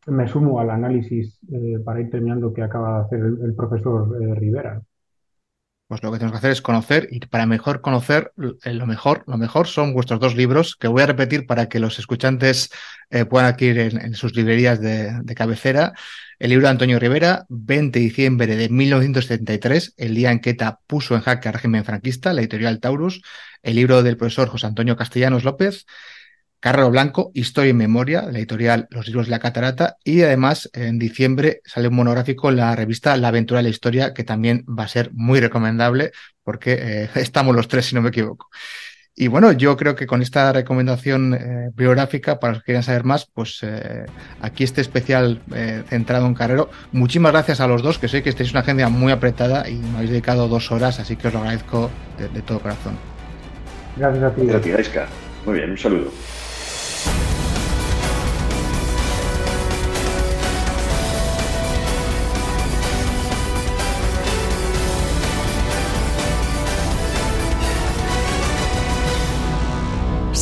me 0.06 0.28
sumo 0.28 0.60
al 0.60 0.70
análisis 0.70 1.38
eh, 1.52 1.78
para 1.84 2.00
ir 2.00 2.10
terminando 2.10 2.52
que 2.52 2.62
acaba 2.62 2.98
de 2.98 3.04
hacer 3.04 3.20
el, 3.20 3.54
profesor 3.56 4.38
Rivera. 4.38 4.80
Pues 5.88 6.02
lo 6.02 6.10
que 6.10 6.18
tenemos 6.18 6.32
que 6.32 6.38
hacer 6.38 6.50
es 6.52 6.62
conocer 6.62 7.08
y 7.10 7.20
para 7.20 7.46
mejor 7.46 7.80
conocer 7.80 8.32
lo 8.36 8.86
mejor, 8.86 9.22
lo 9.28 9.36
mejor 9.36 9.68
son 9.68 9.94
vuestros 9.94 10.18
dos 10.18 10.34
libros 10.34 10.76
que 10.76 10.88
voy 10.88 11.02
a 11.02 11.06
repetir 11.06 11.46
para 11.46 11.68
que 11.68 11.78
los 11.78 12.00
escuchantes 12.00 12.70
puedan 13.30 13.46
adquirir 13.46 13.78
en, 13.78 14.00
en 14.00 14.14
sus 14.14 14.34
librerías 14.34 14.80
de, 14.80 15.12
de, 15.22 15.34
cabecera. 15.36 15.92
El 16.40 16.50
libro 16.50 16.66
de 16.66 16.72
Antonio 16.72 16.98
Rivera, 16.98 17.46
20 17.50 18.00
de 18.00 18.04
diciembre 18.04 18.56
de 18.56 18.68
1973, 18.68 19.94
el 19.96 20.16
día 20.16 20.32
en 20.32 20.40
que 20.40 20.50
ETA 20.50 20.80
puso 20.88 21.14
en 21.14 21.20
jaque 21.20 21.46
al 21.46 21.54
régimen 21.54 21.84
franquista, 21.84 22.32
la 22.32 22.40
editorial 22.40 22.80
Taurus. 22.80 23.22
El 23.62 23.76
libro 23.76 24.02
del 24.02 24.16
profesor 24.16 24.48
José 24.48 24.66
Antonio 24.66 24.96
Castellanos 24.96 25.44
López, 25.44 25.86
Carrero 26.60 26.90
Blanco, 26.90 27.30
Historia 27.34 27.70
y 27.70 27.74
Memoria, 27.74 28.22
la 28.22 28.38
editorial 28.38 28.88
Los 28.90 29.06
Libros 29.06 29.26
de 29.26 29.32
la 29.32 29.38
Catarata, 29.38 29.96
y 30.04 30.22
además 30.22 30.70
en 30.72 30.98
diciembre 30.98 31.60
sale 31.64 31.88
un 31.88 31.94
monográfico 31.94 32.50
en 32.50 32.56
la 32.56 32.74
revista 32.74 33.16
La 33.16 33.28
Aventura 33.28 33.58
de 33.58 33.64
la 33.64 33.68
Historia, 33.68 34.14
que 34.14 34.24
también 34.24 34.64
va 34.66 34.84
a 34.84 34.88
ser 34.88 35.10
muy 35.12 35.40
recomendable, 35.40 36.12
porque 36.42 36.76
eh, 36.78 37.10
estamos 37.16 37.54
los 37.54 37.68
tres, 37.68 37.86
si 37.86 37.94
no 37.94 38.02
me 38.02 38.08
equivoco. 38.08 38.48
Y 39.18 39.28
bueno, 39.28 39.50
yo 39.52 39.78
creo 39.78 39.94
que 39.94 40.06
con 40.06 40.20
esta 40.20 40.52
recomendación 40.52 41.32
eh, 41.32 41.70
biográfica, 41.74 42.38
para 42.38 42.52
los 42.52 42.62
que 42.62 42.66
quieran 42.66 42.82
saber 42.82 43.04
más, 43.04 43.24
pues 43.24 43.60
eh, 43.62 44.04
aquí 44.42 44.62
este 44.62 44.82
especial 44.82 45.40
eh, 45.54 45.84
centrado 45.88 46.26
en 46.26 46.34
Carrero. 46.34 46.68
Muchísimas 46.92 47.32
gracias 47.32 47.60
a 47.60 47.66
los 47.66 47.82
dos, 47.82 47.98
que 47.98 48.08
sé 48.08 48.22
que 48.22 48.28
estáis 48.28 48.50
una 48.50 48.60
agenda 48.60 48.90
muy 48.90 49.12
apretada 49.12 49.70
y 49.70 49.76
me 49.76 49.96
habéis 49.96 50.10
dedicado 50.10 50.48
dos 50.48 50.70
horas, 50.70 51.00
así 51.00 51.16
que 51.16 51.28
os 51.28 51.32
lo 51.32 51.40
agradezco 51.40 51.90
de, 52.18 52.28
de 52.28 52.42
todo 52.42 52.60
corazón. 52.60 52.98
Gracias 53.96 54.22
a 54.22 54.34
ti. 54.34 54.42
Gracias. 54.44 55.08
Muy 55.46 55.54
bien, 55.54 55.70
un 55.70 55.78
saludo. 55.78 56.12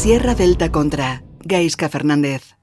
Sierra 0.05 0.35
Delta 0.35 0.71
contra 0.71 1.23
Gaisca 1.45 1.89
Fernández. 1.89 2.57